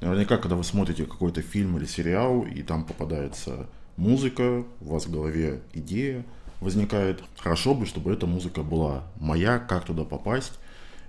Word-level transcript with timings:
Наверняка, 0.00 0.38
когда 0.38 0.56
вы 0.56 0.64
смотрите 0.64 1.04
какой-то 1.04 1.42
фильм 1.42 1.76
или 1.76 1.84
сериал, 1.84 2.42
и 2.42 2.62
там 2.62 2.84
попадается 2.84 3.66
музыка, 3.96 4.64
у 4.80 4.92
вас 4.92 5.06
в 5.06 5.10
голове 5.10 5.60
идея 5.72 6.24
возникает. 6.60 7.22
Хорошо 7.38 7.74
бы, 7.74 7.86
чтобы 7.86 8.12
эта 8.12 8.26
музыка 8.26 8.62
была 8.62 9.04
моя, 9.18 9.58
как 9.58 9.84
туда 9.84 10.04
попасть. 10.04 10.52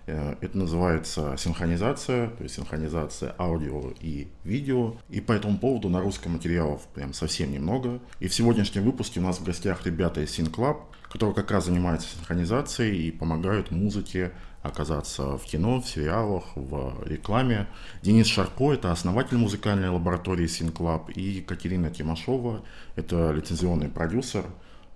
Э, 0.07 0.35
это 0.41 0.57
называется 0.57 1.35
синхронизация, 1.37 2.29
то 2.29 2.43
есть 2.43 2.55
синхронизация 2.55 3.35
аудио 3.37 3.93
и 4.01 4.27
видео. 4.43 4.95
И 5.09 5.21
по 5.21 5.33
этому 5.33 5.59
поводу 5.59 5.89
на 5.89 6.01
русском 6.01 6.33
материалов 6.33 6.81
прям 6.93 7.13
совсем 7.13 7.51
немного. 7.51 7.99
И 8.19 8.27
в 8.27 8.33
сегодняшнем 8.33 8.83
выпуске 8.83 9.19
у 9.19 9.23
нас 9.23 9.39
в 9.39 9.43
гостях 9.43 9.85
ребята 9.85 10.21
из 10.21 10.37
SynClub, 10.37 10.77
которые 11.11 11.35
как 11.35 11.51
раз 11.51 11.65
занимаются 11.65 12.09
синхронизацией 12.09 13.07
и 13.07 13.11
помогают 13.11 13.69
музыке 13.69 14.31
оказаться 14.61 15.37
в 15.37 15.43
кино, 15.45 15.81
в 15.81 15.87
сериалах, 15.87 16.43
в 16.55 17.03
рекламе. 17.05 17.67
Денис 18.01 18.27
Шарко– 18.27 18.73
это 18.73 18.91
основатель 18.91 19.37
музыкальной 19.37 19.89
лаборатории 19.89 20.45
SynClub, 20.45 21.13
и 21.13 21.21
Екатерина 21.21 21.89
Тимошова– 21.89 22.63
это 22.95 23.31
лицензионный 23.31 23.89
продюсер. 23.89 24.45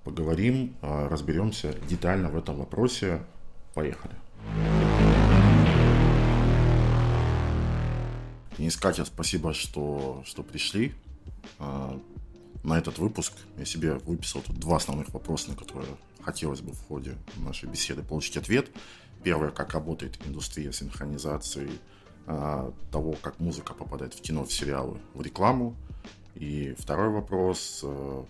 Поговорим, 0.04 0.76
а, 0.82 1.08
разберемся 1.08 1.74
детально 1.88 2.30
в 2.30 2.38
этом 2.38 2.58
вопросе. 2.58 3.22
Поехали. 3.74 4.14
Денис, 8.58 8.76
Катя, 8.76 9.06
спасибо, 9.06 9.54
что, 9.54 10.22
что 10.26 10.44
пришли 10.44 10.94
а, 11.58 12.00
на 12.64 12.78
этот 12.78 12.98
выпуск. 12.98 13.34
Я 13.58 13.66
себе 13.66 13.94
выписал 13.96 14.42
тут 14.42 14.58
два 14.58 14.78
основных 14.78 15.14
вопроса, 15.14 15.52
на 15.52 15.56
которые 15.56 15.88
хотелось 16.22 16.62
бы 16.62 16.74
в 16.74 16.88
ходе 16.88 17.16
нашей 17.38 17.70
беседы 17.70 18.04
получить 18.04 18.38
ответ. 18.38 18.70
Первое, 19.24 19.52
как 19.52 19.74
работает 19.74 20.20
индустрия 20.26 20.72
синхронизации 20.72 21.70
а, 22.28 22.74
того, 22.92 23.16
как 23.22 23.40
музыка 23.40 23.74
попадает 23.74 24.14
в 24.14 24.22
кино, 24.22 24.44
в 24.46 24.54
сериалы, 24.54 25.00
в 25.14 25.22
рекламу. 25.22 25.76
И 26.36 26.76
второй 26.78 27.10
вопрос, 27.10 27.82
а, 27.84 28.26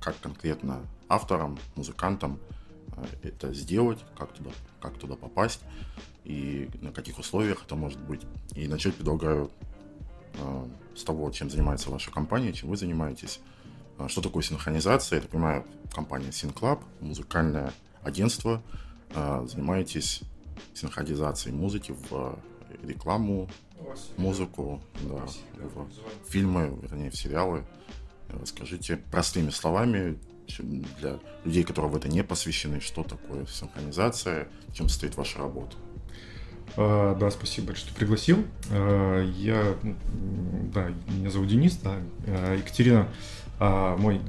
как 0.00 0.18
конкретно 0.20 0.80
авторам, 1.08 1.58
музыкантам 1.76 2.38
это 3.22 3.52
сделать, 3.52 3.98
как 4.16 4.32
туда, 4.32 4.50
как 4.80 4.94
туда 4.98 5.16
попасть 5.16 5.60
и 6.24 6.70
на 6.80 6.90
каких 6.92 7.18
условиях 7.18 7.64
это 7.64 7.76
может 7.76 8.00
быть. 8.00 8.22
И 8.54 8.66
начать 8.66 8.94
предлагаю 8.94 9.50
э, 10.34 10.66
с 10.96 11.04
того, 11.04 11.30
чем 11.30 11.50
занимается 11.50 11.90
ваша 11.90 12.10
компания, 12.10 12.52
чем 12.52 12.70
вы 12.70 12.76
занимаетесь. 12.76 13.40
Э, 13.98 14.08
что 14.08 14.22
такое 14.22 14.42
синхронизация? 14.42 15.20
Я 15.20 15.28
понимаю, 15.28 15.66
компания 15.92 16.30
SynClub, 16.30 16.82
музыкальное 17.00 17.72
агентство. 18.02 18.62
Э, 19.14 19.46
занимаетесь 19.46 20.22
синхронизацией 20.74 21.54
музыки 21.54 21.94
в 22.10 22.38
рекламу, 22.82 23.48
музыку, 24.16 24.82
да, 25.02 25.24
в 25.74 26.30
фильмы, 26.30 26.76
вернее, 26.82 27.10
в 27.10 27.16
сериалы. 27.16 27.64
Расскажите 28.28 28.96
простыми 28.96 29.50
словами, 29.50 30.18
для 31.00 31.18
людей, 31.44 31.64
которые 31.64 31.90
в 31.90 31.96
это 31.96 32.08
не 32.08 32.22
посвящены, 32.22 32.80
что 32.80 33.02
такое 33.02 33.46
синхронизация, 33.46 34.48
чем 34.74 34.88
состоит 34.88 35.16
ваша 35.16 35.38
работа. 35.38 35.76
А, 36.76 37.14
да, 37.14 37.30
спасибо 37.30 37.74
что 37.74 37.94
пригласил. 37.94 38.44
А, 38.70 39.22
я, 39.22 39.76
ну, 39.82 39.96
да, 40.72 40.92
меня 41.08 41.30
зовут 41.30 41.48
Денис, 41.48 41.76
да, 41.76 41.98
а, 43.60 43.96
мой 43.96 44.20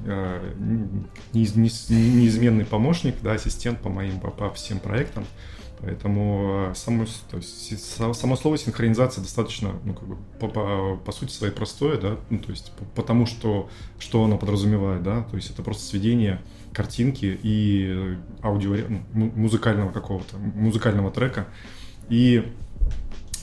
неизменный 1.33 2.65
помощник, 2.65 3.15
да, 3.21 3.33
ассистент 3.33 3.79
по 3.81 3.89
моим 3.89 4.19
по, 4.19 4.31
по 4.31 4.51
всем 4.53 4.79
проектам. 4.79 5.25
Поэтому 5.81 6.71
само, 6.73 7.05
то 7.29 7.37
есть, 7.37 7.89
само 7.89 8.35
слово 8.37 8.57
синхронизация 8.57 9.21
достаточно, 9.21 9.73
ну, 9.83 9.93
как 9.93 10.07
бы, 10.07 10.15
по, 10.39 10.47
по, 10.47 10.95
по 10.95 11.11
сути 11.11 11.31
своей 11.31 11.53
простое, 11.53 11.99
да, 11.99 12.17
ну, 12.29 12.39
то 12.39 12.51
есть 12.51 12.71
потому 12.95 13.25
что, 13.25 13.69
что 13.99 14.23
оно 14.23 14.37
подразумевает, 14.37 15.03
да, 15.03 15.23
то 15.23 15.35
есть 15.35 15.51
это 15.51 15.63
просто 15.63 15.83
сведение 15.83 16.41
картинки 16.71 17.37
и 17.43 18.17
аудио, 18.41 18.77
ну, 19.13 19.31
музыкального 19.35 19.91
какого-то, 19.91 20.37
музыкального 20.37 21.11
трека 21.11 21.47
и 22.09 22.51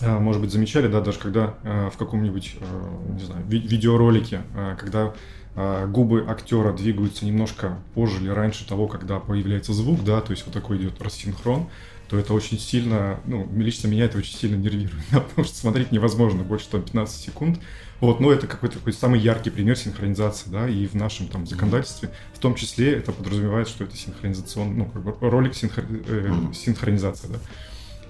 а, 0.00 0.18
может 0.18 0.40
быть, 0.40 0.50
замечали, 0.50 0.88
да, 0.88 1.00
даже 1.00 1.18
когда 1.18 1.54
а, 1.62 1.90
в 1.90 1.96
каком-нибудь, 1.96 2.56
а, 2.60 3.12
не 3.12 3.24
знаю, 3.24 3.44
видеоролике, 3.46 4.42
когда 4.78 5.14
губы 5.54 6.24
актера 6.26 6.72
двигаются 6.72 7.26
немножко 7.26 7.78
позже 7.94 8.22
или 8.22 8.28
раньше 8.30 8.66
того, 8.66 8.88
когда 8.88 9.18
появляется 9.18 9.72
звук, 9.72 10.02
да, 10.02 10.20
то 10.20 10.30
есть 10.30 10.44
вот 10.46 10.54
такой 10.54 10.78
идет 10.78 11.00
рассинхрон, 11.02 11.68
то 12.12 12.18
это 12.18 12.34
очень 12.34 12.58
сильно, 12.58 13.20
ну, 13.24 13.48
лично 13.56 13.88
меня 13.88 14.04
это 14.04 14.18
очень 14.18 14.36
сильно 14.36 14.56
нервирует, 14.56 15.02
да, 15.10 15.20
потому 15.20 15.46
что 15.46 15.56
смотреть 15.56 15.92
невозможно 15.92 16.42
больше 16.42 16.68
там 16.68 16.82
15 16.82 17.20
секунд. 17.20 17.58
Вот, 18.00 18.18
но 18.18 18.32
это 18.32 18.48
какой-то 18.48 18.78
такой 18.78 18.92
самый 18.92 19.20
яркий 19.20 19.48
пример 19.48 19.78
синхронизации, 19.78 20.50
да, 20.50 20.68
и 20.68 20.86
в 20.88 20.94
нашем 20.94 21.28
там 21.28 21.46
законодательстве, 21.46 22.10
в 22.34 22.38
том 22.40 22.56
числе 22.56 22.94
это 22.94 23.12
подразумевает, 23.12 23.68
что 23.68 23.84
это 23.84 23.96
синхронизационный, 23.96 24.74
ну, 24.74 24.86
как 24.86 25.02
бы 25.04 25.14
ролик 25.20 25.54
синхро, 25.54 25.84
э, 25.88 26.32
синхронизация, 26.52 27.30
да. 27.30 27.38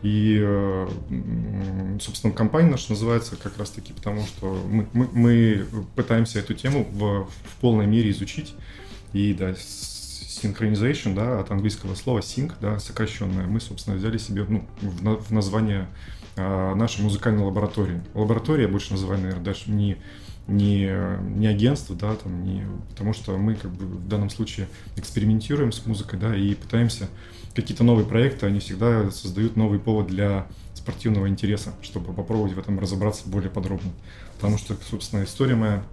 И, 0.02 0.38
э, 0.40 0.88
собственно, 2.00 2.32
компания 2.32 2.70
наша 2.70 2.90
называется 2.90 3.36
как 3.36 3.56
раз-таки 3.56 3.92
потому, 3.92 4.26
что 4.26 4.52
мы, 4.68 4.88
мы, 4.92 5.08
мы 5.12 5.66
пытаемся 5.94 6.40
эту 6.40 6.54
тему 6.54 6.88
в, 6.90 7.24
в 7.24 7.56
полной 7.60 7.86
мере 7.86 8.10
изучить. 8.10 8.54
И, 9.12 9.32
да, 9.32 9.54
synchronization, 10.42 11.14
да, 11.14 11.40
от 11.40 11.50
английского 11.50 11.94
слова 11.94 12.18
sync, 12.18 12.54
да, 12.60 12.78
сокращенное, 12.78 13.46
мы, 13.46 13.60
собственно, 13.60 13.96
взяли 13.96 14.18
себе 14.18 14.44
ну, 14.48 14.66
в, 14.80 15.28
в 15.28 15.30
название 15.30 15.88
а, 16.36 16.74
нашей 16.74 17.02
музыкальной 17.02 17.44
лаборатории. 17.44 18.02
Лаборатория, 18.14 18.66
больше 18.66 18.92
называю, 18.92 19.20
наверное, 19.20 19.44
даже 19.44 19.70
не, 19.70 19.98
не, 20.48 20.90
не 21.36 21.46
агентство, 21.46 21.94
да, 21.94 22.14
там, 22.16 22.42
не, 22.42 22.64
потому 22.90 23.12
что 23.12 23.36
мы 23.36 23.54
как 23.54 23.70
бы 23.70 23.84
в 23.86 24.08
данном 24.08 24.30
случае 24.30 24.68
экспериментируем 24.96 25.72
с 25.72 25.84
музыкой, 25.86 26.18
да, 26.18 26.34
и 26.34 26.54
пытаемся 26.54 27.08
какие-то 27.54 27.84
новые 27.84 28.06
проекты, 28.06 28.46
они 28.46 28.60
всегда 28.60 29.10
создают 29.10 29.56
новый 29.56 29.78
повод 29.78 30.06
для 30.06 30.46
спортивного 30.74 31.28
интереса, 31.28 31.72
чтобы 31.82 32.12
попробовать 32.12 32.54
в 32.54 32.58
этом 32.58 32.78
разобраться 32.78 33.28
более 33.28 33.50
подробно. 33.50 33.92
Потому 34.36 34.58
что, 34.58 34.76
собственно, 34.88 35.24
история 35.24 35.54
моя 35.54 35.84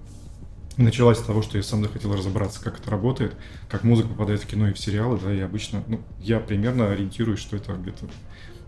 началась 0.78 1.20
с 1.20 1.22
того, 1.22 1.42
что 1.42 1.58
я 1.58 1.64
сам 1.64 1.84
захотел 1.84 2.14
разобраться, 2.16 2.62
как 2.64 2.80
это 2.80 2.90
работает, 2.90 3.36
как 3.68 3.84
музыка 3.84 4.10
попадает 4.10 4.42
в 4.42 4.48
кино 4.48 4.70
и 4.70 4.74
в 4.74 4.80
сериалы, 4.80 5.20
да, 5.22 5.34
и 5.34 5.40
обычно, 5.40 5.84
ну, 5.88 6.02
я 6.20 6.40
примерно 6.40 6.92
ориентируюсь, 6.92 7.40
что 7.40 7.58
это 7.58 7.74
где-то 7.74 8.08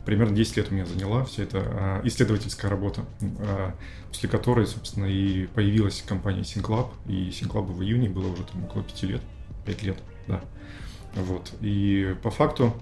примерно 0.05 0.35
10 0.35 0.57
лет 0.57 0.67
у 0.71 0.73
меня 0.73 0.85
заняла 0.85 1.23
вся 1.25 1.43
эта 1.43 1.59
а, 1.59 2.01
исследовательская 2.03 2.69
работа, 2.69 3.05
а, 3.39 3.75
после 4.09 4.29
которой, 4.29 4.65
собственно, 4.67 5.05
и 5.05 5.45
появилась 5.47 6.03
компания 6.05 6.41
SynClub, 6.41 6.89
и 7.07 7.29
SynClub 7.29 7.71
в 7.71 7.81
июне 7.83 8.09
было 8.09 8.27
уже 8.27 8.43
там 8.43 8.65
около 8.65 8.83
5 8.83 9.03
лет, 9.03 9.21
5 9.65 9.83
лет, 9.83 9.97
да. 10.27 10.41
Вот. 11.15 11.51
И 11.61 12.15
по 12.23 12.31
факту 12.31 12.73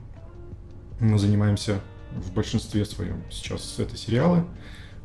мы 0.99 1.17
занимаемся 1.17 1.81
в 2.11 2.33
большинстве 2.33 2.85
своем 2.85 3.23
сейчас 3.29 3.79
это 3.79 3.97
сериалы. 3.97 4.43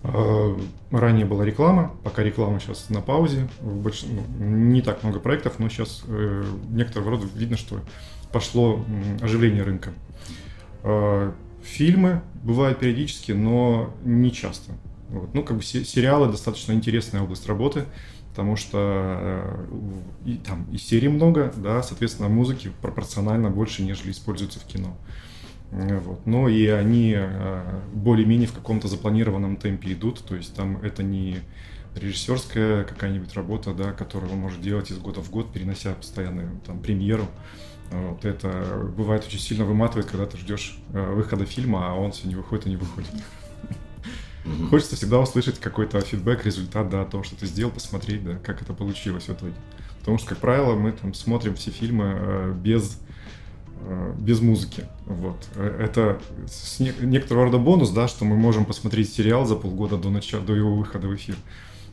А, 0.02 0.58
ранее 0.90 1.24
была 1.24 1.44
реклама, 1.44 1.96
пока 2.04 2.22
реклама 2.22 2.60
сейчас 2.60 2.90
на 2.90 3.00
паузе. 3.00 3.48
Больш... 3.60 4.04
Ну, 4.04 4.22
не 4.38 4.82
так 4.82 5.02
много 5.02 5.18
проектов, 5.18 5.58
но 5.58 5.68
сейчас 5.68 6.02
э, 6.06 6.44
некоторого 6.68 7.12
рода 7.12 7.26
видно, 7.34 7.56
что 7.56 7.80
пошло 8.30 8.84
оживление 9.22 9.62
рынка. 9.62 9.94
Э, 10.82 11.32
фильмы 11.62 12.20
бывают 12.42 12.80
периодически, 12.80 13.32
но 13.32 13.94
не 14.04 14.30
часто. 14.30 14.72
Вот. 15.08 15.32
Ну, 15.32 15.42
как 15.42 15.56
бы 15.56 15.62
сериалы 15.62 16.30
достаточно 16.30 16.72
интересная 16.72 17.22
область 17.22 17.46
работы 17.46 17.84
потому 18.34 18.56
что 18.56 18.78
э, 18.80 19.66
и, 20.24 20.34
там 20.38 20.66
и 20.72 20.76
серий 20.76 21.06
много, 21.06 21.52
да, 21.56 21.84
соответственно, 21.84 22.28
музыки 22.28 22.72
пропорционально 22.82 23.48
больше, 23.48 23.84
нежели 23.84 24.10
используется 24.10 24.58
в 24.58 24.64
кино. 24.64 24.96
Э, 25.70 26.00
вот. 26.00 26.26
Но 26.26 26.48
и 26.48 26.66
они 26.66 27.14
э, 27.16 27.80
более-менее 27.92 28.48
в 28.48 28.52
каком-то 28.52 28.88
запланированном 28.88 29.56
темпе 29.56 29.92
идут, 29.92 30.24
то 30.24 30.34
есть 30.34 30.52
там 30.52 30.78
это 30.78 31.04
не 31.04 31.42
режиссерская 31.94 32.82
какая-нибудь 32.82 33.32
работа, 33.34 33.72
да, 33.72 33.92
которую 33.92 34.32
он 34.32 34.38
может 34.38 34.60
делать 34.60 34.90
из 34.90 34.98
года 34.98 35.22
в 35.22 35.30
год, 35.30 35.52
перенося 35.52 35.94
постоянно 35.94 36.60
там 36.66 36.80
премьеру. 36.80 37.28
Вот 37.92 38.24
это 38.24 38.90
бывает 38.96 39.24
очень 39.24 39.38
сильно 39.38 39.64
выматывает, 39.64 40.10
когда 40.10 40.26
ты 40.26 40.38
ждешь 40.38 40.76
выхода 40.88 41.44
фильма, 41.44 41.92
а 41.92 41.94
он 41.94 42.10
все 42.10 42.26
не 42.26 42.34
выходит 42.34 42.66
и 42.66 42.70
не 42.70 42.76
выходит. 42.76 43.12
Угу. 44.44 44.68
Хочется 44.68 44.96
всегда 44.96 45.20
услышать 45.20 45.58
какой-то 45.58 46.00
фидбэк, 46.00 46.44
результат, 46.44 46.90
да, 46.90 47.02
о 47.02 47.04
том, 47.04 47.24
что 47.24 47.36
ты 47.36 47.46
сделал, 47.46 47.72
посмотреть, 47.72 48.24
да, 48.24 48.34
как 48.42 48.62
это 48.62 48.72
получилось 48.72 49.24
в 49.24 49.32
итоге. 49.32 49.54
Потому 50.00 50.18
что, 50.18 50.28
как 50.28 50.38
правило, 50.38 50.74
мы 50.74 50.92
там 50.92 51.14
смотрим 51.14 51.54
все 51.54 51.70
фильмы 51.70 52.12
э, 52.14 52.54
без 52.54 52.98
э, 53.80 54.14
без 54.18 54.40
музыки. 54.40 54.84
Вот. 55.06 55.36
Э, 55.54 55.78
это 55.82 56.20
не, 56.78 56.92
некоторого 57.00 57.46
рода 57.46 57.58
бонус, 57.58 57.90
да, 57.90 58.06
что 58.06 58.26
мы 58.26 58.36
можем 58.36 58.66
посмотреть 58.66 59.12
сериал 59.12 59.46
за 59.46 59.56
полгода 59.56 59.96
до 59.96 60.10
начала, 60.10 60.44
до 60.44 60.54
его 60.54 60.74
выхода 60.74 61.08
в 61.08 61.14
эфир. 61.14 61.36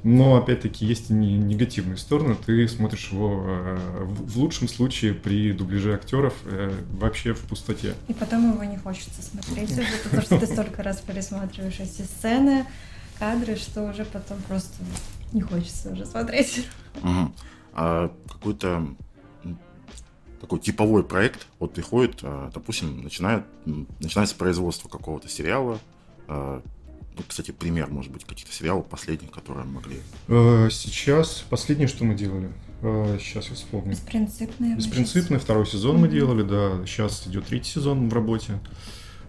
Но, 0.04 0.36
опять-таки, 0.36 0.86
есть 0.86 1.12
и 1.12 1.14
негативные 1.14 1.98
стороны. 1.98 2.36
Ты 2.36 2.68
смотришь 2.68 3.10
его 3.12 3.44
э, 3.46 4.04
в 4.06 4.38
лучшем 4.40 4.68
случае 4.68 5.14
при 5.14 5.52
дубляже 5.52 5.94
актеров 5.94 6.34
э, 6.46 6.74
вообще 6.92 7.34
в 7.34 7.42
пустоте. 7.42 7.94
И 8.08 8.14
потом 8.14 8.54
его 8.54 8.64
не 8.64 8.78
хочется 8.78 9.22
смотреть 9.22 9.72
уже, 9.72 9.86
потому 10.04 10.24
что 10.24 10.40
ты 10.40 10.48
столько 10.48 10.82
раз 10.82 11.02
пересматриваешь 11.02 11.80
эти 11.80 12.02
сцены, 12.02 12.66
кадры, 13.20 13.56
что 13.56 13.84
уже 13.84 14.06
потом 14.06 14.40
просто 14.48 14.74
не 15.34 15.42
хочется 15.42 15.92
уже 15.92 16.06
смотреть. 16.06 16.66
Угу. 17.04 17.32
А 17.74 18.12
какой-то 18.28 18.88
такой 20.40 20.60
типовой 20.60 21.04
проект, 21.04 21.46
вот 21.60 21.74
приходит, 21.74 22.20
а, 22.24 22.50
допустим, 22.52 23.04
начинает, 23.04 23.46
начинается 24.00 24.36
производство 24.36 24.90
какого-то 24.90 25.30
сериала, 25.30 25.80
ну, 27.18 27.24
кстати, 27.28 27.52
пример, 27.52 27.90
может 27.90 28.12
быть, 28.12 28.24
каких-то 28.24 28.54
сериалов 28.54 28.88
последних, 28.88 29.32
которые 29.32 29.66
могли. 29.66 30.00
Э, 30.28 30.70
сейчас 30.72 31.44
последнее, 31.50 31.88
что 31.88 32.06
мы 32.06 32.16
делали. 32.16 32.52
Сейчас 33.20 33.48
э, 33.48 33.50
я 33.50 33.56
вспомню. 33.56 33.92
Беспринципный. 33.92 34.76
Беспринципный, 34.76 35.40
второй 35.40 35.66
сезон 35.66 35.98
мы 35.98 36.08
делали, 36.08 36.44
да. 36.44 36.86
Сейчас 36.86 37.28
идет 37.28 37.48
третий 37.48 37.70
сезон 37.70 38.10
в 38.10 38.14
работе. 38.14 38.60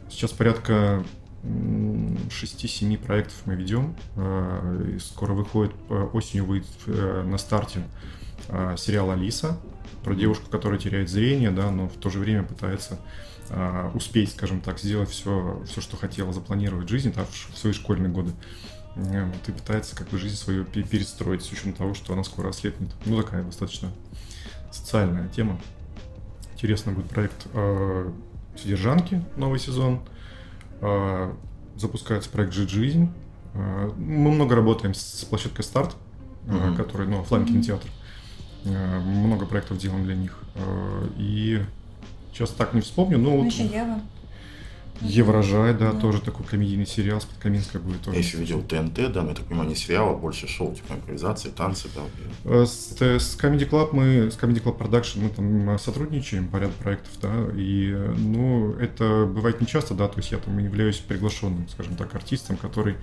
Сейчас 0.09 0.31
порядка 0.31 1.05
6-7 1.43 2.99
проектов 2.99 3.35
мы 3.47 3.57
ведем. 3.57 3.97
Э, 4.17 4.99
скоро 5.01 5.33
выходит, 5.33 5.75
осенью 6.13 6.47
выйдет 6.47 6.69
на 6.87 7.37
старте 7.37 7.83
сериал 8.77 9.11
«Алиса», 9.11 9.59
про 10.03 10.15
девушку, 10.15 10.51
которая 10.51 10.79
теряет 10.79 11.09
зрение, 11.09 11.51
да, 11.51 11.71
но 11.71 11.89
в 11.89 11.95
то 11.95 12.11
же 12.11 12.19
время 12.19 12.43
пытается 12.43 12.99
э, 13.53 13.91
успеть, 13.95 14.31
скажем 14.31 14.61
так, 14.61 14.79
сделать 14.79 15.11
все, 15.11 15.63
все, 15.67 15.81
что 15.81 15.97
хотела 15.97 16.33
запланировать 16.33 16.87
в 16.87 16.91
жизни, 16.91 17.13
да, 17.15 17.25
в, 17.25 17.31
в 17.31 17.59
свои 17.59 17.73
школьные 17.73 18.11
годы. 18.11 18.33
Э, 18.97 19.25
вот, 19.25 19.49
и 19.49 19.53
пытается 19.53 19.95
как 19.95 20.09
бы 20.09 20.19
жизнь 20.19 20.37
свою 20.37 20.65
перестроить 20.65 21.43
с 21.43 21.53
учетом 21.53 21.75
того, 21.75 21.95
что 21.95 22.13
она 22.13 22.25
скоро 22.25 22.49
ослепнет. 22.49 22.91
Ну, 23.05 23.23
такая 23.23 23.45
достаточно 23.45 23.91
социальная 24.71 25.29
тема. 25.29 25.61
Интересно 26.55 26.93
будет 26.93 27.09
проект 27.09 27.47
э, 27.53 28.13
«Содержанки», 28.57 29.23
новый 29.37 29.59
сезон. 29.59 30.01
Э, 30.81 31.33
запускается 31.77 32.31
проект 32.31 32.53
«Жить 32.53 32.71
жизнь». 32.71 33.13
Э, 33.55 33.91
мы 33.97 34.31
много 34.33 34.55
работаем 34.55 34.95
с 34.95 35.25
площадкой 35.25 35.63
«Старт», 35.63 35.97
mm-hmm. 36.47 36.77
который, 36.77 37.07
ну, 37.07 37.21
офлайн 37.21 37.47
кинотеатр. 37.47 37.89
Э, 38.65 39.01
много 39.01 39.47
проектов 39.47 39.79
делаем 39.79 40.05
для 40.05 40.15
них. 40.15 40.39
Э, 40.55 41.09
и 41.17 41.63
сейчас 42.33 42.51
так 42.51 42.75
не 42.75 42.81
вспомню, 42.81 43.19
но... 43.19 43.31
Ну, 43.31 43.43
вот... 43.43 43.53
еще 43.53 43.65
Ева. 43.65 44.01
Еврожай, 45.01 45.75
да, 45.75 45.93
да, 45.93 45.99
тоже 45.99 46.21
такой 46.21 46.47
комедийный 46.47 46.87
сериал 46.87 47.21
с 47.21 47.25
Подкаминской 47.25 47.81
будет 47.81 48.03
тоже. 48.03 48.19
Я 48.19 48.23
еще 48.23 48.37
видел 48.37 48.63
ТНТ, 48.63 49.13
да, 49.13 49.23
но 49.23 49.31
я 49.31 49.35
так 49.35 49.47
понимаю, 49.47 49.69
не 49.69 49.75
сериал, 49.75 50.11
а 50.11 50.15
больше 50.15 50.47
шоу, 50.47 50.75
типа 50.75 50.93
импровизации, 50.93 51.49
танцы, 51.49 51.89
да. 51.95 52.03
Э, 52.45 52.65
с, 52.65 52.93
с 53.01 53.37
Comedy 53.37 53.69
Club 53.69 53.89
мы, 53.93 54.31
с 54.31 54.37
Comedy 54.37 54.63
Club 54.63 54.79
Production 54.79 55.23
мы 55.23 55.29
там 55.31 55.79
сотрудничаем 55.79 56.47
по 56.47 56.59
ряду 56.59 56.75
проектов, 56.79 57.11
да, 57.21 57.33
и, 57.57 57.93
ну, 58.17 58.75
это 58.75 59.27
бывает 59.27 59.61
нечасто, 59.61 59.95
да, 59.95 60.07
то 60.07 60.19
есть 60.19 60.31
я 60.31 60.39
там 60.39 60.57
являюсь 60.59 60.99
приглашенным, 60.99 61.69
скажем 61.69 61.97
так, 61.97 62.15
артистом, 62.15 62.57
который 62.57 62.97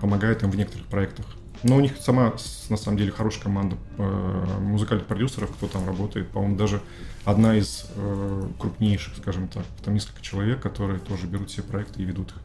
помогает 0.00 0.42
им 0.44 0.50
в 0.50 0.56
некоторых 0.56 0.86
проектах. 0.86 1.26
Но 1.62 1.76
у 1.76 1.80
них 1.80 1.96
сама, 2.00 2.34
на 2.70 2.76
самом 2.76 2.96
деле, 2.96 3.12
хорошая 3.12 3.42
команда 3.42 3.76
э, 3.98 4.58
музыкальных 4.60 5.06
продюсеров, 5.06 5.50
кто 5.50 5.66
там 5.66 5.86
работает. 5.86 6.28
По-моему, 6.28 6.56
даже 6.56 6.80
одна 7.24 7.56
из 7.56 7.86
э, 7.94 8.48
крупнейших, 8.58 9.16
скажем 9.16 9.48
так. 9.48 9.64
Там 9.84 9.94
несколько 9.94 10.22
человек, 10.22 10.60
которые 10.60 10.98
тоже 11.00 11.26
берут 11.26 11.50
все 11.50 11.62
проекты 11.62 12.02
и 12.02 12.04
ведут 12.04 12.30
их. 12.30 12.36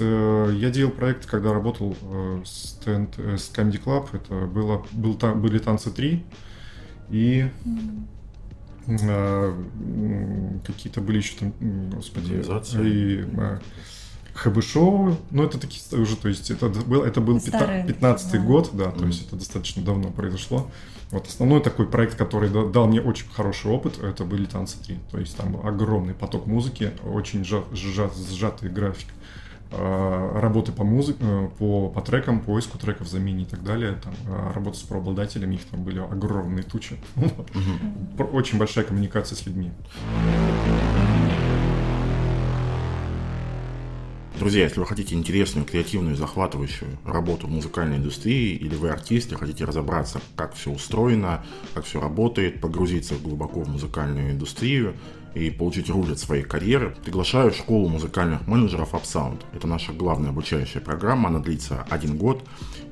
Э, 0.00 0.50
я 0.54 0.70
делал 0.70 0.90
проект, 0.90 1.26
когда 1.26 1.52
работал 1.52 1.96
с, 2.44 2.78
э, 2.86 3.36
с 3.36 3.50
Comedy 3.54 3.82
Club. 3.82 4.08
Это 4.12 4.46
было, 4.46 4.86
был, 4.92 5.14
там, 5.14 5.40
были 5.40 5.58
«Танцы 5.58 5.90
3». 5.90 6.22
И 7.10 7.50
какие-то 10.66 11.02
были 11.02 11.18
еще 11.18 11.36
там, 11.38 11.52
господи, 11.90 12.42
и, 12.82 13.24
ХБ-шоу, 14.38 15.16
ну 15.30 15.42
это 15.42 15.58
такие 15.58 15.82
уже, 16.00 16.16
то 16.16 16.28
есть 16.28 16.50
это 16.50 16.68
был, 16.68 17.02
это 17.02 17.20
был 17.20 17.40
15 17.40 18.32
да. 18.32 18.38
год, 18.38 18.70
да, 18.72 18.90
то 18.90 19.04
mm 19.04 19.06
есть 19.08 19.26
это 19.26 19.36
достаточно 19.36 19.82
давно 19.82 20.10
произошло. 20.10 20.70
Вот 21.10 21.26
основной 21.26 21.60
такой 21.60 21.86
проект, 21.86 22.16
который 22.16 22.50
дал 22.50 22.86
мне 22.86 23.00
очень 23.00 23.26
хороший 23.30 23.70
опыт, 23.70 23.98
это 23.98 24.24
были 24.24 24.44
«Танцы 24.44 24.76
3». 24.76 24.98
То 25.10 25.18
есть 25.18 25.36
там 25.36 25.58
огромный 25.66 26.12
поток 26.12 26.46
музыки, 26.46 26.92
очень 27.02 27.44
сжат, 27.44 27.64
сжат, 27.72 28.12
сжатый 28.14 28.68
график 28.68 29.08
а, 29.70 30.40
работы 30.40 30.72
по 30.72 30.84
музыке, 30.84 31.18
э, 31.20 31.48
по, 31.58 31.88
по 31.88 32.00
трекам, 32.00 32.40
поиску 32.40 32.78
треков, 32.78 33.08
замене 33.08 33.42
и 33.42 33.46
так 33.46 33.62
далее, 33.62 33.98
там, 34.02 34.14
а, 34.26 34.52
работа 34.52 34.78
с 34.78 34.82
правообладателями, 34.82 35.56
их 35.56 35.64
там 35.64 35.82
были 35.82 35.98
огромные 35.98 36.62
тучи. 36.62 36.96
Очень 38.32 38.58
большая 38.58 38.84
коммуникация 38.84 39.36
с 39.36 39.46
людьми. 39.46 39.72
Друзья, 44.38 44.62
если 44.62 44.78
вы 44.78 44.86
хотите 44.86 45.16
интересную, 45.16 45.66
креативную, 45.66 46.14
захватывающую 46.14 46.96
работу 47.04 47.48
в 47.48 47.50
музыкальной 47.50 47.96
индустрии, 47.96 48.54
или 48.54 48.76
вы 48.76 48.90
артист 48.90 49.32
и 49.32 49.34
хотите 49.34 49.64
разобраться, 49.64 50.20
как 50.36 50.54
все 50.54 50.70
устроено, 50.70 51.44
как 51.74 51.84
все 51.84 52.00
работает, 52.00 52.60
погрузиться 52.60 53.16
глубоко 53.16 53.62
в 53.62 53.68
музыкальную 53.68 54.30
индустрию, 54.30 54.94
и 55.34 55.50
получить 55.50 55.90
руль 55.90 56.12
от 56.12 56.18
своей 56.18 56.42
карьеры, 56.42 56.94
приглашаю 57.04 57.52
в 57.52 57.56
школу 57.56 57.88
музыкальных 57.88 58.46
менеджеров 58.46 58.94
UpSound. 58.94 59.40
Это 59.52 59.66
наша 59.66 59.92
главная 59.92 60.30
обучающая 60.30 60.80
программа, 60.80 61.28
она 61.28 61.40
длится 61.40 61.86
один 61.90 62.16
год. 62.16 62.42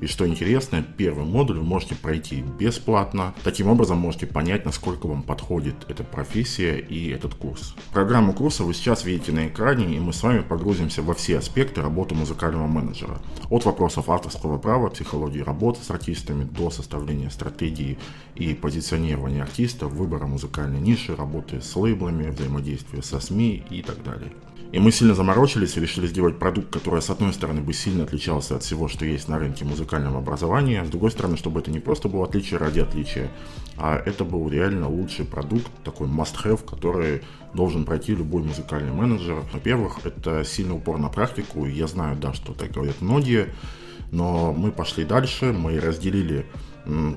И 0.01 0.07
что 0.07 0.27
интересно, 0.27 0.83
первый 0.97 1.25
модуль 1.25 1.57
вы 1.57 1.63
можете 1.63 1.95
пройти 1.95 2.43
бесплатно. 2.59 3.33
Таким 3.43 3.67
образом 3.67 3.97
можете 3.97 4.27
понять, 4.27 4.65
насколько 4.65 5.07
вам 5.07 5.23
подходит 5.23 5.75
эта 5.87 6.03
профессия 6.03 6.77
и 6.77 7.09
этот 7.09 7.33
курс. 7.33 7.75
Программу 7.91 8.33
курса 8.33 8.63
вы 8.63 8.73
сейчас 8.73 9.05
видите 9.05 9.31
на 9.31 9.47
экране, 9.47 9.95
и 9.95 9.99
мы 9.99 10.13
с 10.13 10.21
вами 10.21 10.41
погрузимся 10.41 11.01
во 11.01 11.13
все 11.13 11.39
аспекты 11.39 11.81
работы 11.81 12.15
музыкального 12.15 12.67
менеджера. 12.67 13.19
От 13.49 13.65
вопросов 13.65 14.09
авторского 14.09 14.57
права, 14.57 14.89
психологии 14.89 15.41
работы 15.41 15.83
с 15.83 15.89
артистами 15.89 16.43
до 16.43 16.69
составления 16.69 17.29
стратегии 17.29 17.97
и 18.35 18.53
позиционирования 18.53 19.43
артиста, 19.43 19.87
выбора 19.87 20.27
музыкальной 20.27 20.79
ниши, 20.79 21.15
работы 21.15 21.61
с 21.61 21.75
лейблами, 21.75 22.26
взаимодействия 22.31 23.01
со 23.01 23.19
СМИ 23.19 23.63
и 23.69 23.81
так 23.81 24.03
далее. 24.03 24.31
И 24.73 24.79
мы 24.79 24.91
сильно 24.91 25.15
заморочились 25.15 25.77
и 25.77 25.79
решили 25.79 26.07
сделать 26.07 26.37
продукт, 26.37 26.73
который, 26.73 27.01
с 27.01 27.09
одной 27.09 27.31
стороны, 27.31 27.61
бы 27.61 27.71
сильно 27.71 28.03
отличался 28.03 28.57
от 28.57 28.63
всего, 28.63 28.89
что 28.89 29.05
есть 29.05 29.29
на 29.29 29.39
рынке 29.39 29.63
музыкального 29.63 30.19
образования, 30.19 30.83
с 30.83 30.89
другой 30.89 31.11
стороны, 31.11 31.37
чтобы 31.37 31.61
это 31.61 31.71
не 31.71 31.79
просто 31.79 32.09
было 32.09 32.25
отличие 32.25 32.59
ради 32.59 32.81
отличия, 32.81 33.31
а 33.77 33.95
это 33.95 34.25
был 34.25 34.49
реально 34.49 34.89
лучший 34.89 35.25
продукт, 35.25 35.71
такой 35.85 36.07
must-have, 36.07 36.65
который 36.65 37.21
должен 37.53 37.85
пройти 37.85 38.13
любой 38.13 38.43
музыкальный 38.43 38.91
менеджер. 38.91 39.41
Во-первых, 39.53 39.99
это 40.03 40.43
сильный 40.43 40.75
упор 40.75 40.97
на 40.97 41.07
практику, 41.07 41.65
я 41.65 41.87
знаю, 41.87 42.17
да, 42.17 42.33
что 42.33 42.53
так 42.53 42.71
говорят 42.71 42.99
многие, 42.99 43.53
но 44.11 44.51
мы 44.51 44.71
пошли 44.71 45.05
дальше, 45.05 45.53
мы 45.53 45.79
разделили 45.79 46.45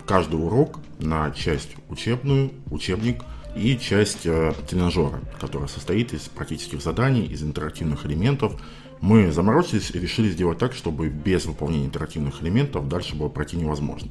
каждый 0.07 0.37
урок 0.37 0.79
на 1.01 1.33
часть 1.33 1.71
учебную, 1.89 2.53
учебник– 2.71 3.25
и 3.55 3.77
часть 3.79 4.27
э, 4.27 4.53
тренажера, 4.69 5.21
которая 5.41 5.69
состоит 5.69 6.13
из 6.13 6.23
практических 6.23 6.83
заданий, 6.83 7.27
из 7.27 7.43
интерактивных 7.43 8.07
элементов. 8.07 8.61
Мы 9.01 9.33
заморочились 9.33 9.91
и 9.93 9.99
решили 9.99 10.29
сделать 10.29 10.59
так, 10.59 10.75
чтобы 10.75 11.09
без 11.09 11.47
выполнения 11.47 11.87
интерактивных 11.87 12.43
элементов 12.43 12.87
дальше 12.87 13.17
было 13.17 13.29
пройти 13.29 13.57
невозможно. 13.57 14.11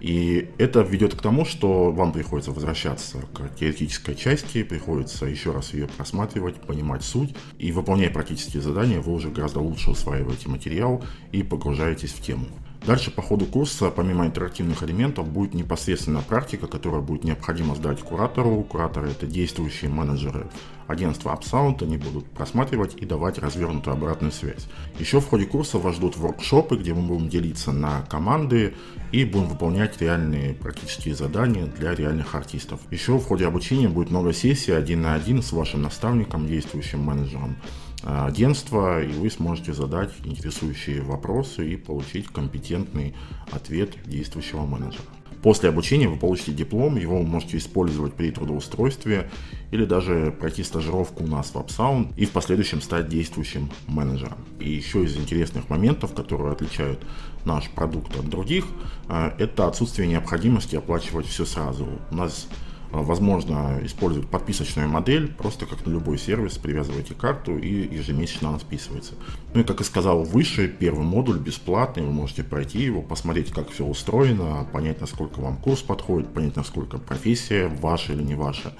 И 0.00 0.50
это 0.58 0.80
ведет 0.80 1.14
к 1.14 1.22
тому, 1.22 1.44
что 1.44 1.92
вам 1.92 2.12
приходится 2.12 2.50
возвращаться 2.50 3.18
к 3.18 3.54
теоретической 3.54 4.16
части, 4.16 4.62
приходится 4.62 5.26
еще 5.26 5.52
раз 5.52 5.74
ее 5.74 5.86
просматривать, 5.86 6.56
понимать 6.56 7.04
суть. 7.04 7.36
И 7.58 7.70
выполняя 7.72 8.10
практические 8.10 8.62
задания, 8.62 9.00
вы 9.00 9.12
уже 9.12 9.30
гораздо 9.30 9.60
лучше 9.60 9.90
усваиваете 9.90 10.48
материал 10.48 11.04
и 11.30 11.42
погружаетесь 11.42 12.12
в 12.12 12.22
тему. 12.22 12.46
Дальше 12.84 13.12
по 13.12 13.22
ходу 13.22 13.46
курса, 13.46 13.92
помимо 13.92 14.26
интерактивных 14.26 14.82
элементов, 14.82 15.28
будет 15.28 15.54
непосредственно 15.54 16.20
практика, 16.20 16.66
которая 16.66 17.00
будет 17.00 17.22
необходимо 17.22 17.76
сдать 17.76 18.00
куратору. 18.00 18.60
Кураторы 18.64 19.10
это 19.10 19.24
действующие 19.24 19.88
менеджеры 19.88 20.48
агентства 20.88 21.30
UpSound, 21.30 21.84
они 21.84 21.96
будут 21.96 22.26
просматривать 22.26 22.96
и 22.96 23.06
давать 23.06 23.38
развернутую 23.38 23.94
обратную 23.94 24.32
связь. 24.32 24.66
Еще 24.98 25.20
в 25.20 25.28
ходе 25.28 25.46
курса 25.46 25.78
вас 25.78 25.94
ждут 25.94 26.16
воркшопы, 26.16 26.76
где 26.76 26.92
мы 26.92 27.02
будем 27.02 27.28
делиться 27.28 27.70
на 27.70 28.02
команды 28.02 28.74
и 29.12 29.24
будем 29.24 29.46
выполнять 29.46 30.00
реальные 30.00 30.54
практические 30.54 31.14
задания 31.14 31.66
для 31.66 31.94
реальных 31.94 32.34
артистов. 32.34 32.80
Еще 32.90 33.16
в 33.16 33.24
ходе 33.24 33.46
обучения 33.46 33.88
будет 33.88 34.10
много 34.10 34.32
сессий 34.32 34.72
один 34.72 35.02
на 35.02 35.14
один 35.14 35.40
с 35.40 35.52
вашим 35.52 35.82
наставником, 35.82 36.48
действующим 36.48 36.98
менеджером. 37.00 37.56
Агентства, 38.02 39.02
и 39.02 39.12
вы 39.12 39.30
сможете 39.30 39.72
задать 39.72 40.10
интересующие 40.24 41.02
вопросы 41.02 41.72
и 41.72 41.76
получить 41.76 42.28
компетентный 42.28 43.14
ответ 43.52 43.96
действующего 44.06 44.64
менеджера. 44.64 45.04
После 45.42 45.70
обучения 45.70 46.08
вы 46.08 46.16
получите 46.16 46.52
диплом, 46.52 46.96
его 46.96 47.18
вы 47.18 47.24
можете 47.26 47.56
использовать 47.56 48.14
при 48.14 48.30
трудоустройстве 48.30 49.28
или 49.72 49.84
даже 49.84 50.32
пройти 50.38 50.62
стажировку 50.62 51.24
у 51.24 51.26
нас 51.26 51.50
в 51.50 51.56
UpSound 51.56 52.14
и 52.16 52.26
в 52.26 52.30
последующем 52.30 52.80
стать 52.80 53.08
действующим 53.08 53.68
менеджером. 53.88 54.38
И 54.60 54.70
еще 54.70 55.02
из 55.02 55.16
интересных 55.16 55.68
моментов, 55.68 56.14
которые 56.14 56.52
отличают 56.52 57.04
наш 57.44 57.68
продукт 57.70 58.16
от 58.16 58.28
других, 58.28 58.64
э, 59.08 59.32
это 59.38 59.66
отсутствие 59.66 60.06
необходимости 60.06 60.76
оплачивать 60.76 61.26
все 61.26 61.44
сразу. 61.44 61.88
У 62.12 62.14
нас 62.14 62.46
Возможно, 62.92 63.80
использовать 63.82 64.28
подписочную 64.28 64.86
модель, 64.88 65.32
просто 65.32 65.64
как 65.64 65.86
на 65.86 65.90
любой 65.90 66.18
сервис, 66.18 66.58
привязываете 66.58 67.14
карту 67.14 67.56
и 67.56 67.96
ежемесячно 67.96 68.50
она 68.50 68.58
списывается. 68.58 69.14
Ну 69.54 69.62
и 69.62 69.64
как 69.64 69.80
и 69.80 69.84
сказал 69.84 70.22
выше, 70.24 70.68
первый 70.68 71.04
модуль 71.04 71.38
бесплатный, 71.38 72.04
вы 72.04 72.12
можете 72.12 72.44
пройти 72.44 72.80
его, 72.80 73.00
посмотреть, 73.00 73.50
как 73.50 73.70
все 73.70 73.86
устроено, 73.86 74.68
понять, 74.72 75.00
насколько 75.00 75.40
вам 75.40 75.56
курс 75.56 75.80
подходит, 75.80 76.32
понять, 76.34 76.54
насколько 76.54 76.98
профессия 76.98 77.68
ваша 77.68 78.12
или 78.12 78.22
не 78.22 78.34
ваша 78.34 78.74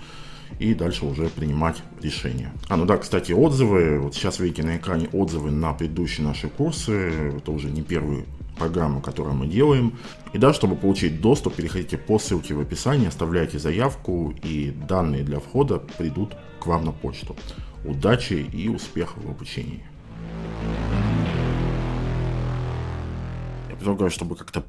и 0.59 0.75
дальше 0.75 1.07
уже 1.07 1.29
принимать 1.29 1.83
решения. 2.03 2.53
А, 2.69 2.77
ну 2.77 2.85
да, 2.85 2.99
кстати, 2.99 3.33
отзывы. 3.33 3.99
Вот 3.99 4.15
сейчас 4.15 4.39
видите 4.39 4.63
на 4.63 4.77
экране 4.77 5.09
отзывы 5.13 5.51
на 5.51 5.73
предыдущие 5.73 6.27
наши 6.27 6.49
курсы. 6.49 7.33
Это 7.39 7.51
уже 7.51 7.71
не 7.71 7.83
первый 7.83 8.27
программу, 8.57 9.01
которую 9.01 9.35
мы 9.35 9.47
делаем. 9.47 9.99
И 10.33 10.39
да, 10.39 10.53
чтобы 10.53 10.77
получить 10.77 11.21
доступ, 11.21 11.55
переходите 11.55 11.99
по 11.99 12.19
ссылке 12.19 12.55
в 12.55 12.61
описании, 12.61 13.09
оставляйте 13.09 13.59
заявку, 13.59 14.35
и 14.43 14.71
данные 14.71 15.25
для 15.25 15.41
входа 15.41 15.79
придут 15.79 16.37
к 16.61 16.67
вам 16.67 16.85
на 16.85 16.93
почту. 16.93 17.37
Удачи 17.85 18.35
и 18.35 18.69
успехов 18.69 19.25
в 19.25 19.31
обучении. 19.31 19.85
Я 23.69 23.77
предлагаю, 23.77 24.11
чтобы 24.11 24.37
как-то 24.37 24.65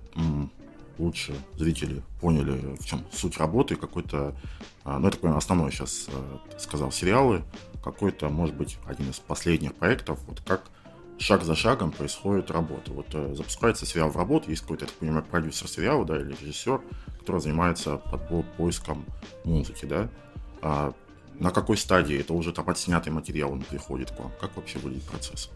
лучше 0.98 1.34
зрители 1.58 2.02
поняли, 2.22 2.76
в 2.80 2.86
чем 2.86 3.04
суть 3.12 3.38
работы, 3.38 3.76
какой-то, 3.76 4.36
а, 4.84 5.00
ну, 5.00 5.08
это 5.08 5.18
такой 5.18 5.36
основной 5.36 5.72
сейчас 5.72 6.08
э, 6.08 6.58
сказал, 6.60 6.92
сериалы, 6.92 7.44
какой-то, 7.84 8.30
может 8.30 8.56
быть, 8.56 8.78
один 8.86 9.10
из 9.10 9.20
последних 9.20 9.74
проектов, 9.76 10.20
вот 10.28 10.42
как 10.46 10.70
шаг 11.20 11.44
за 11.44 11.56
шагом 11.56 11.92
происходит 11.92 12.52
работа. 12.52 12.92
Вот 12.92 13.08
э, 13.14 13.34
запускается 13.36 13.86
сериал 13.86 14.10
в 14.10 14.18
работу, 14.18 14.50
есть 14.50 14.62
какой-то, 14.62 14.86
я 14.86 14.90
так 14.90 14.98
понимаю, 14.98 15.26
продюсер 15.26 15.68
сериала, 15.68 16.06
да, 16.06 16.18
или 16.18 16.36
режиссер, 16.42 16.82
который 17.20 17.42
занимается 17.42 17.98
подбор, 17.98 18.46
поиском 18.58 19.06
музыки, 19.44 19.86
да. 19.86 20.10
А 20.62 20.94
на 21.40 21.52
какой 21.52 21.78
стадии 21.78 22.20
это 22.20 22.34
уже 22.34 22.52
там 22.52 22.70
отснятый 22.70 23.12
материал 23.12 23.52
он 23.52 23.62
приходит 23.62 24.12
к 24.12 24.20
вам? 24.20 24.32
Как 24.40 24.56
вообще 24.56 24.80
выглядит 24.80 25.06
процесс? 25.06 25.50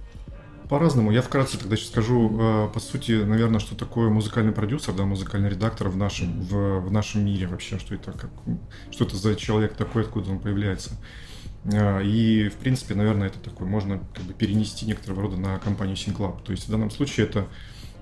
По-разному. 0.69 1.11
Я 1.11 1.21
вкратце 1.21 1.57
тогда 1.57 1.77
сейчас 1.77 1.89
скажу, 1.89 2.29
э, 2.39 2.69
по 2.73 2.79
сути, 2.79 3.23
наверное, 3.23 3.59
что 3.59 3.75
такое 3.75 4.09
музыкальный 4.09 4.51
продюсер, 4.51 4.93
да, 4.93 5.05
музыкальный 5.05 5.49
редактор 5.49 5.87
в 5.87 5.95
нашем, 5.95 6.41
в, 6.41 6.79
в 6.81 6.91
нашем 6.91 7.25
мире 7.25 7.47
вообще, 7.47 7.79
что 7.79 7.95
это, 7.95 8.11
как, 8.11 8.31
что 8.91 9.05
это 9.05 9.15
за 9.15 9.35
человек 9.35 9.75
такой, 9.75 10.03
откуда 10.03 10.31
он 10.31 10.39
появляется. 10.39 10.91
Э, 11.65 12.03
и, 12.03 12.49
в 12.49 12.55
принципе, 12.55 12.95
наверное, 12.95 13.27
это 13.27 13.39
такой, 13.39 13.67
можно 13.67 13.99
как 14.13 14.23
бы 14.23 14.33
перенести 14.33 14.85
некоторого 14.85 15.23
рода 15.23 15.37
на 15.37 15.59
компанию 15.59 15.95
SyncLab. 15.95 16.43
То 16.43 16.51
есть 16.51 16.67
в 16.67 16.71
данном 16.71 16.91
случае 16.91 17.27
это, 17.27 17.47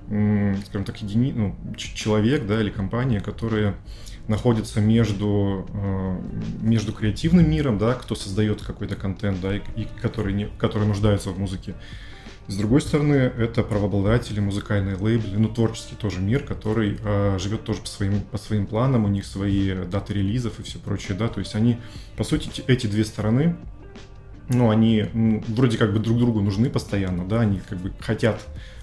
скажем 0.07 0.85
так, 0.85 1.01
едини, 1.01 1.33
ну, 1.33 1.55
человек, 1.75 2.45
да, 2.45 2.62
или 2.62 2.69
компания, 2.69 3.19
которые 3.21 3.75
находятся 4.27 4.81
между, 4.81 5.67
э, 5.74 6.21
между 6.62 6.93
креативным 6.93 7.50
миром, 7.50 7.77
да, 7.77 7.93
кто 7.93 8.15
создает 8.15 8.62
какой-то 8.62 8.95
контент, 8.95 9.39
да, 9.41 9.55
и, 9.55 9.62
и 9.75 9.88
который, 10.01 10.33
не, 10.33 10.47
который 10.57 10.88
нуждается 10.88 11.29
в 11.29 11.39
музыке, 11.39 11.75
с 12.47 12.57
другой 12.57 12.81
стороны, 12.81 13.13
это 13.15 13.63
правообладатели, 13.63 14.39
музыкальные 14.39 14.97
лейблы, 14.97 15.37
ну, 15.37 15.49
творческий 15.49 15.95
тоже 15.95 16.19
мир, 16.19 16.43
который 16.43 16.99
э, 17.03 17.39
живет 17.39 17.63
тоже 17.63 17.81
по 17.81 17.87
своим, 17.87 18.21
по 18.21 18.37
своим 18.37 18.67
планам, 18.67 19.05
у 19.05 19.07
них 19.07 19.25
свои 19.25 19.73
даты 19.85 20.13
релизов 20.13 20.59
и 20.59 20.63
все 20.63 20.77
прочее, 20.77 21.17
да, 21.17 21.27
то 21.27 21.39
есть 21.39 21.55
они, 21.55 21.77
по 22.17 22.23
сути, 22.23 22.63
эти 22.67 22.85
две 22.85 23.03
стороны, 23.03 23.55
ну, 24.49 24.69
они 24.69 25.05
ну, 25.13 25.43
вроде 25.47 25.79
как 25.79 25.91
бы 25.91 25.97
друг 25.97 26.19
другу 26.19 26.41
нужны 26.41 26.69
постоянно, 26.69 27.27
да, 27.27 27.41
они 27.41 27.61
как 27.67 27.79
бы 27.79 27.91
хотят 27.99 28.39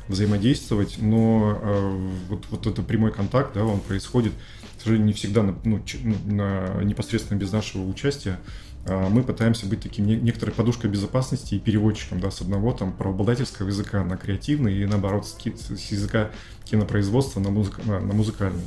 взаимодействовать, 0.08 0.96
но 0.98 1.58
э, 1.62 2.08
вот, 2.30 2.46
вот 2.50 2.66
это 2.66 2.82
прямой 2.82 3.12
контакт, 3.12 3.54
да, 3.54 3.64
он 3.64 3.78
происходит, 3.78 4.32
к 4.76 4.82
сожалению, 4.82 5.06
не 5.06 5.12
всегда 5.12 5.44
на, 5.44 5.54
ну, 5.62 5.80
ну 6.02 6.16
на, 6.34 6.82
непосредственно 6.82 7.38
без 7.38 7.52
нашего 7.52 7.88
участия, 7.88 8.32
а, 8.32 8.40
мы 8.84 9.22
пытаемся 9.22 9.66
быть 9.66 9.80
таким 9.80 10.06
некоторой 10.06 10.54
подушкой 10.54 10.90
безопасности 10.90 11.54
и 11.54 11.60
переводчиком 11.60 12.18
да, 12.18 12.30
с 12.30 12.40
одного 12.40 12.72
там 12.72 12.92
правообладательского 12.92 13.68
языка 13.68 14.02
на 14.02 14.16
креативный 14.16 14.76
и 14.76 14.86
наоборот 14.86 15.24
с, 15.26 15.36
с 15.36 15.92
языка 15.92 16.30
кинопроизводства 16.64 17.38
на, 17.38 17.50
музыка, 17.50 17.80
на, 17.84 18.00
на 18.00 18.12
музыкальный. 18.12 18.64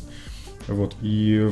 Вот. 0.68 0.96
И, 1.02 1.48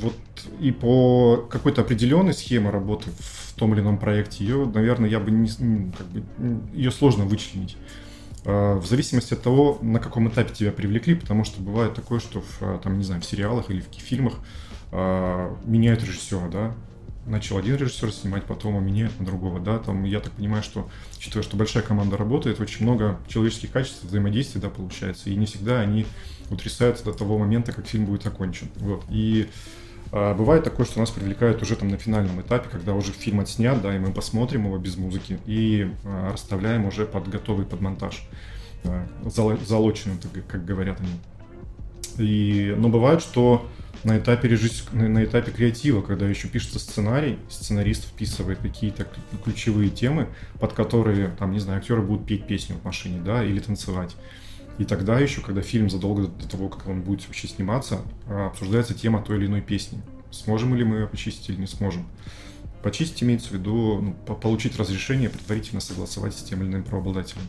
вот, 0.00 0.14
и 0.60 0.70
по 0.72 1.46
какой-то 1.50 1.82
определенной 1.82 2.34
схеме 2.34 2.70
работы 2.70 3.10
в 3.18 3.54
том 3.54 3.74
или 3.74 3.80
ином 3.80 3.98
проекте, 3.98 4.44
ее, 4.44 4.66
наверное, 4.66 5.08
я 5.08 5.20
бы 5.20 5.30
не, 5.30 5.48
как 5.96 6.06
бы, 6.08 6.22
ее 6.72 6.90
сложно 6.90 7.24
вычленить. 7.24 7.76
А, 8.44 8.78
в 8.78 8.86
зависимости 8.86 9.34
от 9.34 9.42
того, 9.42 9.78
на 9.82 9.98
каком 9.98 10.28
этапе 10.28 10.54
тебя 10.54 10.72
привлекли, 10.72 11.14
потому 11.14 11.44
что 11.44 11.60
бывает 11.60 11.94
такое, 11.94 12.20
что 12.20 12.42
в, 12.42 12.78
там, 12.78 12.98
не 12.98 13.04
знаю, 13.04 13.20
в 13.20 13.24
сериалах 13.24 13.70
или 13.70 13.80
в 13.80 14.00
фильмах 14.00 14.34
э, 14.92 15.54
меняют 15.64 16.02
режиссера, 16.02 16.48
да, 16.48 16.74
начал 17.26 17.58
один 17.58 17.76
режиссер 17.76 18.12
снимать, 18.12 18.44
потом 18.44 18.84
меняет 18.84 19.18
на 19.18 19.26
другого, 19.26 19.60
да, 19.60 19.78
там, 19.78 20.04
я 20.04 20.20
так 20.20 20.32
понимаю, 20.32 20.62
что, 20.62 20.88
учитывая, 21.16 21.42
что 21.42 21.56
большая 21.56 21.82
команда 21.82 22.16
работает, 22.16 22.60
очень 22.60 22.84
много 22.84 23.18
человеческих 23.28 23.70
качеств, 23.70 24.04
взаимодействия, 24.04 24.60
да, 24.60 24.68
получается, 24.68 25.30
и 25.30 25.36
не 25.36 25.46
всегда 25.46 25.80
они 25.80 26.06
утрясаются 26.50 27.04
до 27.04 27.12
того 27.12 27.38
момента, 27.38 27.72
как 27.72 27.86
фильм 27.86 28.06
будет 28.06 28.26
окончен, 28.26 28.68
вот, 28.76 29.04
и 29.08 29.48
а, 30.16 30.32
бывает 30.34 30.62
такое, 30.62 30.86
что 30.86 31.00
нас 31.00 31.10
привлекают 31.10 31.60
уже 31.62 31.74
там 31.76 31.88
на 31.88 31.96
финальном 31.96 32.40
этапе, 32.40 32.68
когда 32.70 32.94
уже 32.94 33.10
фильм 33.10 33.40
отснят, 33.40 33.82
да, 33.82 33.94
и 33.94 33.98
мы 33.98 34.12
посмотрим 34.12 34.66
его 34.66 34.78
без 34.78 34.96
музыки 34.96 35.40
и 35.44 35.90
а, 36.04 36.32
расставляем 36.32 36.86
уже 36.86 37.04
под 37.04 37.28
готовый 37.28 37.66
под 37.66 37.80
монтаж, 37.80 38.22
а, 38.84 39.06
залоченный, 39.24 40.16
как 40.46 40.64
говорят 40.64 41.00
они. 41.00 42.28
И, 42.28 42.74
но 42.78 42.90
бывает, 42.90 43.22
что 43.22 43.68
на 44.04 44.18
этапе, 44.18 44.48
режисс... 44.48 44.86
на 44.92 45.24
этапе 45.24 45.50
креатива, 45.50 46.02
когда 46.02 46.28
еще 46.28 46.48
пишется 46.48 46.78
сценарий, 46.78 47.38
сценарист 47.48 48.04
вписывает 48.04 48.58
какие-то 48.58 49.06
ключевые 49.42 49.90
темы, 49.90 50.28
под 50.60 50.74
которые, 50.74 51.34
там, 51.38 51.52
не 51.52 51.58
знаю, 51.58 51.78
актеры 51.78 52.02
будут 52.02 52.26
петь 52.26 52.46
песню 52.46 52.76
в 52.76 52.84
машине, 52.84 53.20
да, 53.24 53.42
или 53.42 53.58
танцевать. 53.58 54.14
И 54.78 54.84
тогда 54.84 55.18
еще, 55.18 55.40
когда 55.40 55.62
фильм 55.62 55.88
задолго 55.88 56.26
до 56.26 56.48
того, 56.48 56.68
как 56.68 56.88
он 56.88 57.02
будет 57.02 57.26
вообще 57.26 57.48
сниматься, 57.48 58.00
а, 58.26 58.48
обсуждается 58.48 58.92
тема 58.92 59.22
той 59.22 59.38
или 59.38 59.46
иной 59.46 59.60
песни. 59.60 60.02
Сможем 60.30 60.74
ли 60.74 60.84
мы 60.84 60.96
ее 60.96 61.06
почистить 61.06 61.48
или 61.48 61.60
не 61.60 61.66
сможем. 61.66 62.06
Почистить 62.82 63.22
имеется 63.22 63.50
в 63.50 63.52
виду 63.52 64.00
ну, 64.02 64.34
получить 64.34 64.78
разрешение, 64.78 65.30
предварительно 65.30 65.80
согласовать 65.80 66.34
с 66.34 66.42
тем 66.42 66.62
или 66.62 66.68
иным 66.68 66.82
правообладателем. 66.82 67.42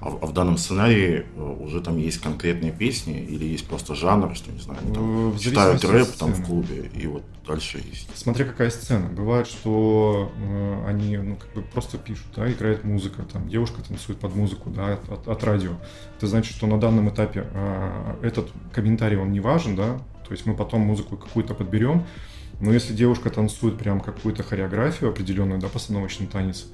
А 0.00 0.10
в, 0.10 0.22
а 0.22 0.26
в 0.26 0.32
данном 0.32 0.58
сценарии 0.58 1.24
э, 1.34 1.56
уже 1.60 1.80
там 1.80 1.96
есть 1.98 2.20
конкретные 2.20 2.72
песни 2.72 3.18
или 3.18 3.44
есть 3.44 3.66
просто 3.66 3.94
жанр, 3.94 4.34
что 4.36 4.52
не 4.52 4.58
знаю, 4.58 4.80
там 4.92 5.30
в 5.30 5.38
читают 5.38 5.84
рэп 5.84 6.08
там 6.18 6.32
в 6.32 6.44
клубе 6.44 6.90
и 6.94 7.06
вот 7.06 7.22
дальше 7.46 7.78
есть. 7.78 8.08
Смотря 8.14 8.44
какая 8.44 8.70
сцена. 8.70 9.08
Бывает, 9.08 9.46
что 9.46 10.30
э, 10.36 10.84
они 10.86 11.16
ну, 11.16 11.36
как 11.36 11.52
бы 11.54 11.62
просто 11.62 11.96
пишут, 11.96 12.26
да, 12.36 12.50
играет 12.50 12.84
музыка, 12.84 13.22
там 13.22 13.48
девушка 13.48 13.82
танцует 13.82 14.18
под 14.18 14.34
музыку, 14.34 14.70
да, 14.70 14.94
от, 14.94 15.08
от, 15.08 15.28
от 15.28 15.44
радио. 15.44 15.72
Это 16.18 16.26
значит, 16.26 16.54
что 16.54 16.66
на 16.66 16.78
данном 16.78 17.08
этапе 17.08 17.46
э, 17.50 18.16
этот 18.22 18.50
комментарий 18.72 19.16
он 19.16 19.32
не 19.32 19.40
важен, 19.40 19.76
да, 19.76 19.98
то 20.26 20.32
есть 20.32 20.44
мы 20.44 20.54
потом 20.54 20.82
музыку 20.82 21.16
какую-то 21.16 21.54
подберем, 21.54 22.04
но 22.60 22.72
если 22.72 22.92
девушка 22.92 23.30
танцует 23.30 23.78
прям 23.78 24.00
какую-то 24.00 24.42
хореографию 24.42 25.10
определенную, 25.10 25.60
да, 25.60 25.68
постановочный 25.68 26.26
танец, 26.26 26.66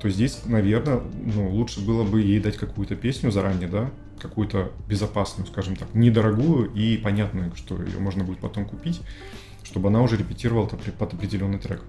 то 0.00 0.08
здесь, 0.08 0.42
наверное, 0.46 1.00
ну, 1.24 1.50
лучше 1.50 1.84
было 1.84 2.04
бы 2.04 2.20
ей 2.20 2.40
дать 2.40 2.56
какую-то 2.56 2.94
песню 2.94 3.30
заранее, 3.30 3.68
да, 3.68 3.90
какую-то 4.20 4.72
безопасную, 4.88 5.46
скажем 5.46 5.76
так, 5.76 5.94
недорогую 5.94 6.72
и 6.72 6.96
понятную, 6.96 7.54
что 7.56 7.82
ее 7.82 7.98
можно 7.98 8.24
будет 8.24 8.38
потом 8.38 8.64
купить, 8.64 9.00
чтобы 9.64 9.88
она 9.88 10.02
уже 10.02 10.16
репетировала 10.16 10.66
под 10.66 11.14
определенный 11.14 11.58
трек. 11.58 11.82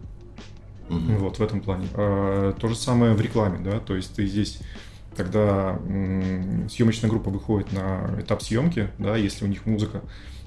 Mm-hmm. 0.89 1.17
Вот 1.17 1.37
в 1.37 1.41
этом 1.41 1.61
плане. 1.61 1.87
А, 1.93 2.53
то 2.53 2.67
же 2.67 2.75
самое 2.75 3.13
в 3.13 3.21
рекламе, 3.21 3.59
да, 3.59 3.79
то 3.79 3.95
есть 3.95 4.15
ты 4.15 4.25
здесь 4.25 4.59
когда 5.15 5.77
съемочная 6.69 7.09
группа 7.09 7.29
выходит 7.29 7.73
на 7.73 8.15
этап 8.19 8.41
съемки, 8.41 8.89
да, 8.99 9.17
если 9.17 9.43
у 9.43 9.47
них 9.49 9.65
музыка, 9.65 10.01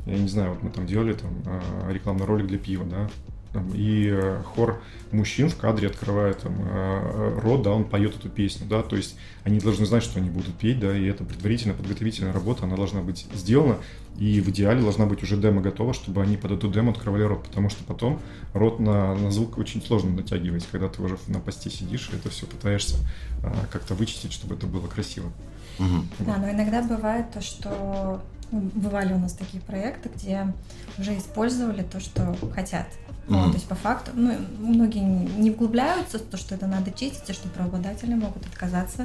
я 0.06 0.16
не 0.16 0.28
знаю, 0.28 0.50
вот 0.50 0.62
мы 0.62 0.70
там 0.70 0.86
делали 0.86 1.12
там 1.12 1.30
а, 1.44 1.92
рекламный 1.92 2.24
ролик 2.24 2.46
для 2.46 2.58
пива, 2.58 2.84
да, 2.86 3.10
там, 3.52 3.70
и 3.74 4.08
э, 4.10 4.42
хор 4.54 4.82
мужчин 5.10 5.50
в 5.50 5.56
кадре 5.56 5.88
открывает 5.88 6.38
там, 6.38 6.54
э, 6.58 7.38
рот, 7.42 7.62
да, 7.62 7.70
он 7.70 7.84
поет 7.84 8.16
эту 8.16 8.28
песню, 8.28 8.66
да, 8.66 8.82
то 8.82 8.96
есть 8.96 9.16
они 9.44 9.58
должны 9.60 9.84
знать, 9.84 10.02
что 10.02 10.18
они 10.18 10.30
будут 10.30 10.54
петь, 10.54 10.80
да, 10.80 10.96
и 10.96 11.04
это 11.04 11.24
предварительная 11.24 11.76
подготовительная 11.76 12.32
работа, 12.32 12.64
она 12.64 12.76
должна 12.76 13.02
быть 13.02 13.26
сделана, 13.34 13.76
и 14.18 14.40
в 14.40 14.48
идеале 14.48 14.80
должна 14.80 15.06
быть 15.06 15.22
уже 15.22 15.36
демо 15.36 15.60
готова, 15.60 15.92
чтобы 15.92 16.22
они 16.22 16.36
под 16.36 16.52
эту 16.52 16.70
демо 16.70 16.92
открывали 16.92 17.24
рот, 17.24 17.44
потому 17.44 17.68
что 17.68 17.84
потом 17.84 18.20
рот 18.54 18.80
на, 18.80 19.14
на 19.14 19.30
звук 19.30 19.58
очень 19.58 19.82
сложно 19.82 20.10
натягивать, 20.10 20.66
когда 20.70 20.88
ты 20.88 21.02
уже 21.02 21.18
на 21.28 21.40
посте 21.40 21.70
сидишь 21.70 22.10
и 22.12 22.16
это 22.16 22.30
все 22.30 22.46
пытаешься 22.46 22.96
а, 23.42 23.54
как-то 23.70 23.94
вычистить, 23.94 24.32
чтобы 24.32 24.54
это 24.54 24.66
было 24.66 24.86
красиво. 24.86 25.30
Угу. 25.78 26.26
Да, 26.26 26.36
но 26.36 26.50
иногда 26.50 26.82
бывает 26.82 27.30
то, 27.32 27.40
что 27.40 28.22
ну, 28.50 28.70
бывали 28.74 29.14
у 29.14 29.18
нас 29.18 29.32
такие 29.32 29.62
проекты, 29.62 30.10
где 30.14 30.52
уже 30.98 31.16
использовали 31.16 31.82
то, 31.82 32.00
что 32.00 32.36
хотят. 32.54 32.86
Mm-hmm. 33.28 33.48
то 33.48 33.54
есть 33.54 33.68
по 33.68 33.76
факту, 33.76 34.10
ну, 34.14 34.36
многие 34.58 34.98
не 34.98 35.50
вглубляются 35.50 36.18
в 36.18 36.22
то, 36.22 36.36
что 36.36 36.56
это 36.56 36.66
надо 36.66 36.90
чистить, 36.90 37.30
и 37.30 37.32
что 37.32 37.48
правообладатели 37.48 38.14
могут 38.14 38.44
отказаться. 38.46 39.02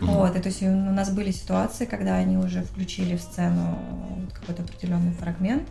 Mm-hmm. 0.00 0.06
Вот, 0.06 0.36
и 0.36 0.40
то 0.40 0.48
есть 0.48 0.62
у 0.62 0.70
нас 0.70 1.10
были 1.10 1.30
ситуации, 1.30 1.84
когда 1.84 2.16
они 2.16 2.36
уже 2.36 2.62
включили 2.62 3.16
в 3.16 3.20
сцену 3.22 3.78
какой-то 4.34 4.62
определенный 4.62 5.12
фрагмент, 5.12 5.68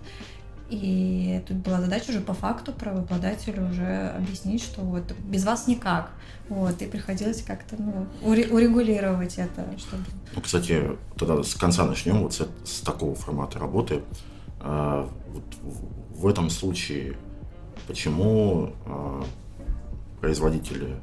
И 0.70 1.44
тут 1.50 1.58
была 1.58 1.82
задача 1.82 2.12
уже 2.12 2.22
по 2.22 2.34
факту 2.34 2.72
правообладателю 2.72 3.70
уже 3.70 4.14
объяснить, 4.18 4.64
что 4.64 4.82
вот 4.82 5.14
без 5.26 5.44
вас 5.44 5.68
никак. 5.68 6.12
Вот, 6.48 6.82
и 6.82 6.86
приходилось 6.86 7.44
как-то 7.44 7.76
ну, 7.78 8.08
урегулировать 8.22 9.38
это. 9.38 9.66
Чтобы... 9.78 10.04
Ну, 10.34 10.42
кстати, 10.42 10.98
тогда 11.18 11.44
с 11.44 11.56
конца 11.56 11.86
начнем, 11.86 12.22
вот 12.24 12.34
с, 12.34 12.48
с 12.64 12.80
такого 12.82 13.16
формата 13.16 13.60
работы. 13.60 14.02
А, 14.62 15.10
вот 15.34 15.44
в 16.16 16.28
этом 16.28 16.50
случае 16.50 17.18
почему 17.88 18.74
а, 18.86 19.24
производители 20.20 20.96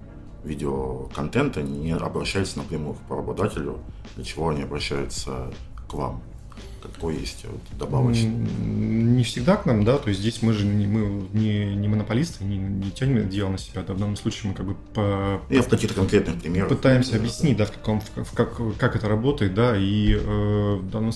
видеоконтента 0.44 1.62
не 1.62 1.92
обращаются 1.92 2.58
напрямую 2.58 2.94
к 2.94 2.98
правообладателю, 3.00 3.78
для 4.16 4.24
чего 4.24 4.50
они 4.50 4.62
обращаются 4.62 5.52
к 5.88 5.94
вам? 5.94 6.22
какой 6.82 7.16
есть 7.16 7.44
вот 7.44 7.60
добавочный? 7.78 8.30
Не 8.30 9.22
всегда 9.24 9.56
к 9.56 9.66
нам, 9.66 9.84
да, 9.84 9.98
то 9.98 10.08
есть 10.08 10.20
здесь 10.20 10.42
мы 10.42 10.52
же 10.52 10.64
не, 10.64 10.86
мы 10.86 11.28
не, 11.32 11.74
не 11.74 11.88
монополисты, 11.88 12.44
не, 12.44 12.56
не 12.56 12.90
тянем 12.90 13.28
дело 13.28 13.50
на 13.50 13.58
себя, 13.58 13.82
да, 13.82 13.94
в 13.94 13.98
данном 13.98 14.16
случае 14.16 14.50
мы 14.50 14.54
как 14.54 14.66
бы 14.66 14.74
по... 14.94 15.40
Я 15.50 15.62
в 15.62 15.68
каких-то 15.68 15.94
конкретных 15.94 16.40
примерах. 16.40 16.68
Пытаемся 16.68 17.12
да, 17.12 17.18
объяснить, 17.18 17.56
да, 17.56 17.66
в 17.66 17.72
каком, 17.72 18.00
в, 18.00 18.32
как, 18.32 18.60
как 18.78 18.96
это 18.96 19.08
работает, 19.08 19.54
да, 19.54 19.76
и 19.76 20.16
э, 20.18 20.80
данном, 20.92 21.12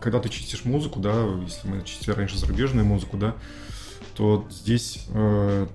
когда 0.00 0.20
ты 0.20 0.28
чистишь 0.28 0.64
музыку, 0.64 1.00
да, 1.00 1.26
если 1.44 1.68
мы 1.68 1.82
чистили 1.82 2.12
раньше 2.12 2.38
зарубежную 2.38 2.86
музыку, 2.86 3.16
да, 3.16 3.36
то 4.20 4.46
здесь, 4.50 5.06
э, 5.14 5.66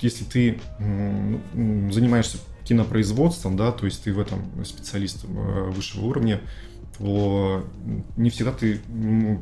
если 0.00 0.24
ты 0.24 0.58
занимаешься 0.78 2.38
кинопроизводством, 2.64 3.58
да, 3.58 3.72
то 3.72 3.84
есть 3.84 4.04
ты 4.04 4.14
в 4.14 4.18
этом 4.18 4.64
специалист 4.64 5.22
э, 5.24 5.70
высшего 5.70 6.06
уровня, 6.06 6.40
то 6.96 7.62
не 8.16 8.30
всегда 8.30 8.52
ты 8.52 8.80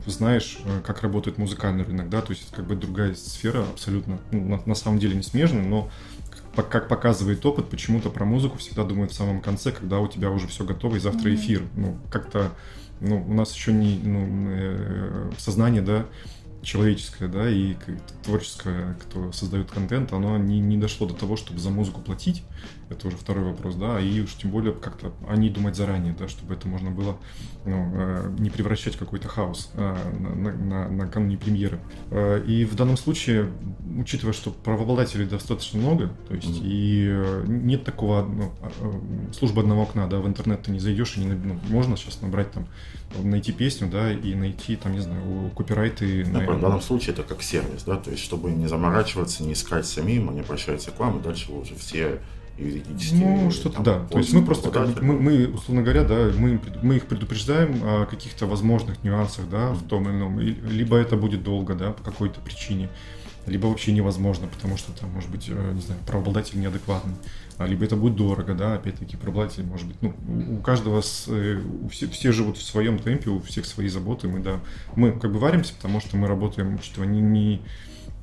знаешь, 0.07 0.59
э, 0.65 0.81
как 0.85 1.03
работает 1.03 1.39
музыкальный 1.39 1.85
рынок, 1.85 2.09
да, 2.11 2.21
то 2.21 2.33
есть 2.33 2.49
это 2.49 2.57
как 2.57 2.67
бы 2.67 2.75
другая 2.75 3.15
сфера 3.15 3.61
абсолютно, 3.61 4.19
ну, 4.33 4.49
на, 4.49 4.63
на 4.67 4.75
самом 4.75 4.99
деле 4.99 5.15
не 5.15 5.23
смежная, 5.23 5.63
но 5.63 5.89
как, 6.57 6.89
показывает 6.89 7.47
опыт, 7.47 7.71
почему-то 7.71 8.11
про 8.11 8.25
музыку 8.25 8.59
всегда 8.59 8.83
думают 8.83 9.13
в 9.13 9.15
самом 9.15 9.41
конце, 9.41 9.71
когда 9.71 10.01
у 10.01 10.09
тебя 10.09 10.33
уже 10.33 10.49
все 10.49 10.65
готово 10.65 10.97
и 10.97 10.99
завтра 10.99 11.33
эфир. 11.33 11.63
Ну, 11.77 11.97
как-то, 12.11 12.51
ну, 12.99 13.25
у 13.25 13.35
нас 13.35 13.55
еще 13.55 13.73
не, 13.73 14.01
ну, 14.03 15.31
сознание, 15.39 15.81
да, 15.81 16.07
человеческое, 16.62 17.28
да, 17.28 17.50
и 17.50 17.75
творческое, 18.23 18.95
кто 18.95 19.33
создает 19.33 19.71
контент, 19.71 20.12
оно 20.12 20.38
не, 20.38 20.61
не 20.61 20.78
дошло 20.78 21.07
до 21.07 21.14
того, 21.14 21.37
чтобы 21.37 21.61
за 21.61 21.71
музыку 21.71 22.00
платить. 22.00 22.42
Это 22.93 23.09
уже 23.09 23.17
второй 23.17 23.45
вопрос, 23.45 23.75
да, 23.75 24.01
и 24.01 24.21
уж 24.21 24.35
тем 24.35 24.51
более 24.51 24.73
как-то 24.73 25.13
о 25.29 25.37
ней 25.37 25.51
думать 25.51 25.77
заранее, 25.77 26.15
да, 26.19 26.29
чтобы 26.29 26.55
это 26.55 26.69
можно 26.69 26.91
было 26.91 27.17
ну, 27.65 27.91
э, 27.95 28.35
не 28.39 28.51
превращать 28.51 28.95
в 28.97 28.99
какой-то 28.99 29.29
хаос 29.29 29.71
э, 29.75 29.97
на, 30.19 30.35
на, 30.35 30.53
на 30.53 30.89
накануне 30.89 31.37
премьеры. 31.37 31.81
Э, 32.11 32.43
и 32.45 32.65
в 32.65 32.75
данном 32.75 32.97
случае, 32.97 33.51
учитывая, 33.99 34.33
что 34.33 34.51
правообладателей 34.51 35.27
достаточно 35.27 35.79
много, 35.79 36.11
то 36.29 36.35
есть 36.35 36.49
mm-hmm. 36.49 37.47
и 37.47 37.49
нет 37.49 37.85
такого 37.85 38.23
ну, 38.23 38.53
службы 39.33 39.63
одного 39.63 39.83
окна, 39.83 40.07
да, 40.07 40.19
в 40.19 40.27
интернет 40.27 40.63
ты 40.63 40.71
не 40.71 40.79
зайдешь 40.79 41.17
и 41.17 41.21
не 41.21 41.33
ну, 41.33 41.59
можно 41.69 41.97
сейчас 41.97 42.21
набрать 42.21 42.53
там 42.53 42.67
найти 43.23 43.53
песню, 43.53 43.89
да, 43.91 44.13
и 44.13 44.35
найти 44.35 44.77
там, 44.77 44.93
не 44.93 45.01
знаю, 45.01 45.51
копирайты. 45.57 46.25
Ну, 46.27 46.41
на... 46.41 46.53
В 46.53 46.61
данном 46.61 46.81
случае 46.81 47.15
это 47.15 47.23
как 47.23 47.43
сервис, 47.43 47.85
да, 47.85 47.97
то 47.97 48.11
есть 48.11 48.23
чтобы 48.23 48.51
не 48.51 48.67
заморачиваться, 48.67 49.43
не 49.43 49.53
искать 49.53 49.87
самим, 49.87 50.31
они 50.31 50.41
обращаются 50.41 50.91
к 50.91 50.99
вам, 50.99 51.19
и 51.19 51.23
дальше 51.23 51.53
вы 51.53 51.61
уже 51.61 51.75
все 51.75 52.21
юридические. 52.59 53.27
Ну, 53.27 53.51
что-то 53.51 53.77
там, 53.77 53.85
да. 53.85 54.07
То 54.11 54.19
есть 54.19 54.33
мы 54.33 54.45
просто, 54.45 54.71
как, 54.71 55.01
мы, 55.03 55.19
мы, 55.19 55.47
условно 55.49 55.83
говоря, 55.83 56.05
да, 56.05 56.31
мы, 56.37 56.61
мы 56.83 56.97
их 56.97 57.07
предупреждаем 57.07 57.81
о 57.83 58.07
каких-то 58.07 58.47
возможных 58.47 59.03
нюансах, 59.03 59.49
да, 59.49 59.71
mm-hmm. 59.71 59.75
в 59.75 59.89
том 59.89 60.09
или 60.09 60.17
ином. 60.17 60.41
Либо 60.41 60.97
это 60.97 61.17
будет 61.17 61.43
долго, 61.43 61.75
да, 61.75 61.93
по 61.93 62.03
какой-то 62.03 62.41
причине, 62.41 62.89
либо 63.47 63.67
вообще 63.67 63.93
невозможно, 63.93 64.47
потому 64.47 64.77
что 64.77 64.93
там, 64.93 65.11
может 65.11 65.31
быть, 65.31 65.49
э, 65.49 65.73
не 65.75 65.81
знаю, 65.81 66.01
правообладатель 66.07 66.61
неадекватный. 66.61 67.15
А 67.59 67.67
либо 67.67 67.85
это 67.85 67.97
будет 67.97 68.17
дорого, 68.17 68.55
да, 68.55 68.75
опять-таки, 68.75 69.17
правообладатель, 69.17 69.65
может 69.65 69.87
быть, 69.87 69.97
ну, 70.01 70.15
у 70.59 70.63
каждого, 70.63 71.01
с, 71.01 71.27
э, 71.29 71.61
у 71.83 71.89
все, 71.89 72.09
все 72.09 72.33
живут 72.33 72.57
в 72.57 72.63
своем 72.63 72.99
темпе, 72.99 73.31
у 73.31 73.41
всех 73.41 73.67
свои 73.67 73.89
заботы, 73.89 74.29
мы, 74.29 74.41
да, 74.41 74.61
мы 74.95 75.13
как 75.13 75.33
бы 75.33 75.38
варимся, 75.38 75.75
потому 75.75 76.01
что 76.01 76.17
мы 76.17 76.29
работаем, 76.29 76.75
учитывая 76.75 77.09
не, 77.09 77.21
не 77.21 77.57
ну, 77.57 77.62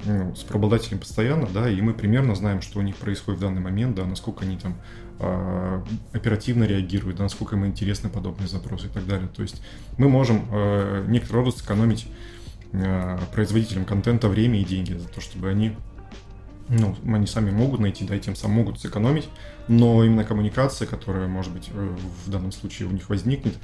с 0.05 0.43
правообладателем 0.43 0.99
постоянно, 0.99 1.47
да, 1.53 1.69
и 1.69 1.81
мы 1.81 1.93
примерно 1.93 2.33
знаем, 2.35 2.61
что 2.61 2.79
у 2.79 2.81
них 2.81 2.95
происходит 2.95 3.39
в 3.39 3.43
данный 3.43 3.61
момент, 3.61 3.95
да, 3.95 4.05
насколько 4.05 4.45
они 4.45 4.57
там 4.57 4.75
э, 5.19 5.81
оперативно 6.13 6.63
реагируют, 6.63 7.17
да, 7.17 7.23
насколько 7.23 7.55
им 7.55 7.65
интересны 7.65 8.09
подобные 8.09 8.47
запросы 8.47 8.87
и 8.87 8.89
так 8.89 9.05
далее. 9.05 9.27
То 9.27 9.41
есть 9.41 9.61
мы 9.97 10.07
можем 10.07 10.47
э, 10.51 11.05
некоторый 11.09 11.43
рост 11.43 11.59
сэкономить 11.59 12.07
э, 12.71 13.19
производителям 13.33 13.83
контента 13.83 14.29
время 14.29 14.61
и 14.61 14.63
деньги 14.63 14.93
за 14.93 15.07
то, 15.09 15.19
чтобы 15.19 15.49
они 15.49 15.75
ну, 16.69 16.95
они 17.13 17.27
сами 17.27 17.51
могут 17.51 17.79
найти, 17.79 18.05
да, 18.05 18.15
и 18.15 18.19
тем 18.19 18.35
самым 18.35 18.57
могут 18.57 18.79
сэкономить, 18.79 19.27
но 19.67 20.03
именно 20.03 20.23
коммуникация, 20.23 20.87
которая, 20.87 21.27
может 21.27 21.51
быть, 21.51 21.69
э, 21.73 21.95
в 22.25 22.29
данном 22.29 22.51
случае 22.51 22.87
у 22.87 22.91
них 22.91 23.09
возникнет, 23.09 23.55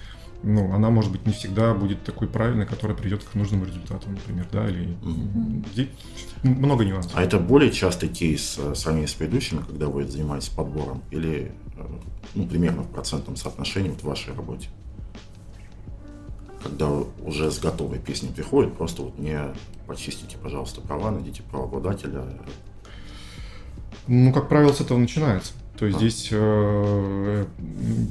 ну, 0.44 0.74
она, 0.74 0.90
может 0.90 1.12
быть, 1.12 1.26
не 1.26 1.34
всегда 1.34 1.74
будет 1.74 2.04
такой 2.04 2.28
правильной, 2.28 2.66
которая 2.66 2.98
придет 2.98 3.24
к 3.24 3.34
нужному 3.36 3.66
результату, 3.66 4.10
например, 4.10 4.48
да, 4.52 4.68
или 4.68 4.96
mm-hmm. 5.02 5.90
много 6.44 6.84
нюансов. 6.86 7.14
А 7.16 7.24
это 7.24 7.40
более 7.40 7.72
частый 7.72 8.10
кейс 8.10 8.58
э, 8.58 8.76
сравнении 8.76 9.08
с 9.08 9.14
предыдущими, 9.14 9.62
когда 9.62 9.88
вы 9.88 10.06
занимаетесь 10.06 10.50
подбором, 10.50 11.04
или, 11.12 11.52
э, 11.78 11.88
ну, 12.36 12.48
примерно 12.48 12.84
в 12.84 12.90
процентном 12.90 13.36
соотношении 13.36 13.90
вот 13.90 14.02
в 14.02 14.06
вашей 14.06 14.34
работе? 14.34 14.70
Когда 16.62 16.90
уже 16.90 17.52
с 17.52 17.60
готовой 17.60 18.00
песней 18.00 18.30
приходит, 18.30 18.74
просто 18.74 19.04
вот 19.04 19.20
не 19.20 19.40
почистите, 19.86 20.38
пожалуйста, 20.38 20.82
права, 20.82 21.12
найдите 21.12 21.44
правообладателя. 21.44 22.24
Ну, 24.08 24.34
как 24.34 24.50
правило, 24.50 24.72
с 24.72 24.82
этого 24.82 24.98
начинается. 24.98 25.54
То 25.78 25.86
есть 25.86 25.98
а. 25.98 26.00
здесь, 26.00 26.30
э, 26.32 27.46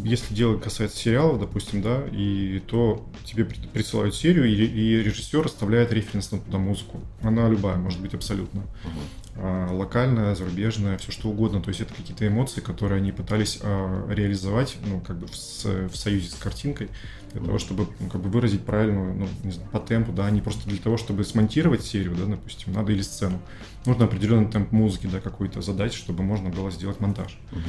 если 0.04 0.34
дело 0.34 0.58
касается 0.58 0.98
сериалов, 0.98 1.40
допустим, 1.40 1.80
да, 1.80 2.02
и 2.12 2.60
то 2.66 3.06
тебе 3.24 3.44
присылают 3.44 4.14
серию, 4.14 4.44
и, 4.44 4.54
и 4.54 5.02
режиссер 5.02 5.46
оставляет 5.46 5.92
референс 5.92 6.30
на 6.30 6.38
туда 6.40 6.58
музыку. 6.58 7.00
Она 7.22 7.48
любая, 7.48 7.76
может 7.76 8.00
быть, 8.00 8.12
абсолютно. 8.12 8.60
Uh-huh. 8.60 9.23
Локальная, 9.36 10.34
зарубежная, 10.34 10.96
все 10.98 11.10
что 11.10 11.28
угодно. 11.28 11.60
То 11.60 11.68
есть 11.68 11.80
это 11.80 11.92
какие-то 11.92 12.26
эмоции, 12.26 12.60
которые 12.60 12.98
они 12.98 13.10
пытались 13.10 13.58
а, 13.62 14.08
реализовать, 14.08 14.76
ну, 14.86 15.00
как 15.00 15.18
бы 15.18 15.26
в, 15.26 15.32
в 15.32 15.96
союзе 15.96 16.30
с 16.30 16.34
картинкой, 16.34 16.88
для 17.32 17.42
того, 17.42 17.58
чтобы 17.58 17.88
ну, 17.98 18.08
как 18.08 18.20
бы 18.20 18.28
выразить 18.28 18.64
правильную, 18.64 19.14
ну, 19.14 19.28
не 19.42 19.50
знаю, 19.50 19.68
по 19.70 19.80
темпу, 19.80 20.12
да, 20.12 20.30
не 20.30 20.40
просто 20.40 20.68
для 20.68 20.78
того, 20.78 20.96
чтобы 20.96 21.24
смонтировать 21.24 21.84
серию, 21.84 22.14
да, 22.14 22.26
допустим, 22.26 22.72
надо 22.72 22.92
или 22.92 23.02
сцену 23.02 23.40
нужно 23.86 24.04
определенный 24.06 24.50
темп 24.50 24.72
музыки, 24.72 25.08
да, 25.10 25.20
какой-то 25.20 25.60
задать, 25.62 25.94
чтобы 25.94 26.22
можно 26.22 26.50
было 26.50 26.70
сделать 26.70 27.00
монтаж. 27.00 27.38
Угу. 27.52 27.60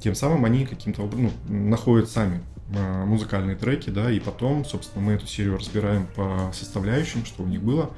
Тем 0.00 0.14
самым 0.14 0.44
они 0.44 0.66
каким-то 0.66 1.02
образом 1.02 1.32
ну, 1.48 1.54
находят 1.68 2.10
сами 2.10 2.42
э, 2.74 3.04
музыкальные 3.04 3.56
треки, 3.56 3.90
да, 3.90 4.10
и 4.10 4.20
потом, 4.20 4.64
собственно, 4.64 5.04
мы 5.04 5.12
эту 5.12 5.26
серию 5.26 5.56
разбираем 5.56 6.06
по 6.14 6.52
составляющим, 6.52 7.24
что 7.24 7.42
у 7.42 7.46
них 7.46 7.62
было, 7.62 7.90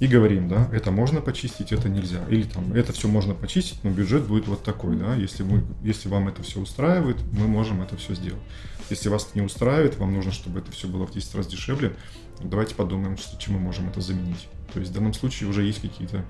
и 0.00 0.06
говорим, 0.06 0.48
да, 0.48 0.68
это 0.72 0.92
можно 0.92 1.20
почистить, 1.20 1.72
это 1.72 1.88
нельзя. 1.88 2.24
Или 2.28 2.44
там, 2.44 2.72
это 2.72 2.92
все 2.92 3.08
можно 3.08 3.34
почистить, 3.34 3.82
но 3.82 3.90
бюджет 3.90 4.26
будет 4.26 4.46
вот 4.46 4.62
такой, 4.62 4.96
да, 4.96 5.14
если, 5.14 5.42
мы, 5.42 5.64
если 5.82 6.08
вам 6.08 6.28
это 6.28 6.42
все 6.42 6.60
устраивает, 6.60 7.16
мы 7.32 7.48
можем 7.48 7.82
это 7.82 7.96
все 7.96 8.14
сделать. 8.14 8.42
Если 8.90 9.08
вас 9.08 9.26
это 9.28 9.38
не 9.38 9.44
устраивает, 9.44 9.98
вам 9.98 10.14
нужно, 10.14 10.30
чтобы 10.30 10.60
это 10.60 10.70
все 10.70 10.86
было 10.86 11.06
в 11.06 11.12
10 11.12 11.34
раз 11.34 11.46
дешевле, 11.48 11.96
давайте 12.40 12.74
подумаем, 12.76 13.16
что, 13.16 13.36
чем 13.38 13.54
мы 13.54 13.60
можем 13.60 13.88
это 13.88 14.00
заменить. 14.00 14.48
То 14.72 14.78
есть 14.78 14.92
в 14.92 14.94
данном 14.94 15.14
случае 15.14 15.48
уже 15.48 15.64
есть 15.64 15.80
какие-то 15.80 16.24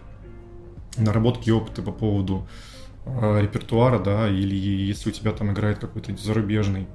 наработки 0.97 1.51
опыта 1.51 1.83
по 1.83 1.93
поводу 1.93 2.49
э, 3.05 3.43
репертуара, 3.43 3.99
да, 3.99 4.29
или 4.29 4.57
если 4.57 5.11
у 5.11 5.13
тебя 5.13 5.33
там 5.33 5.53
играет 5.53 5.79
какой-то 5.79 6.17
зарубежный 6.17 6.89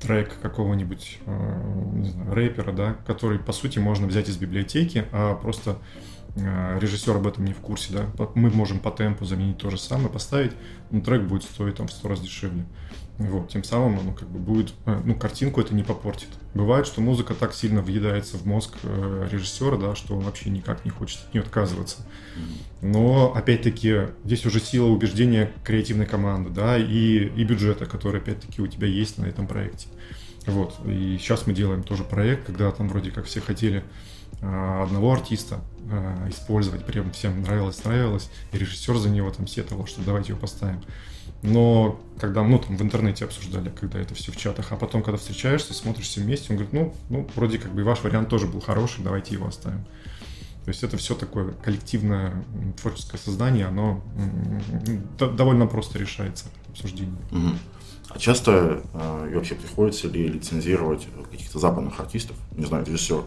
трек 0.00 0.38
какого-нибудь, 0.42 1.18
э, 1.24 1.90
не 1.94 2.10
знаю, 2.10 2.34
рэпера, 2.34 2.72
да, 2.72 2.96
который, 3.06 3.38
по 3.38 3.52
сути, 3.52 3.78
можно 3.78 4.06
взять 4.06 4.28
из 4.28 4.36
библиотеки, 4.36 5.06
а 5.12 5.34
просто 5.34 5.78
режиссер 6.36 7.16
об 7.16 7.26
этом 7.26 7.44
не 7.44 7.52
в 7.52 7.58
курсе, 7.58 7.92
да, 7.92 8.26
мы 8.34 8.50
можем 8.50 8.78
по 8.78 8.90
темпу 8.90 9.24
заменить 9.24 9.58
то 9.58 9.70
же 9.70 9.78
самое, 9.78 10.10
поставить, 10.10 10.52
но 10.90 11.00
трек 11.00 11.22
будет 11.22 11.44
стоить 11.44 11.76
там 11.76 11.88
в 11.88 11.92
сто 11.92 12.08
раз 12.08 12.20
дешевле. 12.20 12.64
Вот, 13.18 13.48
тем 13.48 13.64
самым 13.64 13.98
оно 13.98 14.12
как 14.12 14.28
бы 14.28 14.38
будет, 14.38 14.74
э, 14.84 15.00
ну, 15.02 15.14
картинку 15.14 15.62
это 15.62 15.74
не 15.74 15.82
попортит. 15.82 16.28
Бывает, 16.52 16.86
что 16.86 17.00
музыка 17.00 17.34
так 17.34 17.54
сильно 17.54 17.80
въедается 17.80 18.36
в 18.36 18.44
мозг 18.44 18.74
э, 18.82 19.28
режиссера, 19.32 19.78
да, 19.78 19.94
что 19.94 20.14
он 20.16 20.24
вообще 20.24 20.50
никак 20.50 20.84
не 20.84 20.90
хочет 20.90 21.20
от 21.26 21.32
нее 21.32 21.42
отказываться. 21.42 22.06
Но, 22.82 23.32
опять-таки, 23.34 24.08
здесь 24.24 24.44
уже 24.44 24.60
сила 24.60 24.88
убеждения 24.88 25.50
креативной 25.64 26.04
команды, 26.04 26.50
да, 26.50 26.76
и, 26.76 27.30
и 27.34 27.44
бюджета, 27.44 27.86
который, 27.86 28.20
опять-таки, 28.20 28.60
у 28.60 28.66
тебя 28.66 28.86
есть 28.86 29.16
на 29.16 29.24
этом 29.24 29.46
проекте. 29.46 29.88
Вот, 30.46 30.76
и 30.84 31.16
сейчас 31.18 31.46
мы 31.46 31.54
делаем 31.54 31.82
тоже 31.82 32.04
проект, 32.04 32.44
когда 32.44 32.70
там 32.70 32.90
вроде 32.90 33.10
как 33.12 33.24
все 33.24 33.40
хотели 33.40 33.78
э, 33.78 33.82
одного 34.40 35.12
артиста 35.12 35.60
использовать, 36.28 36.84
прям 36.84 37.10
всем 37.12 37.42
нравилось, 37.42 37.84
нравилось, 37.84 38.28
и 38.52 38.58
режиссер 38.58 38.96
за 38.96 39.08
него 39.08 39.30
там 39.30 39.46
сетовал, 39.46 39.86
что 39.86 40.02
давайте 40.02 40.30
его 40.32 40.40
поставим. 40.40 40.82
Но 41.42 42.00
когда, 42.18 42.42
ну, 42.42 42.58
там 42.58 42.76
в 42.76 42.82
интернете 42.82 43.24
обсуждали, 43.24 43.68
когда 43.68 44.00
это 44.00 44.14
все 44.14 44.32
в 44.32 44.36
чатах, 44.36 44.72
а 44.72 44.76
потом, 44.76 45.02
когда 45.02 45.18
встречаешься, 45.18 45.74
смотришь 45.74 46.06
все 46.06 46.20
вместе, 46.20 46.46
он 46.50 46.56
говорит, 46.56 46.72
ну, 46.72 46.94
ну, 47.08 47.28
вроде 47.36 47.58
как 47.58 47.72
бы 47.72 47.84
ваш 47.84 48.02
вариант 48.02 48.28
тоже 48.28 48.46
был 48.46 48.60
хороший, 48.60 49.04
давайте 49.04 49.34
его 49.34 49.46
оставим. 49.46 49.84
То 50.64 50.70
есть 50.70 50.82
это 50.82 50.96
все 50.96 51.14
такое 51.14 51.52
коллективное 51.52 52.44
творческое 52.80 53.18
создание, 53.18 53.66
оно 53.66 54.02
довольно 55.18 55.66
просто 55.68 55.98
решается 55.98 56.46
обсуждение. 56.68 57.20
Угу. 57.30 57.50
А 58.08 58.18
часто 58.18 58.82
э, 58.92 59.32
вообще 59.34 59.54
приходится 59.54 60.08
ли 60.08 60.26
лицензировать 60.26 61.06
каких-то 61.30 61.60
западных 61.60 62.00
артистов, 62.00 62.36
не 62.56 62.64
знаю, 62.64 62.84
режиссер, 62.84 63.22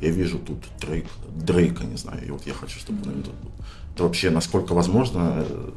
я 0.00 0.10
вижу 0.10 0.38
тут 0.38 0.58
Дрейк, 0.80 1.06
Дрейка, 1.34 1.84
не 1.84 1.96
знаю, 1.96 2.24
и 2.26 2.30
вот 2.30 2.46
я 2.46 2.54
хочу, 2.54 2.78
чтобы 2.78 3.08
он 3.10 3.22
тут 3.22 3.34
был. 3.34 3.50
Это 3.94 4.04
вообще 4.04 4.30
насколько 4.30 4.74
возможно 4.74 5.44
э, 5.48 5.70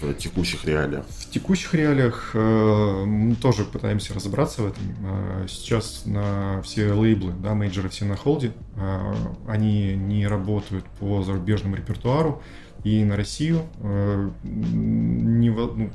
в 0.00 0.14
текущих 0.14 0.64
реалиях? 0.64 1.04
В 1.08 1.30
текущих 1.30 1.74
реалиях 1.74 2.30
э, 2.34 3.04
мы 3.04 3.34
тоже 3.34 3.64
пытаемся 3.64 4.14
разобраться 4.14 4.62
в 4.62 4.66
этом. 4.66 4.82
Э, 5.04 5.46
сейчас 5.48 6.02
на 6.06 6.62
все 6.62 6.92
лейблы, 6.92 7.32
да, 7.32 7.54
мейджеры 7.54 7.88
все 7.88 8.04
на 8.04 8.16
холде, 8.16 8.52
э, 8.76 9.14
они 9.48 9.94
не 9.94 10.26
работают 10.26 10.84
по 11.00 11.22
зарубежному 11.22 11.76
репертуару, 11.76 12.42
и 12.84 13.04
на 13.04 13.16
Россию 13.16 13.62
э, 13.80 14.30
не, 14.42 15.50
ну, 15.50 15.90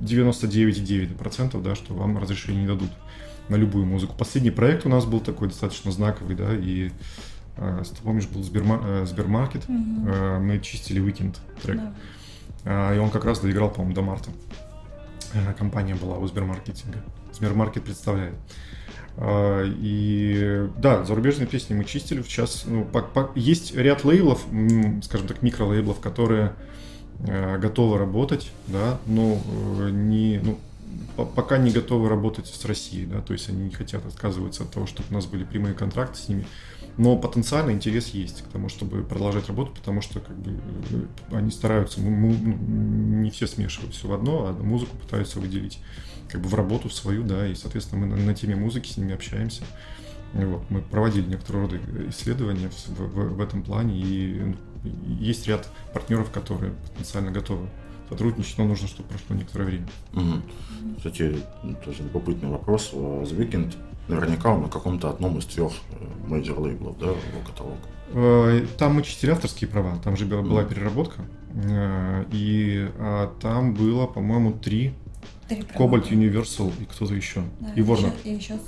99,9%, 0.00 1.62
да, 1.62 1.74
что 1.74 1.94
вам 1.94 2.18
разрешение 2.18 2.62
не 2.62 2.68
дадут 2.68 2.90
на 3.48 3.56
любую 3.56 3.86
музыку. 3.86 4.14
Последний 4.16 4.50
проект 4.50 4.86
у 4.86 4.88
нас 4.88 5.04
был 5.04 5.20
такой 5.20 5.48
достаточно 5.48 5.92
знаковый, 5.92 6.36
да, 6.36 6.54
и 6.54 6.90
э, 7.56 7.82
ты 7.84 8.02
помнишь, 8.02 8.26
был 8.26 8.42
Сберма, 8.42 8.80
э, 8.82 9.06
Сбермаркет, 9.06 9.64
э, 9.68 10.38
мы 10.40 10.58
чистили 10.60 11.02
Weekend 11.02 11.36
трек. 11.62 11.78
Да. 11.78 11.94
А, 12.64 12.94
и 12.94 12.98
он 12.98 13.10
как 13.10 13.24
раз 13.24 13.40
доиграл, 13.40 13.70
по-моему, 13.70 13.94
до 13.94 14.02
марта. 14.02 14.30
Компания 15.58 15.94
была 15.94 16.18
у 16.18 16.26
Сбермаркетинга. 16.26 16.98
Сбермаркет 17.32 17.84
представляет. 17.84 18.34
А, 19.16 19.64
и 19.64 20.68
да, 20.78 21.04
зарубежные 21.04 21.46
песни 21.46 21.74
мы 21.74 21.84
чистили. 21.84 22.22
Сейчас 22.22 22.64
ну, 22.66 22.84
по, 22.84 23.02
по, 23.02 23.30
есть 23.34 23.74
ряд 23.74 24.04
лейблов, 24.04 24.44
скажем 25.02 25.26
так, 25.26 25.42
микролейблов, 25.42 26.00
которые 26.00 26.54
готовы 27.18 27.98
работать, 27.98 28.50
да, 28.66 28.98
но 29.06 29.38
не, 29.90 30.40
ну, 30.42 30.58
пока 31.16 31.58
не 31.58 31.70
готовы 31.70 32.08
работать 32.08 32.46
с 32.46 32.64
Россией, 32.64 33.06
да, 33.06 33.20
то 33.20 33.32
есть 33.32 33.48
они 33.48 33.64
не 33.64 33.70
хотят 33.70 34.04
отказываться 34.06 34.64
от 34.64 34.70
того, 34.70 34.86
чтобы 34.86 35.08
у 35.10 35.14
нас 35.14 35.26
были 35.26 35.44
прямые 35.44 35.74
контракты 35.74 36.18
с 36.18 36.28
ними. 36.28 36.46
Но 36.98 37.16
потенциально 37.16 37.70
интерес 37.70 38.08
есть 38.08 38.42
к 38.42 38.48
тому, 38.48 38.68
чтобы 38.68 39.02
продолжать 39.02 39.48
работу, 39.48 39.72
потому 39.72 40.02
что 40.02 40.20
как 40.20 40.36
бы, 40.36 40.60
э, 40.90 41.36
они 41.36 41.50
стараются, 41.50 42.00
мы, 42.00 42.10
ну, 42.10 43.22
не 43.22 43.30
все 43.30 43.46
смешивают 43.46 43.94
все 43.94 44.08
в 44.08 44.12
одно, 44.12 44.46
а 44.46 44.52
музыку 44.52 44.96
пытаются 44.96 45.40
выделить 45.40 45.78
как 46.28 46.42
бы 46.42 46.48
в 46.48 46.54
работу 46.54 46.90
свою, 46.90 47.22
да, 47.22 47.46
и, 47.46 47.54
соответственно, 47.54 48.06
мы 48.06 48.14
на, 48.14 48.22
на 48.22 48.34
теме 48.34 48.56
музыки 48.56 48.90
с 48.90 48.96
ними 48.96 49.14
общаемся. 49.14 49.62
Вот, 50.34 50.62
мы 50.70 50.80
проводили 50.80 51.28
некоторые 51.28 51.64
роды 51.64 51.80
исследования 52.08 52.70
в, 52.70 52.88
в, 52.88 53.36
в 53.36 53.40
этом 53.40 53.62
плане, 53.62 53.98
и 53.98 54.54
есть 55.18 55.46
ряд 55.46 55.68
партнеров, 55.92 56.30
которые 56.30 56.72
потенциально 56.72 57.30
готовы 57.30 57.68
сотрудничать, 58.12 58.58
но 58.58 58.64
нужно, 58.64 58.88
чтобы 58.88 59.08
прошло 59.08 59.36
некоторое 59.36 59.64
время. 59.64 59.86
Угу. 60.14 60.96
Кстати, 60.98 61.36
тоже 61.84 62.02
любопытный 62.02 62.48
вопрос. 62.48 62.92
The 62.92 63.36
Weeknd 63.36 63.74
наверняка 64.08 64.52
он 64.52 64.62
на 64.62 64.68
каком-то 64.68 65.10
одном 65.10 65.38
из 65.38 65.46
трех 65.46 65.72
major 66.26 66.60
лейблов, 66.60 66.98
да, 66.98 67.06
его 67.06 67.40
каталог. 67.46 67.78
Э, 68.14 68.66
там 68.78 68.94
мы 68.94 69.02
чистили 69.02 69.30
авторские 69.30 69.68
права, 69.68 69.96
там 70.02 70.16
же 70.16 70.26
была, 70.26 70.42
была 70.42 70.64
переработка, 70.64 71.22
э, 71.54 72.24
и 72.30 72.88
а, 72.98 73.32
там 73.40 73.74
было, 73.74 74.06
по-моему, 74.06 74.52
три 74.52 74.94
Kobalt, 75.48 76.10
Universal 76.10 76.72
и 76.80 76.84
кто-то 76.84 77.14
еще. 77.14 77.42
Да, 77.60 77.72
и 77.74 77.80
Warner. 77.80 78.12
И 78.24 78.34
еще 78.34 78.58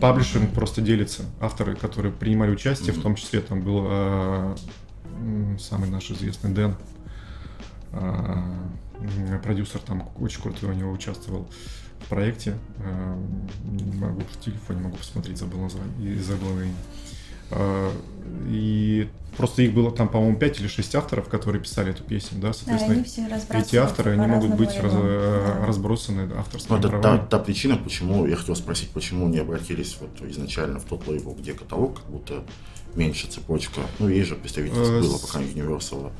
publishing 0.00 0.52
просто 0.52 0.82
делится. 0.82 1.24
Авторы, 1.40 1.74
которые 1.74 2.12
принимали 2.12 2.50
участие, 2.50 2.94
mm-hmm. 2.94 2.98
в 2.98 3.02
том 3.02 3.14
числе 3.16 3.40
там 3.40 3.62
был 3.62 3.86
э, 3.88 4.56
самый 5.58 5.88
наш 5.88 6.10
известный 6.10 6.52
Дэн, 6.52 6.72
э, 6.72 6.74
продюсер 9.42 9.80
там 9.80 10.08
очень 10.18 10.42
крутой 10.42 10.70
у 10.70 10.74
него 10.74 10.92
участвовал 10.92 11.48
в 12.00 12.08
проекте. 12.08 12.56
Э, 12.78 13.14
могу 13.94 14.22
в 14.22 14.40
телефоне 14.40 14.80
могу 14.80 14.96
посмотреть, 14.96 15.38
забыл 15.38 15.60
название 15.60 16.14
и 16.14 16.18
забыл 16.18 16.58
имя. 16.60 16.74
Э, 17.50 17.90
и 18.46 19.08
просто 19.36 19.62
их 19.62 19.74
было 19.74 19.90
там, 19.90 20.08
по-моему, 20.08 20.38
5 20.38 20.60
или 20.60 20.68
6 20.68 20.94
авторов, 20.94 21.28
которые 21.28 21.62
писали 21.62 21.90
эту 21.90 22.02
песню, 22.02 22.40
да, 22.40 22.52
соответственно, 22.52 23.04
да, 23.48 23.58
эти 23.58 23.76
авторы, 23.76 24.12
они 24.12 24.26
могут 24.26 24.54
быть 24.54 24.76
раз, 24.80 24.92
да. 24.92 25.66
разбросаны 25.66 26.32
авторскими 26.36 26.76
ну, 26.76 26.78
это 26.78 27.00
та, 27.00 27.18
та 27.18 27.38
причина, 27.38 27.76
почему, 27.76 28.26
я 28.26 28.36
хотел 28.36 28.56
спросить, 28.56 28.90
почему 28.90 29.28
не 29.28 29.38
обратились 29.38 29.96
вот 30.00 30.10
изначально 30.30 30.78
в 30.78 30.84
тот 30.84 31.06
лейбл, 31.06 31.34
где 31.34 31.54
каталог, 31.54 31.96
как 31.96 32.06
будто 32.10 32.44
меньше 32.94 33.26
цепочка. 33.28 33.80
Ну, 33.98 34.08
есть 34.08 34.28
же 34.28 34.34
представительство 34.34 34.82
э, 34.82 35.00
было, 35.00 35.18
пока 35.18 35.40
Universal. 35.40 36.12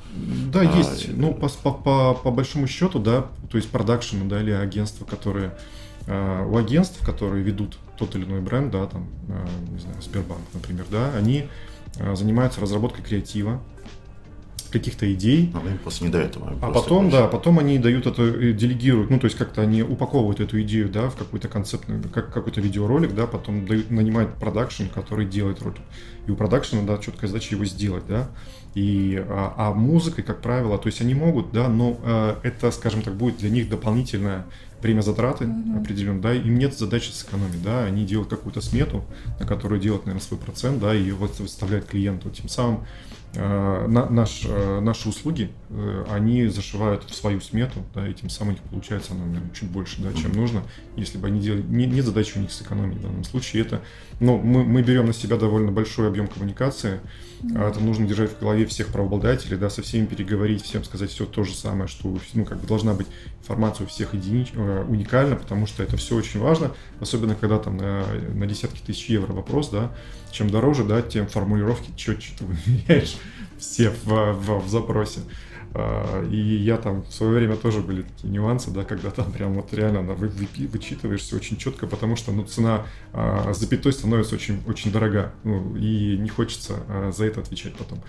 Да, 0.53 0.61
а, 0.61 0.79
есть. 0.79 1.09
И... 1.09 1.13
Ну, 1.13 1.35
по, 1.35 1.49
по, 1.49 1.73
по, 1.73 2.15
по 2.15 2.31
большому 2.31 2.67
счету, 2.67 2.99
да, 2.99 3.27
то 3.51 3.57
есть 3.57 3.71
продакшены, 3.71 4.29
да, 4.29 4.41
или 4.41 4.51
агентства, 4.51 5.05
которые 5.05 5.57
э, 6.07 6.47
у 6.47 6.57
агентств, 6.57 7.05
которые 7.05 7.43
ведут 7.43 7.79
тот 7.99 8.15
или 8.17 8.25
иной 8.25 8.41
бренд, 8.41 8.71
да, 8.71 8.87
там, 8.87 9.09
э, 9.29 9.49
не 9.73 9.79
знаю, 9.79 10.01
Сбербанк, 10.01 10.43
например, 10.53 10.87
да, 10.91 11.13
они 11.15 11.49
занимаются 12.15 12.61
разработкой 12.61 13.03
креатива, 13.03 13.61
каких-то 14.71 15.13
идей. 15.13 15.53
А 15.55 15.67
им 15.67 15.79
просто 15.79 16.05
не 16.05 16.11
до 16.11 16.19
этого. 16.19 16.53
А 16.61 16.71
потом, 16.71 17.05
больше. 17.05 17.19
да, 17.19 17.29
потом 17.29 17.59
они 17.59 17.79
дают 17.79 18.07
это, 18.07 18.23
э, 18.23 18.53
делегируют, 18.53 19.11
ну, 19.11 19.19
то 19.19 19.27
есть 19.27 19.37
как-то 19.37 19.63
они 19.63 19.83
упаковывают 19.83 20.41
эту 20.41 20.61
идею, 20.63 20.89
да, 20.89 21.11
в 21.11 21.17
какой-то 21.17 21.49
концептный, 21.49 22.03
как 22.03 22.33
какой-то 22.33 22.61
видеоролик, 22.61 23.15
да, 23.15 23.27
потом 23.27 23.67
дают, 23.67 23.91
нанимают 23.91 24.35
продакшн, 24.35 24.85
который 24.95 25.27
делает 25.27 25.63
ролик. 25.63 25.81
И 26.27 26.31
у 26.31 26.37
продакшена, 26.37 26.83
да, 26.83 26.99
четкая 26.99 27.29
задача 27.29 27.55
его 27.55 27.65
сделать, 27.65 28.05
да. 28.09 28.29
И, 28.75 29.23
а, 29.29 29.55
а 29.57 29.75
музыкой, 29.75 30.23
как 30.23 30.41
правило, 30.41 30.79
то 30.79 30.87
есть 30.87 31.01
они 31.01 31.15
могут, 31.15 31.51
да, 31.53 31.69
но 31.69 31.99
э, 32.03 32.37
это, 32.45 32.71
скажем 32.71 33.03
так, 33.03 33.15
будет 33.15 33.39
для 33.39 33.51
них 33.51 33.69
дополнительное 33.69 34.47
время 34.81 35.03
затраты 35.03 35.45
mm-hmm. 35.45 35.81
определенно, 35.81 36.23
да, 36.23 36.33
им 36.33 36.59
нет 36.59 36.79
задачи 36.79 37.11
сэкономить, 37.11 37.63
да, 37.63 37.85
они 37.85 38.05
делают 38.05 38.31
какую-то 38.31 38.61
смету, 38.61 39.05
на 39.39 39.47
которую 39.47 39.81
делают, 39.81 40.07
наверное, 40.07 40.25
свой 40.25 40.41
процент, 40.41 40.81
да, 40.81 40.95
и 40.95 41.01
ее 41.01 41.15
выставляют 41.15 41.87
клиенту. 41.87 42.31
Тем 42.31 42.49
самым 42.49 42.87
на, 43.35 44.09
наш, 44.11 44.43
э, 44.45 44.81
наши 44.81 45.09
услуги, 45.09 45.51
э, 45.69 46.05
они 46.11 46.49
зашивают 46.49 47.05
в 47.05 47.15
свою 47.15 47.41
смету, 47.41 47.85
да, 47.95 48.09
и 48.09 48.13
тем 48.13 48.29
самым 48.29 48.55
у 48.55 48.57
них 48.57 48.63
получается 48.69 49.13
оно, 49.13 49.25
наверное, 49.25 49.55
чуть 49.55 49.71
больше, 49.71 50.03
да, 50.03 50.13
чем 50.13 50.33
нужно, 50.33 50.65
если 50.97 51.17
бы 51.19 51.29
они 51.29 51.41
делали, 51.41 51.63
не, 51.63 51.87
нет 51.87 52.05
задачи 52.05 52.39
у 52.39 52.41
них 52.41 52.51
сэкономить 52.51 52.99
в 52.99 53.03
данном 53.03 53.23
случае, 53.23 53.63
это, 53.63 53.83
ну, 54.19 54.39
мы, 54.39 54.65
мы 54.65 54.83
берем 54.83 55.07
на 55.07 55.13
себя 55.13 55.37
довольно 55.37 55.71
большой 55.71 56.09
объем 56.09 56.27
коммуникации, 56.27 57.01
mm-hmm. 57.43 57.69
это 57.69 57.81
нужно 57.81 58.07
держать 58.07 58.33
в 58.33 58.41
голове 58.41 58.67
всех 58.67 58.89
правообладателей, 58.89 59.57
да, 59.57 59.71
со 59.71 59.83
всеми 59.83 60.07
переговорить, 60.07 60.63
всем 60.63 60.85
сказать 60.85 61.11
все 61.11 61.27
то 61.27 61.45
же 61.45 61.55
самое, 61.55 61.89
что, 61.89 62.17
ну, 62.35 62.45
как 62.45 62.61
бы 62.61 62.67
должна 62.67 62.95
быть 62.95 63.07
информация 63.41 63.87
у 63.87 63.89
всех 63.89 64.15
единич, 64.15 64.53
уникальна, 64.53 65.37
потому 65.37 65.67
что 65.67 65.83
это 65.83 65.97
все 65.97 66.17
очень 66.17 66.41
важно, 66.41 66.73
особенно 67.01 67.35
когда 67.35 67.59
там 67.59 67.77
на, 67.77 68.05
на 68.35 68.47
десятки 68.47 68.81
тысяч 68.81 69.09
евро 69.09 69.33
вопрос, 69.33 69.71
да, 69.71 69.93
чем 70.31 70.51
дороже, 70.51 70.85
да, 70.85 71.03
тем 71.03 71.27
формулировки 71.27 71.91
четче 71.97 72.33
ты 72.39 72.45
выверяешь 72.47 73.17
все 73.59 73.91
в, 73.91 74.33
в, 74.33 74.65
в 74.65 74.69
запросе. 74.69 75.21
А, 75.73 76.27
и 76.29 76.37
я 76.37 76.77
там 76.77 77.03
в 77.03 77.13
свое 77.13 77.33
время 77.33 77.57
тоже 77.57 77.81
были 77.81 78.03
такие 78.03 78.33
нюансы, 78.33 78.71
да, 78.71 78.85
когда 78.85 79.11
там 79.11 79.31
прям 79.31 79.55
вот 79.55 79.73
реально 79.73 80.03
вы, 80.03 80.29
вы, 80.29 80.49
вычитываешь 80.67 81.21
все 81.21 81.37
очень 81.37 81.57
четко, 81.59 81.87
потому 81.87 82.17
что 82.17 82.33
ну, 82.33 82.45
цена 82.45 82.87
а, 83.13 83.53
запятой 83.53 83.93
становится 83.93 84.35
очень, 84.35 84.63
очень 84.67 84.91
дорога, 84.91 85.33
ну, 85.45 85.77
и 85.77 86.17
не 86.19 86.29
хочется 86.29 86.81
а, 86.89 87.13
за 87.13 87.27
это 87.27 87.41
отвечать 87.41 87.75
потом 87.75 88.03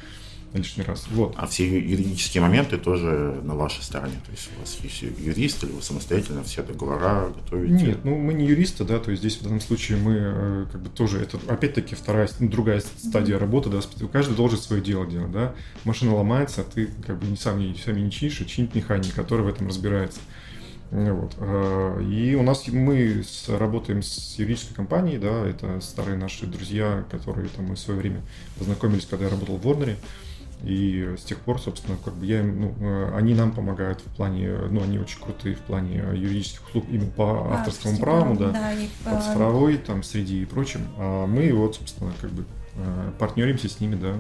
лишний 0.54 0.84
раз. 0.84 1.08
Вот. 1.12 1.34
А 1.38 1.48
все 1.48 1.66
юридические 1.66 2.42
моменты 2.42 2.78
тоже 2.78 3.40
на 3.44 3.56
вашей 3.56 3.84
стороне? 3.84 4.16
То 4.26 4.32
есть 4.32 4.50
у 4.56 4.60
вас 4.60 4.78
есть 4.82 5.02
юрист 5.20 5.64
или 5.64 5.72
вы 5.72 5.82
самостоятельно 5.82 6.44
все 6.44 6.64
договора 6.64 7.32
готовите? 7.36 7.86
Нет, 7.86 8.00
ну 8.04 8.18
мы 8.18 8.34
не 8.34 8.48
юристы, 8.48 8.84
да, 8.84 9.00
то 9.00 9.12
есть 9.12 9.22
здесь 9.22 9.38
в 9.38 9.44
данном 9.44 9.62
случае 9.62 9.98
мы 9.98 10.14
э, 10.18 10.66
как 10.72 10.82
бы 10.82 10.90
тоже, 10.90 11.20
это 11.20 11.40
опять-таки 11.48 11.96
вторая, 11.96 12.30
ну, 12.40 12.50
другая 12.50 12.82
стадия 12.82 13.40
работы, 13.40 13.70
да, 13.70 13.80
каждый 14.12 14.36
должен 14.36 14.60
свое 14.60 14.82
дело 14.82 15.06
делать, 15.06 15.32
да. 15.32 15.54
Машина 15.84 16.16
ломается, 16.16 16.62
а 16.62 16.64
ты 16.64 16.88
как 17.06 17.20
бы 17.20 17.28
не 17.28 17.38
сам, 17.38 17.60
не, 17.60 17.76
сам 17.76 17.96
не 17.96 18.12
чинишь, 18.12 18.42
а 18.42 18.46
чинит 18.46 18.76
механик, 18.76 19.14
который 19.14 19.42
в 19.42 19.48
этом 19.48 19.68
разбирается. 19.68 20.20
Вот. 20.92 21.36
Э, 21.38 22.04
и 22.04 22.36
у 22.36 22.44
нас 22.44 22.68
мы 22.68 23.24
с, 23.24 23.48
работаем 23.48 24.04
с 24.04 24.36
юридической 24.38 24.74
компанией, 24.74 25.18
да, 25.18 25.48
это 25.48 25.80
старые 25.80 26.18
наши 26.18 26.46
друзья, 26.46 27.06
которые 27.10 27.48
там 27.48 27.66
мы 27.66 27.76
в 27.76 27.80
свое 27.80 27.98
время 27.98 28.22
познакомились, 28.58 29.06
когда 29.06 29.26
я 29.26 29.32
работал 29.32 29.56
в 29.56 29.62
Ворнере. 29.62 29.96
И 30.63 31.15
с 31.17 31.24
тех 31.24 31.39
пор, 31.39 31.60
собственно, 31.60 31.97
как 32.04 32.13
бы 32.13 32.26
я 32.26 32.39
им, 32.39 32.62
ну, 32.62 32.76
э, 32.80 33.15
они 33.15 33.34
нам 33.34 33.52
помогают 33.52 34.02
в 34.02 34.15
плане, 34.15 34.52
ну, 34.69 34.84
они 34.84 35.00
очень 35.00 35.19
крутые 35.19 35.56
в 35.56 35.60
плане 35.60 36.04
юридических 36.13 36.67
услуг 36.67 36.86
именно 36.89 37.12
по 37.12 37.52
а, 37.52 37.56
авторскому 37.56 37.97
праву, 37.97 38.36
да, 38.36 38.52
да 38.52 38.74
и 38.74 38.88
по 39.04 39.19
цифровой, 39.21 39.78
там, 39.78 40.04
среди 40.04 40.43
и 40.43 40.45
прочим. 40.45 40.88
А 40.97 41.26
мы 41.26 41.52
вот, 41.54 41.76
собственно, 41.76 42.13
как 42.21 42.30
бы 42.32 42.45
э, 42.76 43.12
партнеримся 43.17 43.69
с 43.69 43.80
ними, 43.80 43.95
да. 43.95 44.15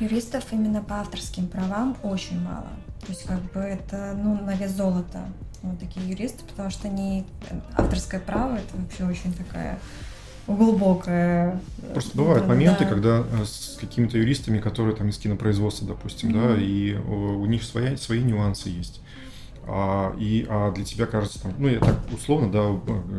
Юристов 0.00 0.44
именно 0.50 0.82
по 0.82 1.00
авторским 1.00 1.46
правам 1.46 1.96
очень 2.02 2.40
мало. 2.40 2.68
То 3.00 3.06
есть, 3.08 3.24
как 3.24 3.40
бы 3.52 3.60
это, 3.60 4.18
ну, 4.20 4.40
на 4.42 4.54
вес 4.54 4.72
золота 4.72 5.24
вот 5.62 5.78
такие 5.78 6.08
юристы, 6.08 6.44
потому 6.44 6.70
что 6.70 6.88
они 6.88 7.26
авторское 7.76 8.20
право 8.20 8.56
это 8.56 8.76
вообще 8.76 9.04
очень 9.04 9.32
такая 9.34 9.78
глубокое. 10.56 11.60
Просто 11.92 12.16
бывают 12.16 12.46
моменты, 12.46 12.84
да. 12.84 12.90
когда 12.90 13.24
э, 13.32 13.44
с 13.44 13.78
какими-то 13.80 14.18
юристами, 14.18 14.58
которые 14.58 14.94
там 14.94 15.08
из 15.08 15.18
кинопроизводства, 15.18 15.86
допустим, 15.86 16.30
mm-hmm. 16.30 16.56
да, 16.56 16.62
и 16.62 16.94
у 16.94 17.46
них 17.46 17.62
свои, 17.62 17.96
свои 17.96 18.22
нюансы 18.22 18.68
есть. 18.68 19.00
А, 19.72 20.16
и 20.18 20.46
а 20.48 20.72
для 20.72 20.84
тебя 20.84 21.06
кажется, 21.06 21.42
там, 21.42 21.54
ну 21.58 21.68
я 21.68 21.78
так 21.78 21.96
условно, 22.12 22.50
да, 22.50 22.70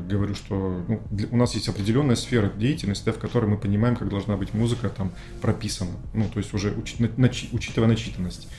говорю, 0.10 0.36
что 0.36 0.84
ну, 0.88 1.02
для, 1.10 1.28
у 1.32 1.38
нас 1.38 1.54
есть 1.54 1.70
определенная 1.70 2.16
сфера 2.16 2.50
деятельности, 2.50 3.06
да, 3.06 3.14
в 3.14 3.20
которой 3.20 3.46
мы 3.46 3.58
понимаем, 3.58 3.96
как 3.96 4.10
должна 4.10 4.36
быть 4.36 4.54
музыка 4.54 4.90
там 4.90 5.12
прописана, 5.42 5.92
ну 6.14 6.26
то 6.28 6.40
есть 6.40 6.54
уже 6.54 6.74
учи, 6.74 6.96
начи, 7.16 7.48
учитывая 7.54 7.88
начитанность. 7.88 8.50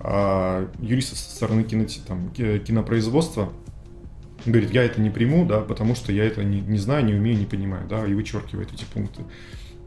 А 0.00 0.68
юристы 0.80 1.16
со 1.16 1.30
стороны 1.30 1.64
кино, 1.64 1.84
там, 2.06 2.30
кинопроизводства 2.30 3.52
говорит, 4.46 4.70
я 4.70 4.84
это 4.84 5.00
не 5.00 5.10
приму, 5.10 5.44
да, 5.46 5.60
потому 5.60 5.94
что 5.94 6.12
я 6.12 6.24
это 6.24 6.44
не, 6.44 6.60
не 6.60 6.78
знаю, 6.78 7.04
не 7.04 7.14
умею, 7.14 7.38
не 7.38 7.46
понимаю, 7.46 7.86
да, 7.88 8.06
и 8.06 8.14
вычеркивает 8.14 8.72
эти 8.72 8.84
пункты. 8.84 9.22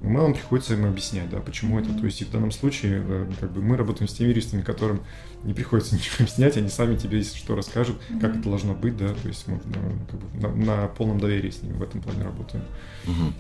Мы 0.02 0.20
вам 0.20 0.34
приходится 0.34 0.74
им 0.74 0.86
объяснять, 0.86 1.30
да, 1.30 1.40
почему 1.40 1.80
это. 1.80 1.94
То 1.94 2.06
есть 2.06 2.22
и 2.22 2.26
в 2.26 2.32
данном 2.32 2.52
случае 2.52 3.04
э, 3.08 3.32
как 3.40 3.52
бы 3.52 3.62
мы 3.62 3.78
работаем 3.78 4.08
с 4.08 4.14
теми 4.14 4.30
юристами, 4.30 4.64
которым 4.64 5.02
не 5.44 5.54
приходится 5.54 5.96
ничего 5.96 6.16
объяснять, 6.20 6.58
они 6.58 6.70
сами 6.70 6.96
тебе, 6.96 7.20
если 7.20 7.38
что, 7.38 7.56
расскажут, 7.56 7.98
mm-hmm. 8.10 8.20
как 8.20 8.36
это 8.38 8.50
должно 8.50 8.74
быть, 8.74 8.98
да, 8.98 9.10
то 9.10 9.28
есть 9.28 9.48
мы 9.48 9.60
как 9.60 10.20
бы, 10.20 10.48
на, 10.48 10.56
на 10.56 10.88
полном 10.88 11.20
доверии 11.20 11.52
с 11.52 11.62
ними 11.62 11.74
в 11.74 11.84
этом 11.84 12.02
плане 12.02 12.24
работаем. 12.24 12.64
Mm-hmm. 13.06 13.34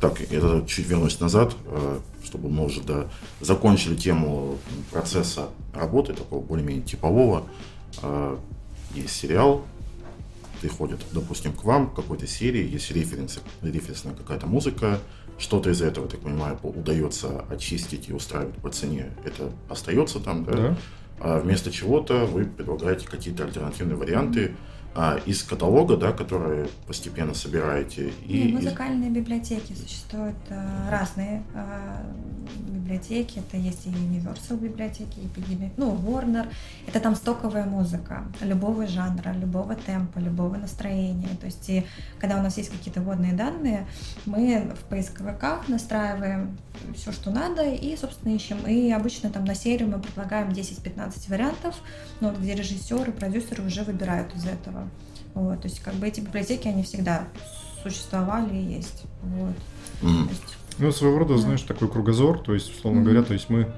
Так, 0.00 0.18
я 0.32 0.64
чуть 0.66 0.88
вернусь 0.88 1.20
назад, 1.20 1.54
э, 1.66 2.00
чтобы 2.24 2.50
мы 2.50 2.64
уже 2.64 2.82
да, 2.82 3.08
закончили 3.40 3.94
тему 3.94 4.58
процесса 4.90 5.50
работы, 5.72 6.14
такого 6.14 6.42
более-менее 6.42 6.82
типового. 6.82 7.46
Э, 8.02 8.36
есть 8.96 9.14
сериал, 9.14 9.64
приходит, 10.62 11.00
допустим, 11.12 11.52
к 11.52 11.64
вам 11.64 11.90
в 11.90 11.94
какой-то 11.94 12.26
серии, 12.26 12.66
есть 12.66 12.90
референсы, 12.92 13.40
референсная 13.62 14.14
какая-то 14.14 14.46
музыка, 14.46 15.00
что-то 15.38 15.70
из 15.70 15.82
этого, 15.82 16.08
так 16.08 16.20
понимаю, 16.20 16.58
удается 16.62 17.44
очистить 17.50 18.08
и 18.08 18.12
устраивать 18.12 18.54
по 18.56 18.70
цене, 18.70 19.10
это 19.24 19.52
остается 19.68 20.20
там, 20.20 20.44
да? 20.44 20.52
да. 20.52 20.76
А 21.20 21.40
вместо 21.40 21.70
чего-то 21.70 22.26
вы 22.26 22.44
предлагаете 22.44 23.06
какие-то 23.06 23.44
альтернативные 23.44 23.96
варианты, 23.96 24.40
mm-hmm 24.40 24.56
а, 24.94 25.18
из 25.24 25.42
каталога, 25.42 25.96
да, 25.96 26.12
которые 26.12 26.68
постепенно 26.86 27.34
собираете. 27.34 28.12
И, 28.26 28.48
и 28.48 28.52
музыкальные 28.52 29.10
из... 29.10 29.16
библиотеки 29.16 29.72
существуют 29.72 30.36
а, 30.50 30.90
разные 30.90 31.42
а, 31.54 32.02
библиотеки. 32.66 33.38
Это 33.38 33.56
есть 33.56 33.86
и 33.86 33.90
Universal 33.90 34.58
библиотеки, 34.58 35.18
и 35.18 35.70
ну, 35.76 35.94
Warner. 35.96 36.48
Это 36.86 37.00
там 37.00 37.16
стоковая 37.16 37.64
музыка 37.64 38.24
любого 38.42 38.86
жанра, 38.86 39.32
любого 39.32 39.74
темпа, 39.74 40.18
любого 40.18 40.56
настроения. 40.56 41.36
То 41.40 41.46
есть, 41.46 41.68
и, 41.70 41.86
когда 42.18 42.38
у 42.38 42.42
нас 42.42 42.58
есть 42.58 42.70
какие-то 42.70 43.00
вводные 43.00 43.32
данные, 43.32 43.86
мы 44.26 44.72
в 44.78 44.84
поисковиках 44.90 45.68
настраиваем 45.68 46.58
все, 46.94 47.12
что 47.12 47.30
надо, 47.30 47.62
и, 47.62 47.96
собственно, 47.96 48.34
ищем. 48.34 48.58
И 48.66 48.90
обычно 48.90 49.30
там 49.30 49.44
на 49.44 49.54
серию 49.54 49.88
мы 49.88 49.98
предлагаем 49.98 50.50
10-15 50.50 51.30
вариантов, 51.30 51.76
ну, 52.20 52.28
вот, 52.28 52.38
где 52.38 52.54
режиссеры, 52.54 53.12
продюсеры 53.12 53.64
уже 53.64 53.84
выбирают 53.84 54.34
из 54.34 54.44
этого. 54.44 54.81
Вот, 55.34 55.62
то 55.62 55.68
есть, 55.68 55.80
как 55.80 55.94
бы 55.94 56.06
эти 56.06 56.20
библиотеки, 56.20 56.68
они 56.68 56.82
всегда 56.82 57.28
существовали 57.82 58.54
и 58.54 58.74
есть. 58.74 59.04
Вот. 59.22 59.54
Mm. 60.02 60.28
есть, 60.28 60.42
ну, 60.78 60.92
своего 60.92 61.18
рода, 61.18 61.34
да. 61.34 61.40
знаешь, 61.40 61.62
такой 61.62 61.88
кругозор, 61.88 62.38
то 62.38 62.54
есть, 62.54 62.70
условно 62.76 63.00
mm-hmm. 63.00 63.04
говоря, 63.04 63.22
то 63.22 63.32
есть 63.32 63.48
мы 63.48 63.72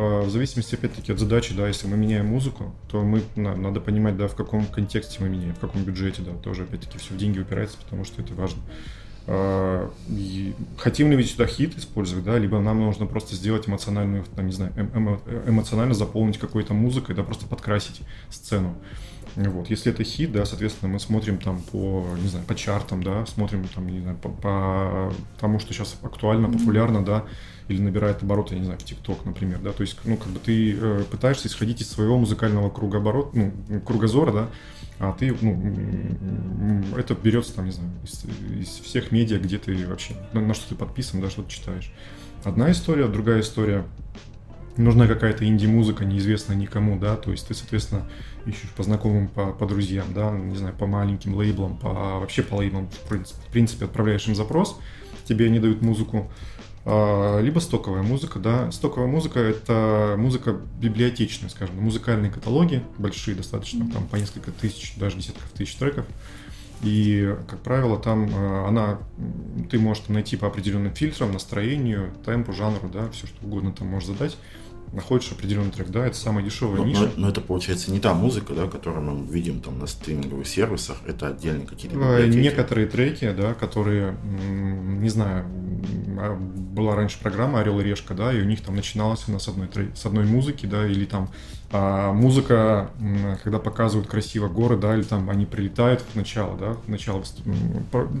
а, 0.00 0.22
в 0.22 0.30
зависимости, 0.30 0.76
опять-таки, 0.76 1.10
от 1.10 1.18
задачи, 1.18 1.54
да, 1.56 1.66
если 1.66 1.88
мы 1.88 1.96
меняем 1.96 2.26
музыку, 2.26 2.72
то 2.88 3.02
мы, 3.02 3.20
на, 3.34 3.56
надо 3.56 3.80
понимать, 3.80 4.16
да, 4.16 4.28
в 4.28 4.36
каком 4.36 4.64
контексте 4.66 5.18
мы 5.20 5.28
меняем, 5.28 5.54
в 5.54 5.58
каком 5.58 5.82
бюджете, 5.82 6.22
да, 6.22 6.32
тоже, 6.34 6.62
опять-таки, 6.62 6.98
все 6.98 7.14
в 7.14 7.16
деньги 7.16 7.40
упирается, 7.40 7.78
потому 7.78 8.04
что 8.04 8.22
это 8.22 8.32
важно. 8.34 8.62
А, 9.26 9.90
хотим 10.76 11.10
ли 11.10 11.16
мы 11.16 11.24
сюда 11.24 11.46
хит 11.46 11.76
использовать, 11.76 12.24
да, 12.24 12.38
либо 12.38 12.60
нам 12.60 12.78
нужно 12.78 13.06
просто 13.06 13.34
сделать 13.34 13.68
эмоциональную, 13.68 14.24
там, 14.36 14.46
не 14.46 14.52
знаю, 14.52 14.72
эмо, 14.94 15.20
эмоционально 15.48 15.94
заполнить 15.94 16.38
какой-то 16.38 16.74
музыкой, 16.74 17.16
да, 17.16 17.24
просто 17.24 17.46
подкрасить 17.46 18.02
сцену. 18.30 18.76
Вот. 19.46 19.70
Если 19.70 19.92
это 19.92 20.02
хит, 20.02 20.32
да, 20.32 20.44
соответственно, 20.44 20.92
мы 20.92 20.98
смотрим 20.98 21.38
там 21.38 21.60
по, 21.60 22.04
не 22.20 22.26
знаю, 22.26 22.44
по 22.44 22.56
чартам, 22.56 23.04
да, 23.04 23.24
смотрим 23.26 23.68
там, 23.72 23.86
не 23.86 24.00
знаю, 24.00 24.16
по, 24.16 24.30
по 24.30 25.14
тому, 25.38 25.60
что 25.60 25.72
сейчас 25.72 25.96
актуально, 26.02 26.50
популярно, 26.50 27.04
да, 27.04 27.24
или 27.68 27.80
набирает 27.80 28.20
обороты, 28.20 28.54
я 28.54 28.58
не 28.58 28.64
знаю, 28.64 28.80
в 28.80 28.82
ТикТок, 28.82 29.24
например, 29.24 29.60
да, 29.60 29.72
то 29.72 29.82
есть, 29.82 29.96
ну, 30.04 30.16
как 30.16 30.32
бы 30.32 30.40
ты 30.40 30.76
э, 30.76 31.04
пытаешься 31.08 31.46
исходить 31.46 31.80
из 31.80 31.88
своего 31.88 32.18
музыкального 32.18 32.68
кругооборот, 32.68 33.32
ну, 33.32 33.52
кругозора, 33.86 34.32
да, 34.32 34.48
а 34.98 35.12
ты, 35.12 35.32
ну, 35.40 36.84
это 36.96 37.14
берется 37.14 37.54
там, 37.54 37.66
не 37.66 37.70
знаю, 37.70 37.92
из, 38.02 38.24
из 38.60 38.68
всех 38.80 39.12
медиа, 39.12 39.38
где 39.38 39.58
ты 39.58 39.86
вообще, 39.86 40.16
на, 40.32 40.40
на 40.40 40.54
что 40.54 40.70
ты 40.70 40.74
подписан, 40.74 41.20
да, 41.20 41.30
что 41.30 41.44
ты 41.44 41.50
читаешь. 41.50 41.92
Одна 42.42 42.72
история, 42.72 43.06
другая 43.06 43.42
история 43.42 43.84
нужна 44.78 45.06
какая-то 45.06 45.46
инди-музыка, 45.46 46.04
неизвестная 46.04 46.56
никому, 46.56 46.98
да, 46.98 47.16
то 47.16 47.30
есть 47.30 47.46
ты, 47.46 47.54
соответственно, 47.54 48.08
ищешь 48.48 48.70
по 48.70 48.82
знакомым, 48.82 49.28
по, 49.28 49.52
по 49.52 49.66
друзьям, 49.66 50.12
да, 50.14 50.30
не 50.30 50.56
знаю, 50.56 50.74
по 50.74 50.86
маленьким 50.86 51.34
лейблам, 51.34 51.76
по, 51.76 52.18
вообще 52.20 52.42
по 52.42 52.56
лейблам, 52.56 52.88
в 52.88 53.52
принципе, 53.52 53.84
отправляешь 53.84 54.26
им 54.26 54.34
запрос, 54.34 54.78
тебе 55.24 55.46
они 55.46 55.58
дают 55.58 55.82
музыку, 55.82 56.30
а, 56.84 57.40
либо 57.40 57.58
стоковая 57.58 58.02
музыка, 58.02 58.38
да. 58.38 58.70
Стоковая 58.72 59.08
музыка— 59.08 59.38
это 59.40 60.14
музыка 60.16 60.58
библиотечная, 60.80 61.50
скажем, 61.50 61.76
музыкальные 61.76 62.30
каталоги, 62.30 62.82
большие 62.96 63.36
достаточно, 63.36 63.90
там 63.90 64.06
по 64.06 64.16
несколько 64.16 64.50
тысяч, 64.52 64.94
даже 64.96 65.18
десятков 65.18 65.50
тысяч 65.50 65.74
треков. 65.74 66.06
И, 66.80 67.36
как 67.48 67.60
правило, 67.60 67.98
там 67.98 68.30
а, 68.32 68.68
она, 68.68 68.98
ты 69.70 69.78
можешь 69.78 70.08
найти 70.08 70.36
по 70.36 70.46
определенным 70.46 70.94
фильтрам, 70.94 71.30
настроению, 71.32 72.12
темпу, 72.24 72.52
жанру, 72.52 72.88
да, 72.88 73.10
все 73.10 73.26
что 73.26 73.44
угодно 73.44 73.72
там 73.72 73.88
можешь 73.88 74.08
задать 74.08 74.38
находишь 74.92 75.32
определенный 75.32 75.70
трек, 75.70 75.88
да, 75.88 76.06
это 76.06 76.16
самая 76.16 76.44
дешевая 76.44 76.78
но, 76.78 76.84
ниша. 76.84 77.10
Но, 77.16 77.22
но 77.22 77.28
это 77.28 77.40
получается 77.40 77.90
не 77.90 78.00
та 78.00 78.14
музыка, 78.14 78.54
да, 78.54 78.66
которую 78.66 79.02
мы 79.02 79.32
видим 79.32 79.60
там 79.60 79.78
на 79.78 79.86
стриминговых 79.86 80.46
сервисах, 80.46 80.98
это 81.06 81.28
отдельные 81.28 81.66
какие-то 81.66 81.96
э, 81.96 82.22
библиотеки. 82.22 82.42
Некоторые 82.42 82.86
треки, 82.86 83.32
да, 83.32 83.54
которые, 83.54 84.16
не 84.22 85.08
знаю, 85.08 85.46
была 86.36 86.94
раньше 86.96 87.18
программа 87.20 87.60
Орел 87.60 87.80
и 87.80 87.84
Решка, 87.84 88.14
да, 88.14 88.32
и 88.32 88.40
у 88.40 88.44
них 88.44 88.62
там 88.62 88.76
начиналась 88.76 89.24
она 89.28 89.38
с 89.38 89.48
одной, 89.48 89.68
с 89.94 90.06
одной 90.06 90.24
музыки, 90.24 90.66
да, 90.66 90.86
или 90.86 91.04
там 91.04 91.30
а 91.70 92.14
музыка, 92.14 92.90
когда 93.44 93.58
показывают 93.58 94.08
красиво 94.08 94.48
горы, 94.48 94.78
да, 94.78 94.94
или 94.94 95.02
там 95.02 95.28
они 95.28 95.44
прилетают 95.44 96.00
в 96.00 96.16
начало, 96.16 96.56
да, 96.56 96.72
в 96.72 96.88
начало, 96.88 97.22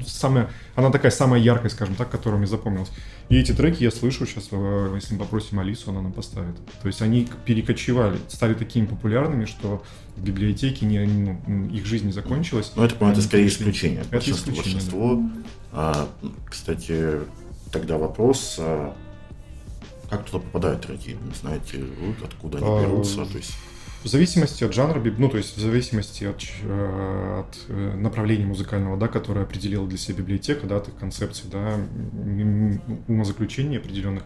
самая, 0.06 0.50
она 0.74 0.90
такая 0.90 1.10
самая 1.10 1.40
яркая, 1.40 1.70
скажем 1.70 1.94
так, 1.94 2.10
которая 2.10 2.38
мне 2.38 2.46
запомнилась. 2.46 2.90
И 3.30 3.38
эти 3.38 3.52
треки 3.52 3.82
я 3.82 3.90
слышу 3.90 4.26
сейчас, 4.26 4.48
э, 4.50 4.92
если 4.96 5.14
мы 5.14 5.20
попросим 5.20 5.60
Алису, 5.60 5.90
она 5.90 6.02
нам 6.02 6.12
поставит. 6.12 6.56
То 6.82 6.88
есть 6.88 7.00
они 7.00 7.26
перекочевали, 7.46 8.18
стали 8.28 8.52
такими 8.52 8.84
популярными, 8.84 9.46
что 9.46 9.82
в 10.16 10.22
библиотеке 10.22 10.84
не, 10.84 11.06
ну, 11.06 11.68
их 11.70 11.86
жизнь 11.86 12.06
не 12.06 12.12
закончилась. 12.12 12.72
Ну, 12.76 12.84
это, 12.84 12.96
по-моему, 12.96 13.18
это 13.18 13.26
скорее 13.26 13.48
исключение. 13.48 14.00
Это 14.00 14.10
большинство, 14.10 14.52
исключение, 14.52 14.74
большинство. 14.74 15.14
Да. 15.14 15.30
А, 15.72 16.08
кстати, 16.46 17.20
тогда 17.72 17.98
вопрос, 17.98 18.56
а, 18.58 18.96
как 20.10 20.24
туда 20.24 20.38
попадают 20.38 20.82
треки? 20.82 21.16
Знаете 21.40 21.84
откуда 22.24 22.58
они 22.58 22.66
а, 22.66 22.82
берутся? 22.82 23.26
То 23.26 23.36
есть... 23.36 23.54
В 24.04 24.06
зависимости 24.06 24.62
от 24.62 24.72
жанра, 24.72 25.02
ну, 25.18 25.28
то 25.28 25.38
есть 25.38 25.56
в 25.56 25.60
зависимости 25.60 26.22
от, 26.22 26.40
э, 26.62 27.40
от 27.40 27.58
э, 27.66 27.94
направления 27.96 28.46
музыкального, 28.46 28.96
да, 28.96 29.08
которое 29.08 29.42
определила 29.42 29.88
для 29.88 29.98
себя 29.98 30.18
библиотека, 30.18 30.68
да, 30.68 30.76
от 30.76 30.86
их 30.86 30.94
концепций, 30.94 31.50
да, 31.50 31.74
умозаключений 33.08 33.78
определенных, 33.78 34.22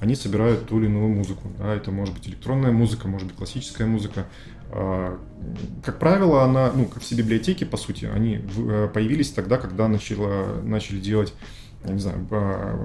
они 0.00 0.16
собирают 0.16 0.66
ту 0.66 0.80
или 0.80 0.86
иную 0.86 1.08
музыку. 1.08 1.52
Да, 1.56 1.72
это 1.72 1.92
может 1.92 2.14
быть 2.14 2.26
электронная 2.26 2.72
музыка, 2.72 3.06
может 3.06 3.28
быть 3.28 3.36
классическая 3.36 3.86
музыка. 3.86 4.26
А, 4.72 5.16
как 5.84 6.00
правило, 6.00 6.42
она, 6.42 6.72
ну, 6.74 6.86
как 6.86 7.04
все 7.04 7.14
библиотеки, 7.14 7.62
по 7.62 7.76
сути, 7.76 8.06
они 8.06 8.40
э, 8.56 8.88
появились 8.92 9.30
тогда, 9.30 9.56
когда 9.56 9.86
начало, 9.86 10.60
начали 10.62 10.98
делать 10.98 11.32
не 11.84 11.98
знаю, 11.98 12.26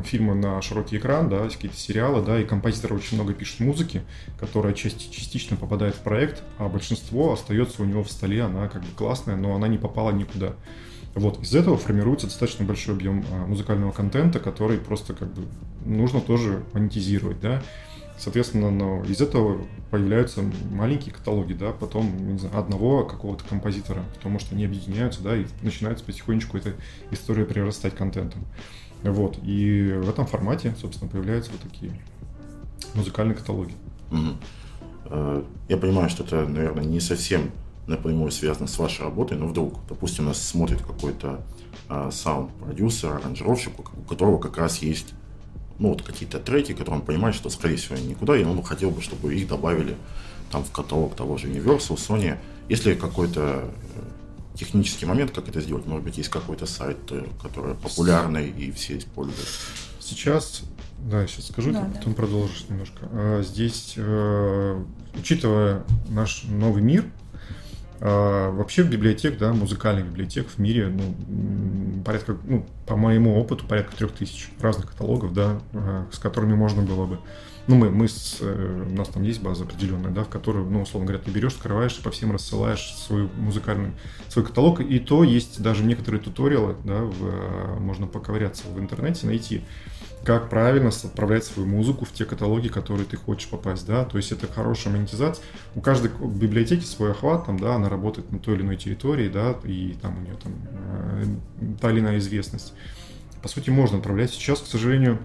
фильмы 0.06 0.36
на 0.36 0.62
широкий 0.62 0.98
экран, 0.98 1.30
да, 1.30 1.48
какие-то 1.48 1.78
сериалы, 1.78 2.24
да, 2.24 2.40
и 2.40 2.46
композиторы 2.46 2.96
очень 2.96 3.16
много 3.16 3.34
пишут 3.34 3.60
музыки, 3.60 4.02
которая 4.40 4.74
части, 4.74 5.12
частично 5.12 5.56
попадает 5.58 5.96
в 5.96 6.00
проект, 6.00 6.44
а 6.58 6.68
большинство 6.68 7.34
остается 7.34 7.84
у 7.84 7.86
него 7.86 8.04
в 8.04 8.12
столе, 8.12 8.44
она 8.44 8.68
как 8.68 8.82
бы 8.82 8.88
классная, 8.96 9.36
но 9.36 9.56
она 9.56 9.68
не 9.68 9.78
попала 9.78 10.12
никуда. 10.12 10.54
Вот, 11.14 11.42
из 11.42 11.56
этого 11.56 11.78
формируется 11.78 12.28
достаточно 12.28 12.64
большой 12.66 12.96
объем 12.96 13.26
а, 13.32 13.48
музыкального 13.48 13.92
контента, 13.92 14.40
который 14.40 14.78
просто 14.78 15.14
как 15.14 15.34
бы 15.34 15.48
нужно 15.84 16.22
тоже 16.22 16.64
монетизировать, 16.74 17.40
да. 17.40 17.64
Соответственно, 18.20 18.72
но 18.72 19.04
из 19.04 19.22
этого 19.22 19.62
появляются 19.92 20.42
маленькие 20.72 21.14
каталоги, 21.14 21.54
да, 21.54 21.72
потом 21.72 22.34
не 22.34 22.40
знаю, 22.40 22.58
одного 22.58 23.04
какого-то 23.04 23.44
композитора, 23.46 24.04
потому 24.16 24.40
что 24.40 24.56
они 24.56 24.66
объединяются, 24.66 25.22
да, 25.22 25.36
и 25.38 25.46
начинается 25.62 26.04
потихонечку 26.04 26.58
эта 26.58 26.74
история 27.12 27.46
прирастать 27.46 27.96
контентом. 27.96 28.46
Вот. 29.04 29.38
И 29.44 29.94
в 30.04 30.10
этом 30.10 30.26
формате, 30.26 30.76
собственно, 30.80 31.10
появляются 31.10 31.52
вот 31.52 31.62
такие 31.62 32.00
музыкальные 32.94 33.36
каталоги. 33.36 33.74
Угу. 34.12 35.46
Я 35.70 35.78
понимаю, 35.78 36.10
что 36.10 36.24
это, 36.24 36.48
наверное, 36.48 36.84
не 36.84 37.00
совсем 37.00 37.52
напрямую 37.88 38.32
связаны 38.32 38.68
с 38.68 38.78
вашей 38.78 39.04
работой, 39.04 39.38
но 39.38 39.48
вдруг, 39.48 39.80
допустим, 39.88 40.26
нас 40.26 40.42
смотрит 40.42 40.82
какой-то 40.82 41.42
а, 41.88 42.12
саунд-продюсер, 42.12 43.14
аранжировщик, 43.14 43.80
у 43.80 44.02
которого 44.02 44.38
как 44.40 44.58
раз 44.58 44.80
есть 44.80 45.14
ну, 45.80 45.90
вот 45.90 46.02
какие-то 46.02 46.40
треки, 46.40 46.74
которые 46.74 47.00
он 47.00 47.06
понимает, 47.06 47.36
что, 47.36 47.50
скорее 47.50 47.78
всего, 47.78 47.96
никуда, 47.98 48.36
и 48.36 48.44
он 48.44 48.62
хотел 48.64 48.90
бы, 48.90 49.02
чтобы 49.02 49.34
их 49.36 49.48
добавили 49.48 49.96
там 50.52 50.64
в 50.64 50.72
каталог 50.72 51.16
того 51.16 51.38
же 51.38 51.48
Universal, 51.48 51.96
Sony. 51.96 52.38
Если 52.68 52.96
какой-то 52.96 53.42
э, 53.96 54.02
технический 54.58 55.06
момент, 55.06 55.32
как 55.32 55.48
это 55.48 55.62
сделать, 55.62 55.86
может 55.86 56.04
быть, 56.04 56.18
есть 56.18 56.30
какой-то 56.30 56.66
сайт, 56.66 56.98
э, 57.12 57.26
который 57.42 57.76
популярный 57.76 58.50
и 58.50 58.72
все 58.72 58.98
используют. 58.98 59.48
Сейчас, 60.00 60.64
да, 61.00 61.22
я 61.22 61.28
сейчас 61.28 61.48
скажу, 61.48 61.72
да, 61.72 61.82
ты 61.82 61.88
да. 61.88 61.98
потом 61.98 62.14
продолжишь 62.14 62.66
немножко. 62.70 63.08
А, 63.12 63.42
здесь, 63.44 63.94
э, 63.98 64.84
учитывая 65.16 65.84
наш 66.10 66.44
новый 66.44 66.82
мир, 66.82 67.06
а, 68.00 68.52
вообще 68.52 68.84
в 68.84 68.90
библиотек, 68.90 69.38
да, 69.38 69.54
музыкальных 69.54 70.06
библиотек 70.06 70.48
в 70.50 70.60
мире, 70.60 70.88
ну, 70.88 72.04
порядка, 72.04 72.38
ну, 72.44 72.66
по 72.86 72.96
моему 72.96 73.40
опыту, 73.40 73.66
порядка 73.66 73.96
трех 73.96 74.12
тысяч 74.12 74.50
разных 74.60 74.92
каталогов, 74.92 75.34
да, 75.34 75.60
а, 75.74 76.08
с 76.12 76.20
которыми 76.20 76.54
можно 76.54 76.84
было 76.84 77.06
бы 77.06 77.20
ну, 77.68 77.76
мы, 77.76 77.90
мы 77.90 78.08
с, 78.08 78.38
э, 78.40 78.86
у 78.90 78.96
нас 78.96 79.10
там 79.10 79.24
есть 79.24 79.42
база 79.42 79.66
определенная, 79.66 80.12
да, 80.12 80.24
в 80.24 80.30
которую, 80.30 80.70
ну, 80.70 80.82
условно 80.82 81.08
говоря, 81.08 81.24
ты 81.24 81.32
берешь, 81.32 81.54
скрываешь 81.54 81.98
и 82.00 82.02
по 82.02 82.12
всем 82.12 82.32
рассылаешь 82.32 82.96
свой 82.96 83.30
музыкальный, 83.38 83.92
свой 84.30 84.46
каталог. 84.46 84.80
И 84.80 85.00
то 85.00 85.24
есть 85.24 85.62
даже 85.62 85.84
некоторые 85.84 86.22
туториалы, 86.22 86.76
да, 86.86 87.02
в, 87.02 87.26
э, 87.26 87.80
можно 87.80 88.08
поковыряться 88.08 88.64
в 88.68 88.80
интернете, 88.80 89.28
найти, 89.28 89.64
как 90.24 90.50
правильно 90.50 90.90
отправлять 90.90 91.44
свою 91.44 91.68
музыку 91.68 92.06
в 92.06 92.12
те 92.12 92.26
каталоги, 92.26 92.70
которые 92.70 93.06
ты 93.06 93.18
хочешь 93.18 93.50
попасть, 93.50 93.86
да, 93.86 94.06
то 94.06 94.18
есть 94.18 94.32
это 94.32 94.48
хорошая 94.48 94.94
монетизация. 94.94 95.44
У 95.76 95.82
каждой 95.82 96.12
библиотеки 96.22 96.86
свой 96.86 97.12
охват, 97.12 97.46
там, 97.46 97.60
да, 97.60 97.76
она 97.76 97.90
работает 97.90 98.32
на 98.32 98.40
той 98.40 98.56
или 98.56 98.62
иной 98.62 98.78
территории, 98.78 99.28
да, 99.28 99.58
и 99.66 99.96
там 100.02 100.18
у 100.18 100.22
нее 100.22 100.36
там 100.42 100.54
э, 100.72 101.26
та 101.82 101.92
или 101.92 102.00
иная 102.00 102.18
известность. 102.20 102.74
По 103.42 103.50
сути, 103.50 103.70
можно 103.70 103.98
отправлять. 103.98 104.32
Сейчас, 104.32 104.62
к 104.62 104.68
сожалению, 104.68 105.20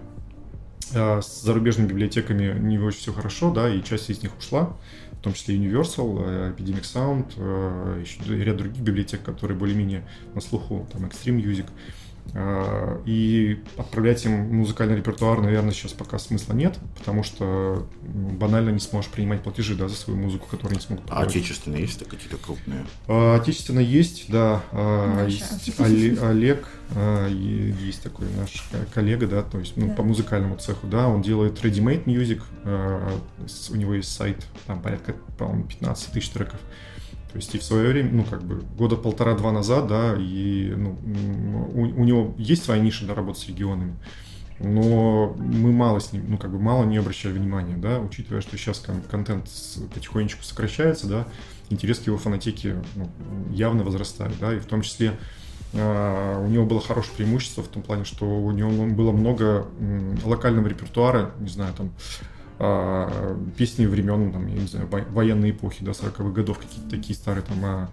с 0.91 1.41
зарубежными 1.41 1.87
библиотеками 1.87 2.57
не 2.59 2.77
очень 2.77 2.99
все 2.99 3.13
хорошо, 3.13 3.51
да, 3.51 3.73
и 3.73 3.83
часть 3.83 4.09
из 4.09 4.21
них 4.21 4.37
ушла, 4.37 4.75
в 5.11 5.21
том 5.23 5.33
числе 5.33 5.55
Universal, 5.55 6.21
э, 6.25 6.53
Epidemic 6.55 6.81
Sound, 6.81 7.33
э, 7.37 8.01
еще 8.01 8.43
ряд 8.43 8.57
других 8.57 8.81
библиотек, 8.81 9.23
которые 9.23 9.57
более-менее 9.57 10.05
на 10.35 10.41
слуху, 10.41 10.87
там 10.91 11.05
Extreme 11.05 11.41
Music. 11.41 11.65
А, 12.35 13.01
и 13.05 13.61
отправлять 13.77 14.25
им 14.25 14.55
музыкальный 14.55 14.95
репертуар, 14.95 15.41
наверное, 15.41 15.71
сейчас 15.71 15.91
пока 15.91 16.17
смысла 16.17 16.53
нет, 16.53 16.79
потому 16.97 17.23
что 17.23 17.87
банально 18.01 18.71
не 18.71 18.79
сможешь 18.79 19.11
принимать 19.11 19.43
платежи 19.43 19.75
да, 19.75 19.87
за 19.87 19.95
свою 19.95 20.19
музыку, 20.19 20.47
которую 20.49 20.75
не 20.75 20.81
смогут 20.81 21.05
А 21.09 21.21
отечественные 21.21 21.81
есть 21.81 21.99
какие-то 22.07 22.37
крупные? 22.37 22.85
А, 23.07 23.35
отечественные 23.35 23.85
есть, 23.85 24.29
да. 24.29 24.63
А, 24.71 25.27
есть 25.27 25.79
Олег, 25.79 26.67
есть 27.39 28.01
такой 28.01 28.27
наш 28.37 28.63
коллега, 28.93 29.27
да, 29.27 29.43
то 29.43 29.59
есть 29.59 29.77
ну, 29.77 29.87
да. 29.87 29.93
по 29.93 30.03
музыкальному 30.03 30.57
цеху, 30.57 30.87
да, 30.87 31.07
он 31.07 31.21
делает 31.21 31.63
ready-made 31.63 32.05
music, 32.05 32.41
у 33.71 33.75
него 33.75 33.93
есть 33.93 34.11
сайт, 34.11 34.45
там 34.65 34.81
порядка, 34.81 35.15
по-моему, 35.37 35.65
15 35.65 36.11
тысяч 36.11 36.29
треков. 36.29 36.59
То 37.33 37.37
есть 37.37 37.55
и 37.55 37.57
в 37.57 37.63
свое 37.63 37.89
время, 37.89 38.11
ну, 38.11 38.23
как 38.25 38.43
бы, 38.43 38.61
года 38.77 38.95
полтора-два 38.95 39.51
назад, 39.51 39.87
да, 39.87 40.15
и 40.15 40.71
ну, 40.77 40.99
у, 41.73 41.81
у 41.81 42.03
него 42.05 42.35
есть 42.37 42.63
своя 42.63 42.79
ниша, 42.79 43.07
да, 43.07 43.15
работа 43.15 43.39
с 43.39 43.47
регионами, 43.47 43.95
но 44.59 45.35
мы 45.39 45.71
мало 45.71 45.97
с 45.97 46.13
ним, 46.13 46.25
ну, 46.27 46.37
как 46.37 46.51
бы, 46.51 46.59
мало 46.59 46.83
не 46.83 46.97
обращали 46.97 47.33
внимания, 47.33 47.75
да, 47.75 47.99
учитывая, 47.99 48.41
что 48.41 48.55
сейчас 48.55 48.77
кон- 48.77 49.01
контент 49.01 49.49
потихонечку 49.95 50.43
сокращается, 50.43 51.07
да, 51.07 51.27
интерес 51.71 51.97
к 51.97 52.05
его 52.05 52.19
фанатеке 52.19 52.75
ну, 52.95 53.09
явно 53.49 53.83
возрастает, 53.83 54.35
да, 54.39 54.53
и 54.53 54.59
в 54.59 54.65
том 54.65 54.83
числе 54.83 55.17
Uh, 55.75 56.45
у 56.45 56.49
него 56.49 56.67
было 56.67 56.79
хорошее 56.79 57.15
преимущество 57.17 57.63
в 57.63 57.67
том 57.67 57.81
плане, 57.81 58.05
что 58.05 58.25
у 58.27 58.51
него 58.51 58.69
было 58.93 59.11
много 59.11 59.65
локального 60.23 60.67
репертуара, 60.67 61.31
не 61.39 61.49
знаю, 61.49 61.73
там 61.73 61.91
а, 62.59 63.37
песни 63.57 63.85
времен, 63.85 64.31
там, 64.31 64.47
я 64.47 64.55
не 64.55 64.67
знаю, 64.67 64.87
военной 64.89 65.51
эпохи, 65.51 65.83
до 65.83 65.91
да, 65.91 66.07
40-х 66.07 66.23
годов, 66.31 66.59
какие-то 66.59 66.89
такие 66.89 67.15
старые, 67.15 67.43
там, 67.43 67.65
а, 67.65 67.89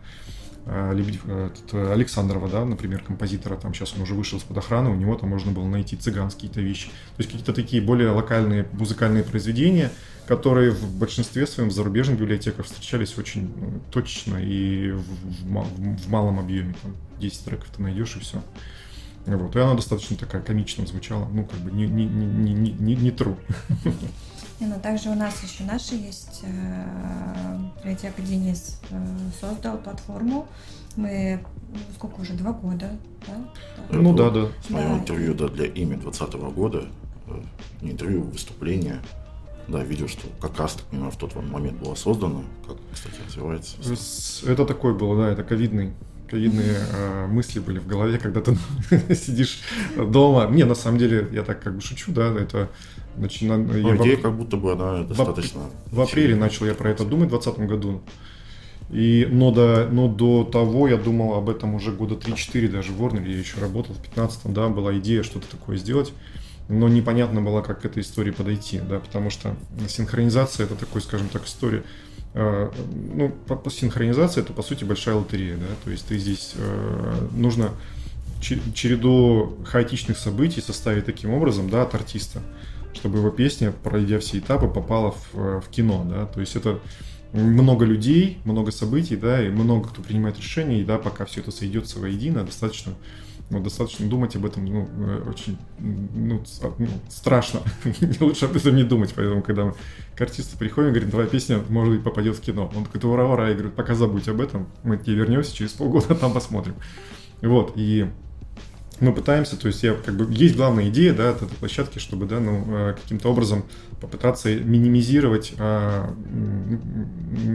а, 0.67 0.93
этот, 0.93 1.75
Александрова, 1.75 2.49
да, 2.49 2.65
например, 2.65 3.03
композитора, 3.03 3.57
там 3.57 3.75
сейчас 3.75 3.95
он 3.97 4.03
уже 4.03 4.15
вышел 4.15 4.39
из-под 4.39 4.59
охраны, 4.59 4.91
у 4.91 4.95
него 4.95 5.17
там 5.17 5.31
можно 5.31 5.53
было 5.53 5.65
найти 5.67 5.97
цыганские 5.97 6.49
какие-то 6.49 6.61
вещи. 6.61 6.89
То 6.89 7.19
есть 7.19 7.31
какие-то 7.31 7.53
такие 7.53 7.83
более 7.83 8.11
локальные 8.11 8.69
музыкальные 8.73 9.25
произведения, 9.25 9.91
которые 10.27 10.71
в 10.71 10.97
большинстве 10.97 11.47
своем 11.47 11.71
в 11.71 11.73
зарубежных 11.73 12.19
библиотеках 12.21 12.67
встречались 12.67 13.19
очень 13.19 13.53
ну, 13.57 13.81
точечно 13.91 14.37
и 14.37 14.93
в, 14.93 15.01
в, 15.01 16.05
в 16.05 16.09
малом 16.09 16.39
объеме. 16.39 16.77
Там 16.83 16.95
10 17.19 17.45
треков 17.45 17.69
ты 17.75 17.83
найдешь 17.83 18.17
и 18.17 18.21
все. 18.21 18.43
Вот. 19.27 19.57
И 19.57 19.59
она 19.59 19.75
достаточно 19.75 20.17
такая 20.17 20.43
комично 20.43 20.87
звучала, 20.87 21.29
ну, 21.33 21.45
как 21.45 21.59
бы 21.61 21.71
не, 21.71 21.87
не, 21.87 22.07
не, 22.07 22.55
не, 22.55 22.73
не, 22.73 22.97
не 22.97 23.11
true. 23.11 23.37
И, 24.61 24.65
но 24.67 24.79
также 24.79 25.09
у 25.09 25.15
нас 25.15 25.43
еще 25.43 25.65
наши 25.65 25.95
есть 25.95 26.43
э, 26.43 27.59
библиотека 27.79 28.21
Денис 28.21 28.79
э, 28.91 28.97
создал 29.41 29.79
платформу. 29.79 30.47
Мы 30.97 31.41
ну, 31.73 31.79
сколько 31.95 32.21
уже, 32.21 32.35
два 32.35 32.53
года, 32.53 32.91
да? 33.27 33.35
Ну 33.91 34.15
да, 34.15 34.31
да. 34.31 34.49
Смотрел 34.67 34.91
да. 34.91 34.99
интервью 34.99 35.35
да, 35.35 35.49
для 35.49 35.65
имя 35.67 35.97
2020 35.97 36.35
года, 36.55 36.85
э, 37.29 37.43
не 37.81 37.93
интервью, 37.93 38.23
выступление. 38.23 39.01
Да, 39.67 39.83
видел, 39.83 40.09
что 40.09 40.27
как 40.41 40.59
раз, 40.59 40.75
так 40.75 40.85
понимаю, 40.87 41.13
в 41.13 41.17
тот 41.17 41.35
момент 41.37 41.79
было 41.79 41.95
создано. 41.95 42.43
Как, 42.67 42.77
кстати, 42.93 43.15
развивается. 43.27 43.77
Это 44.47 44.67
такой 44.67 44.95
был, 44.95 45.17
да, 45.17 45.31
это 45.31 45.43
ковидный 45.43 45.95
ковидные 46.31 46.77
э, 46.93 47.27
мысли 47.27 47.59
были 47.59 47.79
в 47.79 47.87
голове, 47.87 48.19
когда 48.19 48.41
ты 48.41 48.57
сидишь 49.15 49.61
дома. 49.97 50.47
Не, 50.51 50.65
на 50.65 50.75
самом 50.75 50.99
деле, 50.99 51.29
я 51.33 51.43
так 51.43 51.63
как 51.63 51.75
бы 51.75 51.81
шучу, 51.81 52.13
да, 52.13 52.33
это 52.33 52.69
начина... 53.17 53.57
Ну, 53.57 53.77
я 53.77 53.97
идея 53.97 54.17
в... 54.17 54.23
как 54.23 54.37
будто 54.37 54.57
бы 54.57 54.73
она 54.73 55.03
достаточно... 55.03 55.63
В, 55.87 55.97
в 55.97 56.01
апреле 56.01 56.37
начал 56.37 56.67
я 56.67 56.75
про 56.75 56.91
это 56.91 57.05
думать 57.05 57.29
в 57.29 57.31
2020 57.31 57.69
году. 57.69 58.03
И, 58.91 59.29
но, 59.31 59.53
до, 59.53 59.89
но 59.91 60.09
до 60.09 60.43
того 60.45 60.89
я 60.89 60.97
думал 60.97 61.35
об 61.35 61.49
этом 61.49 61.75
уже 61.75 61.93
года 61.93 62.17
3-4 62.17 62.69
даже 62.69 62.93
в 62.93 63.01
Warner, 63.01 63.25
я 63.25 63.39
еще 63.39 63.61
работал 63.61 63.95
в 63.95 64.03
15 64.03 64.53
да, 64.53 64.69
была 64.69 64.99
идея 64.99 65.23
что-то 65.23 65.49
такое 65.49 65.77
сделать, 65.77 66.13
но 66.69 66.89
непонятно 66.89 67.41
было, 67.41 67.63
как 67.63 67.83
к 67.83 67.85
этой 67.85 68.03
истории 68.03 68.33
подойти, 68.33 68.81
да, 68.81 68.99
потому 68.99 69.31
что 69.31 69.55
синхронизация 69.89 70.67
это 70.67 70.75
такой, 70.75 71.03
скажем 71.03 71.29
так, 71.29 71.47
история, 71.47 71.85
ну, 72.35 73.33
по, 73.49 73.57
по 73.57 73.71
синхронизация 73.71 74.43
это 74.43 74.53
по 74.53 74.63
сути 74.63 74.85
большая 74.85 75.17
лотерея, 75.17 75.57
да, 75.57 75.67
то 75.85 75.91
есть 75.91 76.07
ты 76.07 76.17
здесь 76.19 76.53
э, 76.57 77.29
нужно 77.33 77.71
череду 78.41 79.59
хаотичных 79.65 80.17
событий 80.17 80.61
составить 80.61 81.05
таким 81.05 81.31
образом, 81.31 81.69
да, 81.69 81.83
от 81.83 81.95
артиста, 81.95 82.41
чтобы 82.95 83.19
его 83.19 83.31
песня, 83.31 83.73
пройдя 83.73 84.19
все 84.19 84.39
этапы, 84.39 84.69
попала 84.69 85.13
в, 85.33 85.61
в 85.61 85.69
кино, 85.71 86.07
да, 86.09 86.27
то 86.27 86.41
есть 86.41 86.57
это 86.57 86.79
много 87.33 87.85
людей, 87.85 88.39
много 88.45 88.71
событий, 88.73 89.17
да, 89.17 89.45
и 89.45 89.51
много 89.51 89.89
кто 89.89 90.03
принимает 90.03 90.39
решения, 90.39 90.81
и 90.81 90.85
да, 90.85 90.99
пока 90.99 91.25
все 91.25 91.41
это 91.41 91.51
сойдется 91.51 91.99
воедино, 91.99 92.45
достаточно, 92.45 92.95
ну, 93.51 93.61
достаточно 93.61 94.09
думать 94.09 94.37
об 94.37 94.47
этом, 94.47 94.65
ну, 94.65 94.89
э, 94.99 95.29
очень, 95.29 95.59
ну, 95.79 96.43
ну 96.79 96.89
страшно, 97.09 97.61
лучше 98.21 98.45
об 98.47 98.57
этом 98.57 98.77
не 98.77 98.85
думать, 98.85 99.13
поэтому, 99.15 99.43
когда 99.43 99.67
мы 99.67 99.75
к 100.15 100.21
артисту 100.21 100.57
приходим, 100.57 100.91
говорим, 100.91 101.11
твоя 101.11 101.27
песня, 101.27 101.61
может 101.69 101.95
быть, 101.95 102.05
попадет 102.05 102.37
в 102.37 102.41
кино, 102.41 102.71
он 102.75 102.85
такой, 102.85 103.11
ура, 103.11 103.27
ура, 103.27 103.49
я 103.49 103.55
говорю, 103.55 103.71
пока 103.71 103.95
забудь 103.95 104.29
об 104.29 104.41
этом, 104.41 104.69
мы 104.85 104.99
к 104.99 105.05
тебе 105.05 105.17
вернемся 105.17 105.55
через 105.55 105.73
полгода, 105.73 106.15
там 106.15 106.33
посмотрим, 106.33 106.77
вот, 107.43 107.73
и 107.75 108.09
мы 109.01 109.15
пытаемся, 109.15 109.57
то 109.57 109.67
есть 109.67 109.83
я 109.83 109.95
как 109.95 110.15
бы 110.15 110.33
есть 110.33 110.57
главная 110.57 110.89
идея, 110.91 111.15
да, 111.15 111.31
от 111.31 111.43
этой 111.43 111.57
площадки, 111.57 111.99
чтобы, 111.99 112.27
да, 112.27 112.39
ну, 112.39 112.65
э, 112.69 112.97
каким-то 113.01 113.31
образом 113.31 113.65
попытаться 113.99 114.55
минимизировать 114.55 115.55
а, 115.59 116.15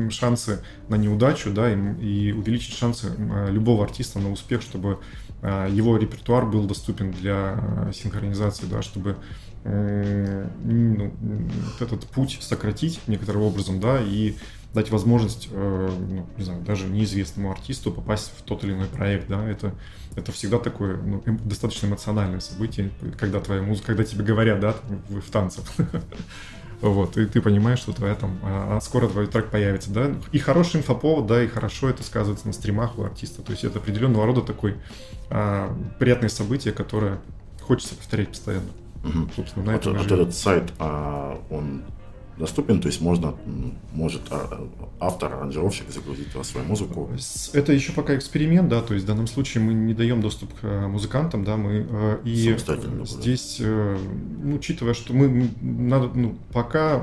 шансы 0.10 0.63
на 0.89 0.95
неудачу, 0.95 1.51
да, 1.51 1.71
и, 1.71 1.75
и 2.01 2.31
увеличить 2.31 2.75
шансы 2.75 3.12
а, 3.17 3.49
любого 3.49 3.84
артиста 3.84 4.19
на 4.19 4.31
успех, 4.31 4.62
чтобы 4.62 4.99
его 5.69 5.97
репертуар 5.97 6.45
был 6.45 6.65
доступен 6.65 7.12
для 7.12 7.91
синхронизации, 7.93 8.65
да, 8.65 8.81
чтобы 8.81 9.17
ну, 9.63 11.12
вот 11.21 11.81
этот 11.81 12.05
путь 12.05 12.38
сократить 12.41 12.99
некоторым 13.08 13.41
образом, 13.41 13.79
да, 13.79 13.99
и 13.99 14.36
дать 14.75 14.91
возможность, 14.91 15.47
э, 15.51 15.89
ну, 16.10 16.28
не 16.38 16.43
знаю, 16.43 16.61
даже 16.61 16.88
неизвестному 16.88 17.49
артисту 17.49 17.91
попасть 17.91 18.32
в 18.38 18.41
тот 18.43 18.63
или 18.65 18.74
иной 18.74 18.88
проект, 18.88 19.28
да, 19.30 19.43
это, 19.49 19.74
это 20.15 20.34
всегда 20.34 20.59
такое 20.59 20.97
ну, 20.97 21.24
эм, 21.26 21.39
достаточно 21.45 21.88
эмоциональное 21.88 22.41
событие, 22.41 22.91
когда 23.17 23.39
твоя 23.39 23.61
музыка, 23.61 23.88
когда 23.88 24.03
тебе 24.03 24.26
говорят, 24.26 24.59
да, 24.59 24.76
в, 25.09 25.22
в 25.22 25.32
танцах. 25.32 25.65
Вот, 26.82 27.17
и 27.17 27.26
ты 27.26 27.41
понимаешь, 27.41 27.80
что 27.80 27.93
твоя 27.93 28.15
там, 28.15 28.38
а, 28.43 28.78
а 28.78 28.82
скоро 28.82 29.07
твой 29.07 29.28
трек 29.28 29.49
появится, 29.49 29.91
да. 29.91 30.15
И 30.32 30.39
хороший 30.39 30.82
инфоповод, 30.82 31.26
да, 31.26 31.43
и 31.43 31.47
хорошо 31.47 31.89
это 31.89 32.03
сказывается 32.03 32.47
на 32.47 32.53
стримах 32.53 32.97
у 32.97 33.03
артиста. 33.03 33.41
То 33.41 33.51
есть 33.51 33.63
это 33.63 33.80
определенного 33.80 34.26
рода 34.26 34.41
такой 34.41 34.76
а, 35.30 35.76
приятное 35.99 36.30
событие, 36.30 36.73
которое 36.73 37.19
хочется 37.61 37.95
повторять 37.95 38.30
постоянно. 38.30 38.69
Угу. 39.03 39.30
Собственно, 39.36 39.65
на 39.65 39.73
вот, 39.73 39.86
вот 39.86 40.11
этот 40.11 40.36
сайт, 40.36 40.73
а, 40.80 41.39
он 41.49 41.84
доступен, 42.38 42.81
то 42.81 42.88
есть 42.88 42.99
можно, 43.01 43.36
может 43.93 44.21
а, 44.29 44.67
автор, 44.99 45.33
аранжировщик 45.33 45.89
загрузить 45.89 46.31
туда 46.31 46.43
свою 46.43 46.67
музыку. 46.67 47.09
Это 47.53 47.71
еще 47.71 47.93
пока 47.93 48.15
эксперимент, 48.15 48.67
да, 48.67 48.81
то 48.81 48.93
есть 48.93 49.05
в 49.05 49.07
данном 49.07 49.27
случае 49.27 49.63
мы 49.63 49.73
не 49.73 49.93
даем 49.93 50.21
доступ 50.21 50.53
к 50.53 50.63
э, 50.63 50.88
музыкантам, 50.88 51.45
да, 51.45 51.55
мы 51.55 51.88
э, 51.89 52.19
и 52.25 52.57
здесь, 53.05 53.57
э, 53.59 53.97
ну, 54.43 54.55
учитывая, 54.55 54.93
что 54.93 55.13
мы 55.13 55.49
надо, 55.61 56.09
ну, 56.13 56.38
пока 56.51 56.99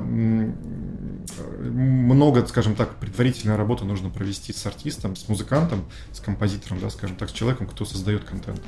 много, 1.60 2.44
скажем 2.46 2.74
так, 2.74 2.96
предварительная 2.96 3.56
работа 3.56 3.84
нужно 3.84 4.10
провести 4.10 4.52
с 4.52 4.66
артистом, 4.66 5.16
с 5.16 5.28
музыкантом, 5.28 5.84
с 6.12 6.20
композитором, 6.20 6.80
да, 6.80 6.90
скажем 6.90 7.16
так, 7.16 7.30
с 7.30 7.32
человеком, 7.32 7.66
кто 7.66 7.84
создает 7.84 8.24
контент 8.24 8.60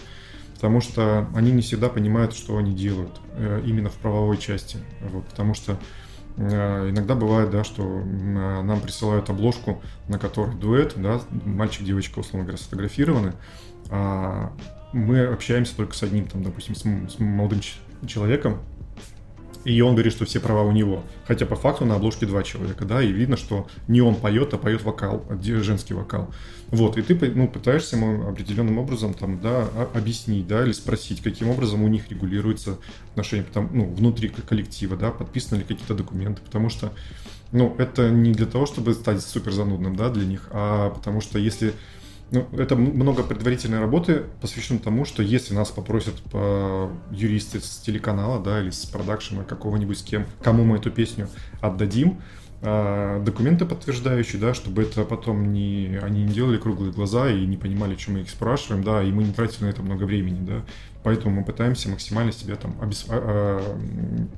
потому 0.55 0.81
что 0.81 1.29
они 1.35 1.53
не 1.53 1.61
всегда 1.61 1.91
понимают, 1.91 2.35
что 2.35 2.57
они 2.57 2.75
делают 2.75 3.11
именно 3.67 3.91
в 3.91 3.95
правовой 3.95 4.39
части. 4.39 4.79
Вот, 5.03 5.27
потому 5.27 5.53
что 5.53 5.79
иногда 6.37 7.15
бывает, 7.15 7.51
да, 7.51 7.63
что 7.65 7.83
э, 7.83 8.03
нам 8.63 8.81
присылают 8.81 9.31
обложку, 9.31 9.81
на 10.09 10.19
которой 10.19 10.55
дуэт, 10.57 10.95
да, 10.97 11.21
мальчик-девочка, 11.31 12.19
условно 12.19 12.45
говоря, 12.45 12.59
сфотографированы, 12.59 13.35
а 13.91 14.53
мы 14.93 15.25
общаемся 15.25 15.77
только 15.77 15.95
с 15.95 16.03
одним, 16.03 16.27
там, 16.27 16.43
допустим, 16.43 16.75
с, 16.75 16.83
с 16.83 17.19
молодым 17.19 17.61
человеком, 18.07 18.59
и 19.65 19.81
он 19.81 19.95
говорит, 19.95 20.13
что 20.13 20.25
все 20.25 20.41
права 20.41 20.63
у 20.63 20.73
него. 20.73 21.05
Хотя 21.27 21.47
по 21.47 21.57
факту 21.57 21.85
на 21.85 21.97
обложке 21.97 22.27
два 22.27 22.43
человека, 22.43 22.85
да, 22.85 23.03
и 23.03 23.11
видно, 23.11 23.37
что 23.37 23.67
не 23.89 24.01
он 24.01 24.15
поет, 24.15 24.53
а 24.55 24.59
поет 24.59 24.83
вокал, 24.83 25.25
женский 25.43 25.95
вокал. 25.95 26.31
Вот, 26.69 26.99
и 26.99 27.03
ты 27.03 27.15
ну, 27.31 27.49
пытаешься 27.49 27.97
ему 27.97 28.29
определенным 28.29 28.79
образом 28.79 29.15
там, 29.15 29.41
да, 29.41 29.69
объяснить, 29.95 30.47
да, 30.47 30.65
или 30.65 30.73
спросить, 30.73 31.23
каким 31.23 31.49
образом 31.49 31.83
у 31.83 31.89
них 31.89 32.11
регулируется 32.11 32.79
отношения 33.13 33.45
там, 33.53 33.71
ну, 33.73 33.87
внутри 33.87 34.29
коллектива, 34.29 34.97
да, 34.97 35.11
подписаны 35.11 35.59
ли 35.59 35.65
какие-то 35.65 35.95
документы, 35.95 36.43
потому 36.43 36.69
что, 36.69 36.93
ну, 37.53 37.75
это 37.79 38.11
не 38.11 38.33
для 38.33 38.47
того, 38.47 38.67
чтобы 38.67 38.95
стать 38.95 39.23
супер 39.23 39.53
занудным, 39.53 39.97
да, 39.97 40.11
для 40.11 40.25
них, 40.25 40.49
а 40.51 40.91
потому 40.91 41.21
что 41.21 41.39
если 41.39 41.75
ну, 42.31 42.49
это 42.57 42.77
много 42.77 43.23
предварительной 43.23 43.81
работы 43.81 44.25
посвящено 44.41 44.79
тому, 44.79 45.05
что 45.05 45.23
если 45.23 45.55
нас 45.55 45.71
попросят 45.71 46.21
по 46.31 46.91
юристы 47.11 47.61
с 47.61 47.79
телеканала, 47.79 48.43
да, 48.43 48.61
или 48.61 48.71
с 48.71 48.87
продакшена 48.87 49.45
какого-нибудь 49.45 49.99
с 49.99 50.03
кем, 50.03 50.27
кому 50.43 50.65
мы 50.65 50.79
эту 50.79 50.91
песню 50.91 51.29
отдадим, 51.61 52.21
а, 52.67 53.23
документы 53.23 53.67
подтверждающие, 53.67 54.41
да, 54.41 54.55
чтобы 54.55 54.83
это 54.83 55.05
потом 55.05 55.53
не, 55.53 55.99
они 56.03 56.25
не 56.25 56.33
делали 56.33 56.57
круглые 56.57 56.93
глаза 56.93 57.31
и 57.31 57.45
не 57.45 57.59
понимали, 57.59 57.95
чем 57.95 58.15
мы 58.15 58.21
их 58.21 58.31
спрашиваем, 58.31 58.83
да, 58.83 59.03
и 59.03 59.13
мы 59.13 59.23
не 59.23 59.33
тратили 59.33 59.65
на 59.65 59.69
это 59.69 59.83
много 59.83 60.05
времени, 60.05 60.45
да. 60.47 60.65
Поэтому 61.03 61.37
мы 61.37 61.45
пытаемся 61.45 61.91
максимально 61.91 62.33
себя 62.33 62.57
там 62.57 62.75
обес... 62.81 63.05
а, 63.11 63.19
а, 63.21 64.29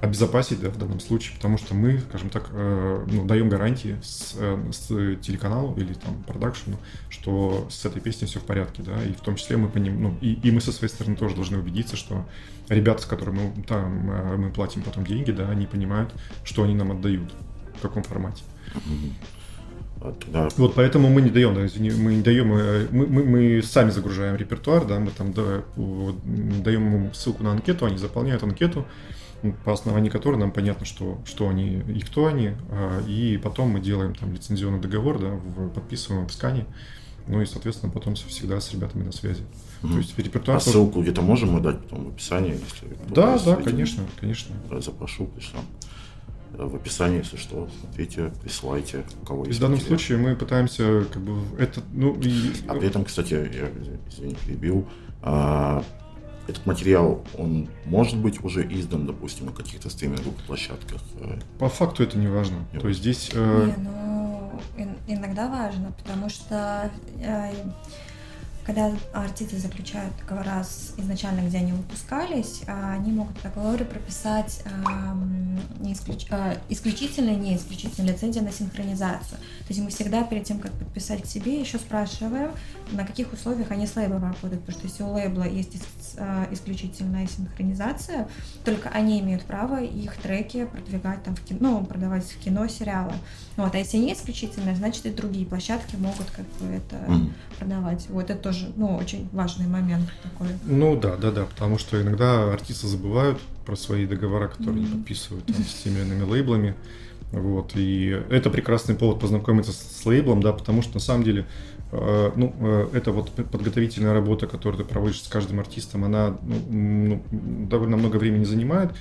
обезопасить 0.00 0.60
да, 0.60 0.68
в 0.68 0.78
данном 0.78 1.00
случае, 1.00 1.34
потому 1.36 1.56
что 1.56 1.74
мы, 1.74 2.00
скажем 2.00 2.28
так, 2.28 2.48
э, 2.52 3.06
ну, 3.10 3.24
даем 3.24 3.48
гарантии 3.48 3.96
с, 4.02 4.34
э, 4.36 4.70
с 4.70 4.88
телеканалу 5.22 5.74
или 5.76 5.94
там 5.94 6.22
продакшену, 6.24 6.76
что 7.08 7.66
с 7.70 7.84
этой 7.84 8.02
песней 8.02 8.26
все 8.26 8.40
в 8.40 8.44
порядке, 8.44 8.82
да, 8.82 9.02
и 9.02 9.12
в 9.12 9.20
том 9.20 9.36
числе 9.36 9.56
мы 9.56 9.68
поним, 9.68 10.02
ну, 10.02 10.14
и, 10.20 10.34
и 10.34 10.50
мы 10.50 10.60
со 10.60 10.72
своей 10.72 10.92
стороны 10.92 11.16
тоже 11.16 11.34
должны 11.34 11.58
убедиться, 11.58 11.96
что 11.96 12.26
ребята, 12.68 13.02
с 13.02 13.06
которыми 13.06 13.52
мы, 13.56 13.62
там, 13.62 14.10
э, 14.10 14.36
мы 14.36 14.50
платим 14.50 14.82
потом 14.82 15.06
деньги, 15.06 15.30
да, 15.30 15.48
они 15.48 15.66
понимают, 15.66 16.12
что 16.44 16.62
они 16.62 16.74
нам 16.74 16.92
отдают, 16.92 17.32
в 17.78 17.80
каком 17.80 18.02
формате. 18.02 18.42
Да. 20.28 20.48
Вот 20.58 20.74
поэтому 20.74 21.08
мы 21.08 21.22
не 21.22 21.30
даем, 21.30 21.54
да, 21.54 21.64
извини, 21.64 21.90
мы 21.90 22.16
не 22.16 22.22
даем, 22.22 22.48
мы, 22.48 23.06
мы, 23.06 23.24
мы 23.24 23.62
сами 23.62 23.90
загружаем 23.90 24.36
репертуар, 24.36 24.84
да, 24.84 25.00
мы 25.00 25.10
там 25.10 25.32
да, 25.32 25.62
даем 25.74 26.94
им 26.94 27.14
ссылку 27.14 27.42
на 27.42 27.52
анкету, 27.52 27.86
они 27.86 27.96
заполняют 27.96 28.42
анкету, 28.42 28.86
по 29.64 29.72
основанию 29.72 30.10
которой 30.10 30.36
нам 30.36 30.50
понятно, 30.50 30.86
что, 30.86 31.18
что 31.24 31.48
они 31.48 31.82
и 31.88 32.00
кто 32.00 32.26
они, 32.26 32.52
а, 32.70 33.02
и 33.06 33.38
потом 33.38 33.70
мы 33.70 33.80
делаем 33.80 34.14
там 34.14 34.32
лицензионный 34.32 34.80
договор, 34.80 35.18
да, 35.18 35.38
подписываем 35.74 36.26
в 36.26 36.32
скане, 36.32 36.66
ну 37.26 37.42
и, 37.42 37.46
соответственно, 37.46 37.92
потом 37.92 38.14
всегда 38.14 38.60
с 38.60 38.72
ребятами 38.72 39.04
на 39.04 39.12
связи. 39.12 39.42
Mm-hmm. 39.82 39.92
То 39.92 39.98
есть 39.98 40.18
репертуар... 40.18 40.58
А 40.58 40.60
ссылку 40.60 41.02
где-то 41.02 41.22
можем 41.22 41.50
мы 41.50 41.60
дать 41.60 41.82
потом 41.82 42.06
в 42.06 42.08
описании, 42.08 42.52
если... 42.52 42.96
Да, 43.08 43.38
да, 43.38 43.56
конечно, 43.56 44.04
конечно. 44.20 44.54
Да, 44.70 44.80
запрошу, 44.80 45.26
пришлем 45.26 45.62
в 46.58 46.76
описании, 46.76 47.18
если 47.18 47.36
что, 47.36 47.68
смотрите, 47.80 48.32
присылайте, 48.42 49.04
у 49.22 49.26
кого 49.26 49.44
есть. 49.44 49.58
В 49.58 49.60
данном 49.60 49.76
материал. 49.78 49.98
случае 49.98 50.18
мы 50.18 50.36
пытаемся 50.36 51.04
как 51.12 51.22
бы 51.22 51.42
это, 51.58 51.82
ну 51.92 52.18
и... 52.20 52.52
А 52.66 52.74
при 52.74 52.88
этом, 52.88 53.04
кстати, 53.04 53.34
я, 53.34 53.70
извини, 54.08 54.36
перебил, 54.46 54.88
а, 55.22 55.84
этот 56.46 56.64
материал, 56.66 57.24
он 57.36 57.68
может 57.84 58.16
быть 58.16 58.42
уже 58.44 58.66
издан, 58.72 59.06
допустим, 59.06 59.46
на 59.46 59.52
каких-то 59.52 59.90
стриминговых 59.90 60.36
площадках? 60.46 61.00
Э? 61.20 61.38
По 61.58 61.68
факту 61.68 62.02
это 62.02 62.18
не 62.18 62.28
важно. 62.28 62.56
Не 62.72 62.78
То 62.78 62.88
есть 62.88 63.00
здесь... 63.00 63.30
Э... 63.32 63.72
Не, 63.76 63.82
ну, 63.82 64.96
иногда 65.06 65.48
важно, 65.48 65.92
потому 65.92 66.28
что 66.28 66.90
э, 67.20 67.52
когда 68.66 68.92
артисты 69.12 69.58
заключают 69.58 70.12
договора 70.18 70.64
с 70.64 70.92
изначально, 70.96 71.46
где 71.46 71.58
они 71.58 71.70
выпускались, 71.70 72.62
а, 72.66 72.94
они 72.94 73.12
могут 73.12 73.38
в 73.38 73.42
договоре 73.42 73.84
прописать 73.84 74.64
не 75.80 75.92
исключ... 75.92 76.26
А, 76.30 76.56
исключительно 76.68 77.30
не 77.30 77.56
исключительно 77.56 78.10
лицензия 78.10 78.42
на 78.42 78.50
синхронизацию. 78.50 79.38
То 79.38 79.68
есть 79.68 79.80
мы 79.80 79.90
всегда 79.90 80.24
перед 80.24 80.44
тем, 80.44 80.58
как 80.58 80.72
подписать 80.72 81.22
к 81.22 81.26
себе, 81.26 81.60
еще 81.60 81.78
спрашиваем, 81.78 82.50
на 82.90 83.04
каких 83.04 83.32
условиях 83.32 83.70
они 83.70 83.86
с 83.86 83.94
лейблом 83.94 84.24
работают. 84.24 84.64
Потому 84.64 84.78
что 84.78 84.88
если 84.88 85.02
у 85.04 85.12
лейбла 85.12 85.44
есть 85.44 85.76
а, 86.18 86.48
исключительная 86.50 87.28
синхронизация, 87.28 88.28
только 88.64 88.88
они 88.88 89.20
имеют 89.20 89.44
право 89.44 89.80
их 89.80 90.16
треки 90.16 90.66
продвигать 90.66 91.22
там 91.22 91.36
в 91.36 91.40
кино, 91.42 91.58
ну, 91.60 91.84
продавать 91.84 92.24
в 92.24 92.38
кино, 92.38 92.66
сериалы. 92.66 93.12
Вот. 93.56 93.74
А 93.74 93.78
если 93.78 93.96
не 93.96 94.12
исключительная, 94.12 94.74
значит 94.74 95.06
и 95.06 95.10
другие 95.10 95.46
площадки 95.46 95.96
могут 95.96 96.30
как 96.30 96.44
бы 96.60 96.74
это 96.74 96.96
mm. 97.10 97.30
продавать. 97.58 98.06
Вот 98.10 98.30
это 98.30 98.40
тоже 98.40 98.70
ну, 98.76 98.96
очень 98.96 99.28
важный 99.32 99.66
момент 99.66 100.10
такой. 100.22 100.48
Ну 100.64 100.96
да, 100.96 101.16
да, 101.16 101.30
да, 101.30 101.44
потому 101.44 101.78
что 101.78 102.00
иногда 102.00 102.52
артисты 102.52 102.86
забывают 102.86 103.40
про 103.64 103.76
свои 103.76 104.06
договора, 104.06 104.48
которые 104.48 104.82
mm-hmm. 104.82 104.86
они 104.86 104.96
подписывают 104.96 105.46
там, 105.46 105.56
с 105.64 105.82
теми 105.82 106.00
иными 106.00 106.22
лейблами. 106.22 106.74
Вот, 107.32 107.72
и 107.74 108.22
это 108.30 108.50
прекрасный 108.50 108.94
повод 108.94 109.20
познакомиться 109.20 109.72
с, 109.72 109.76
с 109.76 110.06
лейблом, 110.06 110.40
да, 110.42 110.52
потому 110.52 110.80
что 110.82 110.94
на 110.94 111.00
самом 111.00 111.24
деле, 111.24 111.44
э, 111.90 112.30
ну, 112.36 112.54
э, 112.60 112.88
это 112.92 113.10
вот 113.10 113.30
подготовительная 113.32 114.12
работа, 114.12 114.46
которую 114.46 114.84
ты 114.84 114.88
проводишь 114.88 115.22
с 115.22 115.28
каждым 115.28 115.58
артистом, 115.58 116.04
она 116.04 116.36
ну, 116.42 117.20
ну, 117.32 117.66
довольно 117.66 117.96
много 117.96 118.16
времени 118.16 118.44
занимает. 118.44 118.92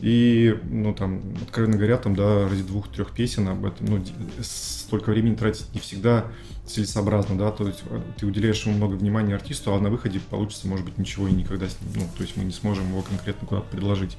И, 0.00 0.58
ну, 0.64 0.94
там, 0.94 1.22
откровенно 1.42 1.76
говоря, 1.76 1.96
там, 1.96 2.16
да, 2.16 2.48
ради 2.48 2.62
двух-трех 2.62 3.12
песен 3.12 3.48
об 3.48 3.64
этом, 3.64 3.86
ну, 3.86 4.04
столько 4.40 5.10
времени 5.10 5.34
тратить 5.34 5.72
не 5.74 5.80
всегда 5.80 6.26
целесообразно, 6.66 7.36
да, 7.36 7.50
то 7.50 7.66
есть 7.66 7.82
э, 7.90 8.00
ты 8.16 8.26
уделяешь 8.26 8.64
ему 8.64 8.76
много 8.76 8.94
внимания 8.94 9.34
артисту, 9.34 9.74
а 9.74 9.80
на 9.80 9.90
выходе 9.90 10.20
получится, 10.20 10.68
может 10.68 10.84
быть, 10.84 10.96
ничего 10.96 11.28
и 11.28 11.32
никогда 11.32 11.68
с 11.68 11.80
ним, 11.80 11.90
ну, 11.96 12.02
то 12.16 12.22
есть 12.22 12.36
мы 12.36 12.44
не 12.44 12.52
сможем 12.52 12.88
его 12.88 13.02
конкретно 13.02 13.46
куда-то 13.46 13.66
предложить. 13.68 14.16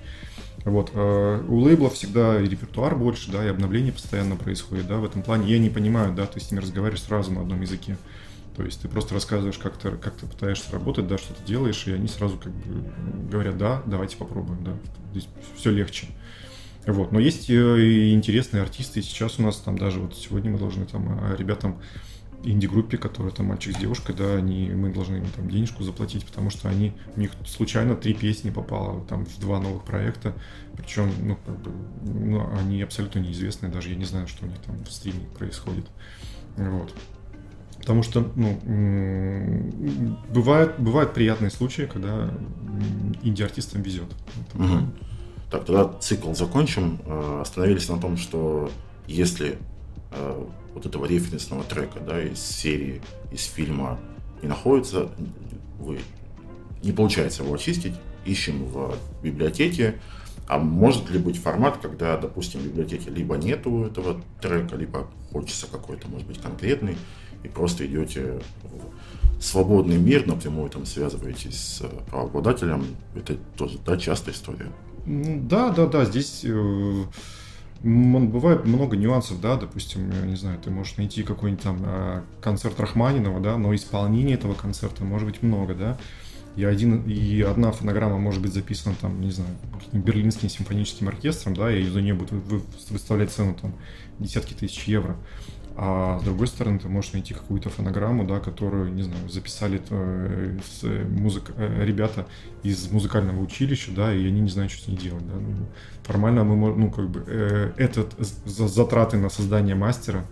Вот. 0.65 0.91
А 0.93 1.43
у 1.47 1.59
лейбла 1.59 1.89
всегда 1.89 2.39
и 2.41 2.47
репертуар 2.47 2.95
больше, 2.95 3.31
да, 3.31 3.43
и 3.43 3.49
обновление 3.49 3.91
постоянно 3.91 4.35
происходит, 4.35 4.87
да, 4.87 4.97
в 4.97 5.05
этом 5.05 5.23
плане. 5.23 5.51
Я 5.51 5.59
не 5.59 5.69
понимаю, 5.69 6.13
да, 6.13 6.25
ты 6.25 6.39
с 6.39 6.51
ними 6.51 6.61
разговариваешь 6.61 7.03
сразу 7.03 7.31
на 7.31 7.41
одном 7.41 7.61
языке. 7.61 7.97
То 8.55 8.63
есть 8.63 8.81
ты 8.81 8.87
просто 8.87 9.13
рассказываешь, 9.15 9.57
как 9.57 9.77
ты, 9.77 9.91
как 9.91 10.15
ты 10.15 10.27
пытаешься 10.27 10.71
работать, 10.71 11.07
да, 11.07 11.17
что 11.17 11.33
ты 11.33 11.43
делаешь, 11.43 11.87
и 11.87 11.91
они 11.91 12.07
сразу 12.07 12.37
как 12.37 12.53
бы 12.53 12.91
говорят, 13.29 13.57
да, 13.57 13.81
давайте 13.85 14.15
попробуем, 14.17 14.63
да, 14.63 14.73
здесь 15.11 15.27
все 15.55 15.71
легче. 15.71 16.07
Вот. 16.85 17.11
Но 17.11 17.19
есть 17.19 17.49
э, 17.49 17.81
и 17.81 18.13
интересные 18.13 18.61
артисты, 18.61 18.99
и 18.99 19.03
сейчас 19.03 19.39
у 19.39 19.41
нас 19.41 19.57
там 19.57 19.77
даже 19.77 19.99
вот 19.99 20.15
сегодня 20.15 20.51
мы 20.51 20.59
должны 20.59 20.85
там 20.85 21.19
а, 21.21 21.35
ребятам 21.35 21.79
инди-группе, 22.43 22.97
которая 22.97 23.31
там 23.31 23.47
мальчик 23.47 23.75
с 23.75 23.79
девушкой, 23.79 24.15
да, 24.15 24.35
они, 24.35 24.69
мы 24.69 24.93
должны 24.93 25.17
им 25.17 25.25
там 25.35 25.49
денежку 25.49 25.83
заплатить, 25.83 26.25
потому 26.25 26.49
что 26.49 26.69
они, 26.69 26.93
у 27.15 27.19
них 27.19 27.31
случайно 27.45 27.95
три 27.95 28.13
песни 28.13 28.49
попало 28.49 29.03
там 29.05 29.25
в 29.25 29.39
два 29.39 29.59
новых 29.59 29.83
проекта, 29.83 30.35
причем, 30.75 31.09
ну, 31.21 31.37
как 31.45 31.61
бы, 31.61 31.71
ну, 32.01 32.45
они 32.57 32.81
абсолютно 32.81 33.19
неизвестные, 33.19 33.71
даже 33.71 33.89
я 33.89 33.95
не 33.95 34.05
знаю, 34.05 34.27
что 34.27 34.45
у 34.45 34.49
них 34.49 34.59
там 34.59 34.83
в 34.83 34.91
стриме 34.91 35.25
происходит. 35.37 35.85
Вот. 36.57 36.93
Потому 37.83 38.01
что, 38.01 38.31
ну, 38.37 38.57
бывают, 40.29 40.79
бывают 40.79 41.13
приятные 41.13 41.51
случаи, 41.51 41.81
когда 41.81 42.31
инди-артистам 43.23 43.81
везет. 43.81 44.07
Угу. 44.53 44.87
Так, 45.51 45.65
тогда 45.65 45.91
цикл 45.99 46.33
закончим. 46.33 47.01
Э, 47.05 47.41
остановились 47.41 47.89
на 47.89 47.99
том, 47.99 48.15
что 48.15 48.71
если 49.05 49.57
э, 50.11 50.45
вот 50.73 50.85
этого 50.85 51.05
референсного 51.05 51.65
трека, 51.65 51.99
да, 51.99 52.23
из 52.23 52.39
серии, 52.39 53.01
из 53.33 53.43
фильма 53.43 53.99
не 54.41 54.47
находится, 54.47 55.09
вы 55.77 55.99
не 56.83 56.93
получается 56.93 57.43
его 57.43 57.53
очистить, 57.53 57.95
ищем 58.25 58.63
в 58.63 58.95
библиотеке, 59.21 59.95
а 60.47 60.57
может 60.57 61.09
ли 61.09 61.19
быть 61.19 61.37
формат, 61.37 61.79
когда, 61.81 62.17
допустим, 62.17 62.61
в 62.61 62.63
библиотеке 62.63 63.09
либо 63.09 63.35
нету 63.35 63.83
этого 63.83 64.21
трека, 64.41 64.77
либо 64.77 65.09
хочется 65.33 65.67
какой-то, 65.67 66.07
может 66.07 66.25
быть, 66.25 66.41
конкретный, 66.41 66.95
и 67.43 67.47
просто 67.47 67.85
идете 67.85 68.39
в 69.37 69.43
свободный 69.43 69.97
мир, 69.97 70.25
напрямую 70.25 70.69
там 70.69 70.85
связываетесь 70.85 71.59
с 71.59 71.81
правообладателем. 72.09 72.85
Это 73.15 73.35
тоже, 73.57 73.77
да, 73.85 73.97
частая 73.97 74.33
история. 74.33 74.71
Да, 75.05 75.69
да, 75.69 75.85
да, 75.85 76.05
здесь 76.05 76.41
э, 76.45 77.03
бывает 77.83 78.65
много 78.65 78.95
нюансов, 78.95 79.41
да, 79.41 79.57
допустим, 79.57 80.09
я 80.11 80.25
не 80.25 80.37
знаю, 80.37 80.59
ты 80.63 80.71
можешь 80.71 80.95
найти 80.95 81.23
какой-нибудь 81.23 81.63
там 81.63 81.81
а, 81.83 82.23
концерт 82.41 82.79
Рахманинова, 82.79 83.41
да, 83.41 83.57
но 83.57 83.75
исполнения 83.75 84.35
этого 84.35 84.53
концерта 84.53 85.03
может 85.03 85.27
быть 85.27 85.43
много, 85.43 85.75
да, 85.75 85.97
и, 86.55 86.63
один, 86.63 87.01
и 87.01 87.41
одна 87.41 87.71
фонограмма 87.71 88.17
может 88.17 88.41
быть 88.41 88.53
записана 88.53 88.95
там, 89.01 89.19
не 89.19 89.31
знаю, 89.31 89.49
Берлинским 89.91 90.49
симфоническим 90.49 91.09
оркестром, 91.09 91.55
да, 91.55 91.75
и 91.75 91.83
за 91.85 92.01
нее 92.01 92.13
будут 92.13 92.31
выставлять 92.89 93.31
цену 93.31 93.55
там 93.59 93.73
десятки 94.19 94.53
тысяч 94.53 94.83
евро. 94.83 95.17
А 95.75 96.19
с 96.19 96.23
другой 96.23 96.47
стороны, 96.47 96.77
ты 96.77 96.87
можешь 96.87 97.13
найти 97.13 97.33
какую-то 97.33 97.69
фонограмму, 97.69 98.25
да, 98.25 98.39
которую, 98.39 98.93
не 98.93 99.01
знаю, 99.01 99.27
записали 99.27 99.81
э, 99.89 100.59
с, 100.63 100.83
музык, 100.83 101.51
э, 101.55 101.83
ребята 101.83 102.27
из 102.61 102.91
музыкального 102.91 103.41
училища, 103.41 103.91
да, 103.91 104.13
и 104.13 104.27
они 104.27 104.41
не 104.41 104.49
знают, 104.49 104.71
что 104.71 104.83
с 104.83 104.87
ней 104.87 104.97
делать. 104.97 105.25
Да. 105.25 105.33
Ну, 105.33 105.65
формально 106.03 106.43
мы 106.43 106.55
можем, 106.55 106.79
ну, 106.79 106.91
как 106.91 107.09
бы, 107.09 107.23
э, 107.25 107.71
этот 107.77 108.13
затраты 108.45 109.17
на 109.17 109.29
создание 109.29 109.73
мастера 109.73 110.25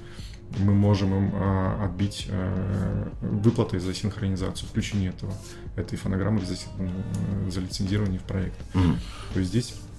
мы 0.59 0.73
можем 0.73 1.15
им 1.15 1.31
э, 1.33 1.85
отбить 1.85 2.27
э, 2.29 3.07
выплатой 3.21 3.79
за 3.79 3.95
синхронизацию, 3.95 4.67
включение 4.69 5.09
этого, 5.09 5.33
этой 5.75 5.97
фонограммы 5.97 6.41
за, 6.41 6.53
э, 6.53 7.49
за 7.49 7.61
лицензирование 7.61 8.19
в 8.19 8.23
проект. 8.23 8.59
Mm. 8.73 8.95
То 9.33 9.39
есть 9.39 9.49
здесь 9.49 9.73
Э, 9.73 9.90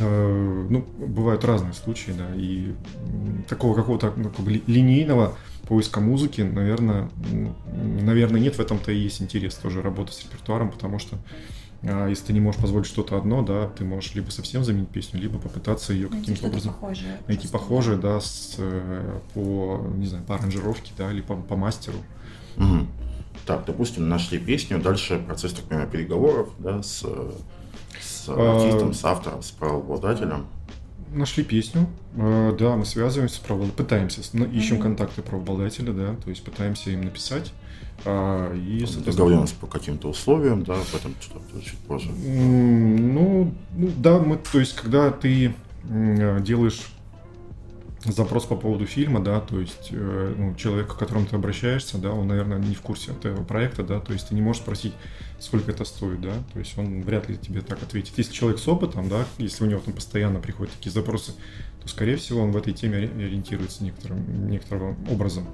ну, 0.00 0.84
бывают 0.98 1.44
разные 1.44 1.72
случаи, 1.72 2.12
да, 2.12 2.34
и 2.34 2.74
такого 3.48 3.74
какого-то 3.74 4.12
ну, 4.16 4.30
как 4.30 4.40
бы 4.40 4.62
линейного 4.66 5.36
поиска 5.66 6.00
музыки, 6.00 6.40
наверное, 6.40 7.10
наверное, 8.02 8.40
нет, 8.40 8.56
в 8.56 8.60
этом-то 8.60 8.90
и 8.92 8.98
есть 8.98 9.20
интерес 9.20 9.54
тоже 9.54 9.82
работы 9.82 10.12
с 10.12 10.22
репертуаром, 10.22 10.70
потому 10.70 10.98
что 10.98 11.18
а, 11.82 12.08
если 12.08 12.26
ты 12.26 12.32
не 12.32 12.40
можешь 12.40 12.60
позволить 12.60 12.86
что-то 12.86 13.16
одно, 13.16 13.42
да, 13.42 13.68
ты 13.68 13.84
можешь 13.84 14.14
либо 14.14 14.30
совсем 14.30 14.64
заменить 14.64 14.88
песню, 14.88 15.20
либо 15.20 15.38
попытаться 15.38 15.92
ее 15.92 16.08
каким-то 16.08 16.46
образом 16.46 16.72
похожее, 16.72 17.20
найти 17.28 17.48
похожее, 17.48 17.98
да, 17.98 18.20
с, 18.20 18.56
э, 18.58 19.18
по, 19.34 19.86
не 19.94 20.06
знаю, 20.06 20.24
по 20.24 20.34
аранжировке, 20.34 20.92
да, 20.96 21.12
или 21.12 21.20
по, 21.20 21.36
по 21.36 21.56
мастеру. 21.56 21.98
Угу. 22.56 22.86
Так, 23.46 23.64
допустим, 23.66 24.08
нашли 24.08 24.38
песню, 24.38 24.80
дальше 24.80 25.22
процесс, 25.24 25.52
так 25.52 25.64
понимаю, 25.66 25.88
переговоров, 25.88 26.50
да, 26.58 26.82
с 26.82 27.04
с 28.34 28.64
артистом, 28.64 28.94
с 28.94 29.04
автором, 29.04 29.42
с 29.42 29.50
правообладателем? 29.50 30.46
Нашли 31.12 31.42
песню, 31.42 31.86
э, 32.16 32.54
да, 32.58 32.76
мы 32.76 32.84
связываемся 32.84 33.36
с 33.36 33.38
правообладателем, 33.38 33.84
пытаемся, 33.84 34.20
ищем 34.20 34.76
mm-hmm. 34.76 34.82
контакты 34.82 35.22
правообладателя, 35.22 35.92
да, 35.92 36.14
то 36.22 36.30
есть 36.30 36.44
пытаемся 36.44 36.90
им 36.90 37.02
написать. 37.02 37.52
А, 38.04 38.54
и, 38.54 38.84
Договоренность 39.04 39.56
по 39.56 39.66
каким-то 39.66 40.08
условиям, 40.08 40.62
да, 40.62 40.74
об 40.74 40.94
этом 40.94 41.14
что-то 41.20 41.60
чуть 41.64 41.78
позже. 41.78 42.10
Ну, 42.12 43.52
ну, 43.76 43.90
да, 43.96 44.18
мы, 44.18 44.36
то 44.36 44.60
есть, 44.60 44.76
когда 44.76 45.10
ты 45.10 45.54
делаешь 45.84 46.86
запрос 48.04 48.44
по 48.44 48.56
поводу 48.56 48.86
фильма, 48.86 49.20
да, 49.20 49.40
то 49.40 49.58
есть 49.60 49.88
э, 49.90 50.34
ну, 50.36 50.54
человек, 50.54 50.94
к 50.94 50.98
которому 50.98 51.26
ты 51.26 51.36
обращаешься, 51.36 51.98
да, 51.98 52.12
он, 52.12 52.28
наверное, 52.28 52.58
не 52.58 52.74
в 52.74 52.80
курсе 52.80 53.10
этого 53.12 53.42
проекта, 53.44 53.82
да, 53.82 54.00
то 54.00 54.12
есть 54.12 54.28
ты 54.28 54.34
не 54.34 54.40
можешь 54.40 54.62
спросить, 54.62 54.94
сколько 55.40 55.70
это 55.70 55.84
стоит, 55.84 56.20
да, 56.20 56.32
то 56.52 56.58
есть 56.58 56.78
он 56.78 57.02
вряд 57.02 57.28
ли 57.28 57.36
тебе 57.36 57.60
так 57.60 57.82
ответит. 57.82 58.16
Если 58.16 58.32
человек 58.32 58.60
с 58.60 58.68
опытом, 58.68 59.08
да, 59.08 59.24
если 59.38 59.64
у 59.64 59.66
него 59.66 59.80
там 59.80 59.94
постоянно 59.94 60.38
приходят 60.38 60.72
такие 60.74 60.92
запросы, 60.92 61.32
то, 61.82 61.88
скорее 61.88 62.16
всего, 62.16 62.42
он 62.42 62.52
в 62.52 62.56
этой 62.56 62.72
теме 62.72 62.98
ориентируется 62.98 63.82
некоторым, 63.82 64.48
некоторым 64.48 64.96
образом. 65.08 65.46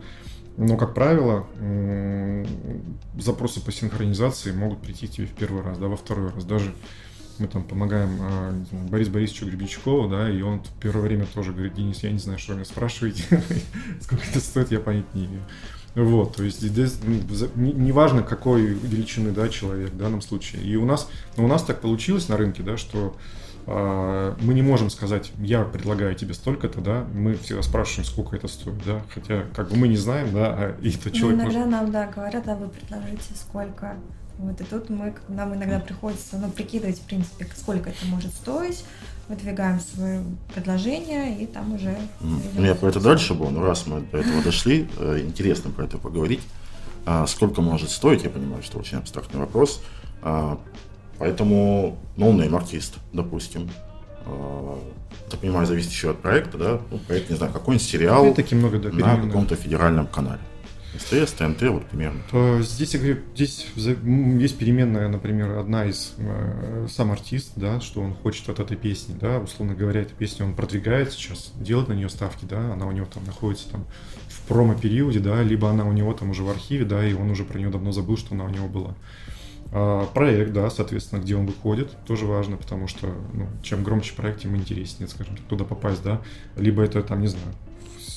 Но, 0.57 0.76
как 0.76 0.95
правило, 0.95 1.47
запросы 3.18 3.61
по 3.61 3.72
синхронизации 3.72 4.53
могут 4.53 4.82
прийти 4.82 5.09
тебе 5.09 5.26
в 5.26 5.32
первый 5.32 5.62
раз, 5.62 5.78
да, 5.78 5.88
во 5.88 5.97
второй 5.97 6.30
раз. 6.30 6.45
Даже 6.45 6.72
мы 7.39 7.47
там 7.49 7.64
помогаем 7.64 8.18
а, 8.20 8.64
знаю, 8.70 8.89
Борису 8.89 9.11
Борисовичу 9.11 9.47
Гребенщикову, 9.47 10.09
да, 10.09 10.30
и 10.30 10.41
он 10.43 10.61
в 10.62 10.80
первое 10.80 11.03
время 11.03 11.26
тоже 11.26 11.53
говорит, 11.53 11.74
Денис, 11.74 12.03
я 12.03 12.11
не 12.11 12.18
знаю, 12.18 12.39
что 12.39 12.53
вы 12.53 12.57
меня 12.59 12.64
спрашиваете, 12.64 13.43
сколько 14.01 14.24
это 14.28 14.41
стоит, 14.41 14.70
я 14.72 14.80
понять 14.80 15.12
не 15.14 15.26
имею. 15.26 15.43
Вот, 15.95 16.37
то 16.37 16.43
есть 16.43 16.61
здесь 16.61 16.99
ну, 17.05 17.14
неважно, 17.55 18.18
не 18.18 18.24
какой 18.24 18.62
величины, 18.62 19.30
да, 19.30 19.49
человек 19.49 19.93
в 19.93 19.97
данном 19.97 20.22
случае. 20.22 20.62
И 20.62 20.74
у 20.76 20.85
нас, 20.85 21.09
ну, 21.37 21.45
у 21.45 21.49
нас 21.49 21.62
так 21.62 21.80
получилось 21.80 22.28
на 22.28 22.37
рынке, 22.37 22.64
да, 22.64 22.76
что 22.76 23.16
э, 23.66 24.35
мы 24.41 24.55
не 24.55 24.62
можем 24.62 24.91
сказать, 24.91 25.30
я 25.39 25.62
предлагаю 25.62 26.16
тебе 26.16 26.35
столько-то, 26.35 26.80
да, 26.80 27.07
мы 27.14 27.35
всегда 27.35 27.62
спрашиваем, 27.62 28.07
сколько 28.07 28.35
это 28.35 28.49
стоит, 28.49 28.85
да, 28.85 29.03
хотя 29.14 29.45
как 29.55 29.68
бы 29.68 29.76
мы 29.76 29.87
не 29.87 29.97
знаем, 29.97 30.35
да, 30.35 30.55
а 30.59 30.76
и 30.82 30.91
то 30.91 31.12
человек... 31.12 31.39
Ну, 31.39 31.45
иногда 31.45 31.59
может... 31.59 31.70
нам, 31.70 31.93
да, 31.93 32.07
говорят, 32.09 32.49
а 32.49 32.57
вы 32.57 32.68
предложите 32.68 33.35
сколько, 33.37 33.97
вот, 34.39 34.61
и 34.61 34.64
тут 34.64 34.91
мы, 34.91 35.14
нам 35.28 35.55
иногда 35.55 35.78
приходится, 35.78 36.39
ну, 36.39 36.51
прикидывать, 36.51 36.99
в 36.99 37.03
принципе, 37.03 37.47
сколько 37.57 37.91
это 37.91 38.05
может 38.07 38.32
стоить, 38.35 38.85
выдвигаем 39.28 39.80
свое 39.80 40.24
предложение, 40.53 41.39
и 41.39 41.47
там 41.47 41.74
уже... 41.74 41.97
Ну, 42.20 42.64
я 42.64 42.74
про 42.74 42.89
это 42.89 43.01
дальше 43.01 43.35
был, 43.35 43.51
но 43.51 43.62
раз 43.62 43.87
мы 43.87 44.01
до 44.01 44.18
этого 44.18 44.43
дошли, 44.43 44.89
э, 44.99 45.20
интересно 45.20 45.70
про 45.70 45.85
это 45.85 45.99
поговорить. 45.99 46.41
А, 47.07 47.26
сколько 47.26 47.61
может 47.61 47.91
стоить, 47.91 48.24
я 48.24 48.30
понимаю, 48.30 48.62
что 48.62 48.78
очень 48.78 48.99
абстрактный 48.99 49.41
вопрос. 49.41 49.82
А, 50.22 50.59
поэтому 51.18 51.99
ноунейм 52.16 52.55
артист, 52.57 52.95
допустим. 53.12 53.70
А, 54.26 54.78
так 55.30 55.41
понимаю, 55.41 55.66
зависит 55.66 55.91
еще 55.91 56.11
от 56.11 56.20
проекта, 56.20 56.59
да? 56.59 56.80
Ну, 56.91 56.99
проект, 56.99 57.30
не 57.30 57.37
знаю, 57.37 57.53
какой-нибудь 57.53 57.87
сериал 57.87 58.24
на 58.24 59.16
каком-то 59.16 59.57
федеральном 59.57 60.07
канале. 60.07 60.41
СТС, 60.99 61.32
ТНТ, 61.32 61.62
вот 61.62 61.86
примерно. 61.86 62.20
Э, 62.32 62.61
здесь, 62.62 62.95
я 62.95 63.01
говорю, 63.01 63.18
здесь 63.34 63.66
есть 63.76 64.59
переменная, 64.59 65.09
например, 65.09 65.59
одна 65.59 65.86
из 65.86 66.14
э, 66.18 66.86
сам 66.90 67.11
артист, 67.11 67.53
да, 67.57 67.80
что 67.80 68.01
он 68.01 68.14
хочет 68.14 68.49
от 68.49 68.61
этой 68.61 68.76
песни, 68.76 69.16
да, 69.20 69.38
условно 69.38 69.74
говоря, 69.74 70.03
эта 70.03 70.14
песня 70.14 70.47
он 70.47 70.55
продвигает 70.55 71.12
сейчас, 71.12 71.53
делает 71.57 71.88
на 71.88 71.95
нее 71.95 72.09
ставки, 72.09 72.45
да, 72.45 72.72
она 72.72 72.86
у 72.86 72.92
него 72.92 73.07
там 73.07 73.24
находится 73.24 73.68
там 73.70 73.86
в 74.28 74.47
промо-периоде, 74.49 75.20
да, 75.20 75.42
либо 75.42 75.70
она 75.70 75.84
у 75.84 75.92
него 75.92 76.12
там 76.12 76.30
уже 76.30 76.42
в 76.42 76.51
архиве, 76.51 76.84
да, 76.84 77.05
и 77.05 77.14
он 77.14 77.30
уже 77.30 77.45
про 77.45 77.59
нее 77.59 77.70
давно 77.70 77.92
забыл, 77.92 78.16
что 78.16 78.34
она 78.34 78.45
у 78.45 78.51
него 78.51 78.68
была. 78.68 78.95
А, 79.76 80.07
проект, 80.07 80.53
да, 80.53 80.70
соответственно, 80.70 81.20
где 81.20 81.34
он 81.34 81.47
выходит, 81.47 81.97
тоже 82.07 82.26
важно, 82.26 82.57
потому 82.57 82.86
что 82.86 83.09
ну, 83.32 83.49
чем 83.62 83.82
громче 83.82 84.14
проект, 84.14 84.42
тем 84.42 84.57
интереснее, 84.57 85.09
скажем 85.09 85.36
так, 85.36 85.45
туда 85.47 85.64
попасть, 85.64 86.03
да. 86.05 86.22
Либо 86.57 86.82
это 86.82 87.03
там, 87.03 87.20
не 87.20 87.26
знаю, 87.26 87.53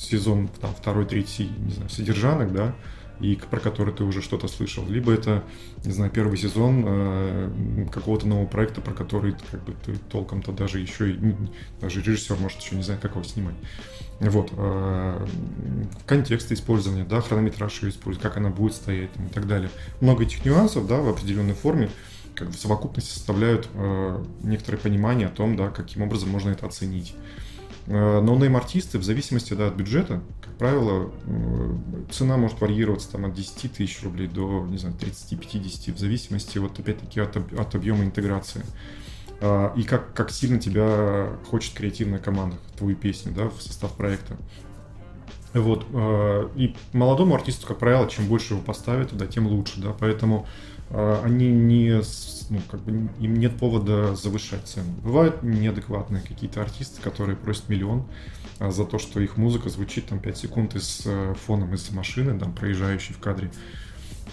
сезон 0.08 0.48
там, 0.60 0.74
второй, 0.74 1.06
третий, 1.06 1.50
не 1.58 1.72
знаю, 1.72 1.90
содержанок, 1.90 2.52
да, 2.52 2.74
и 3.20 3.36
про 3.50 3.58
который 3.58 3.92
ты 3.92 4.04
уже 4.04 4.22
что-то 4.22 4.46
слышал, 4.48 4.86
либо 4.88 5.12
это, 5.12 5.42
не 5.84 5.92
знаю, 5.92 6.10
первый 6.10 6.38
сезон 6.38 6.84
э, 6.86 7.86
какого-то 7.90 8.28
нового 8.28 8.46
проекта, 8.46 8.80
про 8.80 8.94
который 8.94 9.34
как 9.50 9.64
бы 9.64 9.74
ты 9.84 9.96
толком-то 10.10 10.52
даже 10.52 10.78
еще 10.78 11.12
и 11.12 11.36
даже 11.80 12.00
режиссер 12.00 12.36
может 12.36 12.60
еще 12.60 12.76
не 12.76 12.82
знает, 12.82 13.00
как 13.00 13.12
его 13.12 13.24
снимать. 13.24 13.56
Вот 14.20 14.50
э, 14.56 15.26
контекст 16.06 16.52
использования, 16.52 17.04
да, 17.04 17.20
хронометраж 17.20 17.82
ее 17.82 17.90
использовать, 17.90 18.22
как 18.22 18.36
она 18.36 18.50
будет 18.50 18.74
стоять 18.74 19.12
там, 19.12 19.26
и 19.26 19.30
так 19.30 19.46
далее. 19.46 19.70
Много 20.00 20.24
этих 20.24 20.44
нюансов, 20.44 20.86
да, 20.86 20.98
в 20.98 21.08
определенной 21.08 21.54
форме 21.54 21.90
как 22.34 22.48
бы 22.48 22.54
в 22.54 22.58
совокупности 22.58 23.10
составляют 23.10 23.68
э, 23.74 24.24
некоторое 24.44 24.78
понимание 24.78 25.26
о 25.26 25.30
том, 25.30 25.56
да, 25.56 25.70
каким 25.70 26.02
образом 26.02 26.30
можно 26.30 26.50
это 26.50 26.66
оценить. 26.66 27.14
Э, 27.90 28.20
ноунейм-артисты, 28.20 28.98
в 28.98 29.02
зависимости 29.02 29.54
да, 29.54 29.68
от 29.68 29.74
бюджета, 29.74 30.20
как 30.42 30.54
правило, 30.58 31.10
э, 31.26 31.74
цена 32.10 32.36
может 32.36 32.60
варьироваться 32.60 33.10
там, 33.12 33.24
от 33.24 33.32
10 33.32 33.72
тысяч 33.72 34.02
рублей 34.02 34.28
до, 34.28 34.66
не 34.68 34.76
знаю, 34.76 34.94
30-50, 35.00 35.94
в 35.94 35.98
зависимости, 35.98 36.58
вот, 36.58 36.78
опять-таки, 36.78 37.18
от, 37.20 37.36
от 37.36 37.74
объема 37.74 38.04
интеграции. 38.04 38.62
А, 39.40 39.72
и 39.74 39.84
как, 39.84 40.12
как 40.12 40.30
сильно 40.30 40.58
тебя 40.58 41.30
хочет 41.48 41.74
креативная 41.74 42.18
команда, 42.18 42.56
твою 42.76 42.94
песню, 42.94 43.32
да, 43.34 43.48
в 43.48 43.62
состав 43.62 43.94
проекта. 43.94 44.36
Вот. 45.54 45.86
Э, 45.94 46.46
и 46.56 46.76
молодому 46.92 47.36
артисту, 47.36 47.66
как 47.66 47.78
правило, 47.78 48.06
чем 48.06 48.26
больше 48.26 48.52
его 48.52 48.62
поставят 48.62 49.10
туда, 49.10 49.26
тем 49.26 49.46
лучше, 49.46 49.80
да, 49.80 49.94
поэтому 49.98 50.46
они 50.90 51.48
не 51.50 52.02
ну, 52.50 52.60
как 52.70 52.80
бы 52.80 53.10
им 53.20 53.34
нет 53.36 53.56
повода 53.56 54.14
завышать 54.14 54.66
цену. 54.66 54.90
Бывают 55.02 55.42
неадекватные 55.42 56.22
какие-то 56.22 56.62
артисты, 56.62 57.00
которые 57.02 57.36
просят 57.36 57.68
миллион 57.68 58.04
а, 58.58 58.70
за 58.70 58.84
то, 58.84 58.98
что 58.98 59.20
их 59.20 59.36
музыка 59.36 59.68
звучит 59.68 60.06
там 60.06 60.18
5 60.18 60.36
секунд 60.36 60.74
из 60.74 61.02
э, 61.04 61.34
фоном 61.46 61.74
из 61.74 61.90
машины, 61.90 62.38
там, 62.38 62.52
проезжающей 62.52 63.14
в 63.14 63.18
кадре. 63.18 63.50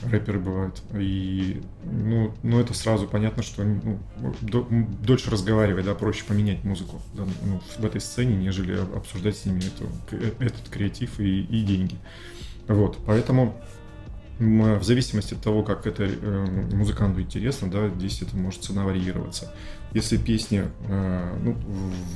Рэперы 0.03 0.39
бывают. 0.39 0.81
И, 0.93 1.61
ну, 1.83 2.33
ну 2.43 2.59
это 2.59 2.73
сразу 2.73 3.07
понятно, 3.07 3.43
что 3.43 3.63
ну, 3.63 3.99
дольше 5.01 5.31
разговаривать, 5.31 5.85
да, 5.85 5.95
проще 5.95 6.25
поменять 6.25 6.63
музыку 6.63 7.01
да, 7.13 7.23
ну, 7.43 7.61
в 7.77 7.85
этой 7.85 8.01
сцене, 8.01 8.35
нежели 8.35 8.77
обсуждать 8.95 9.37
с 9.37 9.45
ними 9.45 9.59
эту, 9.59 9.89
э, 10.11 10.31
этот 10.39 10.69
креатив 10.69 11.19
и, 11.19 11.41
и 11.41 11.63
деньги. 11.63 11.97
Вот, 12.67 12.97
поэтому 13.05 13.55
в 14.39 14.83
зависимости 14.83 15.33
от 15.33 15.41
того, 15.41 15.63
как 15.63 15.87
это 15.87 16.03
э, 16.03 16.45
музыканту 16.73 17.21
интересно, 17.21 17.69
да, 17.69 17.87
здесь 17.89 18.21
это 18.21 18.35
может 18.35 18.63
цена 18.63 18.83
варьироваться. 18.83 19.53
Если 19.93 20.17
песня 20.17 20.71
э, 20.89 21.37
ну, 21.41 21.53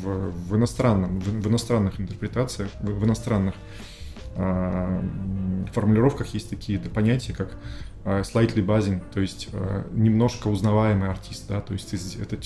в, 0.02 0.32
в, 0.50 0.56
иностранном, 0.56 1.20
в, 1.20 1.48
иностранных 1.48 2.00
интерпретациях, 2.00 2.72
в, 2.82 3.06
иностранных 3.06 3.56
а, 4.36 5.04
формулировках 5.74 6.34
есть 6.34 6.50
такие 6.50 6.80
понятия, 6.80 7.34
как 7.34 7.58
а, 8.06 8.22
slightly 8.22 8.66
buzzing, 8.66 9.02
то 9.14 9.20
есть 9.20 9.50
немножко 9.92 10.48
узнаваемый 10.50 11.10
артист, 11.10 11.46
да, 11.50 11.62
то 11.62 11.74
есть 11.74 11.94
это 11.94 12.38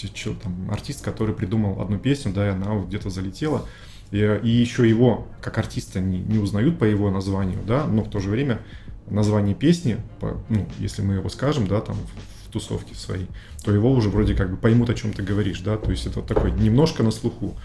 там, 0.42 0.72
артист, 0.72 1.04
который 1.04 1.36
придумал 1.36 1.82
одну 1.82 2.00
песню, 2.00 2.32
да, 2.34 2.48
и 2.48 2.52
она 2.52 2.72
вот 2.72 2.88
где-то 2.88 3.10
залетела, 3.10 3.66
и, 4.12 4.40
и 4.44 4.50
еще 4.50 4.88
его 4.88 5.28
как 5.42 5.58
артиста 5.58 6.00
не, 6.00 6.20
не 6.20 6.38
узнают 6.38 6.80
по 6.80 6.84
его 6.84 7.12
названию, 7.12 7.60
да, 7.66 7.86
но 7.86 8.04
в 8.04 8.10
то 8.10 8.20
же 8.20 8.30
время 8.30 8.62
название 9.10 9.56
песни, 9.56 9.98
по, 10.20 10.42
ну, 10.50 10.68
если 10.80 11.02
мы 11.02 11.16
его 11.16 11.30
скажем, 11.30 11.68
да, 11.68 11.82
там 11.82 11.96
в, 11.96 12.50
в 12.50 12.52
тусовке 12.52 12.96
своей, 12.96 13.28
то 13.64 13.72
его 13.72 13.92
уже 13.92 14.10
вроде 14.10 14.36
как 14.36 14.52
бы 14.52 14.58
поймут, 14.58 14.90
о 14.90 14.94
чем 14.94 15.14
ты 15.14 15.24
говоришь, 15.24 15.62
да, 15.62 15.78
то 15.78 15.92
есть 15.92 16.06
это 16.06 16.22
такой 16.22 16.52
немножко 16.52 17.04
на 17.04 17.12
слуху. 17.12 17.56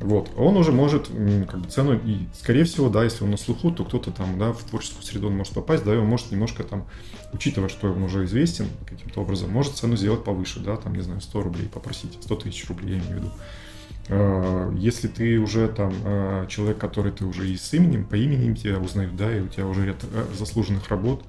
Вот, 0.00 0.30
он 0.36 0.56
уже 0.56 0.72
может 0.72 1.08
как 1.48 1.60
бы 1.60 1.68
цену, 1.68 1.94
и 2.04 2.26
скорее 2.34 2.64
всего, 2.64 2.88
да, 2.88 3.04
если 3.04 3.22
он 3.22 3.30
на 3.30 3.36
слуху, 3.36 3.70
то 3.70 3.84
кто-то 3.84 4.10
там, 4.10 4.36
да, 4.36 4.52
в 4.52 4.62
творческую 4.64 5.04
среду 5.04 5.28
он 5.28 5.36
может 5.36 5.52
попасть, 5.52 5.84
да, 5.84 5.94
и 5.94 5.96
он 5.96 6.06
может 6.06 6.32
немножко 6.32 6.64
там, 6.64 6.86
учитывая, 7.32 7.68
что 7.68 7.92
он 7.92 8.02
уже 8.02 8.24
известен 8.24 8.66
каким-то 8.84 9.20
образом, 9.20 9.50
может 9.50 9.76
цену 9.76 9.96
сделать 9.96 10.24
повыше, 10.24 10.58
да, 10.58 10.76
там, 10.76 10.94
не 10.94 11.02
знаю, 11.02 11.20
100 11.20 11.42
рублей 11.42 11.68
попросить, 11.68 12.18
100 12.20 12.36
тысяч 12.36 12.68
рублей, 12.68 12.96
я 12.96 12.98
имею 12.98 13.12
в 13.12 13.16
виду. 13.16 13.30
А, 14.08 14.72
если 14.76 15.08
ты 15.08 15.38
уже 15.38 15.68
там 15.68 15.92
а, 16.04 16.46
человек, 16.46 16.78
который 16.78 17.12
ты 17.12 17.24
уже 17.24 17.48
и 17.48 17.56
с 17.56 17.72
именем, 17.72 18.04
по 18.04 18.16
имени 18.16 18.54
тебя 18.54 18.78
узнают, 18.78 19.16
да, 19.16 19.34
и 19.34 19.40
у 19.40 19.48
тебя 19.48 19.66
уже 19.66 19.86
ряд 19.86 20.02
э, 20.02 20.24
заслуженных 20.36 20.88
работ, 20.88 21.24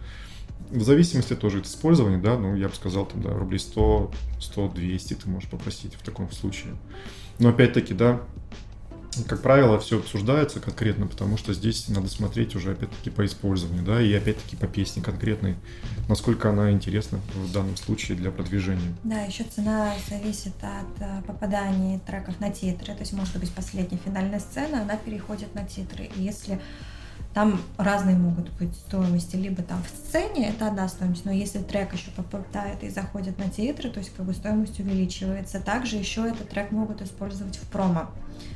в 0.71 0.81
зависимости 0.81 1.35
тоже 1.35 1.59
от 1.59 1.67
использования, 1.67 2.17
да, 2.17 2.37
ну, 2.37 2.55
я 2.55 2.67
бы 2.67 2.75
сказал, 2.75 3.05
там, 3.05 3.21
да, 3.21 3.29
рублей 3.29 3.59
100, 3.59 4.11
100, 4.39 4.69
200 4.69 5.13
ты 5.13 5.29
можешь 5.29 5.49
попросить 5.49 5.93
в 5.93 6.03
таком 6.03 6.31
случае. 6.31 6.73
Но 7.39 7.49
опять-таки, 7.49 7.93
да, 7.93 8.21
как 9.27 9.41
правило, 9.41 9.79
все 9.79 9.99
обсуждается 9.99 10.59
конкретно, 10.59 11.07
потому 11.07 11.37
что 11.37 11.53
здесь 11.53 11.87
надо 11.89 12.07
смотреть 12.07 12.55
уже 12.55 12.71
опять-таки 12.71 13.09
по 13.09 13.25
использованию, 13.25 13.83
да, 13.83 14.01
и 14.01 14.13
опять-таки 14.13 14.55
по 14.55 14.67
песне 14.67 15.01
конкретной, 15.01 15.55
насколько 16.07 16.49
она 16.49 16.71
интересна 16.71 17.19
в 17.35 17.51
данном 17.51 17.77
случае 17.77 18.17
для 18.17 18.31
продвижения. 18.31 18.95
Да, 19.03 19.21
еще 19.21 19.43
цена 19.43 19.93
зависит 20.09 20.53
от 20.61 21.01
э, 21.01 21.21
попадания 21.27 21.99
треков 22.05 22.39
на 22.39 22.49
титры, 22.51 22.93
то 22.93 23.01
есть 23.01 23.13
может 23.13 23.37
быть 23.37 23.51
последняя 23.51 23.99
финальная 24.03 24.39
сцена, 24.39 24.81
она 24.81 24.97
переходит 24.97 25.53
на 25.55 25.65
титры, 25.65 26.09
и 26.15 26.21
если 26.21 26.59
там 27.33 27.59
разные 27.77 28.15
могут 28.15 28.51
быть 28.51 28.75
стоимости, 28.75 29.35
либо 29.35 29.63
там 29.63 29.83
в 29.83 29.87
сцене 29.87 30.49
это 30.49 30.67
одна 30.67 30.87
стоимость, 30.87 31.25
но 31.25 31.31
если 31.31 31.59
трек 31.59 31.93
еще 31.93 32.11
попадает 32.11 32.83
и 32.83 32.89
заходит 32.89 33.39
на 33.39 33.49
титры, 33.49 33.89
то 33.89 33.99
есть 33.99 34.13
как 34.15 34.25
бы 34.25 34.33
стоимость 34.33 34.79
увеличивается. 34.79 35.59
Также 35.59 35.95
еще 35.95 36.27
этот 36.27 36.49
трек 36.49 36.71
могут 36.71 37.01
использовать 37.01 37.57
в 37.57 37.67
промо. 37.69 38.11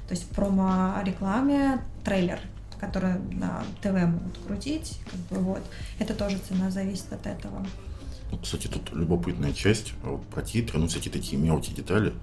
То 0.07 0.13
есть 0.13 0.29
промо-рекламе 0.29 1.81
трейлер, 2.03 2.39
который 2.79 3.15
на 3.31 3.63
ТВ 3.81 3.93
могут 3.93 4.37
крутить, 4.45 4.99
как 5.05 5.19
бы 5.37 5.43
вот. 5.43 5.63
Это 5.99 6.13
тоже 6.13 6.37
цена 6.37 6.71
зависит 6.71 7.11
от 7.11 7.25
этого. 7.25 7.65
Кстати, 8.41 8.67
тут 8.67 8.91
любопытная 8.93 9.53
часть 9.53 9.93
вот, 10.03 10.25
про 10.27 10.41
титры, 10.41 10.79
ну, 10.79 10.87
всякие 10.87 11.11
такие 11.11 11.41
мелкие 11.41 11.75
детали. 11.75 12.13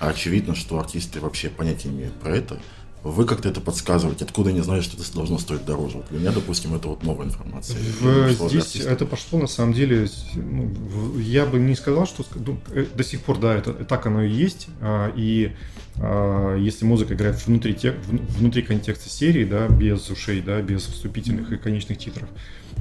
А 0.00 0.08
очевидно, 0.08 0.54
что 0.54 0.78
артисты 0.78 1.20
вообще 1.20 1.48
понятия 1.48 1.88
имеют 1.88 2.14
про 2.14 2.36
это 2.36 2.58
вы 3.04 3.26
как-то 3.26 3.50
это 3.50 3.60
подсказываете, 3.60 4.24
откуда 4.24 4.50
не 4.50 4.62
знаю, 4.62 4.82
что 4.82 4.96
это 4.96 5.14
должно 5.14 5.38
стоить 5.38 5.64
дороже. 5.66 5.98
Вот 5.98 6.08
для 6.08 6.20
меня, 6.20 6.32
допустим, 6.32 6.74
это 6.74 6.88
вот 6.88 7.02
новая 7.02 7.26
информация. 7.26 7.78
В, 8.00 8.48
здесь 8.48 8.76
это 8.76 9.04
пошло, 9.04 9.38
на 9.38 9.46
самом 9.46 9.74
деле, 9.74 10.08
ну, 10.34 11.18
я 11.18 11.44
бы 11.44 11.58
не 11.58 11.74
сказал, 11.74 12.06
что 12.06 12.24
ну, 12.34 12.58
э, 12.70 12.86
до 12.94 13.04
сих 13.04 13.20
пор, 13.20 13.38
да, 13.38 13.54
это 13.54 13.74
так 13.74 14.06
оно 14.06 14.22
и 14.22 14.30
есть. 14.30 14.68
А, 14.80 15.12
и 15.14 15.52
а, 15.96 16.56
если 16.56 16.86
музыка 16.86 17.12
играет 17.12 17.46
внутри, 17.46 17.74
тек, 17.74 17.94
внутри 18.06 18.62
контекста 18.62 19.10
серии, 19.10 19.44
да, 19.44 19.68
без 19.68 20.08
ушей, 20.08 20.40
да, 20.40 20.62
без 20.62 20.82
вступительных 20.86 21.52
и 21.52 21.58
конечных 21.58 21.98
титров, 21.98 22.30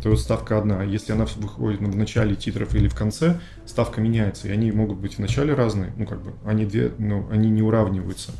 то 0.02 0.16
ставка 0.16 0.58
одна. 0.58 0.84
Если 0.84 1.12
она 1.12 1.26
выходит 1.36 1.82
в 1.82 1.98
начале 1.98 2.36
титров 2.36 2.74
или 2.76 2.88
в 2.88 2.96
конце, 2.96 3.42
ставка 3.66 4.00
меняется. 4.00 4.48
И 4.48 4.52
они 4.52 4.72
могут 4.72 5.00
быть 5.00 5.16
в 5.16 5.20
начале 5.20 5.54
разные, 5.54 5.94
ну, 5.98 6.08
как 6.08 6.24
бы, 6.24 6.34
они, 6.46 6.66
две, 6.66 6.94
ну, 6.98 7.28
они 7.30 7.50
не 7.50 7.62
уравниваются. 7.62 8.32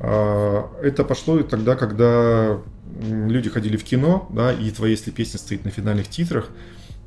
А, 0.00 0.70
это 0.82 1.04
пошло 1.04 1.42
тогда, 1.42 1.76
когда 1.76 2.58
люди 3.00 3.48
ходили 3.48 3.76
в 3.76 3.84
кино, 3.84 4.28
да, 4.30 4.52
и 4.52 4.70
твоя, 4.70 4.92
если 4.92 5.10
песня 5.10 5.38
стоит 5.38 5.64
на 5.64 5.70
финальных 5.70 6.08
титрах, 6.08 6.50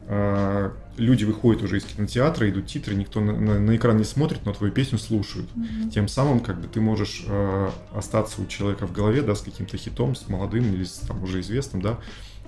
а, 0.07 0.73
люди 0.97 1.23
выходят 1.23 1.63
уже 1.63 1.77
из 1.77 1.85
кинотеатра, 1.85 2.49
идут 2.49 2.67
титры, 2.67 2.95
никто 2.95 3.21
на, 3.21 3.33
на, 3.33 3.59
на 3.59 3.75
экран 3.75 3.97
не 3.97 4.03
смотрит, 4.03 4.45
но 4.45 4.53
твою 4.53 4.73
песню 4.73 4.97
слушают. 4.97 5.49
Mm-hmm. 5.55 5.89
Тем 5.91 6.07
самым, 6.07 6.41
как 6.41 6.59
бы 6.59 6.67
ты 6.67 6.81
можешь 6.81 7.23
э, 7.27 7.69
остаться 7.93 8.41
у 8.41 8.45
человека 8.45 8.87
в 8.87 8.91
голове, 8.91 9.21
да, 9.21 9.35
с 9.35 9.41
каким-то 9.41 9.77
хитом, 9.77 10.15
с 10.15 10.27
молодым 10.27 10.73
или 10.73 10.83
с 10.83 10.97
там 11.07 11.23
уже 11.23 11.39
известным, 11.39 11.81
да. 11.81 11.97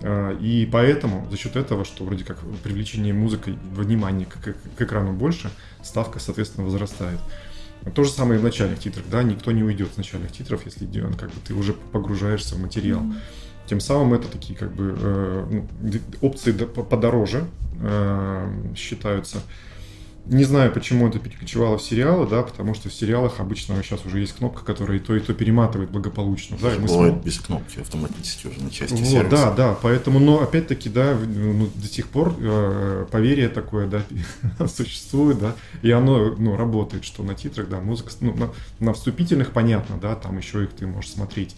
Э, 0.02 0.36
и 0.41 0.68
поэтому 0.70 1.26
за 1.32 1.38
счет 1.38 1.56
этого, 1.56 1.86
что 1.86 2.04
вроде 2.04 2.26
как 2.26 2.39
привлечение 2.64 3.14
музыкой 3.14 3.58
внимания 3.72 4.26
к, 4.26 4.34
к, 4.34 4.56
к 4.78 4.82
экрану 4.82 5.14
больше, 5.14 5.50
ставка, 5.84 6.20
соответственно, 6.20 6.66
возрастает. 6.66 7.20
То 7.92 8.04
же 8.04 8.12
самое 8.12 8.40
и 8.40 8.42
в 8.42 8.44
начальных 8.44 8.80
титрах, 8.80 9.06
да, 9.10 9.24
никто 9.24 9.52
не 9.52 9.64
уйдет 9.64 9.94
с 9.94 9.98
начальных 9.98 10.32
титров, 10.32 10.66
если 10.66 10.86
как 11.18 11.30
бы 11.30 11.36
ты 11.46 11.54
уже 11.54 11.74
погружаешься 11.74 12.56
в 12.56 12.62
материал. 12.62 13.02
Mm-hmm. 13.02 13.16
Тем 13.66 13.80
самым 13.80 14.14
это 14.14 14.28
такие 14.28 14.58
как 14.58 14.74
бы 14.74 14.96
э, 14.98 15.64
ну, 15.82 16.00
опции 16.22 16.52
подороже 16.52 17.46
э, 17.82 18.74
считаются. 18.76 19.40
Не 20.26 20.45
знаю, 20.45 20.71
почему 20.71 21.09
это 21.09 21.19
переключевало 21.19 21.78
в 21.78 21.84
сериалы, 21.84 22.26
да, 22.26 22.43
потому 22.43 22.74
что 22.74 22.88
в 22.88 22.93
сериалах 22.93 23.41
обычно 23.41 23.76
сейчас 23.84 24.05
уже 24.05 24.19
есть 24.19 24.34
кнопка, 24.34 24.63
которая 24.63 24.97
и 24.97 25.01
то, 25.01 25.13
и 25.15 25.19
то 25.19 25.34
перематывает 25.34 25.91
благополучно. 25.91 26.55
Да, 26.61 26.69
бывает 26.69 26.89
смотрим... 26.89 27.19
без 27.19 27.39
кнопки 27.39 27.80
автоматически 27.82 28.47
уже 28.47 28.63
на 28.63 28.71
части 28.71 28.93
вот, 28.93 29.05
сервиса. 29.05 29.30
Да, 29.30 29.51
да, 29.51 29.78
поэтому, 29.82 30.19
но 30.19 30.41
опять-таки, 30.41 30.89
да, 30.89 31.17
ну, 31.17 31.69
до 31.76 31.88
сих 31.88 32.07
пор 32.07 32.34
э, 32.39 33.05
поверье 33.11 33.49
такое, 33.49 33.88
да, 33.88 34.67
существует, 34.67 35.39
да, 35.39 35.55
и 35.82 35.91
оно, 35.91 36.36
ну, 36.38 36.55
работает, 36.55 37.03
что 37.03 37.21
на 37.24 37.36
титрах, 37.36 37.67
да, 37.67 37.82
музыка, 37.82 38.11
ну, 38.21 38.34
на, 38.34 38.49
на 38.80 38.93
вступительных 38.93 39.51
понятно, 39.51 39.97
да, 40.01 40.15
там 40.15 40.38
еще 40.38 40.63
их 40.63 40.69
ты 40.71 40.88
можешь 40.88 41.11
смотреть 41.11 41.55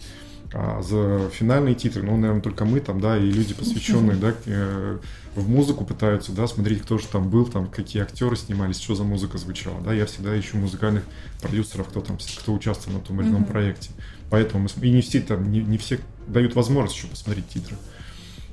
а 0.52 0.80
за 0.82 1.28
финальные 1.30 1.74
титры, 1.74 2.02
ну, 2.02 2.16
наверное, 2.16 2.40
только 2.42 2.64
мы 2.64 2.80
там, 2.80 3.00
да, 3.00 3.16
и 3.18 3.30
люди, 3.30 3.54
посвященные, 3.54 4.16
да, 4.20 4.34
э, 4.46 4.98
в 5.36 5.48
музыку 5.48 5.84
пытаются, 5.84 6.32
да, 6.32 6.46
смотреть, 6.46 6.82
кто 6.82 6.98
же 6.98 7.06
там 7.06 7.28
был, 7.28 7.46
там, 7.46 7.68
какие 7.68 8.02
актеры 8.02 8.36
снимались, 8.36 8.80
что 8.80 8.94
за 8.94 9.04
музыка 9.04 9.38
звучала, 9.38 9.80
да, 9.82 9.92
я 9.92 10.06
всегда 10.06 10.38
ищу 10.38 10.56
музыкальных 10.56 11.04
продюсеров, 11.40 11.88
кто 11.88 12.00
там, 12.00 12.18
кто 12.38 12.54
участвовал 12.54 12.98
на 12.98 13.04
том 13.04 13.20
или 13.20 13.28
ином 13.28 13.42
mm-hmm. 13.42 13.46
проекте. 13.46 13.90
Поэтому 14.30 14.66
мы, 14.76 14.86
и 14.86 14.90
не 14.90 15.02
все 15.02 15.20
там, 15.20 15.50
не, 15.50 15.60
не 15.60 15.78
все 15.78 16.00
дают 16.26 16.54
возможность 16.54 16.96
еще 16.96 17.06
посмотреть 17.08 17.48
титры. 17.48 17.76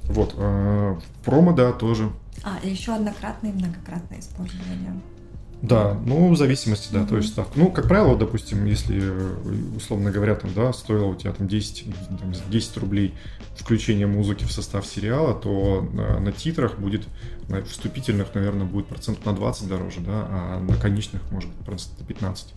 Вот, 0.04 0.36
а, 0.38 1.00
промо, 1.24 1.54
да, 1.54 1.72
тоже. 1.72 2.12
А, 2.44 2.60
еще 2.64 2.94
однократное 2.94 3.52
и 3.52 3.54
многократное 3.54 4.20
использование. 4.20 5.02
Да, 5.64 5.98
ну, 6.06 6.28
в 6.28 6.36
зависимости, 6.36 6.92
да, 6.92 7.00
mm-hmm. 7.00 7.08
то 7.08 7.16
есть 7.16 7.30
ставка. 7.30 7.58
Ну, 7.58 7.72
как 7.72 7.88
правило, 7.88 8.18
допустим, 8.18 8.66
если, 8.66 9.02
условно 9.78 10.12
говоря, 10.12 10.36
там, 10.36 10.54
да, 10.54 10.74
стоило 10.74 11.06
у 11.06 11.16
тебя 11.16 11.32
там 11.32 11.48
10, 11.48 11.86
там, 12.20 12.34
10 12.50 12.78
рублей 12.78 13.14
включение 13.56 14.06
музыки 14.06 14.44
в 14.44 14.52
состав 14.52 14.86
сериала, 14.86 15.34
то 15.34 15.88
на, 15.94 16.20
на 16.20 16.34
титрах 16.34 16.78
будет, 16.78 17.04
на 17.48 17.64
вступительных, 17.64 18.36
наверное, 18.36 18.66
будет 18.66 18.88
процент 18.88 19.26
на 19.26 19.32
20 19.32 19.70
дороже, 19.70 20.02
да, 20.02 20.28
а 20.30 20.60
на 20.60 20.76
конечных, 20.76 21.22
может 21.32 21.50
быть, 21.50 21.66
процент 21.66 21.98
на 21.98 22.06
15. 22.08 22.54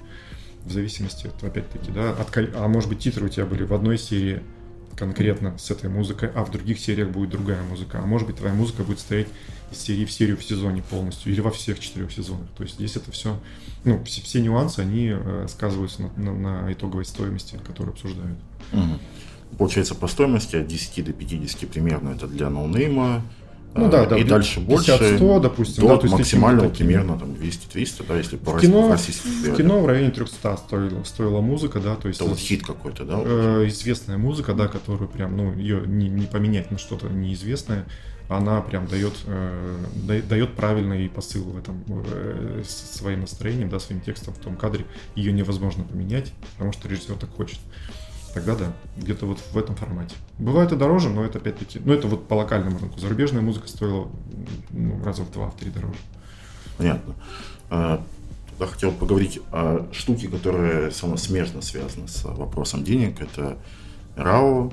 В 0.64 0.72
зависимости, 0.72 1.28
от, 1.28 1.44
опять-таки, 1.44 1.92
да, 1.92 2.10
от, 2.10 2.36
а 2.36 2.66
может 2.66 2.88
быть, 2.88 2.98
титры 2.98 3.26
у 3.26 3.28
тебя 3.28 3.46
были 3.46 3.62
в 3.62 3.72
одной 3.72 3.98
серии 3.98 4.42
конкретно 4.96 5.56
с 5.58 5.70
этой 5.70 5.90
музыкой, 5.90 6.30
а 6.34 6.44
в 6.44 6.50
других 6.50 6.80
сериях 6.80 7.10
будет 7.10 7.30
другая 7.30 7.62
музыка. 7.62 8.00
А 8.02 8.06
может 8.06 8.26
быть, 8.26 8.36
твоя 8.36 8.54
музыка 8.54 8.82
будет 8.82 8.98
стоять 8.98 9.28
из 9.70 9.78
серии 9.78 10.04
в 10.04 10.12
серию 10.12 10.36
в 10.36 10.44
сезоне 10.44 10.82
полностью 10.82 11.32
или 11.32 11.40
во 11.40 11.50
всех 11.50 11.78
четырех 11.78 12.12
сезонах. 12.12 12.48
То 12.56 12.62
есть 12.62 12.76
здесь 12.76 12.96
это 12.96 13.10
все, 13.10 13.38
ну, 13.84 14.02
все, 14.04 14.22
все 14.22 14.40
нюансы, 14.40 14.80
они 14.80 15.10
э, 15.12 15.46
сказываются 15.48 16.02
на, 16.02 16.32
на, 16.32 16.62
на 16.62 16.72
итоговой 16.72 17.04
стоимости, 17.04 17.58
которую 17.66 17.92
обсуждают. 17.92 18.38
Угу. 18.72 19.58
Получается, 19.58 19.94
по 19.94 20.08
стоимости 20.08 20.56
от 20.56 20.66
10 20.66 21.04
до 21.04 21.12
50 21.12 21.70
примерно 21.70 22.10
это 22.10 22.26
для 22.26 22.50
ноунейма, 22.50 23.22
ну 23.76 23.90
да, 23.90 24.06
да. 24.06 24.16
И 24.16 24.24
дальше 24.24 24.60
больше. 24.60 24.92
50-100, 24.92 25.40
допустим. 25.40 25.82
До 25.82 25.88
да, 25.88 25.96
то 25.96 26.02
есть 26.04 26.12
максимально 26.14 26.68
примерно 26.68 27.18
там 27.18 27.30
200-300, 27.30 28.04
да, 28.08 28.16
если 28.16 28.36
по 28.36 28.52
в 28.52 28.60
кино, 28.60 28.96
в 28.96 29.56
кино 29.56 29.80
в 29.80 29.86
районе 29.86 30.10
300 30.10 30.56
стоила, 30.56 31.04
стоила 31.04 31.40
музыка, 31.40 31.80
да, 31.80 31.96
то 31.96 32.08
есть... 32.08 32.20
Это 32.20 32.28
вот 32.28 32.38
хит 32.38 32.64
какой-то, 32.64 33.04
да? 33.04 33.20
Э, 33.24 33.64
известная 33.68 34.18
музыка, 34.18 34.54
да, 34.54 34.68
которую 34.68 35.08
прям, 35.08 35.36
ну, 35.36 35.54
ее 35.54 35.82
не, 35.86 36.08
не 36.08 36.26
поменять 36.26 36.70
на 36.70 36.78
что-то 36.78 37.08
неизвестное, 37.08 37.86
она 38.28 38.60
прям 38.60 38.86
дает, 38.86 39.14
э, 39.26 40.22
дает 40.28 40.54
правильный 40.54 41.08
посыл 41.08 41.44
в 41.44 41.58
этом 41.58 41.84
э, 41.88 42.62
своим 42.66 43.20
настроением, 43.20 43.68
да, 43.68 43.78
своим 43.78 44.00
текстом 44.00 44.34
в 44.34 44.38
том 44.38 44.56
кадре. 44.56 44.84
Ее 45.14 45.32
невозможно 45.32 45.84
поменять, 45.84 46.32
потому 46.54 46.72
что 46.72 46.88
режиссер 46.88 47.14
так 47.14 47.30
хочет 47.30 47.58
тогда 48.36 48.54
да, 48.54 48.72
где-то 48.98 49.24
вот 49.24 49.38
в 49.50 49.56
этом 49.56 49.74
формате. 49.76 50.14
Бывает 50.38 50.70
и 50.70 50.76
дороже, 50.76 51.08
но 51.08 51.24
это 51.24 51.38
опять-таки, 51.38 51.80
ну 51.82 51.94
это 51.94 52.06
вот 52.06 52.28
по 52.28 52.34
локальному 52.34 52.78
рынку. 52.78 53.00
Зарубежная 53.00 53.40
музыка 53.40 53.66
стоила 53.66 54.10
ну, 54.68 55.02
раза 55.02 55.22
в 55.22 55.32
два, 55.32 55.48
в 55.48 55.56
три 55.56 55.70
дороже. 55.70 55.96
Понятно. 56.76 57.14
А, 57.70 58.04
я 58.60 58.66
хотел 58.66 58.92
поговорить 58.92 59.40
о 59.52 59.88
штуке, 59.90 60.28
которая 60.28 60.90
самосмежно 60.90 61.62
связана 61.62 62.08
с 62.08 62.24
вопросом 62.24 62.84
денег. 62.84 63.22
Это 63.22 63.56
РАО. 64.16 64.70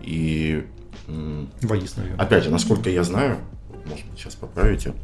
И 0.00 0.66
Ваис, 1.06 1.96
наверное. 1.96 2.18
Опять 2.18 2.44
же, 2.44 2.50
насколько 2.50 2.88
я 2.88 3.04
знаю, 3.04 3.36
может 3.84 4.06
быть, 4.06 4.20
сейчас 4.20 4.36
поправите, 4.36 4.94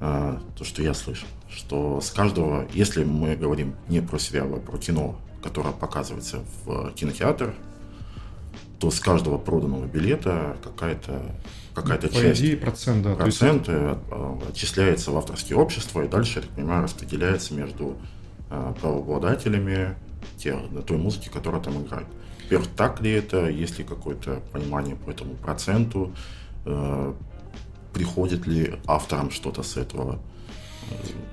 а, 0.00 0.42
то, 0.58 0.64
что 0.64 0.82
я 0.82 0.92
слышал, 0.92 1.28
что 1.48 2.00
с 2.00 2.10
каждого, 2.10 2.66
если 2.74 3.04
мы 3.04 3.36
говорим 3.36 3.76
не 3.88 4.02
про 4.02 4.18
сериалы, 4.18 4.56
а 4.56 4.60
про 4.60 4.76
кино, 4.76 5.16
которое 5.44 5.72
показывается 5.72 6.42
в 6.64 6.90
кинотеатр, 6.94 7.54
то 8.80 8.90
с 8.90 8.98
каждого 8.98 9.38
проданного 9.38 9.84
билета 9.84 10.56
какая-то 10.64 11.20
какая-то 11.74 12.08
По 12.08 12.14
часть 12.14 12.40
идее, 12.40 12.56
процент, 12.56 13.02
да. 13.02 13.16
то 13.16 13.26
есть 13.26 13.38
проценты 13.38 13.72
а, 13.72 14.38
отчисляется 14.48 15.10
в 15.10 15.16
авторские 15.16 15.58
общества 15.58 16.04
и 16.04 16.08
дальше, 16.08 16.38
я 16.38 16.42
так 16.42 16.50
понимаю, 16.50 16.84
распределяется 16.84 17.52
между 17.54 17.96
правообладателями 18.80 19.96
те, 20.36 20.56
той 20.86 20.98
музыки, 20.98 21.28
которая 21.28 21.60
там 21.60 21.82
играет. 21.82 22.06
Во-первых, 22.44 22.68
так 22.76 23.00
ли 23.00 23.10
это, 23.10 23.48
есть 23.48 23.78
ли 23.78 23.84
какое-то 23.84 24.42
понимание 24.52 24.96
по 24.96 25.10
этому 25.10 25.34
проценту, 25.34 26.14
э, 26.66 27.14
приходит 27.92 28.46
ли 28.46 28.76
авторам 28.86 29.30
что-то 29.30 29.62
с 29.62 29.76
этого? 29.76 30.20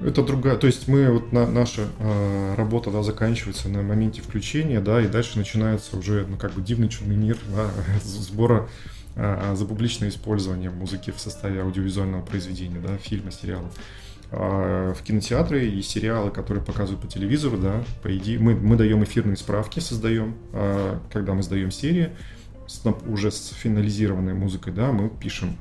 Это 0.03 0.24
другая, 0.24 0.57
то 0.57 0.68
есть 0.68 0.88
мы 0.88 1.12
вот 1.12 1.32
на, 1.32 1.45
наша 1.45 1.88
э, 1.99 2.55
работа 2.55 2.89
да, 2.89 3.03
заканчивается 3.03 3.70
на 3.70 3.84
моменте 3.84 4.22
включения, 4.22 4.82
да, 4.82 5.01
и 5.01 5.07
дальше 5.07 5.38
начинается 5.38 5.95
уже 5.95 6.26
ну 6.28 6.38
как 6.38 6.53
бы 6.53 6.62
дивный 6.62 6.89
черный 6.89 7.16
мир 7.16 7.38
да, 7.55 7.70
сбора 8.03 8.68
э, 9.16 9.53
за 9.55 9.66
публичное 9.66 10.09
использование 10.09 10.72
музыки 10.72 11.12
в 11.12 11.20
составе 11.20 11.62
аудиовизуального 11.62 12.24
произведения, 12.26 12.80
да, 12.80 12.97
фильма, 12.97 13.32
сериала. 13.32 13.70
А 14.34 14.93
в 14.93 15.03
кинотеатры 15.03 15.68
и 15.68 15.82
сериалы, 15.82 16.32
которые 16.32 16.64
показывают 16.64 17.01
по 17.01 17.07
телевизору, 17.07 17.57
да, 17.57 17.84
по 18.01 18.16
идее, 18.16 18.39
мы, 18.39 18.55
мы 18.55 18.78
даем 18.78 19.03
эфирные 19.03 19.36
справки, 19.36 19.80
создаем, 19.80 20.36
а, 20.53 21.01
когда 21.12 21.34
мы 21.34 21.43
сдаем 21.43 21.70
серии, 21.70 22.12
с, 22.66 22.82
уже 23.07 23.30
с 23.30 23.49
финализированной 23.49 24.34
музыкой, 24.34 24.72
да, 24.72 24.93
мы 24.93 25.09
пишем, 25.09 25.57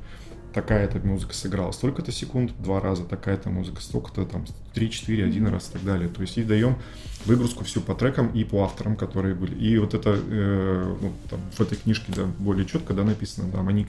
такая-то 0.53 0.99
музыка 0.99 1.33
сыграла 1.33 1.71
столько-то 1.71 2.11
секунд, 2.11 2.53
два 2.59 2.79
раза, 2.79 3.03
такая-то 3.05 3.49
музыка 3.49 3.81
столько-то, 3.81 4.25
там, 4.25 4.45
три, 4.73 4.89
четыре, 4.89 5.25
один 5.25 5.47
раз 5.47 5.69
и 5.69 5.73
так 5.73 5.83
далее. 5.83 6.09
То 6.09 6.21
есть 6.21 6.37
и 6.37 6.43
даем 6.43 6.77
выгрузку 7.25 7.63
всю 7.63 7.81
по 7.81 7.95
трекам 7.95 8.29
и 8.29 8.43
по 8.43 8.63
авторам, 8.63 8.95
которые 8.95 9.35
были. 9.35 9.55
И 9.55 9.77
вот 9.77 9.93
это, 9.93 10.17
э, 10.17 10.95
ну, 11.01 11.13
там, 11.29 11.39
в 11.51 11.61
этой 11.61 11.77
книжке, 11.77 12.11
да, 12.15 12.25
более 12.39 12.65
четко, 12.65 12.93
да, 12.93 13.03
написано, 13.03 13.49
да, 13.51 13.61
они 13.61 13.87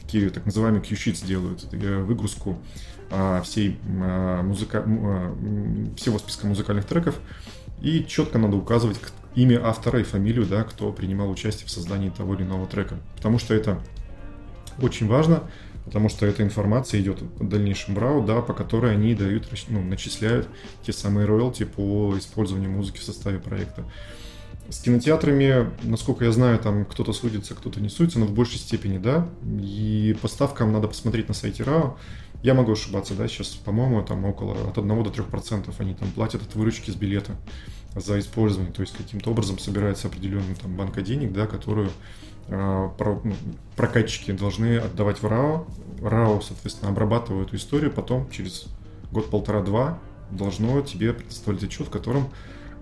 такие 0.00 0.30
так 0.30 0.44
называемые 0.46 0.82
Q-sheets 0.82 1.26
делают, 1.26 1.66
э, 1.72 2.02
выгрузку 2.02 2.58
а, 3.10 3.42
всей 3.42 3.78
а, 4.00 4.42
музыка, 4.42 4.82
а, 4.86 5.36
всего 5.96 6.18
списка 6.18 6.46
музыкальных 6.46 6.84
треков, 6.84 7.18
и 7.80 8.04
четко 8.06 8.38
надо 8.38 8.56
указывать 8.56 8.98
имя 9.34 9.64
автора 9.64 10.00
и 10.00 10.04
фамилию, 10.04 10.46
да, 10.46 10.64
кто 10.64 10.90
принимал 10.92 11.30
участие 11.30 11.66
в 11.66 11.70
создании 11.70 12.10
того 12.10 12.34
или 12.34 12.42
иного 12.42 12.66
трека. 12.66 12.96
Потому 13.16 13.38
что 13.38 13.54
это 13.54 13.80
очень 14.80 15.06
важно, 15.06 15.44
потому 15.84 16.08
что 16.08 16.26
эта 16.26 16.42
информация 16.42 17.00
идет 17.00 17.20
в 17.20 17.48
дальнейшем 17.48 17.94
брау, 17.94 18.24
да, 18.24 18.40
по 18.40 18.54
которой 18.54 18.92
они 18.92 19.14
дают, 19.14 19.48
ну, 19.68 19.82
начисляют 19.82 20.48
те 20.82 20.92
самые 20.92 21.26
роялти 21.26 21.64
по 21.64 22.16
использованию 22.18 22.70
музыки 22.70 22.98
в 22.98 23.04
составе 23.04 23.38
проекта. 23.38 23.84
С 24.70 24.80
кинотеатрами, 24.80 25.70
насколько 25.82 26.24
я 26.24 26.32
знаю, 26.32 26.58
там 26.58 26.86
кто-то 26.86 27.12
судится, 27.12 27.54
кто-то 27.54 27.80
не 27.80 27.90
судится, 27.90 28.18
но 28.18 28.26
в 28.26 28.32
большей 28.32 28.58
степени, 28.58 28.96
да. 28.96 29.28
И 29.60 30.16
по 30.22 30.28
ставкам 30.28 30.72
надо 30.72 30.88
посмотреть 30.88 31.28
на 31.28 31.34
сайте 31.34 31.62
РАО. 31.64 31.98
Я 32.42 32.54
могу 32.54 32.72
ошибаться, 32.72 33.14
да, 33.14 33.28
сейчас, 33.28 33.48
по-моему, 33.48 34.02
там 34.02 34.24
около 34.24 34.54
от 34.68 34.78
1 34.78 35.04
до 35.04 35.10
3 35.10 35.24
процентов 35.24 35.80
они 35.80 35.94
там 35.94 36.10
платят 36.12 36.42
от 36.42 36.54
выручки 36.54 36.90
с 36.90 36.94
билета 36.94 37.36
за 37.94 38.18
использование. 38.18 38.72
То 38.72 38.80
есть 38.80 38.96
каким-то 38.96 39.30
образом 39.30 39.58
собирается 39.58 40.08
определенная 40.08 40.54
там 40.54 40.76
банка 40.76 41.02
денег, 41.02 41.32
да, 41.32 41.46
которую 41.46 41.90
прокатчики 43.76 44.32
должны 44.32 44.76
отдавать 44.78 45.22
в 45.22 45.26
РАО. 45.26 45.66
РАО, 46.02 46.40
соответственно, 46.40 46.90
обрабатывает 46.90 47.48
эту 47.48 47.56
историю, 47.56 47.90
потом 47.90 48.28
через 48.30 48.66
год-полтора-два 49.12 49.98
должно 50.30 50.80
тебе 50.82 51.12
предоставить 51.12 51.62
отчет, 51.64 51.86
в 51.86 51.90
котором 51.90 52.28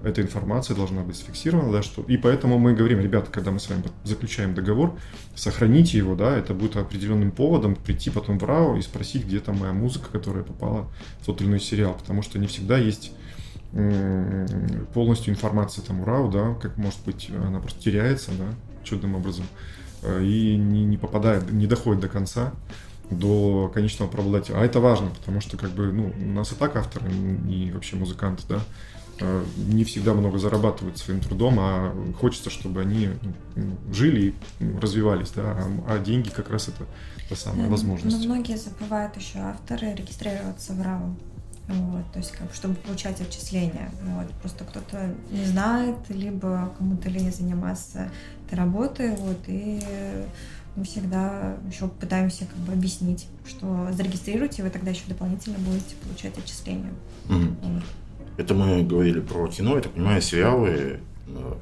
эта 0.02 0.20
информация 0.20 0.74
должна 0.74 1.02
быть 1.02 1.16
зафиксирована, 1.16 1.70
да, 1.70 1.82
что... 1.82 2.02
И 2.02 2.16
поэтому 2.16 2.58
мы 2.58 2.74
говорим, 2.74 3.00
ребята, 3.00 3.30
когда 3.30 3.52
мы 3.52 3.60
с 3.60 3.68
вами 3.68 3.84
заключаем 4.02 4.52
договор, 4.52 4.98
сохраните 5.36 5.98
его, 5.98 6.16
да, 6.16 6.36
это 6.36 6.54
будет 6.54 6.76
определенным 6.76 7.30
поводом 7.30 7.76
прийти 7.76 8.10
потом 8.10 8.38
в 8.38 8.44
РАО 8.44 8.76
и 8.76 8.82
спросить, 8.82 9.24
где 9.26 9.38
там 9.38 9.58
моя 9.58 9.72
музыка, 9.72 10.10
которая 10.10 10.42
попала 10.42 10.88
в 11.20 11.26
тот 11.26 11.40
или 11.40 11.48
иной 11.48 11.60
сериал, 11.60 11.94
потому 11.94 12.22
что 12.22 12.40
не 12.40 12.48
всегда 12.48 12.78
есть 12.78 13.12
полностью 14.92 15.32
информация 15.32 15.84
там 15.84 16.00
у 16.00 16.04
РАО, 16.04 16.30
да, 16.30 16.54
как 16.54 16.76
может 16.76 16.98
быть, 17.06 17.30
она 17.30 17.60
просто 17.60 17.80
теряется, 17.80 18.32
да, 18.32 18.46
чудным 18.84 19.14
образом, 19.14 19.46
э, 20.02 20.24
и 20.24 20.56
не, 20.56 20.84
не 20.84 20.96
попадает, 20.96 21.50
не 21.50 21.66
доходит 21.66 22.00
до 22.00 22.08
конца 22.08 22.52
до 23.10 23.70
конечного 23.74 24.08
правообладателя. 24.08 24.56
А 24.56 24.64
это 24.64 24.80
важно, 24.80 25.10
потому 25.10 25.40
что 25.40 25.58
как 25.58 25.70
бы, 25.70 25.92
ну, 25.92 26.14
у 26.18 26.32
нас 26.32 26.52
и 26.52 26.54
так 26.54 26.76
авторы 26.76 27.10
и 27.48 27.70
вообще 27.70 27.96
музыканты, 27.96 28.44
да, 28.48 28.60
Э, 29.20 29.44
не 29.56 29.84
всегда 29.84 30.14
много 30.14 30.38
зарабатывают 30.38 30.98
своим 30.98 31.20
трудом, 31.20 31.56
а 31.60 31.94
хочется, 32.18 32.50
чтобы 32.50 32.80
они 32.80 33.10
ну, 33.54 33.76
жили 33.92 34.34
и 34.58 34.64
развивались, 34.80 35.30
да, 35.30 35.42
а, 35.44 35.94
а 35.94 35.98
деньги 35.98 36.30
как 36.30 36.50
раз 36.50 36.68
это 36.68 36.86
та 37.28 37.36
самая 37.36 37.68
возможность. 37.68 38.16
Но 38.16 38.24
многие 38.24 38.56
забывают 38.56 39.16
еще 39.16 39.38
авторы 39.38 39.94
регистрироваться 39.94 40.72
в 40.72 40.82
РАО. 40.82 41.14
Вот, 41.68 42.04
то 42.12 42.18
есть, 42.18 42.32
как, 42.32 42.52
чтобы 42.52 42.74
получать 42.74 43.20
отчисления. 43.20 43.90
Вот, 44.02 44.28
просто 44.40 44.64
кто-то 44.64 45.14
не 45.30 45.44
знает, 45.44 45.96
либо 46.08 46.72
кому-то 46.76 47.08
лень 47.08 47.32
заниматься 47.32 48.10
этой 48.46 48.58
работой, 48.58 49.14
вот, 49.16 49.38
и 49.46 49.80
мы 50.74 50.84
всегда 50.84 51.56
еще 51.66 51.88
пытаемся 51.88 52.46
как 52.46 52.56
бы 52.58 52.72
объяснить, 52.72 53.28
что 53.46 53.88
зарегистрируйте, 53.92 54.62
вы 54.62 54.70
тогда 54.70 54.90
еще 54.90 55.04
дополнительно 55.06 55.58
будете 55.58 55.94
получать 55.96 56.36
отчисления. 56.38 56.92
Mm-hmm. 57.28 57.74
Вот. 57.74 57.84
Это 58.38 58.54
мы 58.54 58.82
говорили 58.82 59.20
про 59.20 59.46
кино, 59.48 59.76
я 59.76 59.82
так 59.82 59.92
понимаю, 59.92 60.22
сериалы, 60.22 61.00
э, 61.26 61.54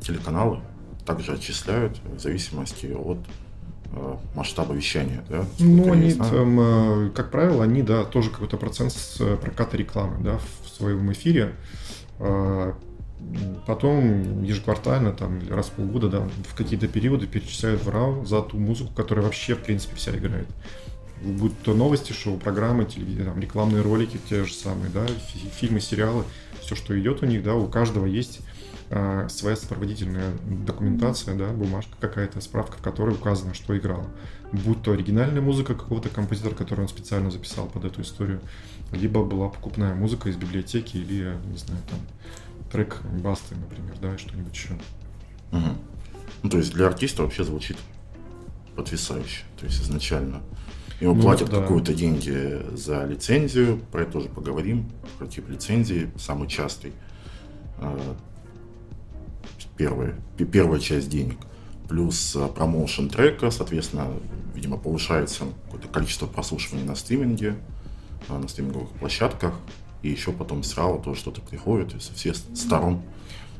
телеканалы 0.00 0.60
также 1.06 1.32
отчисляют 1.32 1.98
в 2.04 2.18
зависимости 2.18 2.86
от 2.86 3.18
масштаба 4.34 4.74
вещания, 4.74 5.24
да? 5.28 5.44
Ну, 5.58 5.92
они 5.92 6.14
там, 6.14 6.60
э, 6.60 7.10
как 7.10 7.30
правило, 7.30 7.64
они, 7.64 7.82
да, 7.82 8.04
тоже 8.04 8.30
какой-то 8.30 8.56
процент 8.56 8.92
с 8.92 9.36
проката 9.36 9.76
рекламы, 9.76 10.22
да, 10.22 10.38
в 10.64 10.68
своем 10.68 11.10
эфире. 11.12 11.54
Потом 13.66 14.42
ежеквартально, 14.42 15.12
там, 15.12 15.38
или 15.38 15.52
раз 15.52 15.66
в 15.66 15.72
полгода, 15.72 16.08
да, 16.08 16.28
в 16.48 16.54
какие-то 16.56 16.88
периоды 16.88 17.26
перечисляют 17.26 17.84
в 17.84 17.88
РАУ 17.88 18.24
за 18.24 18.42
ту 18.42 18.58
музыку, 18.58 18.92
которая 18.94 19.24
вообще, 19.24 19.54
в 19.54 19.60
принципе, 19.60 19.94
вся 19.96 20.16
играет 20.16 20.48
будь 21.22 21.58
то 21.62 21.74
новости, 21.74 22.12
шоу, 22.12 22.36
программы, 22.36 22.84
телевидение, 22.84 23.24
там, 23.24 23.40
рекламные 23.40 23.82
ролики 23.82 24.18
те 24.28 24.44
же 24.44 24.52
самые, 24.52 24.90
да, 24.90 25.06
фильмы, 25.56 25.80
сериалы, 25.80 26.24
все, 26.60 26.74
что 26.74 26.98
идет 26.98 27.22
у 27.22 27.26
них, 27.26 27.42
да, 27.42 27.54
у 27.54 27.68
каждого 27.68 28.06
есть 28.06 28.40
э, 28.40 28.42
своя 29.28 29.56
сопроводительная 29.56 30.32
документация, 30.66 31.34
да, 31.34 31.48
бумажка 31.48 31.92
какая-то, 31.98 32.40
справка, 32.40 32.76
в 32.76 32.82
которой 32.82 33.14
указано, 33.14 33.54
что 33.54 33.76
играло. 33.76 34.06
Будь 34.52 34.82
то 34.82 34.92
оригинальная 34.92 35.40
музыка 35.40 35.74
какого-то 35.74 36.10
композитора, 36.10 36.54
который 36.54 36.82
он 36.82 36.88
специально 36.88 37.30
записал 37.30 37.66
под 37.66 37.86
эту 37.86 38.02
историю, 38.02 38.40
либо 38.90 39.24
была 39.24 39.48
покупная 39.48 39.94
музыка 39.94 40.28
из 40.28 40.36
библиотеки 40.36 40.98
или, 40.98 41.34
не 41.50 41.56
знаю, 41.56 41.80
там, 41.88 41.98
трек 42.70 43.00
Басты, 43.22 43.54
например, 43.54 43.96
да, 44.02 44.14
и 44.14 44.18
что-нибудь 44.18 44.52
еще. 44.52 44.74
Угу. 45.52 45.60
Ну, 46.42 46.50
то 46.50 46.58
есть 46.58 46.74
для 46.74 46.86
артиста 46.86 47.22
вообще 47.22 47.44
звучит 47.44 47.78
потрясающе. 48.76 49.44
То 49.58 49.66
есть 49.66 49.80
изначально 49.82 50.42
Ему 51.00 51.14
ну, 51.14 51.22
платят 51.22 51.50
да. 51.50 51.60
какую-то 51.60 51.94
деньги 51.94 52.62
за 52.76 53.04
лицензию, 53.06 53.80
про 53.90 54.02
это 54.02 54.12
тоже 54.12 54.28
поговорим, 54.28 54.88
про 55.18 55.26
тип 55.26 55.48
лицензии, 55.48 56.10
самый 56.16 56.46
частый. 56.48 56.92
А, 59.72 59.78
первая, 59.78 60.14
первая 60.50 60.80
часть 60.80 61.08
денег. 61.08 61.38
Плюс 61.88 62.36
а, 62.36 62.48
промоушен 62.48 63.08
трека, 63.08 63.50
соответственно, 63.50 64.08
видимо, 64.54 64.76
повышается 64.76 65.44
какое-то 65.64 65.88
количество 65.88 66.26
прослушиваний 66.26 66.84
на 66.84 66.94
стриминге, 66.94 67.56
а, 68.28 68.38
на 68.38 68.48
стриминговых 68.48 68.90
площадках. 68.90 69.54
И 70.02 70.10
еще 70.10 70.32
потом 70.32 70.62
сразу 70.62 70.98
тоже 70.98 71.20
что-то 71.20 71.40
приходит 71.40 72.02
со 72.02 72.12
всех 72.14 72.36
сторон. 72.54 73.02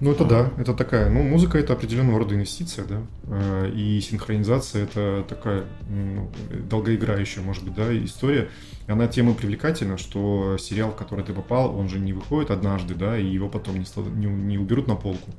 Ну, 0.01 0.11
это 0.11 0.25
да, 0.25 0.51
это 0.59 0.75
такая, 0.75 1.09
ну, 1.09 1.23
музыка 1.23 1.59
это 1.59 1.75
определенного 1.75 2.19
рода 2.19 2.35
инвестиция, 2.35 2.85
да, 2.87 3.03
э, 3.29 3.71
и 3.73 4.01
синхронизация 4.01 4.83
это 4.83 5.25
такая 5.29 5.65
ну, 5.89 6.29
долгоиграющая, 6.69 7.41
может 7.41 7.63
быть, 7.63 7.75
да, 7.75 7.97
история. 8.05 8.49
Она 8.93 9.09
тема 9.09 9.32
привлекательна, 9.32 9.97
что 9.97 10.59
сериал, 10.59 10.90
в 10.90 10.97
который 10.97 11.24
ты 11.24 11.32
попал, 11.32 11.74
он 11.74 11.88
же 11.88 11.99
не 11.99 12.12
выходит 12.12 12.51
однажды, 12.51 12.95
да, 12.95 13.18
и 13.18 13.26
его 13.26 13.49
потом 13.49 13.78
не, 13.78 13.86
не, 14.16 14.26
не 14.26 14.59
уберут 14.59 14.86
на 14.86 14.97
полку. 14.97 15.30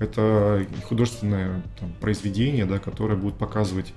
Это 0.00 0.66
художественное 0.88 1.62
там, 1.78 1.92
произведение, 2.00 2.66
да, 2.66 2.78
которое 2.78 3.14
будет 3.14 3.36
показывать 3.36 3.94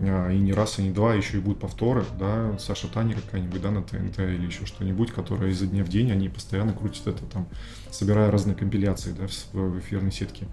а, 0.00 0.30
и 0.30 0.38
не 0.38 0.52
раз, 0.52 0.78
и 0.78 0.82
не 0.82 0.90
два, 0.90 1.14
еще 1.14 1.38
и 1.38 1.40
будут 1.40 1.60
повторы, 1.60 2.04
да, 2.18 2.58
Саша 2.58 2.88
Таня 2.88 3.14
какая-нибудь, 3.14 3.62
да, 3.62 3.70
на 3.70 3.82
ТНТ 3.82 4.18
или 4.18 4.46
еще 4.46 4.66
что-нибудь, 4.66 5.12
которая 5.12 5.50
изо 5.50 5.66
дня 5.66 5.82
в 5.82 5.88
день, 5.88 6.12
они 6.12 6.28
постоянно 6.28 6.74
крутят 6.74 7.06
это 7.06 7.24
там, 7.24 7.48
собирая 7.90 8.30
разные 8.30 8.54
компиляции, 8.54 9.14
да, 9.18 9.26
в 9.52 9.78
эфирной 9.78 10.12
сетке. 10.12 10.46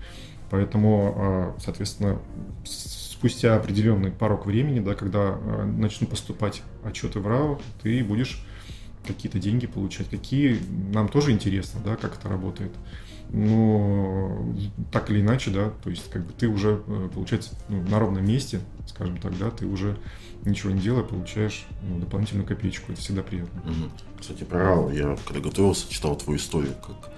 Поэтому, 0.50 1.14
а, 1.18 1.56
соответственно, 1.60 2.20
спустя 3.20 3.56
определенный 3.56 4.12
порог 4.12 4.46
времени, 4.46 4.80
да, 4.80 4.96
когда 4.96 5.20
а, 5.20 5.66
начнут 5.66 6.10
поступать 6.10 6.64
отчеты 6.84 7.20
в 7.20 7.28
РАО, 7.28 7.60
ты 7.84 8.04
будешь 8.04 8.44
какие-то 9.06 9.40
деньги 9.40 9.68
получать, 9.68 10.10
какие 10.10 10.58
нам 10.94 11.10
тоже 11.10 11.32
интересно, 11.32 11.82
да, 11.84 11.96
как 11.96 12.18
это 12.18 12.30
работает 12.30 12.72
но 13.32 14.44
так 14.92 15.10
или 15.12 15.22
иначе, 15.22 15.52
да, 15.52 15.72
то 15.84 15.90
есть 15.90 16.10
как 16.10 16.26
бы 16.26 16.34
ты 16.34 16.48
уже, 16.48 16.82
э, 16.88 17.10
получается, 17.14 17.52
ну, 17.68 17.82
на 17.84 18.00
ровном 18.00 18.26
месте, 18.26 18.60
скажем 18.88 19.18
так, 19.18 19.38
да, 19.38 19.52
ты 19.52 19.68
уже 19.68 19.98
ничего 20.46 20.72
не 20.72 20.82
делая, 20.82 21.04
получаешь 21.04 21.68
ну, 21.84 22.00
дополнительную 22.00 22.48
копеечку, 22.48 22.92
это 22.92 23.02
всегда 23.02 23.22
приятно. 23.22 23.62
Угу. 23.62 23.92
Кстати, 24.20 24.44
про 24.44 24.60
РАО, 24.60 24.92
я 24.92 25.18
когда 25.28 25.42
готовился, 25.42 25.92
читал 25.92 26.16
твою 26.16 26.40
историю, 26.40 26.74
как 26.86 27.12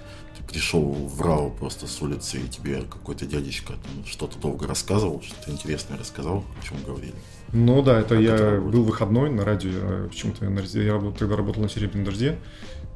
пришел 0.50 0.92
в 0.92 1.22
РАО 1.22 1.50
просто 1.50 1.88
с 1.88 2.02
улицы, 2.02 2.40
и 2.40 2.48
тебе 2.48 2.82
какой-то 2.82 3.26
дядечка 3.26 3.74
что-то 4.06 4.38
долго 4.40 4.68
рассказывал, 4.68 5.22
что-то 5.22 5.52
интересное 5.52 5.98
рассказал, 5.98 6.44
о 6.60 6.66
чем 6.66 6.78
говорили. 6.84 7.16
Ну 7.54 7.82
да, 7.82 8.00
это 8.00 8.16
как 8.16 8.24
я 8.24 8.36
это 8.36 8.62
был 8.62 8.84
выходной 8.84 9.30
на 9.30 9.44
радио, 9.44 10.08
почему-то 10.08 10.46
я, 10.46 10.84
я 10.84 11.12
тогда 11.18 11.36
работал 11.36 11.64
на 11.64 11.70
Серебряном 11.70 12.06
дожде, 12.06 12.38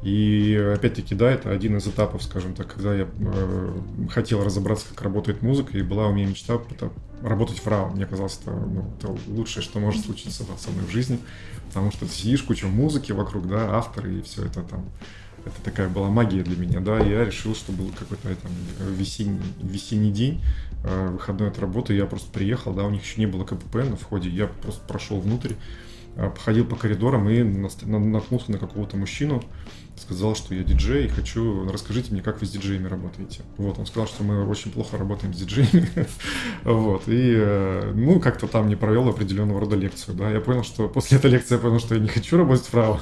и 0.05 0.55
опять-таки, 0.75 1.15
да, 1.15 1.31
это 1.31 1.49
один 1.49 1.77
из 1.77 1.87
этапов, 1.87 2.21
скажем 2.21 2.53
так, 2.53 2.71
когда 2.73 2.93
я 2.93 3.07
э, 3.19 3.79
хотел 4.11 4.43
разобраться, 4.43 4.85
как 4.89 5.01
работает 5.01 5.41
музыка, 5.41 5.75
и 5.77 5.81
была 5.81 6.07
у 6.07 6.13
меня 6.13 6.27
мечта 6.27 6.59
это, 6.69 6.91
работать 7.23 7.57
в 7.57 7.67
РАО. 7.67 7.89
Мне 7.89 8.05
казалось, 8.05 8.39
это, 8.39 8.51
ну, 8.51 8.93
это 8.99 9.17
лучшее, 9.27 9.63
что 9.63 9.79
может 9.79 10.05
случиться 10.05 10.43
да, 10.43 10.57
со 10.57 10.69
мной 10.69 10.85
в 10.85 10.91
жизни, 10.91 11.17
потому 11.69 11.91
что 11.91 12.05
ты 12.05 12.11
сидишь, 12.11 12.43
куча 12.43 12.67
музыки 12.67 13.13
вокруг, 13.13 13.47
да, 13.47 13.77
авторы, 13.77 14.19
и 14.19 14.21
все 14.21 14.45
это 14.45 14.61
там 14.61 14.85
это 15.45 15.61
такая 15.63 15.89
была 15.89 16.09
магия 16.09 16.41
для 16.41 16.57
меня, 16.57 16.79
да, 16.79 16.99
я 16.99 17.23
решил, 17.23 17.55
что 17.55 17.71
был 17.71 17.91
какой-то 17.97 18.35
там 18.35 18.51
весенний, 18.95 19.39
весенний 19.61 20.11
день, 20.11 20.41
э, 20.83 21.09
выходной 21.09 21.49
от 21.49 21.59
работы, 21.59 21.93
я 21.93 22.05
просто 22.05 22.31
приехал, 22.31 22.73
да, 22.73 22.83
у 22.83 22.89
них 22.89 23.03
еще 23.03 23.19
не 23.19 23.27
было 23.27 23.43
КПП 23.43 23.75
на 23.75 23.95
входе, 23.95 24.29
я 24.29 24.47
просто 24.47 24.81
прошел 24.87 25.19
внутрь, 25.19 25.53
э, 26.15 26.29
походил 26.29 26.65
по 26.65 26.75
коридорам 26.75 27.29
и 27.29 27.43
наткнулся 27.43 28.51
на 28.51 28.57
какого-то 28.57 28.97
мужчину, 28.97 29.43
сказал, 29.97 30.35
что 30.35 30.53
я 30.53 30.63
диджей 30.63 31.05
и 31.05 31.09
хочу, 31.09 31.69
расскажите 31.71 32.11
мне, 32.11 32.21
как 32.21 32.41
вы 32.41 32.47
с 32.47 32.51
диджеями 32.51 32.87
работаете. 32.87 33.41
Вот, 33.57 33.79
он 33.79 33.85
сказал, 33.85 34.07
что 34.07 34.23
мы 34.23 34.45
очень 34.47 34.71
плохо 34.71 34.97
работаем 34.97 35.33
с 35.33 35.37
диджеями. 35.37 35.89
вот, 36.63 37.03
и, 37.07 37.33
э, 37.35 37.93
ну, 37.95 38.19
как-то 38.19 38.47
там 38.47 38.67
не 38.67 38.75
провел 38.75 39.07
определенного 39.07 39.61
рода 39.61 39.75
лекцию, 39.75 40.15
да. 40.15 40.31
Я 40.31 40.41
понял, 40.41 40.63
что 40.63 40.89
после 40.89 41.17
этой 41.17 41.31
лекции 41.31 41.55
я 41.55 41.61
понял, 41.61 41.79
что 41.79 41.95
я 41.95 42.01
не 42.01 42.09
хочу 42.09 42.37
работать 42.37 42.65
вправо. 42.65 42.99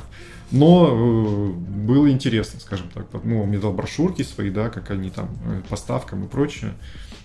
Но 0.52 0.88
э, 0.90 1.48
было 1.52 2.10
интересно, 2.10 2.60
скажем 2.60 2.90
так. 2.94 3.08
Ну, 3.24 3.44
он 3.44 3.50
мне 3.50 3.60
дал 3.60 3.74
брошюрки 3.74 4.22
свои, 4.22 4.50
да, 4.50 4.70
как 4.70 4.92
они 4.92 5.10
там, 5.10 5.30
э, 5.46 5.62
поставкам 5.70 6.26
и 6.26 6.28
прочее. 6.28 6.74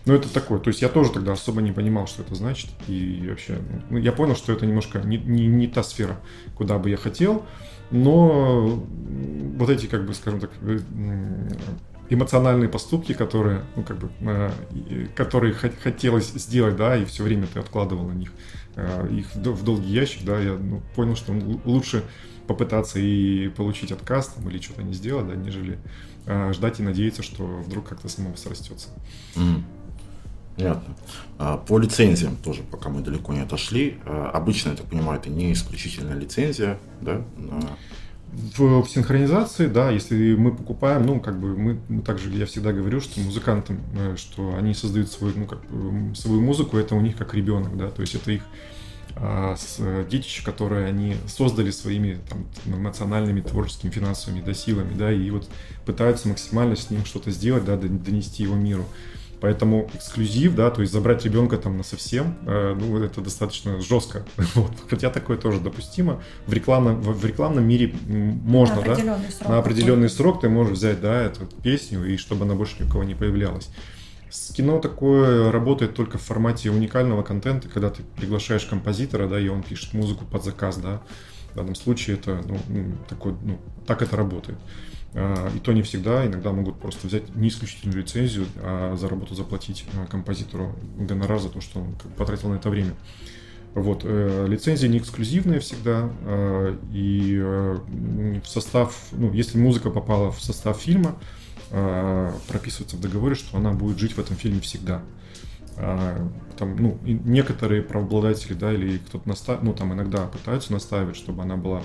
Но 0.06 0.14
это 0.14 0.32
такое. 0.32 0.58
То 0.58 0.68
есть 0.68 0.80
я 0.80 0.88
тоже 0.88 1.10
тогда 1.10 1.32
особо 1.32 1.60
не 1.60 1.72
понимал, 1.72 2.06
что 2.06 2.22
это 2.22 2.34
значит. 2.34 2.70
И 2.86 3.26
вообще, 3.28 3.58
ну, 3.90 3.98
я 3.98 4.12
понял, 4.12 4.36
что 4.36 4.52
это 4.52 4.64
немножко 4.64 5.00
не, 5.00 5.18
не, 5.18 5.46
не 5.46 5.66
та 5.66 5.82
сфера, 5.82 6.18
куда 6.54 6.78
бы 6.78 6.90
я 6.90 6.96
хотел 6.96 7.44
но 7.90 8.82
вот 9.56 9.70
эти, 9.70 9.86
как 9.86 10.04
бы, 10.04 10.14
скажем 10.14 10.40
так, 10.40 10.50
э, 10.60 10.78
эмоциональные 12.10 12.68
поступки, 12.68 13.12
которые, 13.12 13.62
ну, 13.76 13.82
как 13.82 13.98
бы, 13.98 14.10
э, 14.20 14.50
которые 15.14 15.54
хотелось 15.54 16.32
сделать, 16.32 16.76
да, 16.76 16.96
и 16.96 17.04
все 17.04 17.22
время 17.22 17.46
ты 17.46 17.60
откладывал 17.60 18.08
на 18.08 18.12
них 18.12 18.32
э, 18.76 19.08
их 19.10 19.34
в 19.34 19.64
долгий 19.64 19.92
ящик, 19.92 20.24
да, 20.24 20.38
я 20.40 20.54
ну, 20.54 20.82
понял, 20.94 21.16
что 21.16 21.32
лучше 21.64 22.04
попытаться 22.46 22.98
и 22.98 23.48
получить 23.48 23.92
отказ 23.92 24.28
там, 24.28 24.48
или 24.48 24.60
что-то 24.60 24.82
не 24.82 24.94
сделать, 24.94 25.26
да, 25.26 25.34
нежели 25.34 25.78
ждать 26.52 26.78
и 26.78 26.82
надеяться, 26.82 27.22
что 27.22 27.44
вдруг 27.44 27.88
как-то 27.88 28.08
само 28.08 28.36
срастется. 28.36 28.88
Mm. 29.34 29.62
Понятно. 30.58 30.96
А, 31.38 31.56
по 31.56 31.78
лицензиям 31.78 32.36
тоже, 32.36 32.62
пока 32.62 32.88
мы 32.88 33.00
далеко 33.00 33.32
не 33.32 33.40
отошли. 33.40 33.98
А, 34.04 34.30
обычно, 34.34 34.70
я 34.70 34.76
так 34.76 34.86
понимаю, 34.86 35.20
это 35.20 35.30
не 35.30 35.52
исключительная 35.52 36.16
лицензия, 36.16 36.78
да? 37.00 37.24
В, 38.32 38.82
в 38.82 38.88
синхронизации, 38.88 39.66
да, 39.66 39.90
если 39.90 40.34
мы 40.34 40.54
покупаем, 40.54 41.04
ну, 41.06 41.18
как 41.20 41.40
бы 41.40 41.56
мы, 41.56 41.80
мы 41.88 42.02
также, 42.02 42.30
я 42.30 42.46
всегда 42.46 42.72
говорю, 42.72 43.00
что 43.00 43.20
музыкантам, 43.20 43.80
э, 43.94 44.16
что 44.16 44.54
они 44.56 44.74
создают 44.74 45.10
свою, 45.10 45.34
ну, 45.36 45.46
как, 45.46 45.60
свою 46.14 46.40
музыку, 46.40 46.76
это 46.76 46.94
у 46.94 47.00
них 47.00 47.16
как 47.16 47.34
ребенок, 47.34 47.76
да, 47.76 47.90
то 47.90 48.02
есть 48.02 48.14
это 48.14 48.30
их 48.30 48.42
а, 49.16 49.56
с, 49.56 49.80
детище, 50.08 50.44
которые 50.44 50.86
они 50.86 51.16
создали 51.26 51.70
своими 51.70 52.20
там, 52.28 52.46
эмоциональными, 52.66 53.40
творческими, 53.40 53.90
финансовыми 53.90 54.42
да, 54.42 54.54
силами, 54.54 54.94
да, 54.96 55.12
и 55.12 55.30
вот 55.30 55.48
пытаются 55.84 56.28
максимально 56.28 56.76
с 56.76 56.90
ним 56.90 57.04
что-то 57.04 57.30
сделать, 57.32 57.64
да, 57.64 57.76
донести 57.76 58.44
его 58.44 58.54
миру. 58.54 58.84
Поэтому 59.40 59.88
эксклюзив, 59.94 60.54
да, 60.54 60.70
то 60.70 60.80
есть 60.80 60.92
забрать 60.92 61.24
ребенка 61.24 61.58
там 61.58 61.76
на 61.76 61.84
совсем, 61.84 62.36
э, 62.46 62.76
ну, 62.78 63.00
это 63.02 63.20
достаточно 63.20 63.80
жестко. 63.80 64.24
Вот. 64.54 64.72
Хотя 64.88 65.10
такое 65.10 65.36
тоже 65.36 65.60
допустимо. 65.60 66.20
В 66.46 66.52
рекламном, 66.52 67.00
в, 67.00 67.20
в 67.20 67.24
рекламном 67.24 67.64
мире 67.64 67.94
можно, 68.08 68.76
на 68.76 68.82
да, 68.82 68.96
срок 68.96 69.48
на 69.48 69.58
определенный 69.58 70.08
срок 70.08 70.40
ты 70.40 70.48
можешь 70.48 70.78
взять, 70.78 71.00
да, 71.00 71.22
эту 71.22 71.46
песню, 71.62 72.04
и 72.04 72.16
чтобы 72.16 72.44
она 72.44 72.54
больше 72.54 72.76
ни 72.80 72.86
у 72.86 72.90
кого 72.90 73.04
не 73.04 73.14
появлялась. 73.14 73.70
С 74.30 74.52
кино 74.52 74.78
такое 74.78 75.50
работает 75.50 75.94
только 75.94 76.18
в 76.18 76.22
формате 76.22 76.70
уникального 76.70 77.22
контента, 77.22 77.68
когда 77.68 77.90
ты 77.90 78.02
приглашаешь 78.16 78.64
композитора, 78.64 79.28
да, 79.28 79.40
и 79.40 79.48
он 79.48 79.62
пишет 79.62 79.94
музыку 79.94 80.24
под 80.24 80.44
заказ, 80.44 80.76
да. 80.78 81.00
В 81.52 81.56
данном 81.56 81.74
случае 81.74 82.16
это, 82.16 82.42
ну, 82.46 82.58
такой, 83.08 83.34
ну, 83.42 83.58
так 83.86 84.02
это 84.02 84.16
работает. 84.16 84.58
А, 85.20 85.50
и 85.54 85.58
то 85.58 85.72
не 85.72 85.82
всегда, 85.82 86.26
иногда 86.26 86.52
могут 86.52 86.78
просто 86.78 87.08
взять 87.08 87.34
не 87.34 87.48
исключительную 87.48 88.02
лицензию, 88.02 88.46
а 88.62 88.94
за 88.96 89.08
работу 89.08 89.34
заплатить 89.34 89.84
а, 89.96 90.06
композитору 90.06 90.76
гонорар 90.96 91.40
за 91.40 91.48
то, 91.48 91.60
что 91.60 91.80
он 91.80 91.96
потратил 92.16 92.50
на 92.50 92.54
это 92.54 92.70
время. 92.70 92.92
Вот, 93.74 94.02
э, 94.04 94.46
лицензия 94.48 94.88
не 94.88 94.98
эксклюзивная 94.98 95.60
всегда, 95.60 96.10
э, 96.24 96.76
и 96.92 97.36
э, 97.38 97.78
в 98.42 98.48
состав, 98.48 98.96
ну, 99.12 99.32
если 99.32 99.58
музыка 99.58 99.90
попала 99.90 100.30
в 100.32 100.40
состав 100.40 100.78
фильма, 100.78 101.16
прописывается 102.48 102.96
в 102.96 103.00
договоре, 103.02 103.34
что 103.34 103.58
она 103.58 103.72
будет 103.72 103.98
жить 103.98 104.12
в 104.12 104.18
этом 104.18 104.36
фильме 104.36 104.58
всегда. 104.60 105.02
Там, 105.76 106.76
ну, 106.76 106.98
некоторые 107.02 107.82
правообладатели, 107.82 108.54
да, 108.54 108.72
или 108.72 108.96
кто-то 108.96 109.28
настаивает, 109.28 109.64
ну, 109.64 109.74
там 109.74 109.92
иногда 109.92 110.24
пытаются 110.28 110.72
настаивать, 110.72 111.16
чтобы 111.16 111.42
она 111.42 111.58
была 111.58 111.82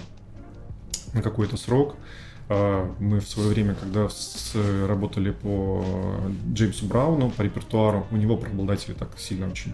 на 1.14 1.22
какой-то 1.22 1.58
срок, 1.58 1.98
а, 1.98 2.23
мы 2.50 3.20
в 3.20 3.28
свое 3.28 3.50
время, 3.50 3.76
когда 3.76 4.10
с, 4.10 4.54
работали 4.88 5.32
по 5.32 5.84
Джеймсу 6.54 6.86
Брауну, 6.86 7.30
по 7.32 7.42
репертуару, 7.42 8.06
у 8.12 8.18
него 8.18 8.38
преобладатели 8.38 8.94
так 8.94 9.18
сильно 9.18 9.48
очень 9.48 9.74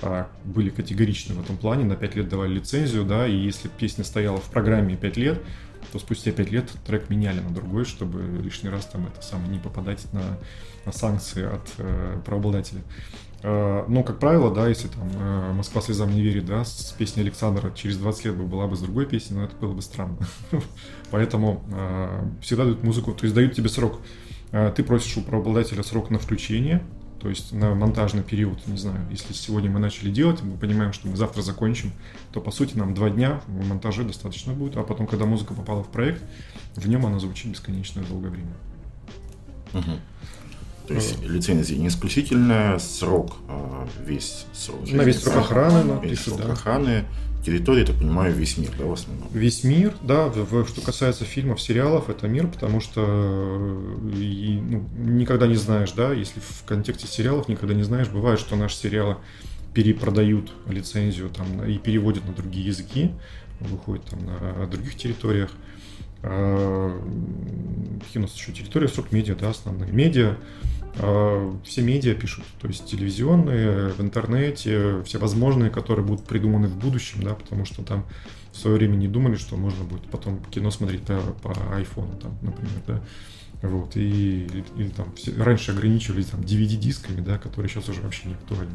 а, 0.00 0.28
были 0.44 0.70
категоричны 0.70 1.34
в 1.34 1.40
этом 1.40 1.56
плане, 1.56 1.84
на 1.84 1.96
5 1.96 2.16
лет 2.16 2.28
давали 2.28 2.54
лицензию, 2.54 3.04
да, 3.04 3.26
и 3.26 3.34
если 3.34 3.68
песня 3.68 4.04
стояла 4.04 4.38
в 4.38 4.50
программе 4.50 4.96
5 4.96 5.16
лет, 5.16 5.42
то 5.92 5.98
спустя 5.98 6.30
5 6.30 6.50
лет 6.50 6.70
трек 6.86 7.10
меняли 7.10 7.40
на 7.40 7.50
другой, 7.50 7.84
чтобы 7.84 8.22
лишний 8.42 8.70
раз 8.70 8.86
там 8.86 9.06
это 9.06 9.22
самое 9.22 9.48
не 9.50 9.58
попадать 9.58 10.12
на, 10.12 10.38
на 10.86 10.92
санкции 10.92 11.44
от 11.44 11.68
э, 11.78 12.20
правообладателя. 12.24 12.82
Э, 13.42 13.84
ну, 13.88 14.02
как 14.02 14.18
правило, 14.18 14.52
да, 14.52 14.68
если 14.68 14.88
там 14.88 15.08
э, 15.14 15.52
«Москва 15.52 15.80
слезам 15.80 16.10
не 16.10 16.22
верит», 16.22 16.46
да, 16.46 16.64
с 16.64 16.94
песней 16.98 17.22
Александра 17.22 17.70
через 17.70 17.96
20 17.98 18.24
лет 18.26 18.36
бы 18.36 18.44
была 18.44 18.66
бы 18.66 18.76
с 18.76 18.80
другой 18.80 19.06
песней, 19.06 19.36
но 19.36 19.44
это 19.44 19.54
было 19.56 19.72
бы 19.72 19.82
странно. 19.82 20.18
Поэтому 21.10 21.64
э, 21.70 22.28
всегда 22.42 22.64
дают 22.64 22.82
музыку, 22.82 23.12
то 23.12 23.24
есть 23.24 23.34
дают 23.34 23.54
тебе 23.54 23.68
срок. 23.68 24.00
Ты 24.50 24.82
просишь 24.82 25.14
у 25.18 25.20
правообладателя 25.20 25.82
срок 25.82 26.08
на 26.08 26.18
включение, 26.18 26.82
то 27.20 27.28
есть 27.28 27.52
на 27.52 27.74
монтажный 27.74 28.22
период, 28.22 28.66
не 28.66 28.78
знаю, 28.78 29.06
если 29.10 29.34
сегодня 29.34 29.70
мы 29.70 29.78
начали 29.78 30.10
делать, 30.10 30.42
мы 30.42 30.56
понимаем, 30.56 30.94
что 30.94 31.06
мы 31.06 31.18
завтра 31.18 31.42
закончим, 31.42 31.92
то 32.32 32.40
по 32.40 32.50
сути 32.50 32.74
нам 32.74 32.94
два 32.94 33.10
дня 33.10 33.42
в 33.46 33.68
монтаже 33.68 34.04
достаточно 34.04 34.54
будет, 34.54 34.78
а 34.78 34.84
потом, 34.84 35.06
когда 35.06 35.26
музыка 35.26 35.52
попала 35.52 35.82
в 35.82 35.88
проект, 35.88 36.22
в 36.76 36.88
нем 36.88 37.04
она 37.04 37.18
звучит 37.18 37.52
бесконечное 37.52 38.04
долгое 38.04 38.30
время. 38.30 38.54
Угу. 39.74 40.00
То 40.88 40.94
есть 40.94 41.22
лицензия 41.22 41.76
не 41.76 41.88
исключительная, 41.88 42.78
срок 42.78 43.36
а, 43.46 43.86
весь 44.06 44.46
срок. 44.54 44.90
На 44.90 45.02
весь 45.02 45.20
срок 45.20 45.36
охраны 45.36 45.84
напишут, 45.84 46.10
весь 46.10 46.20
срок 46.20 46.46
да. 46.46 46.52
охраны. 46.52 47.04
Территория, 47.44 47.84
так 47.84 47.96
понимаю, 47.96 48.34
весь 48.34 48.58
мир, 48.58 48.70
да, 48.76 48.84
в 48.84 48.92
основном? 48.92 49.28
Весь 49.32 49.64
мир, 49.64 49.94
да. 50.02 50.26
В, 50.26 50.50
в, 50.50 50.68
что 50.68 50.80
касается 50.80 51.24
фильмов, 51.24 51.60
сериалов, 51.60 52.10
это 52.10 52.26
мир, 52.26 52.48
потому 52.48 52.80
что 52.80 53.04
э, 53.06 54.16
и, 54.16 54.60
ну, 54.60 54.88
никогда 54.96 55.46
не 55.46 55.54
знаешь, 55.54 55.92
да, 55.92 56.12
если 56.12 56.40
в 56.40 56.64
контексте 56.66 57.06
сериалов 57.06 57.48
никогда 57.48 57.74
не 57.74 57.84
знаешь, 57.84 58.08
бывает, 58.08 58.40
что 58.40 58.56
наши 58.56 58.76
сериалы 58.76 59.18
перепродают 59.72 60.52
лицензию 60.66 61.28
там 61.28 61.64
и 61.64 61.78
переводят 61.78 62.26
на 62.26 62.32
другие 62.32 62.66
языки, 62.66 63.12
выходят 63.60 64.04
там 64.06 64.20
на 64.26 64.66
других 64.66 64.96
территориях. 64.96 65.50
А, 66.22 67.00
какие 68.00 68.20
у 68.20 68.26
нас 68.26 68.34
еще 68.34 68.52
территории, 68.52 68.88
срок 68.88 69.12
медиа, 69.12 69.36
да, 69.36 69.50
основные 69.50 69.92
медиа, 69.92 70.36
все 71.64 71.82
медиа 71.82 72.14
пишут, 72.14 72.44
то 72.60 72.66
есть 72.66 72.86
телевизионные, 72.86 73.90
в 73.90 74.00
интернете, 74.00 75.02
все 75.04 75.18
возможные, 75.18 75.70
которые 75.70 76.04
будут 76.04 76.26
придуманы 76.26 76.66
в 76.66 76.76
будущем, 76.76 77.22
да, 77.22 77.34
потому 77.34 77.64
что 77.64 77.84
там 77.84 78.04
в 78.52 78.56
свое 78.56 78.76
время 78.76 78.96
не 78.96 79.06
думали, 79.06 79.36
что 79.36 79.56
можно 79.56 79.84
будет 79.84 80.10
потом 80.10 80.42
кино 80.50 80.72
смотреть 80.72 81.02
по, 81.02 81.20
по 81.42 81.76
айфону, 81.76 82.16
там, 82.16 82.36
например, 82.42 82.82
да. 82.86 83.02
Вот, 83.62 83.96
и, 83.96 84.44
или, 84.44 84.64
или 84.76 84.88
там 84.88 85.12
все, 85.14 85.32
раньше 85.36 85.72
ограничивались 85.72 86.26
там 86.26 86.40
DVD-дисками, 86.40 87.20
да, 87.20 87.38
которые 87.38 87.68
сейчас 87.68 87.88
уже 87.88 88.00
вообще 88.02 88.28
не 88.28 88.34
актуальны. 88.34 88.74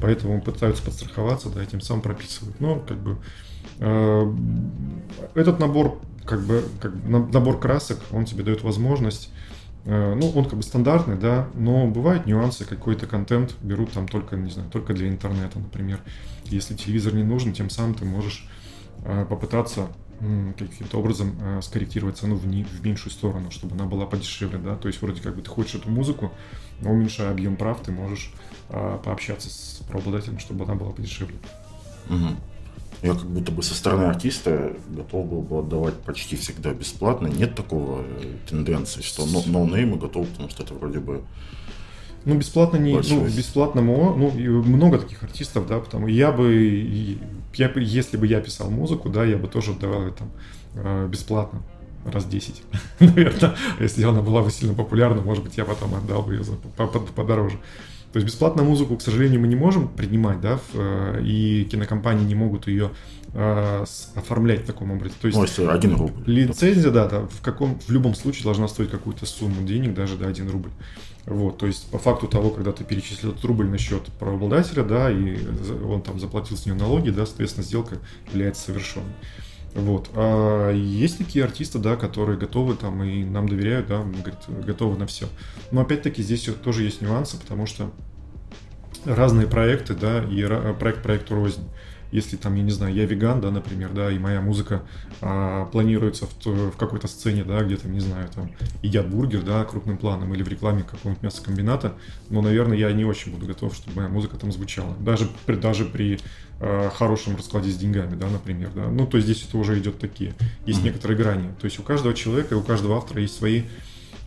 Поэтому 0.00 0.40
пытаются 0.40 0.82
подстраховаться, 0.82 1.50
да, 1.50 1.62
и 1.62 1.66
тем 1.66 1.82
самым 1.82 2.02
прописывают. 2.02 2.58
Но 2.58 2.80
как 2.80 2.98
бы 2.98 3.18
э, 3.78 4.34
этот 5.34 5.58
набор, 5.58 6.00
как 6.24 6.42
бы, 6.46 6.64
как 6.80 6.94
набор 7.04 7.60
красок, 7.60 7.98
он 8.10 8.24
тебе 8.24 8.42
дает 8.42 8.62
возможность 8.62 9.28
э, 9.28 9.51
ну, 9.84 10.30
он 10.34 10.44
как 10.44 10.54
бы 10.54 10.62
стандартный, 10.62 11.16
да, 11.16 11.48
но 11.54 11.88
бывают 11.88 12.26
нюансы, 12.26 12.64
какой-то 12.64 13.06
контент 13.06 13.56
берут 13.62 13.92
там 13.92 14.06
только, 14.06 14.36
не 14.36 14.50
знаю, 14.50 14.70
только 14.70 14.94
для 14.94 15.08
интернета, 15.08 15.58
например. 15.58 16.00
Если 16.44 16.74
телевизор 16.74 17.14
не 17.14 17.24
нужен, 17.24 17.52
тем 17.52 17.68
самым 17.68 17.94
ты 17.94 18.04
можешь 18.04 18.48
э, 19.04 19.26
попытаться 19.28 19.88
каким-то 20.56 20.98
образом 20.98 21.36
э, 21.40 21.60
скорректировать 21.62 22.16
цену 22.16 22.36
в, 22.36 22.46
не, 22.46 22.62
в 22.62 22.84
меньшую 22.84 23.10
сторону, 23.10 23.50
чтобы 23.50 23.74
она 23.74 23.86
была 23.86 24.06
подешевле, 24.06 24.58
да, 24.58 24.76
то 24.76 24.86
есть 24.86 25.02
вроде 25.02 25.20
как 25.20 25.34
бы 25.34 25.42
ты 25.42 25.50
хочешь 25.50 25.74
эту 25.74 25.90
музыку, 25.90 26.32
но 26.80 26.92
уменьшая 26.92 27.30
объем 27.30 27.56
прав, 27.56 27.80
ты 27.82 27.90
можешь 27.90 28.32
э, 28.68 28.98
пообщаться 29.04 29.50
с 29.50 29.82
правообладателем, 29.88 30.38
чтобы 30.38 30.64
она 30.64 30.76
была 30.76 30.92
подешевле. 30.92 31.36
Угу. 32.08 32.36
Я 33.00 33.14
как 33.14 33.26
будто 33.26 33.50
бы 33.50 33.62
со 33.62 33.74
стороны 33.74 34.04
артиста 34.04 34.76
готов 34.88 35.26
был 35.26 35.42
бы 35.42 35.58
отдавать 35.58 35.94
почти 35.94 36.36
всегда 36.36 36.72
бесплатно. 36.72 37.26
Нет 37.26 37.54
такого 37.54 38.02
э, 38.02 38.36
тенденции, 38.48 39.02
что 39.02 39.26
ноунеймы 39.26 39.96
готовы, 39.96 40.26
потому 40.26 40.50
что 40.50 40.62
это 40.62 40.74
вроде 40.74 41.00
бы 41.00 41.22
ну, 42.24 42.36
бесплатно 42.36 42.76
не, 42.76 42.92
ну, 42.92 43.26
бесплатно, 43.26 43.82
ну, 43.82 44.30
много 44.30 44.98
таких 44.98 45.22
артистов, 45.24 45.66
да, 45.66 45.80
потому 45.80 46.06
я 46.06 46.30
бы, 46.30 47.18
я, 47.54 47.72
если 47.74 48.16
бы 48.16 48.28
я 48.28 48.40
писал 48.40 48.70
музыку, 48.70 49.08
да, 49.08 49.24
я 49.24 49.36
бы 49.36 49.48
тоже 49.48 49.72
давал 49.74 50.02
это 50.02 50.24
э, 50.74 51.08
бесплатно 51.08 51.62
раз 52.04 52.24
10, 52.24 52.62
наверное. 53.00 53.56
Если 53.80 54.04
она 54.04 54.22
была 54.22 54.42
бы 54.42 54.50
сильно 54.50 54.74
популярна, 54.74 55.20
может 55.20 55.42
быть, 55.42 55.56
я 55.56 55.64
потом 55.64 55.94
отдал 55.94 56.22
бы 56.22 56.34
ее 56.34 56.44
за, 56.44 56.52
подороже. 57.14 57.58
То 58.12 58.18
есть 58.18 58.26
бесплатную 58.26 58.68
музыку, 58.68 58.96
к 58.96 59.02
сожалению, 59.02 59.40
мы 59.40 59.48
не 59.48 59.56
можем 59.56 59.88
принимать, 59.88 60.40
да, 60.40 60.58
э, 60.74 61.22
и 61.24 61.64
кинокомпании 61.64 62.24
не 62.24 62.34
могут 62.34 62.66
ее 62.66 62.90
э, 63.32 63.84
оформлять 64.14 64.64
в 64.64 64.66
таком 64.66 64.90
образе. 64.90 65.14
То 65.20 65.28
есть 65.28 65.38
ну, 65.38 65.44
если 65.44 65.64
один 65.64 65.96
рубль. 65.96 66.12
Лицензия, 66.26 66.90
да, 66.90 67.08
да, 67.08 67.20
в 67.20 67.40
каком, 67.40 67.80
в 67.80 67.90
любом 67.90 68.14
случае 68.14 68.44
должна 68.44 68.68
стоить 68.68 68.90
какую-то 68.90 69.24
сумму 69.24 69.66
денег, 69.66 69.94
даже 69.94 70.16
до 70.16 70.24
да, 70.24 70.30
1 70.30 70.50
рубль. 70.50 70.70
Вот, 71.24 71.58
то 71.58 71.66
есть 71.66 71.88
по 71.90 71.98
факту 71.98 72.26
того, 72.26 72.50
когда 72.50 72.72
ты 72.72 72.84
перечислил 72.84 73.30
этот 73.30 73.44
рубль 73.44 73.66
на 73.66 73.78
счет 73.78 74.02
правообладателя, 74.18 74.82
да, 74.82 75.10
и 75.10 75.38
он 75.86 76.02
там 76.02 76.20
заплатил 76.20 76.56
с 76.56 76.66
нее 76.66 76.74
налоги, 76.74 77.10
да, 77.10 77.24
соответственно, 77.24 77.64
сделка 77.64 77.98
является 78.30 78.62
совершенной. 78.62 79.14
Вот. 79.74 80.10
А 80.14 80.70
есть 80.70 81.18
такие 81.18 81.44
артисты, 81.44 81.78
да, 81.78 81.96
которые 81.96 82.38
готовы 82.38 82.74
там 82.74 83.02
и 83.02 83.24
нам 83.24 83.48
доверяют, 83.48 83.86
да, 83.86 84.04
готовы 84.66 84.98
на 84.98 85.06
все. 85.06 85.28
Но 85.70 85.80
опять-таки 85.80 86.22
здесь 86.22 86.48
тоже 86.62 86.82
есть 86.82 87.00
нюансы, 87.00 87.38
потому 87.38 87.66
что 87.66 87.90
разные 89.04 89.46
проекты, 89.46 89.94
да, 89.94 90.22
и 90.24 90.46
проект 90.78 91.02
проекту 91.02 91.34
рознь 91.34 91.62
если 92.12 92.36
там, 92.36 92.54
я 92.54 92.62
не 92.62 92.70
знаю, 92.70 92.94
я 92.94 93.06
веган, 93.06 93.40
да, 93.40 93.50
например, 93.50 93.90
да, 93.92 94.12
и 94.12 94.18
моя 94.18 94.40
музыка 94.40 94.82
а, 95.22 95.64
планируется 95.66 96.26
в, 96.26 96.46
в 96.46 96.76
какой-то 96.76 97.08
сцене, 97.08 97.42
да, 97.42 97.62
где-то, 97.62 97.88
не 97.88 98.00
знаю, 98.00 98.28
там, 98.28 98.52
едят 98.82 99.08
бургер, 99.08 99.42
да, 99.42 99.64
крупным 99.64 99.96
планом, 99.96 100.32
или 100.34 100.42
в 100.42 100.48
рекламе 100.48 100.82
какого-нибудь 100.82 101.22
мясокомбината, 101.22 101.94
но, 102.28 102.42
наверное, 102.42 102.76
я 102.76 102.92
не 102.92 103.04
очень 103.04 103.32
буду 103.32 103.46
готов, 103.46 103.74
чтобы 103.74 103.96
моя 103.96 104.08
музыка 104.10 104.36
там 104.36 104.52
звучала. 104.52 104.94
Даже, 105.00 105.26
при, 105.46 105.56
даже 105.56 105.86
при 105.86 106.20
а, 106.64 106.90
хорошем 106.90 107.34
раскладе 107.34 107.70
с 107.70 107.76
деньгами, 107.76 108.14
да, 108.14 108.28
например, 108.28 108.70
да. 108.72 108.86
Ну, 108.86 109.04
то 109.04 109.16
есть 109.16 109.28
здесь 109.28 109.44
это 109.48 109.58
уже 109.58 109.76
идет 109.80 109.98
такие. 109.98 110.32
Есть 110.64 110.78
mm-hmm. 110.78 110.84
некоторые 110.84 111.18
грани. 111.18 111.48
То 111.60 111.64
есть 111.64 111.80
у 111.80 111.82
каждого 111.82 112.14
человека 112.14 112.54
и 112.54 112.58
у 112.58 112.62
каждого 112.62 112.96
автора 112.96 113.20
есть 113.20 113.36
свои 113.36 113.62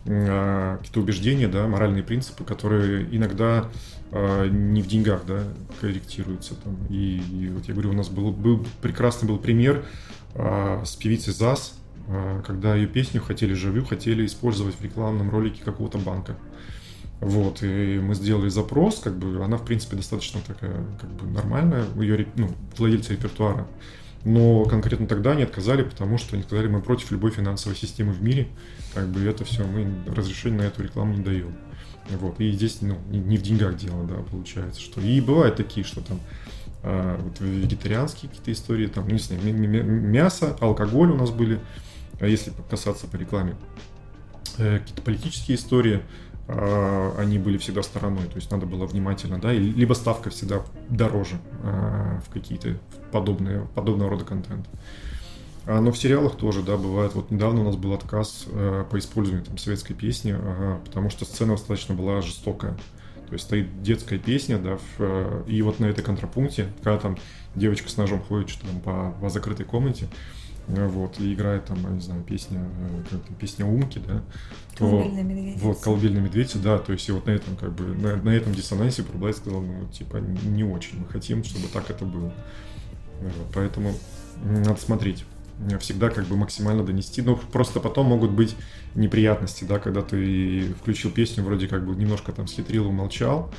а, 0.06 0.76
какие-то 0.76 1.00
убеждения, 1.00 1.48
да, 1.48 1.66
моральные 1.66 2.02
принципы, 2.02 2.44
которые 2.44 3.08
иногда 3.10 3.70
а, 4.12 4.46
не 4.48 4.82
в 4.82 4.86
деньгах, 4.86 5.22
да, 5.26 5.44
корректируются 5.80 6.56
там. 6.56 6.76
И, 6.90 7.16
и 7.16 7.48
вот 7.48 7.66
я 7.68 7.72
говорю, 7.72 7.90
у 7.90 7.94
нас 7.94 8.10
был, 8.10 8.32
был 8.32 8.66
прекрасный 8.82 9.26
был 9.26 9.38
пример 9.38 9.86
а, 10.34 10.82
с 10.84 10.94
певицей 10.94 11.32
ЗАС, 11.32 11.72
когда 12.46 12.76
ее 12.76 12.86
песню 12.86 13.20
хотели 13.20 13.54
живую, 13.54 13.84
хотели 13.86 14.26
использовать 14.26 14.76
в 14.76 14.82
рекламном 14.82 15.30
ролике 15.30 15.64
какого-то 15.64 15.98
банка. 15.98 16.36
Вот, 17.20 17.62
и 17.62 17.98
мы 17.98 18.14
сделали 18.14 18.48
запрос, 18.50 19.00
как 19.00 19.16
бы, 19.16 19.42
она, 19.42 19.56
в 19.56 19.64
принципе, 19.64 19.96
достаточно 19.96 20.40
такая, 20.46 20.84
как 21.00 21.10
бы, 21.10 21.26
нормальная, 21.26 21.84
ее, 21.96 22.26
ну, 22.36 22.50
владельца 22.76 23.12
репертуара. 23.12 23.66
Но 24.24 24.64
конкретно 24.64 25.06
тогда 25.06 25.32
они 25.32 25.44
отказали, 25.44 25.82
потому 25.82 26.18
что 26.18 26.34
они 26.34 26.42
сказали, 26.42 26.66
мы 26.66 26.82
против 26.82 27.10
любой 27.12 27.30
финансовой 27.30 27.76
системы 27.76 28.12
в 28.12 28.22
мире, 28.22 28.48
как 28.92 29.08
бы, 29.08 29.22
это 29.22 29.44
все, 29.44 29.64
мы 29.64 29.86
разрешение 30.12 30.58
на 30.58 30.64
эту 30.64 30.82
рекламу 30.82 31.14
не 31.14 31.22
даем. 31.22 31.56
Вот. 32.10 32.38
И 32.38 32.50
здесь 32.52 32.78
ну, 32.82 32.98
не 33.08 33.36
в 33.36 33.42
деньгах 33.42 33.76
дело, 33.76 34.04
да, 34.04 34.16
получается, 34.30 34.80
что. 34.80 35.00
И 35.00 35.20
бывают 35.20 35.56
такие, 35.56 35.84
что 35.84 36.00
там 36.00 36.20
а, 36.82 37.20
вот 37.20 37.40
вегетарианские 37.40 38.28
какие-то 38.28 38.52
истории, 38.52 38.86
там, 38.86 39.08
ну, 39.08 39.14
не 39.14 39.18
знаю, 39.18 39.42
мясо, 39.42 40.56
алкоголь 40.60 41.10
у 41.10 41.16
нас 41.16 41.30
были, 41.30 41.58
а 42.20 42.26
если 42.26 42.52
касаться 42.70 43.06
по 43.06 43.16
рекламе. 43.16 43.56
Э, 44.58 44.78
какие-то 44.78 45.02
политические 45.02 45.56
истории, 45.56 46.02
они 46.48 47.38
были 47.38 47.58
всегда 47.58 47.82
стороной, 47.82 48.26
то 48.26 48.36
есть 48.36 48.50
надо 48.50 48.66
было 48.66 48.86
внимательно, 48.86 49.40
да, 49.40 49.52
либо 49.52 49.94
ставка 49.94 50.30
всегда 50.30 50.62
дороже 50.88 51.40
в 51.62 52.32
какие-то 52.32 52.78
подобные, 53.10 53.66
подобного 53.74 54.10
рода 54.10 54.24
контент. 54.24 54.68
А, 55.66 55.80
но 55.80 55.90
в 55.90 55.98
сериалах 55.98 56.36
тоже, 56.36 56.62
да, 56.62 56.76
бывает. 56.76 57.14
Вот 57.14 57.30
недавно 57.30 57.62
у 57.62 57.64
нас 57.64 57.76
был 57.76 57.92
отказ 57.92 58.46
э, 58.46 58.84
по 58.88 58.98
использованию 58.98 59.44
там 59.44 59.58
советской 59.58 59.94
песни, 59.94 60.34
э, 60.38 60.78
потому 60.84 61.10
что 61.10 61.24
сцена 61.24 61.52
достаточно 61.52 61.94
была 61.94 62.22
жестокая. 62.22 62.74
То 63.26 63.32
есть 63.32 63.44
стоит 63.44 63.82
детская 63.82 64.18
песня, 64.18 64.58
да, 64.58 64.76
в, 64.76 64.82
э, 65.00 65.42
и 65.48 65.60
вот 65.62 65.80
на 65.80 65.86
этой 65.86 66.04
контрапункте, 66.04 66.68
когда 66.82 66.98
там 66.98 67.18
девочка 67.56 67.88
с 67.90 67.96
ножом 67.96 68.20
ходит 68.20 68.48
что-то 68.48 68.68
там 68.68 68.80
по, 68.80 69.20
по 69.20 69.28
закрытой 69.28 69.64
комнате, 69.64 70.06
э, 70.68 70.86
вот, 70.86 71.18
и 71.18 71.34
играет 71.34 71.64
там, 71.64 71.94
не 71.94 72.00
знаю, 72.00 72.22
песня, 72.22 72.60
э, 73.10 73.16
песня 73.40 73.66
Умки, 73.66 74.00
да. 74.06 74.22
Колыбельная 74.78 75.22
медведица. 75.22 75.64
Вот, 75.64 75.80
колыбельная 75.80 76.22
медведица, 76.22 76.58
да, 76.58 76.78
то 76.78 76.92
есть 76.92 77.08
и 77.08 77.12
вот 77.12 77.26
на 77.26 77.30
этом, 77.30 77.56
как 77.56 77.72
бы, 77.72 77.84
на, 77.84 78.16
на 78.16 78.30
этом 78.30 78.52
диссонансе 78.54 79.02
Проблай 79.02 79.32
сказал, 79.32 79.60
ну, 79.60 79.86
типа, 79.86 80.16
не 80.16 80.64
очень 80.64 81.00
мы 81.00 81.06
хотим, 81.06 81.44
чтобы 81.44 81.68
так 81.68 81.90
это 81.90 82.04
было. 82.04 82.32
Вот, 83.20 83.46
поэтому 83.54 83.94
надо 84.44 84.80
смотреть 84.80 85.24
всегда 85.80 86.10
как 86.10 86.26
бы 86.26 86.36
максимально 86.36 86.84
донести. 86.84 87.22
Но 87.22 87.36
просто 87.36 87.80
потом 87.80 88.06
могут 88.06 88.30
быть 88.30 88.56
неприятности, 88.94 89.64
да, 89.64 89.78
когда 89.78 90.02
ты 90.02 90.74
включил 90.80 91.10
песню, 91.10 91.42
вроде 91.42 91.68
как 91.68 91.86
бы 91.86 91.94
немножко 91.94 92.32
там 92.32 92.46
схитрил, 92.46 92.88
умолчал. 92.88 93.50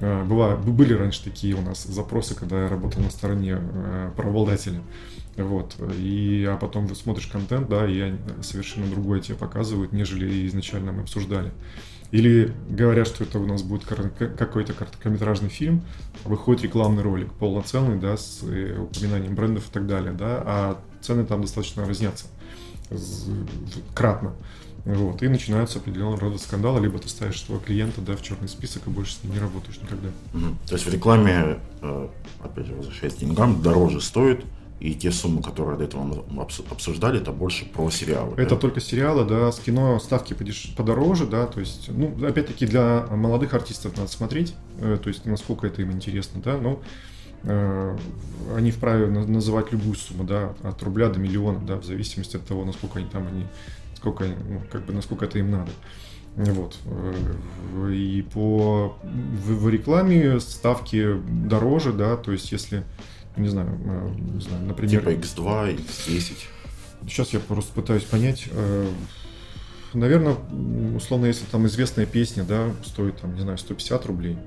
А, 0.00 0.24
Была, 0.24 0.56
были 0.56 0.94
раньше 0.94 1.24
такие 1.24 1.54
у 1.54 1.60
нас 1.60 1.84
запросы, 1.84 2.34
когда 2.34 2.64
я 2.64 2.68
работал 2.68 3.02
на 3.02 3.10
стороне 3.10 3.58
э, 3.60 4.10
правообладателя. 4.16 4.80
Вот. 5.36 5.76
И, 5.98 6.46
а 6.48 6.56
потом 6.56 6.94
смотришь 6.94 7.26
контент, 7.26 7.68
да, 7.68 7.86
и 7.86 8.14
совершенно 8.42 8.86
другое 8.86 9.20
тебе 9.20 9.36
показывают, 9.36 9.92
нежели 9.92 10.46
изначально 10.46 10.92
мы 10.92 11.02
обсуждали. 11.02 11.52
Или 12.10 12.54
говорят, 12.70 13.08
что 13.08 13.24
это 13.24 13.38
у 13.38 13.46
нас 13.46 13.62
будет 13.62 13.84
какой-то 13.84 14.72
короткометражный 14.72 15.48
фильм, 15.48 15.82
выходит 16.24 16.62
рекламный 16.62 17.02
ролик 17.02 17.32
полноценный, 17.34 17.98
да, 17.98 18.16
с 18.16 18.42
э, 18.44 18.78
упоминанием 18.78 19.34
брендов 19.34 19.68
и 19.68 19.72
так 19.72 19.86
далее, 19.86 20.12
да, 20.12 20.42
а 20.46 20.80
цены 21.00 21.24
там 21.24 21.42
достаточно 21.42 21.84
разнятся 21.84 22.26
кратно. 23.94 24.34
Вот, 24.84 25.20
и 25.20 25.26
начинаются 25.26 25.80
определенного 25.80 26.20
рода 26.20 26.38
скандалы, 26.38 26.80
либо 26.80 27.00
ты 27.00 27.08
ставишь 27.08 27.42
своего 27.42 27.60
клиента 27.60 28.00
да, 28.00 28.14
в 28.14 28.22
черный 28.22 28.48
список 28.48 28.86
и 28.86 28.90
больше 28.90 29.14
с 29.14 29.24
ним 29.24 29.32
не 29.32 29.40
работаешь 29.40 29.78
никогда. 29.82 30.08
Угу. 30.32 30.44
То 30.68 30.74
есть 30.74 30.86
в 30.86 30.94
рекламе, 30.94 31.58
э, 31.82 32.08
опять 32.40 32.66
же, 32.66 32.74
возвращаясь 32.74 33.14
к 33.14 33.18
деньгам, 33.18 33.62
дороже 33.62 34.00
стоит, 34.00 34.44
и 34.80 34.94
те 34.94 35.10
суммы, 35.10 35.42
которые 35.42 35.78
до 35.78 35.84
этого 35.84 36.02
мы 36.28 36.42
обсуждали, 36.42 37.20
это 37.20 37.32
больше 37.32 37.64
про 37.64 37.90
сериалы. 37.90 38.34
Это 38.36 38.54
да? 38.54 38.60
только 38.60 38.80
сериалы, 38.80 39.24
да, 39.24 39.50
с 39.50 39.58
кино 39.58 39.98
ставки 39.98 40.34
подеш... 40.34 40.74
подороже, 40.76 41.26
да, 41.26 41.46
то 41.46 41.60
есть, 41.60 41.88
ну, 41.88 42.14
опять-таки 42.26 42.66
для 42.66 43.06
молодых 43.10 43.54
артистов 43.54 43.96
надо 43.96 44.10
смотреть, 44.10 44.54
э, 44.80 44.98
то 45.02 45.08
есть 45.08 45.24
насколько 45.24 45.66
это 45.66 45.80
им 45.82 45.92
интересно, 45.92 46.42
да, 46.42 46.58
но 46.58 46.80
Э, 47.48 47.96
они 48.56 48.70
вправе 48.72 49.06
называть 49.06 49.70
любую 49.72 49.94
сумму, 49.94 50.24
да, 50.24 50.54
от 50.62 50.82
рубля 50.82 51.08
до 51.08 51.20
миллиона, 51.20 51.60
да, 51.60 51.76
в 51.76 51.84
зависимости 51.84 52.36
от 52.36 52.44
того, 52.44 52.64
насколько 52.64 52.98
они 52.98 53.08
там, 53.08 53.26
они, 53.28 53.46
сколько, 53.94 54.24
ну, 54.24 54.62
как 54.70 54.84
бы, 54.84 54.92
насколько 54.92 55.26
это 55.26 55.38
им 55.38 55.50
надо. 55.52 55.70
Вот. 56.34 56.76
Э, 56.86 57.92
и 57.92 58.22
по 58.22 58.96
в, 59.02 59.64
в 59.64 59.68
рекламе 59.68 60.40
ставки 60.40 61.20
дороже, 61.28 61.92
да, 61.92 62.16
то 62.16 62.32
есть 62.32 62.50
если, 62.50 62.84
не 63.36 63.48
знаю, 63.48 63.78
э, 63.84 64.10
не 64.34 64.40
знаю, 64.40 64.64
например... 64.64 65.00
Типа 65.00 65.10
X2, 65.10 65.76
X10. 65.76 66.36
Сейчас 67.02 67.30
я 67.30 67.40
просто 67.40 67.72
пытаюсь 67.72 68.04
понять. 68.04 68.48
наверное, 69.94 70.36
условно, 70.96 71.26
если 71.26 71.44
там 71.46 71.66
известная 71.66 72.06
песня, 72.06 72.44
да, 72.44 72.70
стоит, 72.84 73.20
там, 73.20 73.34
не 73.34 73.40
знаю, 73.40 73.58
150 73.58 74.06
рублей, 74.06 74.38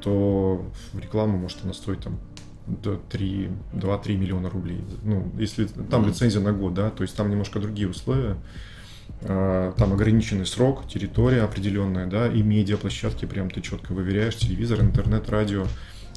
то 0.00 0.66
в 0.92 0.98
рекламу 0.98 1.38
может 1.38 1.58
она 1.64 1.72
стоить 1.72 2.00
там 2.00 2.18
до 2.66 2.96
3, 2.96 3.50
2-3 3.74 4.16
миллиона 4.16 4.50
рублей. 4.50 4.84
Ну, 5.02 5.30
если 5.38 5.66
там 5.66 6.06
лицензия 6.06 6.40
на 6.40 6.52
год, 6.52 6.74
да, 6.74 6.90
то 6.90 7.02
есть 7.02 7.16
там 7.16 7.30
немножко 7.30 7.60
другие 7.60 7.88
условия. 7.88 8.36
А, 9.22 9.72
там 9.72 9.92
ограниченный 9.92 10.46
срок, 10.46 10.88
территория 10.88 11.42
определенная, 11.42 12.06
да, 12.06 12.26
и 12.26 12.42
медиаплощадки 12.42 13.26
прям 13.26 13.50
ты 13.50 13.60
четко 13.60 13.92
выверяешь, 13.92 14.36
телевизор, 14.36 14.80
интернет, 14.80 15.28
радио, 15.28 15.66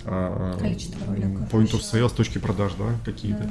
количество 0.03 1.05
роликов. 1.05 1.51
Point 1.51 1.71
of 1.71 1.81
sale, 1.81 2.13
точки 2.13 2.37
продаж, 2.37 2.73
да, 2.77 2.85
какие-то. 3.05 3.43
Да. 3.43 3.49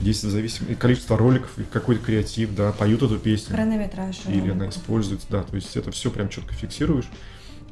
Здесь 0.00 0.20
зависит 0.20 0.78
количество 0.78 1.16
роликов, 1.16 1.50
какой-то 1.72 2.04
креатив, 2.04 2.54
да, 2.54 2.72
поют 2.72 3.02
эту 3.02 3.18
песню. 3.18 3.54
Хронометраж. 3.54 4.16
Или 4.26 4.40
роликов. 4.40 4.56
она 4.56 4.68
используется, 4.68 5.26
да, 5.30 5.42
то 5.42 5.56
есть 5.56 5.76
это 5.76 5.90
все 5.90 6.10
прям 6.10 6.28
четко 6.28 6.54
фиксируешь. 6.54 7.08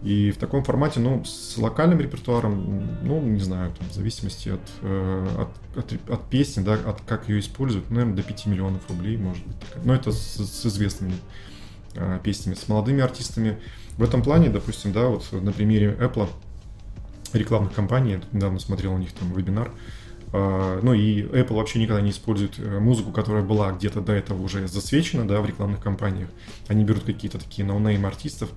И 0.03 0.31
в 0.31 0.37
таком 0.37 0.63
формате, 0.63 1.01
ну, 1.01 1.25
с 1.25 1.57
локальным 1.57 2.01
репертуаром, 2.01 2.87
ну, 3.03 3.21
не 3.23 3.41
знаю, 3.41 3.73
там, 3.77 3.89
в 3.89 3.95
зависимости 3.95 4.51
от, 4.51 4.61
э, 4.83 5.27
от, 5.75 5.79
от, 5.79 6.11
от 6.11 6.29
песни, 6.29 6.63
да, 6.63 6.75
от 6.75 7.01
как 7.01 7.29
ее 7.29 7.41
используют, 7.41 7.89
ну, 7.89 7.97
наверное, 7.97 8.17
до 8.17 8.23
5 8.23 8.47
миллионов 8.47 8.89
рублей, 8.89 9.17
может 9.17 9.45
быть. 9.47 9.59
Такая. 9.59 9.85
Но 9.85 9.95
это 9.95 10.13
с, 10.13 10.37
с 10.37 10.67
известными 10.67 11.15
э, 11.95 12.21
песнями, 12.23 12.55
с 12.55 12.69
молодыми 12.69 13.03
артистами. 13.03 13.59
В 13.97 14.03
этом 14.03 14.23
плане, 14.23 14.51
допустим, 14.51 14.93
да, 14.93 15.07
вот 15.07 15.33
на 15.33 15.53
примере 15.53 15.97
Apple 15.99 16.29
рекламных 17.39 17.73
кампаний, 17.73 18.13
я 18.13 18.21
недавно 18.33 18.59
смотрел 18.59 18.95
у 18.95 18.99
них 18.99 19.13
там 19.13 19.33
вебинар, 19.33 19.71
а, 20.33 20.81
ну 20.83 20.93
и 20.93 21.23
Apple 21.23 21.55
вообще 21.55 21.79
никогда 21.79 22.03
не 22.03 22.11
использует 22.11 22.59
э, 22.59 22.79
музыку, 22.79 23.13
которая 23.13 23.43
была 23.43 23.73
где-то 23.73 24.01
до 24.01 24.13
этого 24.13 24.43
уже 24.43 24.67
засвечена, 24.67 25.27
да, 25.27 25.41
в 25.41 25.47
рекламных 25.47 25.81
кампаниях. 25.81 26.29
Они 26.69 26.85
берут 26.85 27.05
какие-то 27.05 27.39
такие 27.39 27.67
ноунейм 27.67 28.05
артистов 28.05 28.51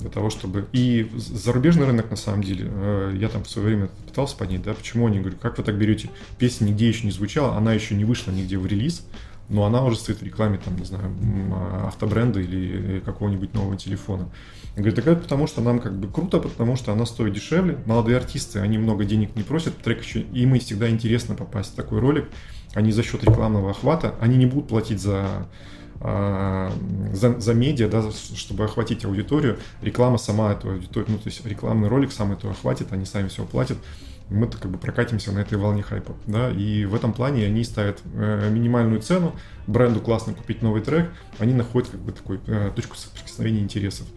для 0.00 0.10
того, 0.10 0.30
чтобы... 0.30 0.68
И 0.72 1.10
зарубежный 1.16 1.86
рынок, 1.86 2.10
на 2.10 2.16
самом 2.16 2.42
деле, 2.42 2.68
э, 2.68 3.16
я 3.16 3.28
там 3.28 3.44
в 3.44 3.50
свое 3.50 3.68
время 3.68 3.88
пытался 4.06 4.36
понять, 4.36 4.62
да, 4.62 4.74
почему 4.74 5.06
они, 5.06 5.20
говорю, 5.20 5.36
как 5.40 5.58
вы 5.58 5.64
так 5.64 5.76
берете, 5.76 6.10
песня 6.38 6.66
нигде 6.66 6.88
еще 6.88 7.06
не 7.06 7.12
звучала, 7.12 7.56
она 7.56 7.72
еще 7.72 7.94
не 7.94 8.04
вышла 8.04 8.32
нигде 8.32 8.58
в 8.58 8.66
релиз, 8.66 9.06
но 9.48 9.64
она 9.64 9.84
уже 9.84 9.96
стоит 9.96 10.20
в 10.20 10.22
рекламе, 10.22 10.58
там, 10.62 10.76
не 10.76 10.84
знаю, 10.84 11.14
автобренда 11.86 12.40
или 12.40 13.00
какого-нибудь 13.00 13.54
нового 13.54 13.76
телефона. 13.76 14.28
Говорит, 14.74 14.94
так 14.94 15.06
это 15.06 15.20
потому, 15.20 15.46
что 15.46 15.60
нам 15.60 15.80
как 15.80 15.98
бы 15.98 16.08
круто, 16.08 16.38
потому 16.38 16.76
что 16.76 16.92
она 16.92 17.04
стоит 17.04 17.34
дешевле. 17.34 17.78
Молодые 17.84 18.16
артисты, 18.16 18.60
они 18.60 18.78
много 18.78 19.04
денег 19.04 19.36
не 19.36 19.42
просят, 19.42 19.76
трек 19.78 20.02
еще, 20.02 20.20
им 20.20 20.58
всегда 20.58 20.88
интересно 20.88 21.34
попасть 21.34 21.72
в 21.72 21.76
такой 21.76 22.00
ролик. 22.00 22.28
Они 22.74 22.90
за 22.90 23.02
счет 23.02 23.22
рекламного 23.22 23.70
охвата, 23.70 24.14
они 24.20 24.38
не 24.38 24.46
будут 24.46 24.68
платить 24.68 25.00
за 25.00 25.46
а, 26.04 26.72
за, 27.12 27.38
за 27.38 27.54
медиа, 27.54 27.88
да, 27.88 28.02
чтобы 28.34 28.64
охватить 28.64 29.04
аудиторию, 29.04 29.58
реклама 29.82 30.18
сама 30.18 30.52
эту 30.52 30.70
аудиторию, 30.70 31.12
ну, 31.12 31.18
то 31.18 31.28
есть 31.28 31.46
рекламный 31.46 31.88
ролик 31.88 32.10
сам 32.10 32.32
эту 32.32 32.50
охватит, 32.50 32.92
они 32.92 33.04
сами 33.04 33.28
все 33.28 33.44
платят, 33.44 33.78
мы-то 34.28 34.58
как 34.58 34.72
бы 34.72 34.78
прокатимся 34.78 35.30
на 35.30 35.38
этой 35.38 35.58
волне 35.58 35.82
хайпа, 35.84 36.14
да, 36.26 36.50
и 36.50 36.86
в 36.86 36.96
этом 36.96 37.12
плане 37.12 37.46
они 37.46 37.62
ставят 37.62 38.00
э, 38.14 38.50
минимальную 38.50 39.00
цену, 39.00 39.36
бренду 39.68 40.00
классно 40.00 40.34
купить 40.34 40.60
новый 40.60 40.82
трек, 40.82 41.08
они 41.38 41.54
находят 41.54 41.90
как 41.90 42.00
бы 42.00 42.10
такую 42.10 42.40
э, 42.48 42.72
точку 42.74 42.96
соприкосновения 42.96 43.60
интересов. 43.60 44.08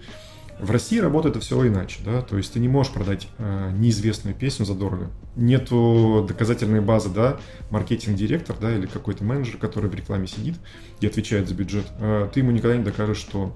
В 0.59 0.71
России 0.71 0.99
работает 0.99 1.41
все 1.43 1.67
иначе, 1.67 1.99
да, 2.05 2.21
то 2.21 2.37
есть 2.37 2.53
ты 2.53 2.59
не 2.59 2.69
можешь 2.69 2.93
продать 2.93 3.27
э, 3.37 3.71
неизвестную 3.73 4.33
песню 4.33 4.65
задорого. 4.65 5.09
Нету 5.35 6.25
доказательной 6.27 6.79
базы, 6.79 7.09
да, 7.09 7.39
маркетинг-директор, 7.71 8.55
да, 8.59 8.73
или 8.73 8.85
какой-то 8.85 9.25
менеджер, 9.25 9.57
который 9.57 9.89
в 9.89 9.95
рекламе 9.95 10.27
сидит 10.27 10.55
и 11.01 11.07
отвечает 11.07 11.49
за 11.49 11.55
бюджет. 11.55 11.85
Э, 11.99 12.29
ты 12.33 12.39
ему 12.39 12.51
никогда 12.51 12.77
не 12.77 12.83
докажешь, 12.83 13.17
что 13.17 13.53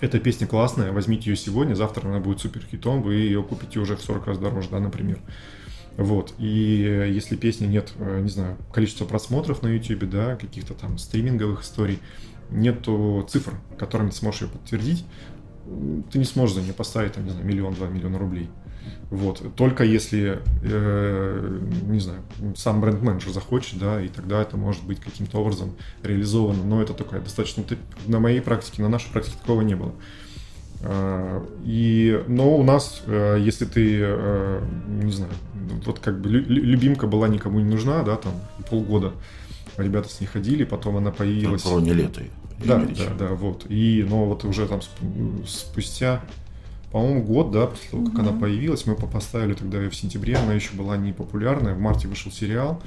эта 0.00 0.18
песня 0.18 0.46
классная, 0.46 0.90
возьмите 0.90 1.30
ее 1.30 1.36
сегодня, 1.36 1.74
завтра 1.74 2.08
она 2.08 2.18
будет 2.18 2.40
супер 2.40 2.62
хитом, 2.62 3.02
вы 3.02 3.16
ее 3.16 3.42
купите 3.42 3.78
уже 3.78 3.94
в 3.94 4.00
40 4.00 4.26
раз 4.26 4.38
дороже, 4.38 4.70
да, 4.70 4.80
например. 4.80 5.18
Вот, 5.98 6.32
и 6.38 7.08
если 7.12 7.36
песни 7.36 7.66
нет, 7.66 7.92
э, 7.98 8.20
не 8.22 8.30
знаю, 8.30 8.56
количества 8.72 9.04
просмотров 9.04 9.62
на 9.62 9.68
YouTube, 9.68 10.08
да, 10.08 10.36
каких-то 10.36 10.72
там 10.72 10.96
стриминговых 10.96 11.62
историй, 11.62 11.98
нету 12.50 13.26
цифр, 13.28 13.52
которыми 13.78 14.10
ты 14.10 14.16
сможешь 14.16 14.42
ее 14.42 14.48
подтвердить, 14.48 15.04
ты 16.10 16.18
не 16.18 16.24
сможешь 16.24 16.56
за 16.56 16.62
нее 16.62 16.72
поставить, 16.72 17.12
там, 17.12 17.24
не 17.24 17.30
знаю, 17.30 17.46
миллион-два 17.46 17.88
миллиона 17.88 18.18
рублей. 18.18 18.48
Вот. 19.10 19.42
Только 19.56 19.84
если, 19.84 20.40
э, 20.62 21.60
не 21.82 22.00
знаю, 22.00 22.22
сам 22.56 22.80
бренд-менеджер 22.80 23.30
захочет, 23.30 23.78
да, 23.78 24.00
и 24.00 24.08
тогда 24.08 24.40
это 24.40 24.56
может 24.56 24.84
быть 24.84 25.00
каким-то 25.00 25.38
образом 25.38 25.74
реализовано. 26.02 26.64
Но 26.64 26.80
это 26.80 26.94
такое 26.94 27.20
достаточно... 27.20 27.64
На 28.06 28.20
моей 28.20 28.40
практике, 28.40 28.82
на 28.82 28.88
нашей 28.88 29.10
практике 29.10 29.36
такого 29.40 29.62
не 29.62 29.74
было. 29.74 29.92
Э, 30.82 31.44
и, 31.64 32.22
но 32.28 32.56
у 32.56 32.62
нас, 32.62 33.02
э, 33.06 33.38
если 33.40 33.64
ты, 33.64 33.98
э, 34.00 34.62
не 35.02 35.12
знаю, 35.12 35.32
вот 35.84 35.98
как 35.98 36.20
бы 36.20 36.28
любимка 36.28 37.06
была 37.06 37.28
никому 37.28 37.60
не 37.60 37.68
нужна, 37.70 38.02
да, 38.02 38.16
там 38.16 38.32
полгода 38.70 39.12
ребята 39.76 40.08
с 40.08 40.20
ней 40.20 40.26
ходили, 40.26 40.64
потом 40.64 40.96
она 40.96 41.10
появилась... 41.10 41.62
Про 41.62 41.80
не 41.80 41.92
лето. 41.92 42.22
Да, 42.64 42.78
да, 42.78 43.14
да, 43.18 43.28
вот. 43.28 43.66
И, 43.68 44.04
но 44.08 44.26
вот 44.26 44.44
уже 44.44 44.66
там 44.66 44.80
спустя, 45.46 46.20
по-моему, 46.92 47.22
год, 47.22 47.50
да, 47.50 47.66
после 47.66 47.90
того, 47.90 48.04
как 48.04 48.14
угу. 48.14 48.22
она 48.22 48.32
появилась, 48.32 48.86
мы 48.86 48.94
поставили 48.96 49.54
тогда 49.54 49.78
ее 49.78 49.90
в 49.90 49.94
сентябре, 49.94 50.36
она 50.36 50.52
еще 50.52 50.74
была 50.74 50.96
не 50.96 51.12
популярная, 51.12 51.74
в 51.74 51.80
марте 51.80 52.08
вышел 52.08 52.30
сериал, 52.30 52.82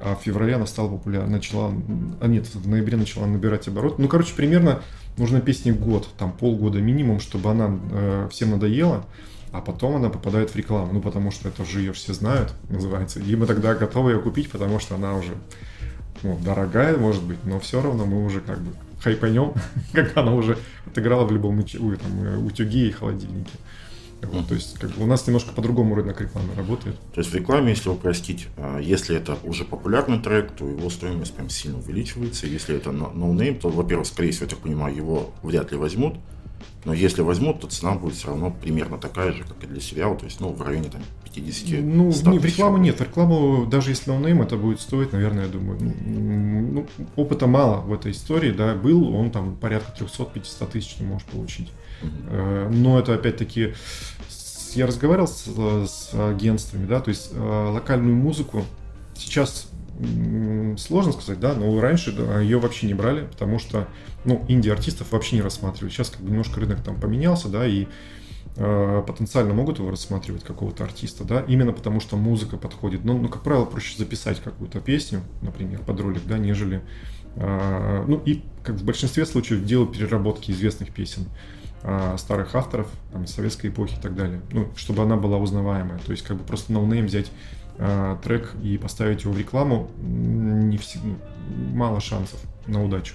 а 0.00 0.16
в 0.16 0.22
феврале 0.22 0.54
она 0.54 0.66
стала 0.66 0.88
популярной, 0.88 1.30
начала, 1.30 1.72
а 2.20 2.26
нет, 2.26 2.46
в 2.52 2.68
ноябре 2.68 2.96
начала 2.96 3.26
набирать 3.26 3.68
оборот. 3.68 3.98
Ну, 3.98 4.08
короче, 4.08 4.34
примерно 4.34 4.82
нужно 5.16 5.40
песне 5.40 5.72
год, 5.72 6.08
там 6.18 6.32
полгода 6.32 6.80
минимум, 6.80 7.20
чтобы 7.20 7.50
она 7.50 7.78
э, 7.90 8.28
всем 8.30 8.50
надоела, 8.50 9.06
а 9.52 9.60
потом 9.60 9.96
она 9.96 10.10
попадает 10.10 10.50
в 10.50 10.56
рекламу, 10.56 10.92
ну, 10.92 11.00
потому 11.00 11.30
что 11.30 11.48
это 11.48 11.64
же 11.64 11.80
ее 11.80 11.92
все 11.92 12.12
знают, 12.12 12.52
называется, 12.68 13.20
и 13.20 13.36
мы 13.36 13.46
тогда 13.46 13.74
готовы 13.74 14.12
ее 14.12 14.18
купить, 14.18 14.50
потому 14.50 14.80
что 14.80 14.96
она 14.96 15.14
уже 15.14 15.32
ну, 16.22 16.38
дорогая, 16.44 16.96
может 16.96 17.22
быть, 17.22 17.38
но 17.44 17.60
все 17.60 17.80
равно 17.80 18.04
мы 18.04 18.24
уже 18.24 18.40
как 18.40 18.58
бы 18.60 18.72
хайпанем, 19.00 19.52
как 19.92 20.16
она 20.16 20.34
уже 20.34 20.58
отыграла 20.86 21.24
в 21.24 21.32
любом 21.32 21.62
там, 21.62 22.24
э, 22.24 22.36
утюге 22.38 22.88
и 22.88 22.90
холодильнике. 22.90 23.52
Вот, 24.22 24.48
то 24.48 24.54
есть 24.54 24.78
как 24.78 24.90
бы 24.92 25.04
у 25.04 25.06
нас 25.06 25.26
немножко 25.26 25.52
по-другому 25.52 25.94
рынок 25.94 26.20
рекламы 26.20 26.54
работает. 26.56 26.96
То 27.14 27.20
есть 27.20 27.30
в 27.30 27.34
рекламе, 27.34 27.70
если 27.70 27.90
упростить, 27.90 28.48
а, 28.56 28.78
если 28.78 29.16
это 29.16 29.36
уже 29.44 29.64
популярный 29.64 30.18
трек, 30.18 30.52
то 30.52 30.66
его 30.66 30.88
стоимость 30.90 31.34
прям 31.34 31.48
сильно 31.50 31.78
увеличивается. 31.78 32.46
Если 32.46 32.74
это 32.74 32.92
ноунейм, 32.92 33.54
но 33.54 33.60
то, 33.60 33.68
во-первых, 33.68 34.06
скорее 34.06 34.30
всего, 34.32 34.44
я 34.44 34.50
так 34.50 34.58
понимаю, 34.60 34.96
его 34.96 35.30
вряд 35.42 35.70
ли 35.70 35.78
возьмут. 35.78 36.16
Но 36.84 36.92
если 36.92 37.22
возьмут, 37.22 37.60
то 37.60 37.66
цена 37.66 37.94
будет 37.94 38.14
все 38.14 38.28
равно 38.28 38.50
примерно 38.50 38.96
такая 38.96 39.32
же, 39.32 39.42
как 39.42 39.62
и 39.64 39.66
для 39.66 39.80
сериала, 39.80 40.16
то 40.16 40.24
есть 40.24 40.40
ну, 40.40 40.52
в 40.52 40.62
районе 40.62 40.88
там, 40.88 41.02
50 41.24 41.84
Ну, 41.84 42.12
не, 42.30 42.38
рекламу 42.38 42.78
нет. 42.78 43.00
Рекламу, 43.00 43.66
даже 43.66 43.90
если 43.90 44.10
ноунейм, 44.10 44.40
это 44.40 44.56
будет 44.56 44.80
стоить, 44.80 45.12
наверное, 45.12 45.46
я 45.46 45.50
думаю, 45.50 45.78
ну, 45.80 46.72
ну, 46.72 46.86
опыта 47.16 47.46
мало 47.46 47.80
в 47.80 47.92
этой 47.92 48.12
истории, 48.12 48.52
да, 48.52 48.74
был, 48.74 49.14
он 49.14 49.30
там 49.30 49.56
порядка 49.56 49.92
300-500 50.04 50.70
тысяч 50.70 50.94
ты 50.94 51.04
можешь 51.04 51.26
получить. 51.26 51.70
Uh-huh. 52.02 52.68
Но 52.70 52.98
это 52.98 53.14
опять-таки, 53.14 53.74
я 54.74 54.86
разговаривал 54.86 55.26
с, 55.26 55.46
с 55.46 56.10
агентствами, 56.12 56.86
да, 56.86 57.00
то 57.00 57.08
есть 57.08 57.30
э, 57.32 57.68
локальную 57.72 58.14
музыку 58.14 58.64
сейчас 59.14 59.68
сложно 60.78 61.12
сказать, 61.12 61.40
да, 61.40 61.54
но 61.54 61.80
раньше 61.80 62.10
ее 62.40 62.58
вообще 62.58 62.86
не 62.86 62.94
брали, 62.94 63.26
потому 63.26 63.58
что, 63.58 63.88
ну, 64.24 64.44
инди-артистов 64.48 65.12
вообще 65.12 65.36
не 65.36 65.42
рассматривали. 65.42 65.90
Сейчас 65.90 66.10
как 66.10 66.20
бы 66.20 66.30
немножко 66.30 66.60
рынок 66.60 66.82
там 66.82 67.00
поменялся, 67.00 67.48
да, 67.48 67.66
и 67.66 67.86
э, 68.56 69.02
потенциально 69.06 69.54
могут 69.54 69.78
его 69.78 69.90
рассматривать 69.90 70.44
какого-то 70.44 70.84
артиста, 70.84 71.24
да, 71.24 71.40
именно 71.40 71.72
потому 71.72 72.00
что 72.00 72.16
музыка 72.16 72.56
подходит. 72.56 73.04
Ну, 73.04 73.16
ну 73.18 73.28
как 73.28 73.42
правило, 73.42 73.64
проще 73.64 73.96
записать 73.96 74.40
какую-то 74.42 74.80
песню, 74.80 75.22
например, 75.40 75.80
под 75.80 76.00
ролик, 76.00 76.22
да, 76.26 76.36
нежели, 76.36 76.82
э, 77.36 78.04
ну, 78.06 78.18
и 78.18 78.42
как 78.62 78.76
в 78.76 78.84
большинстве 78.84 79.24
случаев 79.24 79.64
делать 79.64 79.92
переработки 79.92 80.50
известных 80.50 80.92
песен 80.92 81.26
э, 81.82 82.16
старых 82.18 82.54
авторов, 82.54 82.88
там, 83.12 83.26
советской 83.26 83.68
эпохи 83.68 83.96
и 83.98 84.00
так 84.02 84.14
далее, 84.14 84.42
ну, 84.52 84.68
чтобы 84.76 85.02
она 85.02 85.16
была 85.16 85.38
узнаваемая. 85.38 85.98
То 86.00 86.12
есть, 86.12 86.24
как 86.24 86.36
бы 86.36 86.44
просто 86.44 86.72
ноунейм 86.72 87.06
взять 87.06 87.30
э, 87.78 88.16
трек 88.22 88.54
и 88.62 88.78
поставить 88.78 89.24
его 89.24 89.32
в 89.32 89.38
рекламу, 89.38 89.90
не 89.98 90.78
всегда, 90.78 91.16
мало 91.72 92.00
шансов 92.00 92.40
на 92.66 92.84
удачу. 92.84 93.14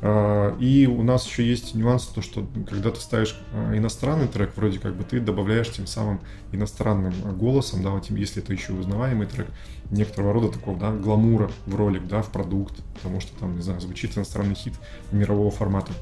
Э, 0.00 0.54
и 0.60 0.86
у 0.86 1.02
нас 1.02 1.26
еще 1.26 1.46
есть 1.46 1.74
нюанс, 1.74 2.06
то, 2.06 2.20
что 2.20 2.46
когда 2.68 2.90
ты 2.90 3.00
ставишь 3.00 3.40
э, 3.52 3.78
иностранный 3.78 4.28
трек, 4.28 4.52
вроде 4.56 4.78
как 4.78 4.96
бы 4.96 5.04
ты 5.04 5.18
добавляешь 5.20 5.70
тем 5.70 5.86
самым 5.86 6.20
иностранным 6.52 7.14
голосом, 7.38 7.82
да, 7.82 7.90
вот, 7.90 8.10
если 8.10 8.42
это 8.42 8.52
еще 8.52 8.74
узнаваемый 8.74 9.26
трек, 9.26 9.46
некоторого 9.90 10.34
рода 10.34 10.48
такого, 10.48 10.78
да, 10.78 10.90
гламура 10.90 11.50
в 11.66 11.74
ролик, 11.74 12.06
да, 12.06 12.20
в 12.22 12.30
продукт, 12.30 12.82
потому 12.94 13.20
что 13.20 13.38
там, 13.38 13.56
не 13.56 13.62
знаю, 13.62 13.80
звучит 13.80 14.16
иностранный 14.16 14.54
хит 14.54 14.74
мирового 15.10 15.50
формата. 15.50 15.92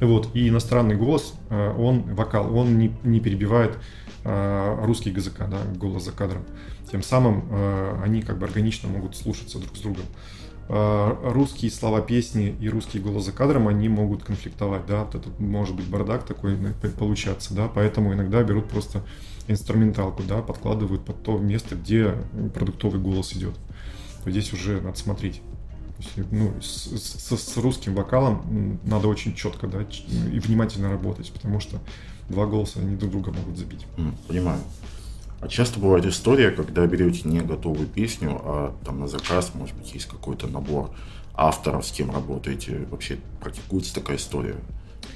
Вот, 0.00 0.30
и 0.34 0.48
иностранный 0.48 0.96
голос, 0.96 1.34
э, 1.50 1.74
он, 1.78 2.14
вокал, 2.14 2.56
он 2.56 2.78
не, 2.78 2.92
не 3.04 3.20
перебивает 3.20 3.78
русский 4.24 5.10
ГЗК, 5.10 5.48
да, 5.48 5.58
голос 5.76 6.04
за 6.04 6.12
кадром. 6.12 6.44
Тем 6.90 7.02
самым 7.02 7.44
э, 7.50 8.00
они 8.04 8.22
как 8.22 8.38
бы 8.38 8.46
органично 8.46 8.88
могут 8.88 9.16
слушаться 9.16 9.58
друг 9.58 9.76
с 9.76 9.80
другом. 9.80 10.04
а, 10.68 11.18
русские 11.32 11.70
слова 11.70 12.00
песни 12.00 12.56
и 12.60 12.68
русский 12.68 12.98
голос 12.98 13.24
за 13.24 13.32
кадром, 13.32 13.68
они 13.68 13.88
могут 13.88 14.24
конфликтовать, 14.24 14.86
да, 14.86 15.04
вот 15.04 15.14
это 15.14 15.28
может 15.38 15.74
быть 15.74 15.86
бардак 15.86 16.24
такой 16.24 16.56
получаться, 16.98 17.52
да, 17.54 17.68
поэтому 17.68 18.14
иногда 18.14 18.42
берут 18.42 18.68
просто 18.68 19.02
инструменталку, 19.48 20.22
да, 20.22 20.40
подкладывают 20.40 21.04
под 21.04 21.22
то 21.22 21.38
место, 21.38 21.74
где 21.74 22.14
продуктовый 22.54 23.00
голос 23.00 23.32
идет. 23.32 23.54
Здесь 24.24 24.52
уже 24.52 24.80
надо 24.80 24.98
смотреть. 24.98 25.42
Ну, 26.30 26.52
с, 26.60 26.88
с, 26.96 27.36
с 27.36 27.56
русским 27.58 27.94
вокалом 27.94 28.80
надо 28.84 29.08
очень 29.08 29.34
четко, 29.34 29.66
да, 29.66 29.82
и 30.32 30.38
внимательно 30.38 30.90
работать, 30.90 31.30
потому 31.32 31.60
что 31.60 31.80
два 32.32 32.46
голоса 32.46 32.80
они 32.80 32.96
друг 32.96 33.12
друга 33.12 33.32
могут 33.32 33.56
забить. 33.56 33.86
Понимаю. 34.26 34.58
А 35.40 35.48
часто 35.48 35.80
бывает 35.80 36.06
история, 36.06 36.50
когда 36.52 36.86
берете 36.86 37.28
не 37.28 37.40
готовую 37.40 37.88
песню, 37.88 38.40
а 38.44 38.74
там 38.84 39.00
на 39.00 39.08
заказ, 39.08 39.52
может 39.54 39.76
быть, 39.76 39.92
есть 39.92 40.06
какой-то 40.06 40.46
набор 40.46 40.90
авторов, 41.34 41.84
с 41.84 41.90
кем 41.90 42.12
работаете. 42.12 42.86
Вообще 42.90 43.18
практикуется 43.40 43.92
такая 43.92 44.18
история 44.18 44.54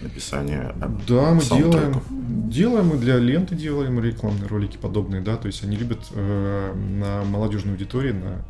написания 0.02 0.74
Да, 1.06 1.32
мы 1.32 1.42
делаем. 1.42 2.02
Делаем 2.50 2.88
мы 2.88 2.96
для 2.96 3.18
ленты 3.18 3.54
делаем 3.54 4.00
рекламные 4.00 4.48
ролики 4.48 4.76
подобные, 4.76 5.22
да, 5.22 5.36
то 5.36 5.46
есть 5.46 5.62
они 5.62 5.76
любят 5.76 6.00
э, 6.10 6.74
на 6.74 7.24
молодежной 7.24 7.74
аудитории, 7.74 8.12
на 8.12 8.44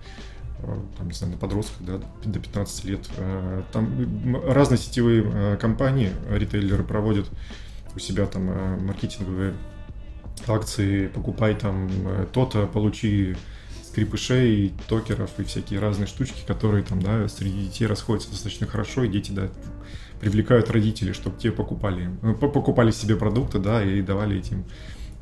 э, 0.61 0.79
там, 0.97 1.09
не 1.09 1.13
знаю, 1.13 1.35
на 1.35 1.39
подростках, 1.39 1.87
да, 1.87 2.01
до 2.25 2.39
15 2.39 2.85
лет. 2.85 3.01
Э, 3.19 3.63
там 3.73 4.43
разные 4.47 4.79
сетевые 4.79 5.25
э, 5.25 5.57
компании, 5.61 6.11
ритейлеры 6.31 6.85
проводят 6.85 7.27
у 7.97 7.99
себя 7.99 8.27
там 8.27 8.45
маркетинговые 8.85 9.55
акции, 10.47 11.09
покупай 11.09 11.55
там 11.55 11.89
э, 11.91 12.27
то-то, 12.33 12.67
получи 12.67 13.37
скрипышей, 13.85 14.73
токеров 14.89 15.31
и 15.39 15.45
всякие 15.45 15.81
разные 15.81 16.07
штучки, 16.07 16.45
которые 16.47 16.85
там, 16.85 17.01
да, 17.01 17.27
среди 17.29 17.65
детей 17.65 17.87
расходятся 17.87 18.31
достаточно 18.31 18.67
хорошо, 18.67 19.05
и 19.05 19.09
дети, 19.09 19.33
да, 19.33 19.49
привлекают 20.21 20.71
родителей, 20.71 21.13
чтобы 21.13 21.39
те 21.39 21.51
покупали, 21.51 22.11
э, 22.23 22.35
покупали 22.35 22.91
себе 22.91 23.17
продукты, 23.17 23.59
да, 23.59 23.83
и 23.83 24.03
давали 24.03 24.39
этим 24.39 24.65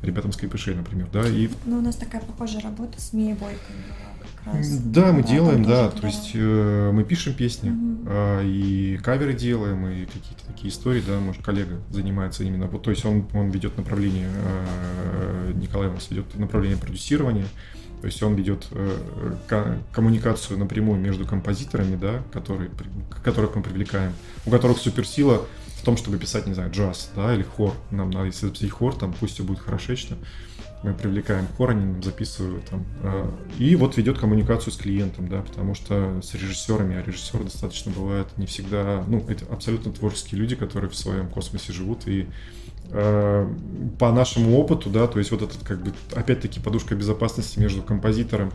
ребятам 0.05 0.31
скрипышей, 0.31 0.75
например, 0.75 1.07
да, 1.11 1.27
и... 1.27 1.49
Ну, 1.65 1.79
у 1.79 1.81
нас 1.81 1.95
такая 1.95 2.21
похожая 2.21 2.61
работа 2.61 3.01
с 3.01 3.13
Мией 3.13 3.33
Бойкой 3.33 3.75
была 3.87 4.15
раз. 4.45 4.67
Да, 4.79 5.11
мы 5.11 5.23
делаем, 5.23 5.63
да. 5.63 5.89
То 5.89 6.07
есть 6.07 6.31
э, 6.33 6.91
мы 6.93 7.03
пишем 7.03 7.33
песни, 7.33 7.69
угу. 7.69 8.09
э, 8.09 8.45
и 8.45 8.97
каверы 9.03 9.33
делаем, 9.33 9.87
и 9.87 10.05
какие-то 10.05 10.45
такие 10.47 10.69
истории, 10.69 11.03
да, 11.05 11.19
может, 11.19 11.43
коллега 11.43 11.81
занимается 11.89 12.43
именно. 12.43 12.67
Вот, 12.67 12.83
то 12.83 12.91
есть 12.91 13.05
он, 13.05 13.27
он 13.33 13.49
ведет 13.49 13.77
направление, 13.77 14.29
э, 14.29 15.51
Николай 15.55 15.89
у 15.89 15.93
нас 15.93 16.09
ведет 16.09 16.35
направление 16.35 16.77
продюсирования. 16.77 17.47
То 18.01 18.07
есть 18.07 18.21
он 18.21 18.35
ведет 18.35 18.67
э, 18.71 19.77
коммуникацию 19.91 20.59
напрямую 20.59 20.99
между 20.99 21.25
композиторами, 21.25 21.95
да, 21.95 22.21
которые, 22.31 22.69
которых 23.23 23.55
мы 23.55 23.63
привлекаем, 23.63 24.13
у 24.45 24.51
которых 24.51 24.77
суперсила 24.77 25.45
том, 25.85 25.97
чтобы 25.97 26.17
писать, 26.17 26.47
не 26.47 26.53
знаю, 26.53 26.71
джаз, 26.71 27.11
да, 27.15 27.33
или 27.33 27.43
хор. 27.43 27.73
Нам 27.91 28.09
надо, 28.09 28.25
если 28.25 28.47
записать 28.47 28.71
хор, 28.71 28.95
там 28.95 29.13
пусть 29.13 29.35
все 29.35 29.43
будет 29.43 29.59
хорошечно 29.59 30.17
мы 30.85 30.93
привлекаем 30.93 31.47
хор, 31.57 31.71
они 31.71 31.83
нам 31.83 32.03
записывают 32.03 32.65
там. 32.65 32.85
А, 33.01 33.33
и 33.57 33.75
вот 33.75 33.97
ведет 33.97 34.19
коммуникацию 34.19 34.71
с 34.71 34.77
клиентом, 34.77 35.27
да, 35.27 35.41
потому 35.41 35.73
что 35.73 36.21
с 36.21 36.33
режиссерами, 36.35 36.95
а 36.95 37.03
режиссеры 37.03 37.43
достаточно 37.43 37.91
бывают 37.91 38.37
не 38.37 38.45
всегда, 38.45 39.03
ну, 39.07 39.25
это 39.27 39.45
абсолютно 39.51 39.91
творческие 39.91 40.39
люди, 40.39 40.55
которые 40.55 40.89
в 40.89 40.95
своем 40.95 41.27
космосе 41.27 41.73
живут, 41.73 42.07
и 42.07 42.27
э, 42.91 43.53
по 43.97 44.11
нашему 44.11 44.59
опыту, 44.59 44.91
да, 44.91 45.07
то 45.07 45.17
есть 45.17 45.31
вот 45.31 45.41
этот 45.41 45.63
как 45.63 45.81
бы, 45.81 45.91
опять-таки, 46.13 46.59
подушка 46.59 46.93
безопасности 46.93 47.57
между 47.57 47.81
композитором 47.81 48.51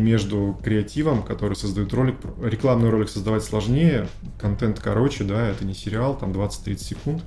между 0.00 0.58
креативом, 0.62 1.22
который 1.22 1.54
создает 1.54 1.92
ролик. 1.92 2.16
Рекламный 2.42 2.90
ролик 2.90 3.08
создавать 3.08 3.44
сложнее, 3.44 4.08
контент 4.38 4.80
короче, 4.80 5.24
да, 5.24 5.48
это 5.48 5.64
не 5.64 5.74
сериал, 5.74 6.16
там 6.16 6.32
20-30 6.32 6.78
секунд. 6.78 7.22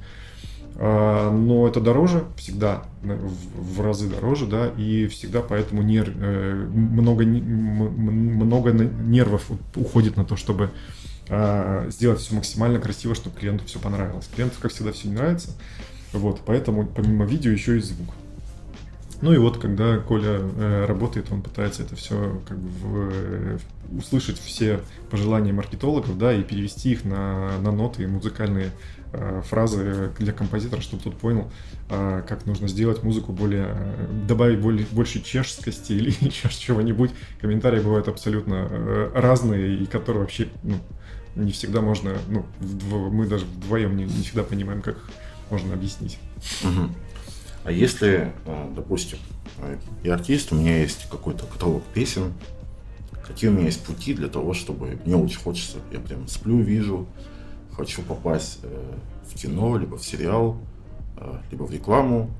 А, 0.79 1.31
но 1.31 1.67
это 1.67 1.81
дороже 1.81 2.25
всегда, 2.37 2.83
в 3.01 3.81
разы 3.81 4.07
дороже, 4.07 4.45
да, 4.45 4.67
и 4.77 5.07
всегда 5.07 5.41
поэтому 5.41 5.81
нерв, 5.81 6.13
э, 6.15 6.53
много, 6.53 7.25
много 7.25 8.71
нервов 8.71 9.49
уходит 9.75 10.17
на 10.17 10.25
то, 10.25 10.35
чтобы 10.35 10.69
а, 11.29 11.89
сделать 11.89 12.19
все 12.19 12.35
максимально 12.35 12.79
красиво, 12.79 13.15
чтобы 13.15 13.39
клиенту 13.39 13.65
все 13.65 13.79
понравилось. 13.79 14.29
Клиенту, 14.35 14.57
как 14.61 14.71
всегда, 14.71 14.91
все 14.91 15.07
не 15.07 15.15
нравится, 15.15 15.49
вот, 16.13 16.41
поэтому 16.45 16.85
помимо 16.85 17.25
видео 17.25 17.51
еще 17.51 17.77
и 17.77 17.81
звук. 17.81 18.09
Ну 19.21 19.33
и 19.33 19.37
вот, 19.37 19.57
когда 19.57 19.97
Коля 19.97 20.39
э, 20.39 20.85
работает, 20.85 21.31
он 21.31 21.41
пытается 21.41 21.83
это 21.83 21.95
все 21.95 22.41
как 22.47 22.57
бы 22.57 22.69
в, 22.69 23.09
э, 23.11 23.57
услышать 23.97 24.39
все 24.39 24.81
пожелания 25.09 25.53
маркетологов, 25.53 26.17
да, 26.17 26.33
и 26.33 26.43
перевести 26.43 26.91
их 26.91 27.03
на, 27.03 27.57
на 27.59 27.71
ноты 27.71 28.07
музыкальные 28.07 28.71
Э, 29.13 29.41
фразы 29.45 30.11
для 30.19 30.33
композитора, 30.33 30.81
чтобы 30.81 31.01
тот 31.01 31.17
понял, 31.17 31.49
э, 31.89 32.23
как 32.27 32.45
нужно 32.45 32.67
сделать 32.67 33.03
музыку 33.03 33.31
более, 33.31 33.73
добавить 34.27 34.59
более, 34.59 34.85
больше 34.91 35.21
чешскости 35.21 35.93
или 35.93 36.09
еще 36.19 36.49
чего-нибудь. 36.49 37.11
Комментарии 37.39 37.79
бывают 37.79 38.09
абсолютно 38.09 38.67
э, 38.69 39.11
разные, 39.15 39.77
и 39.77 39.85
которые 39.85 40.23
вообще 40.23 40.49
ну, 40.61 40.75
не 41.35 41.53
всегда 41.53 41.79
можно, 41.79 42.17
ну, 42.27 42.45
мы 43.09 43.27
даже 43.27 43.45
вдвоем 43.45 43.95
не, 43.95 44.03
не 44.03 44.23
всегда 44.23 44.43
понимаем, 44.43 44.81
как 44.81 44.97
можно 45.49 45.73
объяснить. 45.73 46.19
А 47.67 47.71
если, 47.73 48.31
допустим, 48.77 49.17
я 50.01 50.13
артист, 50.13 50.53
у 50.53 50.55
меня 50.55 50.79
есть 50.79 51.09
какой-то 51.11 51.45
каталог 51.45 51.83
песен, 51.93 52.33
какие 53.25 53.49
у 53.49 53.53
меня 53.53 53.65
есть 53.65 53.83
пути 53.83 54.13
для 54.13 54.29
того, 54.29 54.53
чтобы 54.53 54.97
мне 55.03 55.17
очень 55.17 55.37
хочется, 55.37 55.79
я 55.91 55.99
прям 55.99 56.29
сплю, 56.29 56.59
вижу, 56.59 57.05
хочу 57.73 58.03
попасть 58.03 58.59
э, 58.63 58.93
в 59.29 59.35
кино, 59.35 59.77
либо 59.77 59.97
в 59.97 60.05
сериал, 60.05 60.61
э, 61.17 61.39
либо 61.51 61.63
в 61.63 61.71
рекламу, 61.73 62.31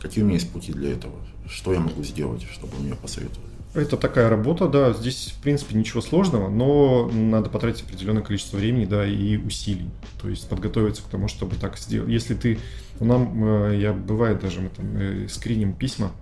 какие 0.00 0.24
у 0.24 0.26
меня 0.26 0.38
есть 0.38 0.50
пути 0.50 0.72
для 0.72 0.90
этого? 0.90 1.14
Что 1.46 1.72
я 1.72 1.78
могу 1.78 2.02
сделать, 2.02 2.42
чтобы 2.50 2.76
мне 2.80 2.96
посоветовали? 2.96 3.52
Это 3.74 3.96
такая 3.96 4.28
работа, 4.28 4.66
да, 4.66 4.92
здесь, 4.94 5.32
в 5.38 5.42
принципе, 5.42 5.78
ничего 5.78 6.00
сложного, 6.00 6.50
но 6.50 7.08
надо 7.08 7.48
потратить 7.50 7.84
определенное 7.84 8.22
количество 8.22 8.56
времени, 8.56 8.84
да, 8.84 9.06
и 9.06 9.36
усилий. 9.36 9.90
То 10.20 10.28
есть 10.28 10.48
подготовиться 10.48 11.04
к 11.04 11.06
тому, 11.06 11.28
чтобы 11.28 11.54
так 11.54 11.78
сделать. 11.78 12.10
Если 12.10 12.34
ты, 12.34 12.58
нам, 13.00 13.68
э, 13.68 13.78
я, 13.78 13.92
бывает 13.92 14.40
даже, 14.40 14.60
мы 14.60 14.68
там 14.68 15.28
скриним 15.28 15.72
письма, 15.72 16.12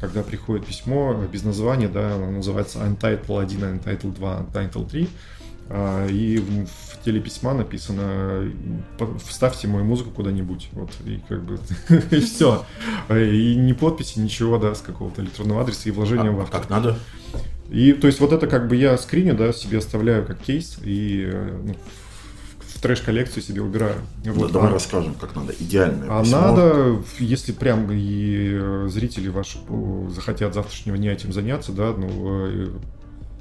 когда 0.00 0.22
приходит 0.22 0.66
письмо 0.66 1.14
без 1.30 1.42
названия, 1.42 1.88
да, 1.88 2.14
оно 2.14 2.30
называется 2.30 2.78
Untitled 2.78 3.42
1, 3.42 3.60
Untitled 3.60 4.14
2, 4.14 4.46
Untitled 4.52 4.90
3, 4.90 5.08
а, 5.72 6.06
и 6.08 6.38
в 6.38 7.04
теле 7.04 7.20
письма 7.20 7.54
написано 7.54 8.52
вставьте 9.24 9.68
мою 9.68 9.84
музыку 9.84 10.10
куда-нибудь 10.10 10.68
вот 10.72 10.90
и 11.06 11.22
как 11.28 11.44
бы 11.44 11.60
и 12.10 12.20
все 12.20 12.66
и 13.08 13.54
ни 13.54 13.72
подписи 13.72 14.18
ничего 14.18 14.58
да 14.58 14.74
с 14.74 14.80
какого-то 14.80 15.22
электронного 15.22 15.62
адреса 15.62 15.88
и 15.88 15.92
вложения 15.92 16.30
а, 16.30 16.32
в 16.32 16.40
автор. 16.40 16.60
как 16.60 16.70
надо? 16.70 16.98
И 17.70 17.92
то 17.92 18.08
есть 18.08 18.18
вот 18.18 18.32
это 18.32 18.48
как 18.48 18.66
бы 18.66 18.74
я 18.74 18.98
скриню 18.98 19.36
да 19.36 19.52
себе 19.52 19.78
оставляю 19.78 20.26
как 20.26 20.40
кейс 20.40 20.76
и 20.82 21.30
э, 21.32 21.60
ну, 21.64 21.76
трэш-коллекцию 22.80 23.42
себе 23.42 23.62
убираю. 23.62 23.96
Вот. 24.24 24.48
Да, 24.48 24.54
давай 24.54 24.70
а, 24.70 24.72
расскажем, 24.74 25.14
как 25.14 25.34
надо. 25.36 25.54
Идеальное 25.58 26.08
А 26.10 26.22
письмо. 26.22 26.40
надо, 26.40 27.02
если 27.18 27.52
прям 27.52 27.90
и 27.90 28.50
э, 28.52 28.88
зрители 28.90 29.28
ваши 29.28 29.58
захотят 30.10 30.54
завтрашнего 30.54 30.96
дня 30.96 31.12
этим 31.12 31.32
заняться, 31.32 31.72
да, 31.72 31.92
ну, 31.92 32.08
э, 32.48 32.68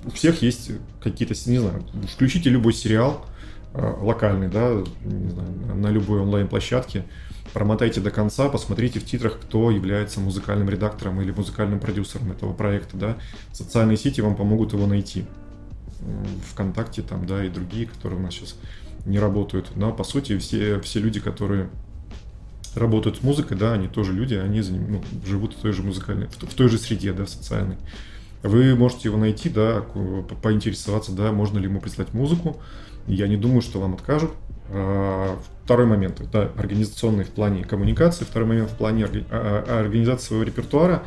у 0.06 0.12
всех 0.12 0.42
есть 0.42 0.72
какие-то, 1.02 1.34
не 1.50 1.60
знаю, 1.60 1.84
включите 2.14 2.50
любой 2.50 2.74
сериал 2.74 3.26
э, 3.74 3.96
локальный, 4.02 4.48
да, 4.48 4.84
не 5.04 5.30
знаю, 5.30 5.50
на 5.76 5.88
любой 5.88 6.22
онлайн-площадке, 6.22 7.06
промотайте 7.54 8.02
до 8.02 8.12
конца, 8.12 8.50
посмотрите 8.50 9.00
в 9.00 9.06
титрах, 9.06 9.40
кто 9.40 9.72
является 9.72 10.20
музыкальным 10.20 10.70
редактором 10.70 11.22
или 11.22 11.32
музыкальным 11.32 11.80
продюсером 11.80 12.32
этого 12.32 12.54
проекта, 12.54 12.98
да. 12.98 13.18
Социальные 13.54 13.98
сети 13.98 14.22
вам 14.22 14.36
помогут 14.36 14.74
его 14.74 14.86
найти. 14.86 15.26
ВКонтакте 16.52 17.02
там, 17.02 17.26
да, 17.26 17.44
и 17.44 17.50
другие, 17.50 17.86
которые 17.86 18.20
у 18.20 18.24
нас 18.24 18.34
сейчас 18.34 18.56
не 19.06 19.20
работают. 19.20 19.76
Но, 19.76 19.94
по 19.94 20.04
сути, 20.04 20.38
все, 20.38 20.80
все 20.80 21.00
люди, 21.00 21.20
которые 21.20 21.70
работают 22.76 23.18
с 23.18 23.24
музыкой, 23.24 23.58
да, 23.58 23.74
они 23.74 23.88
тоже 23.88 24.14
люди, 24.14 24.36
они 24.36 24.62
ну, 24.62 25.02
живут 25.26 25.54
в 25.54 25.62
той 25.62 25.74
же 25.74 25.84
музыкальной, 25.84 26.28
в 26.28 26.54
той 26.54 26.70
же 26.70 26.78
среде, 26.78 27.14
да, 27.14 27.26
социальной. 27.26 27.78
Вы 28.44 28.76
можете 28.76 29.10
его 29.10 29.18
найти, 29.18 29.50
да, 29.50 29.84
поинтересоваться, 30.42 31.12
да, 31.12 31.32
можно 31.32 31.58
ли 31.58 31.66
ему 31.66 31.82
прислать 31.82 32.14
музыку. 32.14 32.58
Я 33.08 33.28
не 33.28 33.38
думаю, 33.38 33.62
что 33.62 33.82
вам 33.82 33.96
откажут. 33.96 34.32
А, 34.72 35.38
второй 35.66 35.88
момент, 35.88 36.22
это 36.22 36.52
организационный 36.56 37.24
в 37.26 37.30
плане 37.30 37.64
коммуникации. 37.64 38.24
Второй 38.24 38.48
момент 38.48 38.70
в 38.70 38.76
плане 38.76 39.06
а, 39.06 39.66
а, 39.68 39.80
организации 39.80 40.28
своего 40.28 40.44
репертуара. 40.44 41.04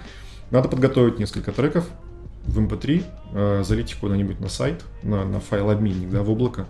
Надо 0.50 0.68
подготовить 0.68 1.18
несколько 1.18 1.52
треков 1.52 1.88
в 2.44 2.58
MP3, 2.58 3.04
эм 3.34 3.64
залить 3.64 3.92
их 3.92 3.98
куда-нибудь 3.98 4.40
на 4.40 4.48
сайт, 4.48 4.84
на, 5.02 5.24
на 5.24 5.40
файл-обменник, 5.40 6.10
да, 6.10 6.22
в 6.22 6.30
облако. 6.30 6.66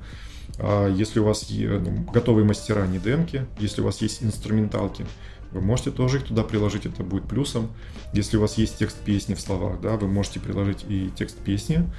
Если 0.58 1.18
у 1.18 1.24
вас 1.24 1.46
ну, 1.48 2.04
готовые 2.12 2.44
мастера, 2.44 2.86
не 2.86 2.98
демки, 2.98 3.46
если 3.58 3.80
у 3.80 3.84
вас 3.84 4.02
есть 4.02 4.22
инструменталки, 4.22 5.06
вы 5.52 5.60
можете 5.60 5.90
тоже 5.90 6.18
их 6.18 6.24
туда 6.24 6.42
приложить, 6.42 6.86
это 6.86 7.02
будет 7.04 7.24
плюсом. 7.24 7.70
Если 8.12 8.36
у 8.36 8.40
вас 8.40 8.58
есть 8.58 8.78
текст 8.78 8.96
песни 8.98 9.34
в 9.34 9.40
словах, 9.40 9.80
да, 9.80 9.96
вы 9.96 10.08
можете 10.08 10.40
приложить 10.40 10.84
и 10.88 11.10
текст 11.16 11.36
песни. 11.38 11.90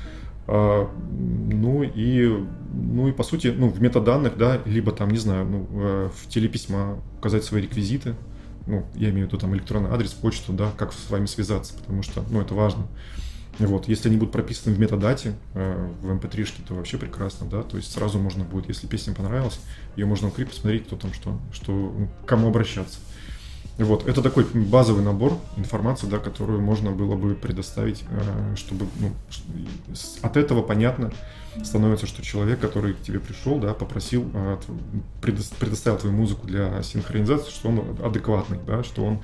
А, 0.48 0.90
ну 1.22 1.84
и, 1.84 2.46
ну 2.74 3.08
и 3.08 3.12
по 3.12 3.24
сути, 3.24 3.54
ну, 3.56 3.70
в 3.70 3.82
метаданных, 3.82 4.38
да, 4.38 4.60
либо 4.66 4.92
там, 4.92 5.10
не 5.10 5.18
знаю, 5.18 5.46
ну, 5.46 5.68
э, 5.72 6.10
в 6.16 6.28
телеписьма 6.30 7.00
указать 7.18 7.44
свои 7.44 7.62
реквизиты, 7.62 8.16
ну, 8.66 8.86
я 8.96 9.10
имею 9.12 9.28
в 9.28 9.30
виду 9.30 9.38
там 9.38 9.56
электронный 9.56 9.90
адрес, 9.92 10.12
почту, 10.12 10.52
да, 10.52 10.72
как 10.78 10.92
с 10.92 11.10
вами 11.10 11.28
связаться, 11.28 11.74
потому 11.76 12.02
что, 12.04 12.24
ну, 12.30 12.42
это 12.42 12.54
важно. 12.56 12.88
Вот, 13.60 13.88
если 13.88 14.10
они 14.10 14.18
будут 14.18 14.34
прописаны 14.34 14.76
в 14.76 14.80
метадате, 14.80 15.36
э, 15.54 15.90
в 16.02 16.10
mp3, 16.10 16.40
эм 16.40 16.66
то 16.68 16.74
вообще 16.74 16.98
прекрасно, 16.98 17.48
да, 17.48 17.62
то 17.62 17.78
есть 17.78 17.92
сразу 17.92 18.18
можно 18.18 18.44
будет, 18.44 18.68
если 18.68 18.88
песня 18.88 19.14
понравилась, 19.14 19.60
ее 19.96 20.06
можно 20.06 20.30
открыть, 20.30 20.50
посмотреть, 20.50 20.88
кто 20.88 20.96
там 20.96 21.14
что, 21.14 21.40
что, 21.52 21.72
ну, 21.72 22.10
кому 22.26 22.48
обращаться. 22.48 22.98
Вот, 23.78 24.08
это 24.08 24.22
такой 24.22 24.46
базовый 24.46 25.04
набор 25.04 25.38
информации, 25.58 26.08
да, 26.08 26.20
которую 26.20 26.62
можно 26.62 26.92
было 26.92 27.16
бы 27.16 27.36
предоставить, 27.36 28.04
э, 28.10 28.56
чтобы 28.56 28.88
ну, 29.00 29.12
от 30.22 30.38
этого 30.38 30.62
понятно 30.62 31.12
становится, 31.64 32.08
что 32.08 32.24
человек, 32.24 32.60
который 32.60 32.94
к 32.94 33.02
тебе 33.02 33.20
пришел, 33.20 33.60
да, 33.60 33.74
попросил, 33.74 34.30
э, 34.34 34.58
предоставил 35.22 35.98
твою 35.98 36.16
музыку 36.16 36.48
для 36.48 36.82
синхронизации, 36.84 37.52
что 37.52 37.70
он 37.70 37.98
адекватный, 38.04 38.60
да, 38.66 38.84
что 38.84 39.06
он 39.06 39.24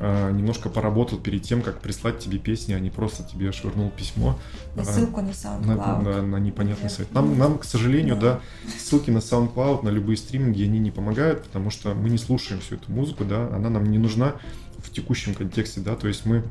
немножко 0.00 0.68
поработал 0.68 1.18
перед 1.18 1.42
тем, 1.42 1.62
как 1.62 1.80
прислать 1.80 2.20
тебе 2.20 2.38
песни, 2.38 2.72
а 2.72 2.78
не 2.78 2.90
просто 2.90 3.24
тебе 3.24 3.50
швырнул 3.52 3.90
письмо. 3.90 4.38
И 4.76 4.84
ссылку 4.84 5.20
на 5.20 5.30
SoundCloud. 5.30 6.02
На, 6.02 6.02
на, 6.02 6.22
на 6.22 6.36
непонятный 6.36 6.88
сайт. 6.88 7.12
Нам, 7.12 7.36
нам, 7.36 7.58
к 7.58 7.64
сожалению, 7.64 8.16
да. 8.16 8.40
да, 8.64 8.70
ссылки 8.78 9.10
на 9.10 9.18
SoundCloud, 9.18 9.84
на 9.84 9.88
любые 9.88 10.16
стриминги, 10.16 10.62
они 10.62 10.78
не 10.78 10.90
помогают, 10.90 11.44
потому 11.44 11.70
что 11.70 11.94
мы 11.94 12.10
не 12.10 12.18
слушаем 12.18 12.60
всю 12.60 12.76
эту 12.76 12.92
музыку, 12.92 13.24
да, 13.24 13.48
она 13.48 13.70
нам 13.70 13.90
не 13.90 13.98
нужна 13.98 14.34
в 14.78 14.90
текущем 14.90 15.34
контексте, 15.34 15.80
да, 15.80 15.96
то 15.96 16.06
есть 16.06 16.24
мы, 16.24 16.44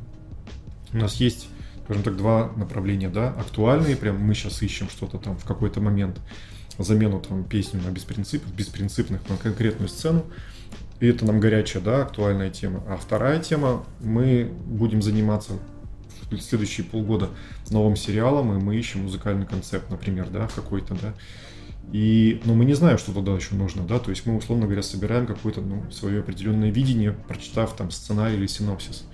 у 0.92 0.98
нас 0.98 1.14
есть, 1.14 1.48
скажем 1.84 2.02
так, 2.02 2.16
два 2.16 2.52
направления, 2.56 3.08
да, 3.08 3.30
актуальные, 3.30 3.96
прям 3.96 4.18
мы 4.18 4.34
сейчас 4.34 4.62
ищем 4.62 4.90
что-то 4.90 5.18
там 5.18 5.36
в 5.38 5.44
какой-то 5.44 5.80
момент, 5.80 6.20
замену 6.78 7.20
там 7.20 7.44
песню 7.44 7.80
на 7.82 7.90
беспринцип, 7.90 8.44
беспринципных 8.46 9.28
на 9.28 9.36
конкретную 9.36 9.88
сцену, 9.88 10.24
и 11.00 11.06
это 11.06 11.24
нам 11.24 11.40
горячая, 11.40 11.82
да, 11.82 12.02
актуальная 12.02 12.50
тема. 12.50 12.82
А 12.88 12.96
вторая 12.96 13.40
тема, 13.40 13.84
мы 14.00 14.50
будем 14.66 15.02
заниматься 15.02 15.52
в 16.30 16.40
следующие 16.40 16.84
полгода 16.84 17.30
новым 17.70 17.96
сериалом, 17.96 18.56
и 18.56 18.62
мы 18.62 18.76
ищем 18.76 19.04
музыкальный 19.04 19.46
концепт, 19.46 19.90
например, 19.90 20.28
да, 20.30 20.48
какой-то, 20.54 20.94
да. 20.94 21.14
И, 21.92 22.42
но 22.44 22.54
мы 22.54 22.66
не 22.66 22.74
знаем, 22.74 22.98
что 22.98 23.12
туда 23.12 23.32
еще 23.34 23.54
нужно, 23.54 23.82
да, 23.82 23.98
то 23.98 24.10
есть 24.10 24.26
мы, 24.26 24.36
условно 24.36 24.66
говоря, 24.66 24.82
собираем 24.82 25.26
какое-то, 25.26 25.62
ну, 25.62 25.90
свое 25.90 26.20
определенное 26.20 26.70
видение, 26.70 27.12
прочитав 27.12 27.74
там 27.74 27.90
сценарий 27.90 28.36
или 28.36 28.46
синопсис. 28.46 29.04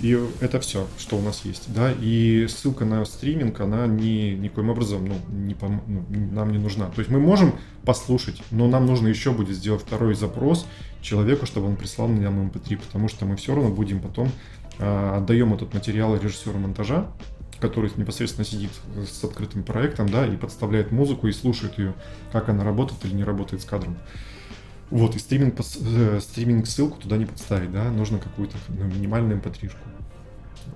И 0.00 0.18
это 0.40 0.60
все, 0.60 0.86
что 0.98 1.16
у 1.16 1.22
нас 1.22 1.42
есть, 1.44 1.72
да. 1.72 1.92
И 2.00 2.46
ссылка 2.48 2.84
на 2.84 3.04
стриминг, 3.04 3.60
она 3.60 3.86
ни, 3.86 4.34
никоим 4.34 4.70
образом, 4.70 5.06
ну, 5.06 5.14
не 5.28 5.54
пом- 5.54 5.80
ну, 5.86 6.04
нам 6.08 6.52
не 6.52 6.58
нужна. 6.58 6.86
То 6.90 7.00
есть 7.00 7.10
мы 7.10 7.18
можем 7.18 7.54
послушать, 7.84 8.42
но 8.50 8.68
нам 8.68 8.84
нужно 8.84 9.08
еще 9.08 9.32
будет 9.32 9.56
сделать 9.56 9.82
второй 9.82 10.14
запрос 10.14 10.66
человеку, 11.00 11.46
чтобы 11.46 11.68
он 11.68 11.76
прислал 11.76 12.08
нам 12.08 12.48
MP3, 12.48 12.78
потому 12.78 13.08
что 13.08 13.24
мы 13.24 13.36
все 13.36 13.54
равно 13.54 13.70
будем 13.70 14.00
потом 14.00 14.30
э, 14.78 15.16
отдаем 15.16 15.54
этот 15.54 15.72
материал 15.72 16.14
режиссеру 16.16 16.58
монтажа, 16.58 17.06
который 17.60 17.90
непосредственно 17.96 18.44
сидит 18.44 18.70
с 19.10 19.24
открытым 19.24 19.62
проектом, 19.62 20.08
да, 20.08 20.26
и 20.26 20.36
подставляет 20.36 20.92
музыку 20.92 21.26
и 21.28 21.32
слушает 21.32 21.78
ее, 21.78 21.94
как 22.32 22.48
она 22.50 22.64
работает 22.64 23.02
или 23.04 23.14
не 23.14 23.24
работает 23.24 23.62
с 23.62 23.64
кадром. 23.64 23.96
Вот, 24.90 25.16
и 25.16 25.18
стриминг, 25.18 25.58
э, 25.58 26.20
стриминг 26.20 26.66
ссылку 26.66 27.00
туда 27.00 27.16
не 27.16 27.26
подставить, 27.26 27.72
да, 27.72 27.90
нужно 27.90 28.18
какую-то 28.18 28.56
ну, 28.68 28.84
минимальную 28.84 29.40
mp3 29.40 29.70
шку 29.70 29.78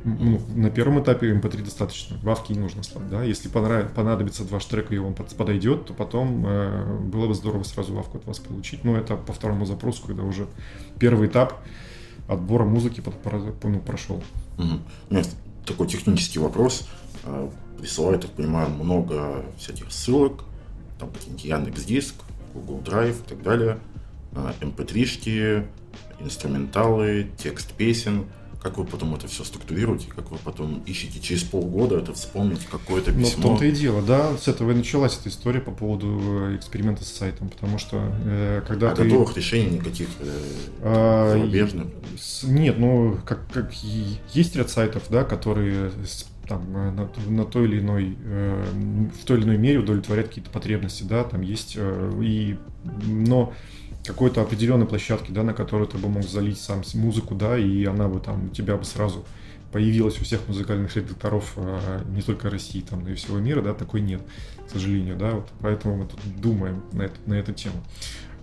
ну, 0.04 0.40
на 0.54 0.70
первом 0.70 1.02
этапе 1.02 1.32
MP3 1.32 1.64
достаточно, 1.64 2.16
вавки 2.22 2.52
не 2.52 2.58
нужно 2.58 2.82
слать, 2.82 3.08
да, 3.08 3.22
если 3.22 3.48
понрав... 3.48 3.92
понадобится 3.92 4.44
два 4.44 4.60
штрека 4.60 4.94
и 4.94 4.98
он 4.98 5.14
подойдет, 5.14 5.86
то 5.86 5.94
потом 5.94 6.44
э, 6.46 6.98
было 7.00 7.26
бы 7.26 7.34
здорово 7.34 7.62
сразу 7.64 7.94
вавку 7.94 8.18
от 8.18 8.26
вас 8.26 8.38
получить, 8.38 8.84
но 8.84 8.96
это 8.96 9.16
по 9.16 9.32
второму 9.32 9.66
запросу, 9.66 10.02
когда 10.06 10.22
уже 10.22 10.46
первый 10.98 11.28
этап 11.28 11.60
отбора 12.28 12.64
музыки 12.64 13.00
под, 13.00 13.14
ну, 13.64 13.80
прошел. 13.80 14.22
Угу. 14.58 14.78
У 15.10 15.14
меня 15.14 15.24
такой 15.66 15.86
технический 15.86 16.38
вопрос, 16.38 16.88
э, 17.24 17.50
присылают, 17.78 18.22
так 18.22 18.30
понимаю, 18.30 18.70
много 18.70 19.44
всяких 19.58 19.90
ссылок, 19.92 20.44
там 20.98 21.10
какие-нибудь 21.10 21.44
Яндекс.Диск, 21.44 22.14
Google 22.54 22.80
Drive 22.80 23.20
и 23.20 23.28
так 23.28 23.42
далее, 23.42 23.78
MP3-шки, 24.32 25.28
э, 25.28 25.64
инструменталы, 26.20 27.30
текст 27.38 27.72
песен– 27.72 28.26
как 28.62 28.76
вы 28.76 28.84
потом 28.84 29.14
это 29.14 29.26
все 29.26 29.42
структурируете, 29.42 30.08
как 30.14 30.30
вы 30.30 30.36
потом 30.36 30.82
ищете 30.84 31.18
через 31.18 31.42
полгода 31.42 31.96
это 31.98 32.12
вспомнить 32.12 32.66
какое-то 32.66 33.10
письмо? 33.10 33.22
Ну, 33.22 33.38
в 33.38 33.42
том-то 33.42 33.64
и 33.64 33.72
дело, 33.72 34.02
да, 34.02 34.36
с 34.36 34.48
этого 34.48 34.72
и 34.72 34.74
началась 34.74 35.18
эта 35.18 35.30
история 35.30 35.60
по 35.60 35.70
поводу 35.70 36.18
э, 36.50 36.56
эксперимента 36.56 37.04
с 37.04 37.08
сайтом, 37.08 37.48
потому 37.48 37.78
что 37.78 38.12
э, 38.22 38.62
когда 38.66 38.90
а 38.90 38.94
ты... 38.94 39.04
готовых 39.04 39.34
решений 39.34 39.78
никаких 39.78 40.08
э, 40.20 40.30
а, 40.82 41.32
зарубежных? 41.32 41.86
Нет, 42.42 42.78
ну, 42.78 43.16
как, 43.24 43.50
как 43.50 43.72
есть 43.72 44.54
ряд 44.56 44.68
сайтов, 44.68 45.04
да, 45.08 45.24
которые 45.24 45.90
там, 46.46 46.76
э, 46.76 46.90
на, 46.90 47.08
на 47.30 47.44
той 47.46 47.64
или 47.66 47.80
иной, 47.80 48.18
э, 48.22 48.64
в 49.22 49.24
той 49.24 49.38
или 49.38 49.44
иной 49.44 49.56
мере 49.56 49.78
удовлетворяют 49.78 50.28
какие-то 50.28 50.50
потребности, 50.50 51.04
да, 51.04 51.24
там 51.24 51.40
есть, 51.40 51.76
э, 51.78 52.12
и, 52.22 52.58
но 53.06 53.54
какой-то 54.04 54.42
определенной 54.42 54.86
площадки, 54.86 55.30
да, 55.30 55.42
на 55.42 55.52
которую 55.52 55.88
ты 55.88 55.98
бы 55.98 56.08
мог 56.08 56.24
залить 56.24 56.58
сам 56.58 56.82
музыку, 56.94 57.34
да, 57.34 57.58
и 57.58 57.84
она 57.84 58.08
бы 58.08 58.20
там 58.20 58.46
у 58.46 58.48
тебя 58.48 58.76
бы 58.76 58.84
сразу 58.84 59.24
появилась 59.72 60.20
у 60.20 60.24
всех 60.24 60.46
музыкальных 60.48 60.94
редакторов 60.96 61.52
э, 61.56 62.02
не 62.10 62.22
только 62.22 62.50
России, 62.50 62.80
там, 62.80 63.04
но 63.04 63.10
и 63.10 63.14
всего 63.14 63.38
мира, 63.38 63.62
да, 63.62 63.72
такой 63.74 64.00
нет, 64.00 64.20
к 64.66 64.70
сожалению, 64.70 65.16
да, 65.16 65.32
вот 65.32 65.48
поэтому 65.60 65.96
мы 65.96 66.06
тут 66.06 66.20
думаем 66.40 66.82
на, 66.92 67.02
это, 67.02 67.14
на 67.26 67.34
эту 67.34 67.52
тему. 67.52 67.76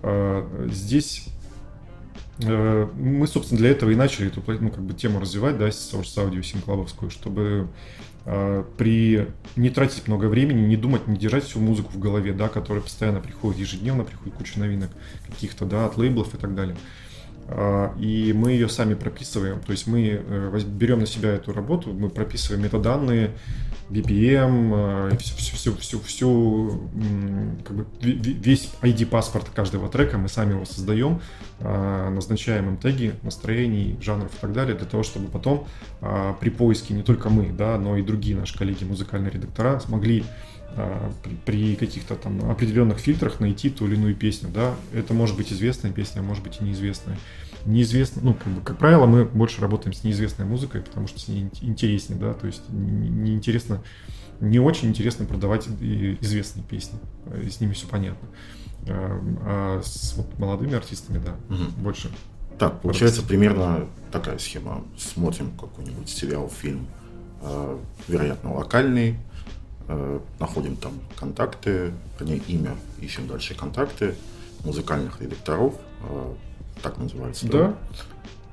Э, 0.04 0.68
здесь 0.72 1.28
мы, 2.40 3.26
собственно, 3.28 3.60
для 3.60 3.72
этого 3.72 3.90
и 3.90 3.96
начали 3.96 4.28
эту 4.28 4.44
ну, 4.60 4.70
как 4.70 4.84
бы, 4.84 4.94
тему 4.94 5.20
развивать, 5.20 5.58
да, 5.58 5.70
Source 5.70 6.16
Audio 6.18 6.44
Синклабовскую, 6.44 7.10
чтобы 7.10 7.68
а, 8.26 8.66
при 8.78 9.28
не 9.56 9.70
тратить 9.70 10.08
много 10.08 10.26
времени, 10.26 10.68
не 10.68 10.76
думать, 10.76 11.08
не 11.08 11.18
держать 11.18 11.46
всю 11.46 11.60
музыку 11.60 11.94
в 11.94 12.00
голове, 12.00 12.34
да, 12.34 12.50
которая 12.50 12.84
постоянно 12.84 13.22
приходит 13.22 13.60
ежедневно, 13.60 14.04
приходит 14.04 14.36
куча 14.36 14.60
новинок 14.60 14.92
каких-то, 15.26 15.66
да, 15.66 15.86
от 15.86 15.98
лейблов 15.98 16.36
и 16.36 16.38
так 16.38 16.54
далее. 16.54 16.76
А, 17.50 17.94
и 17.98 18.34
мы 18.34 18.52
ее 18.52 18.68
сами 18.68 18.94
прописываем, 18.94 19.62
то 19.62 19.72
есть 19.72 19.88
мы 19.88 20.22
э, 20.22 20.60
берем 20.66 21.00
на 21.00 21.06
себя 21.06 21.30
эту 21.30 21.54
работу, 21.54 21.94
мы 21.94 22.10
прописываем 22.10 22.64
метаданные, 22.64 23.32
BPM, 23.90 25.18
всю, 25.18 25.56
всю, 25.56 25.76
всю, 25.76 26.00
всю 26.02 26.90
как 27.66 27.76
бы 27.76 27.86
весь 28.02 28.70
ID-паспорт 28.82 29.50
каждого 29.56 29.88
трека 29.88 30.18
мы 30.18 30.28
сами 30.28 30.52
его 30.54 30.66
создаем, 30.66 31.22
а, 31.60 32.10
назначаем 32.10 32.68
им 32.68 32.78
теги, 32.78 33.14
настроений, 33.24 33.98
жанров 34.02 34.34
и 34.36 34.42
так 34.42 34.52
далее, 34.52 34.76
для 34.76 34.86
того, 34.86 35.04
чтобы 35.04 35.30
потом 35.30 35.68
а, 36.02 36.34
при 36.34 36.50
поиске 36.50 36.94
не 36.94 37.04
только 37.04 37.30
мы, 37.30 37.52
да, 37.52 37.78
но 37.78 37.96
и 37.96 38.02
другие 38.02 38.36
наши 38.36 38.58
коллеги, 38.58 38.84
музыкальные 38.84 39.32
редактора, 39.32 39.80
смогли 39.80 40.24
а, 40.24 40.26
при 41.46 41.76
каких-то 41.76 42.16
там 42.16 42.52
определенных 42.52 43.00
фильтрах 43.00 43.40
найти 43.40 43.70
ту 43.70 43.88
или 43.88 43.96
иную 43.96 44.16
песню, 44.16 44.50
да, 44.54 44.76
это 44.94 45.14
может 45.14 45.36
быть 45.36 45.52
известная 45.52 45.92
песня, 45.92 46.20
а 46.20 46.24
может 46.24 46.44
быть 46.44 46.60
и 46.62 46.64
неизвестная 46.64 47.18
неизвестно, 47.68 48.22
ну, 48.24 48.34
как, 48.34 48.48
бы, 48.48 48.62
как 48.62 48.78
правило, 48.78 49.06
мы 49.06 49.26
больше 49.26 49.62
работаем 49.62 49.94
с 49.94 50.04
неизвестной 50.04 50.46
музыкой, 50.46 50.82
потому 50.82 51.08
что 51.08 51.20
с 51.20 51.28
ней 51.28 51.50
интереснее, 51.62 52.20
да, 52.20 52.34
то 52.34 52.48
есть 52.48 52.64
неинтересно, 52.70 53.84
не, 54.40 54.52
не 54.52 54.60
очень 54.60 54.90
интересно 54.90 55.26
продавать 55.26 55.68
известные 55.68 56.64
песни, 56.64 57.00
с 57.50 57.60
ними 57.60 57.74
все 57.74 57.88
понятно. 57.88 58.28
А, 58.90 59.22
а 59.42 59.82
с 59.84 60.14
вот 60.16 60.40
молодыми 60.40 60.76
артистами, 60.76 61.22
да, 61.24 61.36
угу. 61.54 61.64
больше. 61.82 62.10
Так, 62.58 62.82
получается 62.82 63.18
радости. 63.18 63.28
примерно 63.28 63.88
такая 64.12 64.38
схема. 64.40 64.84
Смотрим 64.98 65.52
какой-нибудь 65.52 66.10
сериал, 66.10 66.50
фильм, 66.50 66.88
э, 67.42 67.78
вероятно, 68.08 68.54
локальный, 68.54 69.18
находим 70.40 70.76
там 70.76 70.94
контакты, 71.18 71.94
вернее, 72.20 72.42
имя, 72.48 72.76
ищем 73.00 73.28
дальше 73.28 73.56
контакты 73.56 74.16
музыкальных 74.64 75.22
редакторов, 75.22 75.76
э, 76.02 76.34
так 76.82 76.98
называется. 76.98 77.48
Да. 77.48 77.74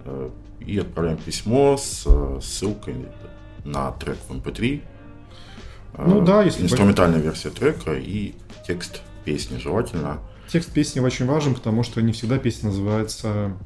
да? 0.05 0.31
И 0.61 0.79
отправляем 0.79 1.19
письмо 1.19 1.77
с 1.77 2.05
э, 2.07 2.41
ссылкой 2.43 3.07
на 3.65 3.91
трек 3.93 4.17
в 4.29 4.33
MP3. 4.33 4.83
Э, 5.95 6.05
ну 6.07 6.25
да, 6.25 6.43
если 6.43 6.63
инструментальная 6.63 7.21
понятно. 7.21 7.31
версия 7.31 7.51
трека 7.51 7.95
и 7.95 8.35
текст 8.67 9.03
песни 9.25 9.59
желательно. 9.59 10.21
Текст 10.49 10.73
песни 10.73 11.01
очень 11.01 11.27
важен, 11.27 11.55
потому 11.55 11.83
что 11.83 12.01
не 12.03 12.13
всегда 12.13 12.39
песня 12.39 12.69
называется 12.69 13.57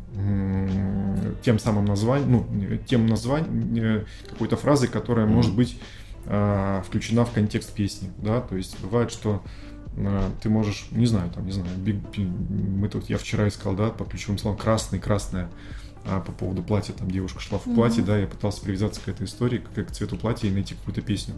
тем 1.42 1.58
самым 1.58 1.84
названием, 1.84 2.30
ну, 2.30 2.78
тем 2.86 3.06
названием, 3.06 4.06
какой-то 4.28 4.56
фразой, 4.56 4.88
которая 4.88 5.26
mm-hmm. 5.26 5.30
может 5.30 5.54
быть 5.54 5.78
э, 6.28 6.82
включена 6.86 7.24
в 7.24 7.32
контекст 7.32 7.72
песни, 7.72 8.12
да, 8.18 8.40
то 8.40 8.56
есть 8.56 8.80
бывает, 8.80 9.10
что 9.10 9.42
ты 10.42 10.48
можешь, 10.48 10.86
не 10.92 11.06
знаю, 11.06 11.28
там, 11.30 11.44
не 11.44 11.50
знаю, 11.50 11.68
big, 11.78 12.20
мы 12.20 12.88
тут, 12.88 13.10
я 13.10 13.18
вчера 13.18 13.48
искал, 13.48 13.74
да, 13.74 13.88
по 13.90 14.04
ключевым 14.04 14.38
словам 14.38 14.56
красный, 14.56 15.00
красное, 15.00 15.50
а 16.04 16.20
по 16.20 16.30
поводу 16.30 16.62
платья, 16.62 16.92
там 16.92 17.10
девушка 17.10 17.40
шла 17.40 17.58
в 17.58 17.64
платье, 17.64 18.02
mm-hmm. 18.02 18.06
да, 18.06 18.18
я 18.18 18.26
пытался 18.28 18.62
привязаться 18.62 19.00
к 19.00 19.08
этой 19.08 19.26
истории, 19.26 19.58
как 19.74 19.88
к 19.88 19.90
цвету 19.90 20.16
платья 20.16 20.46
и 20.46 20.52
найти 20.52 20.74
какую-то 20.74 21.02
песню. 21.02 21.34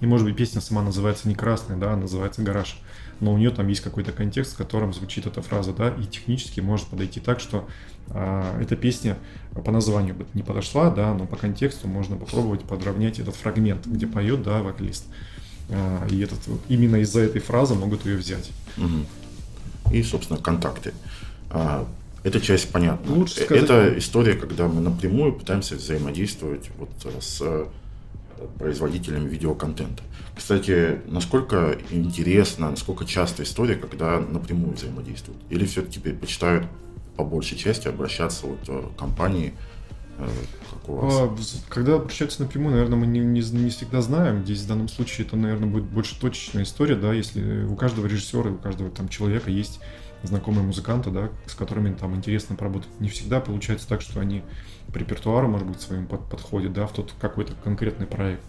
И, 0.00 0.06
может 0.06 0.26
быть, 0.26 0.36
песня 0.36 0.60
сама 0.60 0.82
называется 0.82 1.28
не 1.28 1.34
«Красная», 1.34 1.76
да, 1.76 1.92
а 1.92 1.96
называется 1.96 2.42
«Гараж». 2.42 2.80
Но 3.20 3.32
у 3.32 3.38
нее 3.38 3.50
там 3.50 3.68
есть 3.68 3.82
какой-то 3.82 4.10
контекст, 4.10 4.54
в 4.54 4.56
котором 4.56 4.92
звучит 4.92 5.26
эта 5.26 5.40
фраза, 5.42 5.72
да, 5.72 5.90
и 5.90 6.04
технически 6.04 6.60
может 6.60 6.88
подойти 6.88 7.20
так, 7.20 7.38
что 7.38 7.68
эта 8.14 8.76
песня 8.76 9.16
по 9.64 9.70
названию 9.70 10.14
бы 10.14 10.26
не 10.34 10.42
подошла, 10.42 10.90
да, 10.90 11.14
но 11.14 11.26
по 11.26 11.36
контексту 11.36 11.88
можно 11.88 12.16
попробовать 12.16 12.62
подровнять 12.62 13.18
этот 13.18 13.34
фрагмент, 13.36 13.86
где 13.86 14.06
поет, 14.06 14.42
да, 14.42 14.62
вокалист. 14.62 15.04
А, 15.70 16.06
и 16.08 16.20
этот, 16.20 16.38
именно 16.68 16.96
из-за 16.96 17.20
этой 17.20 17.40
фразы 17.40 17.74
могут 17.74 18.04
ее 18.06 18.16
взять. 18.16 18.50
Угу. 18.76 19.94
И, 19.94 20.02
собственно, 20.02 20.38
контакты. 20.38 20.92
А, 21.50 21.86
эта 22.22 22.40
часть 22.40 22.70
понятна. 22.70 23.14
Лучше 23.14 23.40
э, 23.40 23.44
сказать... 23.44 23.64
Это 23.64 23.98
история, 23.98 24.34
когда 24.34 24.68
мы 24.68 24.80
напрямую 24.80 25.34
пытаемся 25.34 25.76
взаимодействовать 25.76 26.70
вот 26.78 26.90
с 27.20 27.38
э, 27.40 27.66
производителями 28.58 29.28
видеоконтента. 29.28 30.02
Кстати, 30.34 31.00
насколько 31.06 31.76
интересно, 31.90 32.70
насколько 32.70 33.04
часто 33.04 33.42
история, 33.42 33.74
когда 33.74 34.18
напрямую 34.20 34.74
взаимодействуют? 34.74 35.40
Или 35.50 35.66
все-таки 35.66 35.98
предпочитают 35.98 36.66
по 37.22 37.30
большей 37.30 37.56
части 37.56 37.88
обращаться 37.88 38.46
вот 38.46 38.58
э, 38.68 38.82
к 38.94 38.98
компании, 38.98 39.54
как 40.18 40.88
у 40.88 40.94
вас? 40.94 41.14
А, 41.14 41.36
когда 41.68 41.94
обращаются 41.94 42.42
напрямую, 42.42 42.74
наверное, 42.74 42.98
мы 42.98 43.06
не, 43.06 43.20
не, 43.20 43.40
не 43.40 43.70
всегда 43.70 44.02
знаем. 44.02 44.44
Здесь 44.44 44.62
в 44.62 44.68
данном 44.68 44.88
случае 44.88 45.26
это, 45.26 45.36
наверное, 45.36 45.68
будет 45.68 45.84
больше 45.84 46.18
точечная 46.20 46.64
история, 46.64 46.96
да, 46.96 47.12
если 47.12 47.64
у 47.64 47.76
каждого 47.76 48.06
режиссера, 48.06 48.50
у 48.50 48.58
каждого 48.58 48.90
там 48.90 49.08
человека 49.08 49.50
есть 49.50 49.80
знакомые 50.22 50.64
музыканты, 50.64 51.10
да, 51.10 51.30
с 51.46 51.54
которыми 51.54 51.94
там 51.94 52.14
интересно 52.14 52.56
поработать. 52.56 52.88
Не 53.00 53.08
всегда 53.08 53.40
получается 53.40 53.88
так, 53.88 54.02
что 54.02 54.20
они 54.20 54.42
по 54.92 54.98
репертуару, 54.98 55.48
может 55.48 55.66
быть, 55.66 55.80
своим 55.80 56.06
под, 56.06 56.28
подходят, 56.28 56.72
да, 56.72 56.86
в 56.86 56.92
тот 56.92 57.14
какой-то 57.20 57.54
конкретный 57.64 58.06
проект. 58.06 58.42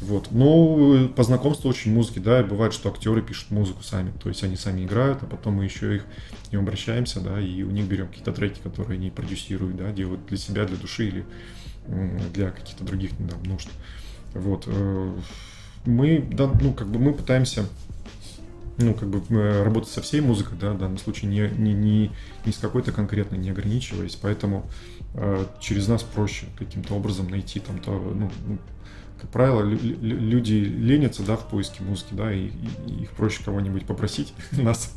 Вот. 0.00 0.30
Но 0.30 1.08
по 1.08 1.22
знакомству 1.22 1.70
очень 1.70 1.92
музыки, 1.92 2.18
да, 2.18 2.40
и 2.40 2.44
бывает, 2.44 2.74
что 2.74 2.90
актеры 2.90 3.22
пишут 3.22 3.50
музыку 3.50 3.82
сами, 3.82 4.12
то 4.22 4.28
есть 4.28 4.44
они 4.44 4.56
сами 4.56 4.84
играют, 4.84 5.22
а 5.22 5.26
потом 5.26 5.54
мы 5.54 5.64
еще 5.64 5.96
их 5.96 6.04
ним 6.52 6.62
обращаемся, 6.62 7.20
да, 7.20 7.40
и 7.40 7.62
у 7.62 7.70
них 7.70 7.86
берем 7.86 8.08
какие-то 8.08 8.32
треки, 8.32 8.60
которые 8.60 8.98
они 8.98 9.10
продюсируют, 9.10 9.76
да, 9.76 9.92
делают 9.92 10.26
для 10.26 10.36
себя, 10.36 10.64
для 10.64 10.76
души 10.76 11.08
или 11.08 11.26
для 12.32 12.50
каких-то 12.50 12.84
других 12.84 13.12
да, 13.18 13.36
нужд. 13.48 13.68
Вот. 14.34 14.64
Э, 14.66 15.16
мы, 15.84 16.26
да, 16.32 16.50
ну, 16.60 16.72
как 16.72 16.88
бы 16.88 16.98
мы 16.98 17.14
пытаемся 17.14 17.64
ну, 18.78 18.92
как 18.92 19.08
бы 19.08 19.22
э, 19.34 19.62
работать 19.62 19.90
со 19.90 20.02
всей 20.02 20.20
музыкой, 20.20 20.58
да, 20.60 20.72
в 20.72 20.78
данном 20.78 20.98
случае 20.98 21.30
не, 21.30 21.48
не, 21.56 21.72
не, 21.72 22.10
не 22.44 22.52
с 22.52 22.58
какой-то 22.58 22.92
конкретной, 22.92 23.38
не 23.38 23.50
ограничиваясь, 23.50 24.16
поэтому 24.16 24.68
э, 25.14 25.46
через 25.60 25.88
нас 25.88 26.02
проще 26.02 26.46
каким-то 26.58 26.94
образом 26.94 27.28
найти 27.28 27.60
там 27.60 27.78
то, 27.78 27.92
ну, 27.92 28.30
ну 28.46 28.58
как 29.20 29.30
правило, 29.30 29.62
люди 29.62 30.52
ленятся, 30.52 31.22
да, 31.22 31.36
в 31.36 31.48
поиске 31.48 31.82
музыки, 31.82 32.12
да, 32.12 32.32
и, 32.32 32.50
и 32.86 33.02
их 33.02 33.10
проще 33.10 33.42
кого-нибудь 33.42 33.86
попросить 33.86 34.34
нас, 34.52 34.94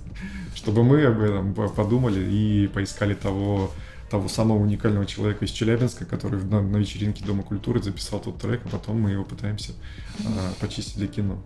чтобы 0.55 0.83
мы 0.83 1.03
об 1.05 1.21
этом 1.21 1.53
подумали 1.53 2.19
и 2.19 2.67
поискали 2.67 3.13
того, 3.13 3.71
того 4.09 4.27
самого 4.27 4.59
уникального 4.59 5.05
человека 5.05 5.45
из 5.45 5.51
Челябинска, 5.51 6.05
который 6.05 6.43
на, 6.43 6.61
на 6.61 6.77
вечеринке 6.77 7.23
Дома 7.23 7.43
культуры 7.43 7.81
записал 7.81 8.19
тот 8.19 8.39
трек, 8.39 8.61
а 8.65 8.69
потом 8.69 8.99
мы 8.99 9.11
его 9.11 9.23
пытаемся 9.23 9.73
а, 10.25 10.53
почистить 10.59 10.97
для 10.97 11.07
кино. 11.07 11.41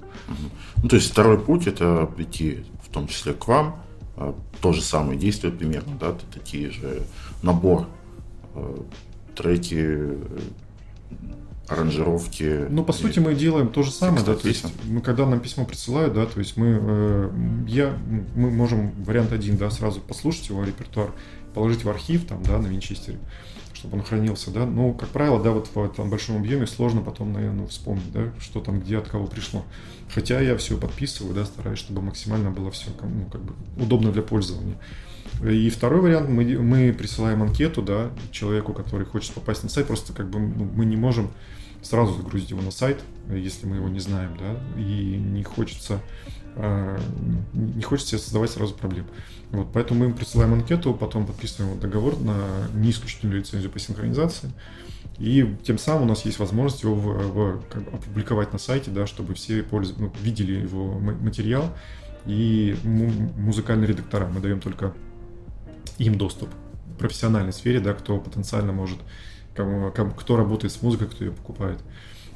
Ну, 0.82 0.90
то 0.90 0.96
есть 0.96 1.12
второй 1.12 1.40
путь 1.40 1.68
это 1.68 2.06
прийти 2.06 2.66
в 2.82 2.90
том 2.90 3.08
числе 3.08 3.34
к 3.34 3.48
вам, 3.48 3.84
а, 4.16 4.36
то 4.62 4.74
же 4.74 4.82
самое 4.82 5.20
действие 5.20 5.54
примерно, 5.54 5.96
да, 6.00 6.16
такие 6.34 6.72
же 6.72 7.04
набор 7.42 7.88
а, 8.56 8.84
треки, 9.36 10.18
аранжировки. 11.68 12.68
Ну, 12.70 12.84
по 12.84 12.94
сути, 12.94 13.20
мы 13.20 13.36
делаем 13.36 13.70
то 13.70 13.84
же 13.84 13.92
самое, 13.92 14.26
да, 14.26 14.36
то 14.36 14.48
есть 14.48 14.66
мы, 14.86 15.02
когда 15.02 15.26
нам 15.26 15.40
письмо 15.40 15.66
присылают, 15.66 16.14
да, 16.14 16.26
то 16.26 16.40
есть 16.40 16.58
мы, 16.58 16.80
э, 16.82 17.30
я, 17.68 17.98
мы 18.36 18.52
можем 18.52 18.92
вариант 19.04 19.32
один, 19.32 19.58
да, 19.58 19.70
сразу 19.70 20.02
послушать 20.02 20.50
его 20.50 20.64
репертуар, 20.64 21.12
положить 21.54 21.84
в 21.84 21.90
архив 21.90 22.26
там, 22.26 22.44
да, 22.44 22.58
на 22.58 22.68
винчестере, 22.68 23.18
чтобы 23.74 23.98
он 23.98 24.04
хранился, 24.04 24.52
да. 24.52 24.66
Но, 24.66 24.94
как 24.94 25.10
правило, 25.10 25.42
да, 25.42 25.52
вот 25.52 25.70
в 25.74 25.82
этом 25.82 26.10
большом 26.10 26.38
объеме 26.38 26.68
сложно 26.68 27.02
потом, 27.02 27.32
наверное, 27.32 27.68
вспомнить, 27.68 28.12
да, 28.12 28.34
что 28.40 28.60
там, 28.60 28.82
где, 28.82 28.98
от 28.98 29.08
кого 29.08 29.28
пришло. 29.28 29.64
Хотя 30.14 30.42
я 30.42 30.58
все 30.58 30.78
подписываю, 30.78 31.34
да, 31.34 31.46
стараюсь, 31.46 31.80
чтобы 31.80 32.02
максимально 32.02 32.52
было 32.52 32.72
все, 32.72 32.90
ну, 33.02 33.26
как 33.32 33.42
бы 33.42 33.54
удобно 33.78 34.12
для 34.12 34.22
пользования. 34.22 34.78
И 35.42 35.70
второй 35.70 36.02
вариант, 36.02 36.30
мы, 36.30 36.44
мы 36.60 36.94
присылаем 36.94 37.42
анкету, 37.42 37.82
да, 37.82 38.12
человеку, 38.32 38.74
который 38.74 39.06
хочет 39.06 39.34
попасть 39.34 39.64
на 39.64 39.70
сайт, 39.70 39.88
просто 39.88 40.14
как 40.14 40.30
бы 40.30 40.40
ну, 40.40 40.70
мы 40.74 40.86
не 40.86 40.96
можем 40.96 41.32
сразу 41.82 42.14
загрузить 42.14 42.50
его 42.50 42.62
на 42.62 42.72
сайт, 42.72 43.02
если 43.30 43.66
мы 43.66 43.78
его 43.78 43.90
не 43.90 44.00
знаем, 44.00 44.38
да, 44.38 44.58
и 44.82 45.18
не 45.18 45.44
хочется 45.44 46.00
а, 46.56 47.00
не 47.54 47.82
хочется 47.82 48.18
создавать 48.18 48.52
сразу 48.52 48.74
проблем. 48.76 49.06
Вот, 49.52 49.68
поэтому 49.74 50.02
мы 50.02 50.06
им 50.08 50.14
присылаем 50.14 50.54
анкету, 50.54 50.94
потом 50.94 51.26
подписываем 51.26 51.80
договор 51.80 52.20
на 52.20 52.68
неисключительную 52.74 53.40
лицензию 53.40 53.72
по 53.72 53.80
синхронизации. 53.80 54.52
И 55.20 55.56
тем 55.64 55.78
самым 55.78 56.04
у 56.04 56.08
нас 56.08 56.26
есть 56.26 56.40
возможность 56.40 56.84
его 56.84 56.96
в, 56.96 57.06
в, 57.06 57.62
как 57.70 57.88
опубликовать 57.94 58.52
на 58.52 58.60
сайте, 58.60 58.92
да, 58.92 59.06
чтобы 59.06 59.36
все 59.36 59.62
польз... 59.64 59.94
ну, 59.98 60.12
видели 60.22 60.54
его 60.54 61.00
материал. 61.00 61.72
И 62.26 62.76
музыкальные 62.84 63.88
редактора 63.88 64.28
мы 64.28 64.40
даем 64.40 64.60
только 64.60 64.94
им 66.04 66.18
доступ 66.18 66.50
в 66.94 66.98
профессиональной 66.98 67.54
сфере, 67.54 67.80
да, 67.80 67.94
кто 67.94 68.20
потенциально 68.20 68.72
может, 68.72 69.00
кому, 69.56 69.92
кому, 69.92 70.12
кто 70.12 70.38
работает 70.38 70.74
с 70.74 70.82
музыкой, 70.82 71.08
кто 71.08 71.26
ее 71.26 71.32
покупает 71.32 71.80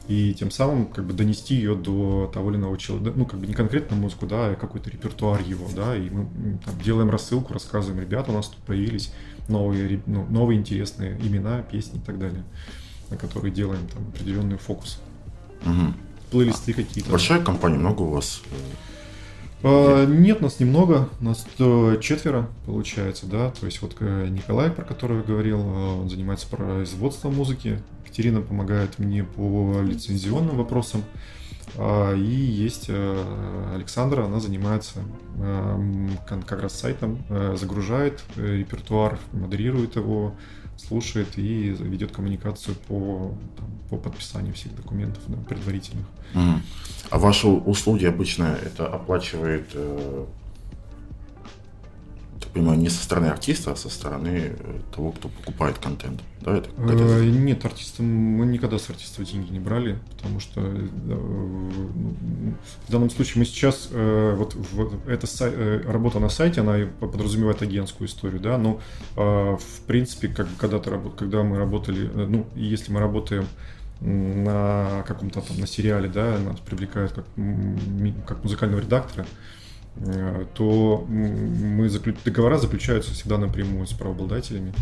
и 0.08 0.34
тем 0.34 0.52
самым 0.52 0.88
как 0.88 1.06
бы 1.06 1.14
донести 1.14 1.56
ее 1.56 1.76
до 1.76 2.32
того 2.34 2.50
или 2.50 2.58
иного 2.58 2.78
человека, 2.78 3.14
ну 3.16 3.26
как 3.26 3.40
бы 3.40 3.48
не 3.48 3.54
конкретно 3.54 3.98
музыку, 3.98 4.26
да, 4.26 4.48
а 4.48 4.56
какой-то 4.56 4.90
репертуар 4.90 5.42
его, 5.42 5.68
да, 5.76 5.96
и 5.96 6.10
мы 6.10 6.60
там, 6.64 6.80
делаем 6.82 7.10
рассылку, 7.10 7.54
рассказываем, 7.54 8.02
ребята, 8.02 8.32
у 8.32 8.36
нас 8.36 8.48
тут 8.48 8.60
появились 8.60 9.14
новые, 9.50 10.02
ну, 10.06 10.26
новые 10.30 10.60
интересные 10.60 11.20
имена, 11.22 11.62
песни 11.62 12.00
и 12.00 12.02
так 12.02 12.20
далее, 12.20 12.44
на 13.10 13.18
которые 13.18 13.52
делаем 13.54 13.86
там 13.88 14.08
определенный 14.08 14.58
фокус. 14.58 15.02
Угу. 15.66 15.94
Плейлисты 16.32 16.74
какие-то. 16.74 17.12
Большая 17.12 17.42
компания, 17.42 17.78
много 17.78 18.04
у 18.04 18.12
вас? 18.12 18.42
А, 19.64 20.06
нет, 20.06 20.42
нас 20.42 20.60
немного, 20.60 21.10
нас 21.20 21.46
четверо 22.02 22.50
получается, 22.66 23.26
да, 23.26 23.52
то 23.52 23.66
есть 23.66 23.82
вот 23.82 23.96
э, 24.00 24.28
Николай, 24.30 24.70
про 24.70 24.84
которого 24.84 25.18
я 25.18 25.24
говорил, 25.24 25.60
э, 25.60 26.02
он 26.02 26.10
занимается 26.10 26.48
производством 26.48 27.36
музыки, 27.36 27.82
Екатерина 28.06 28.42
помогает 28.42 29.00
мне 29.00 29.24
по 29.24 29.82
лицензионным 29.82 30.58
вопросам. 30.58 31.04
А, 31.76 32.16
и 32.16 32.20
есть 32.24 32.86
э, 32.88 33.72
Александра, 33.76 34.24
она 34.24 34.40
занимается 34.40 35.00
э, 35.38 36.10
как 36.28 36.62
раз 36.62 36.80
сайтом, 36.80 37.24
э, 37.30 37.56
загружает 37.60 38.24
репертуар, 38.36 39.20
модерирует 39.34 39.96
его, 39.96 40.34
слушает 40.78 41.38
и 41.38 41.70
ведет 41.70 42.12
коммуникацию 42.12 42.76
по, 42.88 43.34
там, 43.58 43.68
по 43.90 43.98
подписанию 43.98 44.54
всех 44.54 44.76
документов 44.76 45.24
да, 45.28 45.38
предварительных. 45.48 46.06
Mm. 46.34 46.60
А 47.10 47.18
ваши 47.18 47.48
услуги 47.48 48.06
обычно 48.06 48.58
это 48.64 48.88
оплачивает 48.88 49.70
так 49.72 50.28
понимаю, 52.58 52.80
не 52.80 52.90
со 52.90 53.04
стороны 53.04 53.28
артиста, 53.28 53.72
а 53.72 53.76
со 53.76 53.90
стороны 53.90 54.56
э, 54.58 54.80
того, 54.94 55.12
кто 55.12 55.30
покупает 55.30 55.78
контент. 55.78 56.22
Да, 56.42 56.58
это 56.58 56.70
э, 56.78 57.26
Нет, 57.26 57.64
артистам 57.66 58.06
мы 58.06 58.46
никогда 58.46 58.80
с 58.80 58.90
артистов 58.90 59.26
деньги 59.26 59.52
не 59.52 59.60
брали, 59.60 60.00
потому 60.16 60.40
что 60.40 60.62
э, 60.62 60.88
в 62.88 62.92
данном 62.92 63.10
случае 63.10 63.40
мы 63.40 63.46
сейчас 63.46 63.90
вот 63.92 64.56
эта 65.08 65.28
работа 65.86 66.20
на 66.20 66.30
сайте, 66.30 66.62
она 66.62 66.88
подразумевает 67.00 67.62
агентскую 67.62 68.08
историю, 68.08 68.40
да, 68.40 68.58
но 68.58 68.80
в 69.16 69.82
принципе, 69.86 70.28
как 70.30 70.48
когда 70.58 70.80
ты 70.80 70.92
когда 71.18 71.44
мы 71.44 71.58
работали, 71.58 72.08
ну, 72.08 72.48
если 72.56 72.92
мы 72.92 73.00
работаем 73.00 73.46
на 74.02 75.04
каком-то 75.08 75.42
там 75.42 75.60
на 75.60 75.68
сериале, 75.68 76.08
да, 76.10 76.38
нас 76.40 76.60
привлекают 76.60 77.14
как, 77.14 77.26
как 78.28 78.44
музыкального 78.44 78.80
редактора, 78.82 79.26
то 80.54 81.06
мы 81.08 81.90
заклю... 81.90 82.16
договора 82.24 82.58
заключаются 82.58 83.14
всегда 83.14 83.38
напрямую 83.38 83.88
с 83.88 83.94
правообладателями 83.94 84.74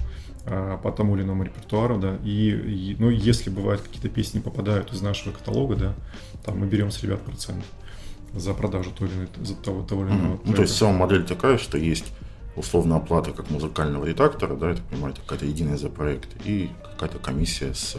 а, 0.46 0.78
по 0.78 0.92
тому 0.92 1.16
или 1.16 1.24
иному 1.24 1.44
репертуару, 1.44 1.98
да, 1.98 2.18
и, 2.24 2.50
и 2.50 2.96
ну, 3.00 3.10
если 3.10 3.50
бывают 3.50 3.82
какие-то 3.82 4.10
песни 4.10 4.40
попадают 4.40 4.94
из 4.94 5.02
нашего 5.02 5.34
каталога, 5.34 5.76
да, 5.76 5.96
там 6.44 6.60
мы 6.60 6.68
берем 6.68 6.92
с 6.92 7.02
ребят 7.02 7.22
процент 7.22 7.64
за 8.34 8.54
продажу 8.54 8.92
того 8.92 9.10
или, 9.10 9.46
за 9.46 9.56
того, 9.56 9.82
того 9.84 10.06
или 10.06 10.12
иного. 10.12 10.36
Mm-hmm. 10.36 10.42
Ну, 10.46 10.54
то 10.54 10.62
есть 10.62 10.76
сама 10.76 10.94
модель 10.94 11.24
такая, 11.24 11.58
что 11.58 11.78
есть 11.78 12.12
условно 12.56 12.98
оплата 12.98 13.32
как 13.32 13.50
музыкального 13.50 14.06
редактора, 14.06 14.56
да, 14.56 14.70
я 14.70 14.76
так 14.76 14.86
понимаю, 14.86 15.16
какая-то 15.16 15.46
единая 15.46 15.78
за 15.78 15.90
проект, 15.90 16.30
и 16.46 16.70
какая-то 16.84 17.20
комиссия 17.20 17.74
с 17.74 17.98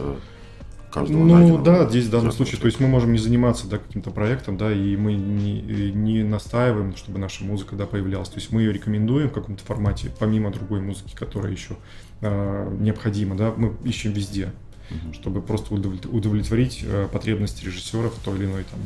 каждого 0.99 1.23
Ну 1.23 1.57
да, 1.63 1.89
здесь 1.89 2.05
в 2.05 2.09
данном 2.09 2.31
случае, 2.31 2.59
то 2.59 2.67
есть 2.67 2.79
мы 2.79 2.87
можем 2.87 3.11
не 3.11 3.17
заниматься 3.17 3.67
да, 3.67 3.77
каким-то 3.77 4.11
проектом, 4.11 4.57
да, 4.57 4.71
и 4.71 4.95
мы 4.95 5.13
не, 5.13 5.61
не 5.91 6.23
настаиваем, 6.23 6.95
чтобы 6.95 7.19
наша 7.19 7.43
музыка 7.43 7.75
да, 7.75 7.85
появлялась. 7.85 8.29
То 8.29 8.37
есть 8.37 8.51
мы 8.51 8.61
ее 8.61 8.73
рекомендуем 8.73 9.29
в 9.29 9.33
каком-то 9.33 9.63
формате, 9.63 10.11
помимо 10.19 10.51
другой 10.51 10.81
музыки, 10.81 11.15
которая 11.15 11.51
еще 11.51 11.77
э, 12.21 12.77
необходима, 12.79 13.35
да, 13.35 13.53
мы 13.55 13.73
ищем 13.83 14.11
везде. 14.11 14.51
угу. 14.89 15.13
чтобы 15.13 15.41
просто 15.41 15.73
удовлетворить 15.73 16.83
э, 16.83 17.07
потребности 17.11 17.65
режиссера 17.65 18.09
в 18.09 18.15
той 18.23 18.37
или 18.37 18.45
иной 18.45 18.63
там, 18.63 18.79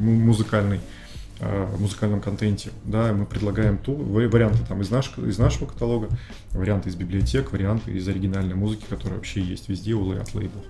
музыкальной 0.00 0.80
э, 1.40 1.76
музыкальном 1.78 2.20
контенте, 2.20 2.70
да, 2.84 3.12
мы 3.12 3.26
предлагаем 3.26 3.78
ту, 3.78 3.94
варианты 3.94 4.58
там 4.66 4.80
из, 4.80 4.90
наш, 4.90 5.12
из 5.18 5.38
нашего 5.38 5.66
каталога, 5.66 6.08
варианты 6.56 6.88
из 6.88 6.96
библиотек, 6.96 7.52
варианты 7.52 7.92
из 7.92 8.06
оригинальной 8.08 8.54
музыки, 8.54 8.84
которая 8.88 9.18
вообще 9.18 9.40
есть 9.40 9.68
везде 9.68 9.94
у 9.94 10.10
от 10.10 10.34
лейблов. 10.34 10.64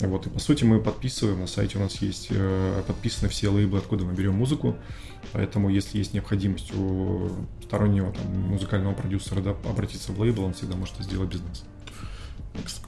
Вот, 0.00 0.26
и 0.26 0.30
по 0.30 0.40
сути 0.40 0.64
мы 0.64 0.80
подписываем, 0.80 1.40
на 1.40 1.46
сайте 1.46 1.78
у 1.78 1.80
нас 1.80 1.96
есть 1.96 2.26
э, 2.30 2.82
подписаны 2.86 3.28
все 3.28 3.48
лейблы, 3.48 3.78
откуда 3.78 4.04
мы 4.04 4.12
берем 4.12 4.34
музыку, 4.34 4.76
поэтому 5.32 5.68
если 5.68 5.98
есть 5.98 6.14
необходимость 6.14 6.74
у 6.74 7.30
стороннего 7.62 8.12
там, 8.12 8.26
музыкального 8.26 8.92
продюсера 8.92 9.40
да, 9.40 9.50
обратиться 9.50 10.10
в 10.10 10.20
лейбл, 10.20 10.42
он 10.44 10.54
всегда 10.54 10.74
может 10.74 10.96
это 10.96 11.04
сделать 11.04 11.30
без. 11.30 11.40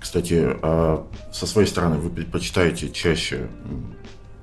Кстати, 0.00 0.42
а 0.62 1.06
со 1.32 1.46
своей 1.46 1.68
стороны 1.68 1.98
вы 1.98 2.10
предпочитаете 2.10 2.90
чаще, 2.90 3.50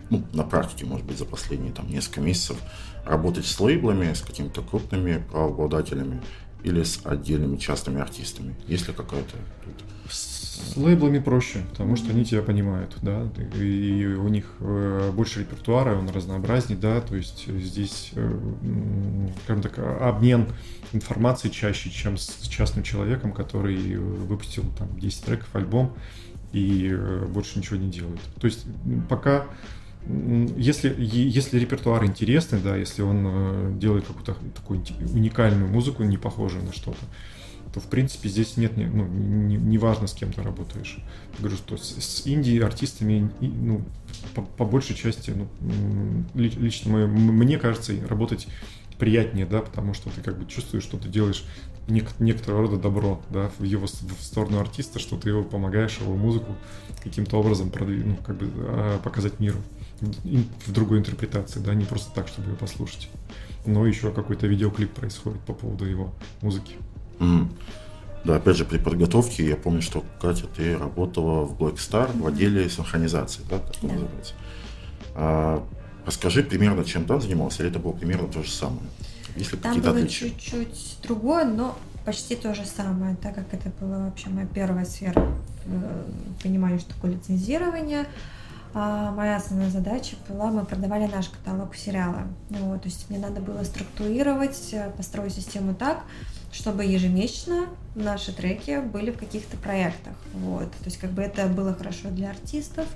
ну, 0.09 0.23
на 0.31 0.43
практике, 0.43 0.85
может 0.85 1.05
быть, 1.05 1.17
за 1.17 1.25
последние 1.25 1.73
там 1.73 1.89
несколько 1.89 2.21
месяцев, 2.21 2.57
работать 3.05 3.45
с 3.45 3.59
лейблами, 3.59 4.13
с 4.13 4.21
какими-то 4.21 4.61
крупными 4.61 5.23
правообладателями 5.31 6.21
или 6.64 6.84
с 6.84 6.99
отдельными 7.03 7.57
частными 7.57 8.02
артистами? 8.02 8.56
Есть 8.68 8.88
ли 8.88 8.94
какая-то 8.94 9.35
с 10.10 10.77
лейблами 10.77 11.19
проще, 11.19 11.60
потому 11.69 11.95
что 11.95 12.11
они 12.11 12.26
тебя 12.26 12.41
понимают, 12.41 12.95
да, 13.02 13.27
и 13.56 14.06
у 14.06 14.27
них 14.27 14.45
э, 14.60 15.11
больше 15.14 15.41
репертуара, 15.41 15.95
он 15.95 16.10
разнообразней, 16.10 16.77
да, 16.77 17.02
то 17.02 17.15
есть 17.15 17.48
здесь, 17.48 18.11
э, 18.15 18.40
скажем 19.44 19.64
так, 19.64 19.80
обмен 19.80 20.48
информацией 20.91 21.52
чаще, 21.52 21.90
чем 21.90 22.18
с 22.18 22.48
частным 22.48 22.84
человеком, 22.84 23.34
который 23.34 23.98
выпустил 23.98 24.64
там 24.77 24.88
10 24.99 25.26
треков, 25.26 25.56
альбом 25.56 25.94
и 26.52 26.90
э, 26.91 27.26
больше 27.26 27.57
ничего 27.57 27.77
не 27.77 27.90
делает. 27.90 28.22
То 28.40 28.48
есть 28.48 28.65
пока 29.10 29.45
если, 30.57 30.93
если 30.99 31.59
репертуар 31.59 32.05
интересный, 32.05 32.59
да, 32.59 32.75
если 32.75 33.01
он 33.01 33.80
делает 33.80 34.05
какую-то 34.05 34.35
такую 34.55 34.84
уникальную 35.13 35.71
музыку, 35.71 36.03
не 36.03 36.17
похожую 36.17 36.65
на 36.65 36.73
что-то, 36.73 36.99
то 37.73 37.80
в 37.80 37.85
принципе 37.85 38.30
здесь 38.30 38.55
нет, 38.57 38.73
ну, 38.77 39.07
не, 39.07 39.57
не 39.57 39.80
с 39.80 40.13
кем 40.13 40.31
ты 40.31 40.43
работаешь. 40.43 40.99
Я 41.34 41.39
говорю, 41.39 41.57
что 41.57 41.77
с, 41.77 41.95
с 41.97 42.27
инди-артистами, 42.27 43.31
ну, 43.39 43.84
по, 44.35 44.43
по 44.43 44.65
большей 44.65 44.95
части, 44.95 45.31
ну, 45.31 45.47
лично 46.35 46.91
мое, 46.91 47.07
мне 47.07 47.57
кажется, 47.57 47.93
работать 48.07 48.47
приятнее, 48.99 49.47
да, 49.47 49.61
потому 49.61 49.95
что 49.95 50.11
ты 50.11 50.21
как 50.21 50.38
бы 50.38 50.45
чувствуешь, 50.45 50.84
что 50.84 50.97
ты 50.97 51.09
делаешь 51.09 51.45
нек- 51.88 52.13
некоторого 52.19 52.61
рода 52.61 52.77
добро, 52.77 53.21
да, 53.31 53.49
в 53.57 53.63
его 53.63 53.88
в 53.88 54.23
сторону 54.23 54.59
артиста, 54.59 54.99
что 54.99 55.17
ты 55.17 55.30
его 55.30 55.43
помогаешь 55.43 55.97
его 55.97 56.15
музыку 56.15 56.55
каким-то 57.01 57.38
образом 57.38 57.71
продвинуть, 57.71 58.05
ну, 58.05 58.15
как 58.17 58.38
бы 58.38 58.51
а, 58.55 58.99
показать 58.99 59.39
миру 59.39 59.59
в 60.01 60.71
другой 60.71 60.99
интерпретации, 60.99 61.59
да, 61.59 61.73
не 61.73 61.85
просто 61.85 62.13
так, 62.13 62.27
чтобы 62.27 62.51
ее 62.51 62.55
послушать. 62.55 63.09
Но 63.65 63.85
еще 63.85 64.11
какой-то 64.11 64.47
видеоклип 64.47 64.91
происходит 64.91 65.39
по 65.41 65.53
поводу 65.53 65.85
его 65.85 66.13
музыки. 66.41 66.75
Mm. 67.19 67.47
Да, 68.25 68.37
опять 68.37 68.55
же, 68.55 68.65
при 68.65 68.77
подготовке 68.77 69.47
я 69.47 69.57
помню, 69.57 69.81
что, 69.81 70.03
Катя, 70.21 70.47
ты 70.47 70.77
работала 70.77 71.43
в 71.43 71.61
Black 71.61 71.75
Star 71.75 72.09
в 72.17 72.25
отделе 72.25 72.69
синхронизации, 72.69 73.41
да, 73.49 73.59
так 73.59 73.75
да. 73.81 73.87
называется. 73.89 74.33
А, 75.15 75.67
расскажи 76.05 76.43
примерно, 76.43 76.85
чем 76.85 77.05
там 77.05 77.21
занимался, 77.21 77.63
или 77.63 77.69
это 77.69 77.79
было 77.79 77.91
примерно 77.91 78.27
то 78.27 78.41
же 78.41 78.49
самое? 78.49 78.81
Если 79.35 79.57
там 79.57 79.79
было 79.81 79.91
отличия? 79.91 80.29
чуть-чуть 80.29 80.97
другое, 81.03 81.45
но 81.45 81.77
почти 82.05 82.35
то 82.35 82.53
же 82.53 82.65
самое, 82.65 83.15
так 83.17 83.35
как 83.35 83.53
это 83.53 83.71
была 83.81 84.05
вообще 84.05 84.29
моя 84.29 84.47
первая 84.47 84.85
сфера 84.85 85.27
э, 85.65 86.03
понимания, 86.41 86.79
что 86.79 86.93
такое 86.93 87.11
лицензирование. 87.11 88.05
А 88.75 89.11
моя 89.11 89.35
основная 89.35 89.69
задача 89.69 90.15
была, 90.27 90.49
мы 90.49 90.65
продавали 90.65 91.05
наш 91.05 91.29
каталог 91.29 91.75
сериала. 91.75 92.23
Вот, 92.49 92.81
то 92.81 92.87
есть 92.87 93.07
мне 93.09 93.19
надо 93.19 93.39
было 93.39 93.63
структурировать, 93.63 94.69
э, 94.73 94.89
построить 94.97 95.33
систему 95.33 95.75
так, 95.75 96.03
чтобы 96.51 96.83
ежемесячно 96.83 97.67
наши 97.93 98.33
треки 98.33 98.81
были 98.81 99.11
в 99.11 99.17
каких-то 99.19 99.57
проектах. 99.57 100.15
Вот. 100.33 100.71
То 100.71 100.85
есть 100.85 100.97
как 100.97 101.11
бы 101.11 101.21
это 101.21 101.45
было 101.47 101.75
хорошо 101.75 102.09
для 102.09 102.31
артистов, 102.31 102.87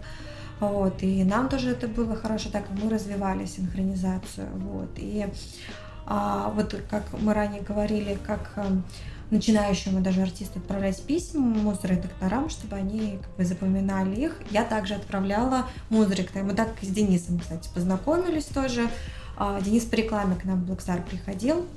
вот, 0.59 1.03
и 1.03 1.23
нам 1.23 1.49
тоже 1.49 1.69
это 1.71 1.87
было 1.87 2.15
хорошо, 2.15 2.49
так 2.49 2.67
как 2.67 2.79
мы 2.81 2.89
развивали 2.89 3.45
синхронизацию. 3.45 4.47
Вот. 4.55 4.89
И 4.97 5.27
а, 6.07 6.51
вот 6.55 6.75
как 6.89 7.03
мы 7.19 7.35
ранее 7.35 7.61
говорили, 7.61 8.17
как 8.25 8.51
начинающим 9.31 10.01
даже 10.01 10.21
артисты 10.21 10.59
отправлять 10.59 11.01
письма 11.03 11.41
музредакторам, 11.41 12.49
чтобы 12.49 12.75
они 12.75 13.19
как 13.21 13.35
бы 13.35 13.45
запоминали 13.45 14.15
их. 14.15 14.41
Я 14.51 14.63
также 14.63 14.95
отправляла 14.95 15.65
музредакторам. 15.89 16.47
Мы 16.47 16.53
так 16.53 16.69
с 16.81 16.87
Денисом, 16.87 17.39
кстати, 17.39 17.69
познакомились 17.73 18.45
тоже. 18.45 18.89
А, 19.37 19.61
Денис 19.61 19.83
по 19.83 19.95
рекламе 19.95 20.35
к 20.35 20.45
нам 20.45 20.63
в 20.63 20.71
Blackstar 20.71 21.03
приходил, 21.07 21.67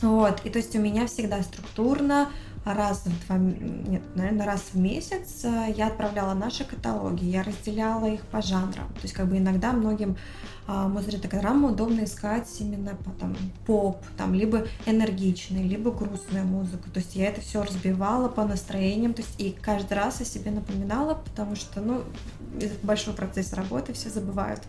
вот, 0.00 0.40
и 0.44 0.50
то 0.50 0.58
есть 0.58 0.74
у 0.74 0.80
меня 0.80 1.06
всегда 1.06 1.42
структурно 1.42 2.28
раз 2.64 3.04
в 3.04 3.26
два, 3.26 3.36
нет, 3.36 4.02
наверное, 4.14 4.46
раз 4.46 4.62
в 4.72 4.78
месяц 4.78 5.44
э, 5.44 5.74
я 5.76 5.88
отправляла 5.88 6.34
наши 6.34 6.64
каталоги, 6.64 7.24
я 7.24 7.42
разделяла 7.42 8.06
их 8.06 8.22
по 8.22 8.40
жанрам. 8.40 8.88
То 8.94 9.02
есть 9.02 9.12
как 9.14 9.28
бы 9.28 9.36
иногда 9.36 9.72
многим 9.72 10.16
а, 10.66 10.88
музыкограмму 10.88 11.68
удобно 11.68 12.04
искать 12.04 12.48
именно 12.58 12.94
по 12.96 13.10
там 13.10 13.36
поп, 13.66 14.02
там 14.16 14.32
либо 14.32 14.66
энергичный, 14.86 15.68
либо 15.68 15.90
грустную 15.90 16.46
музыку. 16.46 16.90
То 16.90 17.00
есть 17.00 17.16
я 17.16 17.26
это 17.26 17.40
все 17.40 17.62
разбивала 17.62 18.28
по 18.28 18.44
настроениям, 18.44 19.12
то 19.12 19.22
есть 19.22 19.34
и 19.38 19.50
каждый 19.50 19.94
раз 19.94 20.20
о 20.20 20.24
себе 20.24 20.50
напоминала, 20.50 21.14
потому 21.14 21.54
что, 21.54 21.80
ну, 21.80 22.02
из 22.58 22.72
большого 22.82 23.14
процесса 23.14 23.56
работы 23.56 23.92
все 23.92 24.08
забывают, 24.08 24.62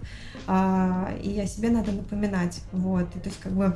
а, 0.48 1.14
и 1.24 1.40
о 1.40 1.48
себе 1.48 1.70
надо 1.70 1.92
напоминать, 1.94 2.62
вот. 2.72 3.08
И 3.16 3.20
то 3.20 3.30
есть 3.30 3.40
как 3.40 3.54
бы 3.54 3.76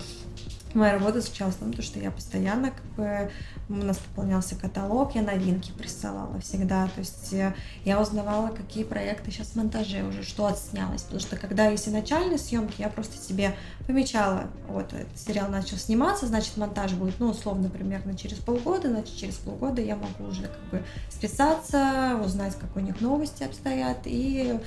Моя 0.75 0.93
работа 0.93 1.19
заключалась 1.19 1.55
в 1.55 1.59
том, 1.59 1.73
что 1.81 1.99
я 1.99 2.11
постоянно, 2.11 2.69
как 2.69 2.85
бы, 2.95 3.31
у 3.69 3.73
нас 3.73 3.97
пополнялся 3.97 4.55
каталог, 4.55 5.15
я 5.15 5.23
новинки 5.23 5.71
присылала 5.71 6.39
всегда, 6.41 6.85
то 6.87 6.99
есть 6.99 7.33
э, 7.33 7.55
я 7.85 7.99
узнавала, 7.99 8.49
какие 8.49 8.83
проекты 8.83 9.31
сейчас 9.31 9.47
в 9.47 9.55
монтаже 9.55 10.03
уже, 10.03 10.21
что 10.21 10.45
отснялось, 10.45 11.01
потому 11.01 11.21
что 11.21 11.37
когда 11.37 11.67
есть 11.67 11.87
и 11.87 11.89
начальные 11.89 12.37
съемки, 12.37 12.75
я 12.81 12.89
просто 12.89 13.17
себе 13.17 13.55
помечала, 13.87 14.43
вот, 14.67 14.93
этот 14.93 15.17
сериал 15.17 15.49
начал 15.49 15.77
сниматься, 15.77 16.27
значит, 16.27 16.55
монтаж 16.55 16.93
будет, 16.93 17.19
ну, 17.19 17.29
условно, 17.29 17.69
примерно 17.69 18.15
через 18.15 18.37
полгода, 18.37 18.89
значит, 18.89 19.17
через 19.17 19.35
полгода 19.37 19.81
я 19.81 19.95
могу 19.95 20.29
уже, 20.29 20.43
как 20.43 20.69
бы, 20.69 20.83
списаться, 21.09 22.19
узнать, 22.23 22.55
как 22.59 22.75
у 22.75 22.79
них 22.79 23.01
новости 23.01 23.41
обстоят, 23.41 24.01
и 24.05 24.59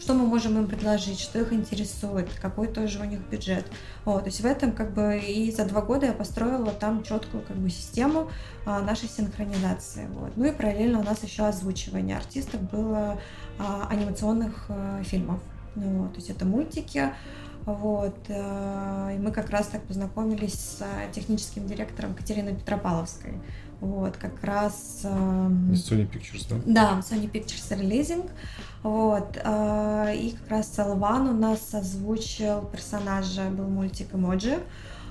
что 0.00 0.14
мы 0.14 0.26
можем 0.26 0.58
им 0.58 0.66
предложить, 0.66 1.20
что 1.20 1.38
их 1.38 1.52
интересует, 1.52 2.28
какой 2.40 2.68
тоже 2.68 3.00
у 3.00 3.04
них 3.04 3.20
бюджет. 3.20 3.66
Вот, 4.04 4.20
то 4.20 4.26
есть 4.26 4.40
в 4.40 4.46
этом 4.46 4.72
как 4.72 4.94
бы 4.94 5.18
и 5.18 5.52
за 5.52 5.66
два 5.66 5.82
года 5.82 6.06
я 6.06 6.12
построила 6.12 6.72
там 6.72 7.02
четкую 7.02 7.42
как 7.42 7.56
бы 7.56 7.68
систему 7.68 8.30
а, 8.64 8.80
нашей 8.80 9.08
синхронизации. 9.08 10.08
Вот. 10.14 10.32
Ну 10.36 10.46
и 10.46 10.52
параллельно 10.52 11.00
у 11.00 11.02
нас 11.02 11.22
еще 11.22 11.44
озвучивание 11.44 12.16
артистов 12.16 12.62
было 12.70 13.20
а, 13.58 13.86
анимационных 13.90 14.66
а, 14.68 15.02
фильмов. 15.02 15.40
Ну, 15.76 16.08
то 16.08 16.16
есть 16.16 16.30
это 16.30 16.44
мультики, 16.44 17.12
вот. 17.66 18.16
Э, 18.28 19.14
и 19.14 19.18
мы 19.18 19.32
как 19.32 19.50
раз 19.50 19.66
так 19.66 19.82
познакомились 19.82 20.54
с 20.54 20.84
техническим 21.12 21.66
директором 21.66 22.14
Катериной 22.14 22.54
Петропавловской. 22.54 23.34
Вот, 23.80 24.16
как 24.18 24.42
раз... 24.44 25.00
Из 25.72 25.90
Sony 25.90 26.08
Pictures, 26.08 26.46
да? 26.48 26.56
Да, 26.66 27.00
Sony 27.00 27.30
Pictures 27.30 27.78
Releasing. 27.78 28.30
Вот. 28.82 29.38
Э, 29.42 30.14
и 30.14 30.32
как 30.32 30.50
раз 30.50 30.72
Салван 30.72 31.28
у 31.28 31.32
нас 31.32 31.72
озвучил 31.74 32.62
персонажа, 32.62 33.48
был 33.50 33.68
мультик 33.68 34.14
Эмоджи. 34.14 34.58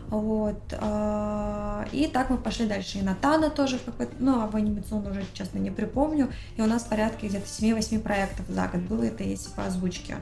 Вот. 0.09 0.61
Э, 0.71 1.85
и 1.91 2.07
так 2.07 2.29
мы 2.29 2.37
пошли 2.37 2.67
дальше. 2.67 2.99
И 2.99 3.01
Натана 3.01 3.49
тоже 3.49 3.77
в 3.77 3.83
какой-то, 3.83 4.13
ну, 4.19 4.41
об 4.41 4.55
анимационном 4.55 5.11
уже, 5.11 5.23
честно, 5.33 5.59
не 5.59 5.71
припомню. 5.71 6.29
И 6.57 6.61
у 6.61 6.65
нас 6.65 6.83
порядка 6.83 7.27
где-то 7.27 7.45
7-8 7.45 7.99
проектов 7.99 8.45
за 8.49 8.67
год 8.67 8.81
было 8.81 9.03
это 9.03 9.23
если 9.23 9.49
по 9.51 9.65
озвучке. 9.65 10.17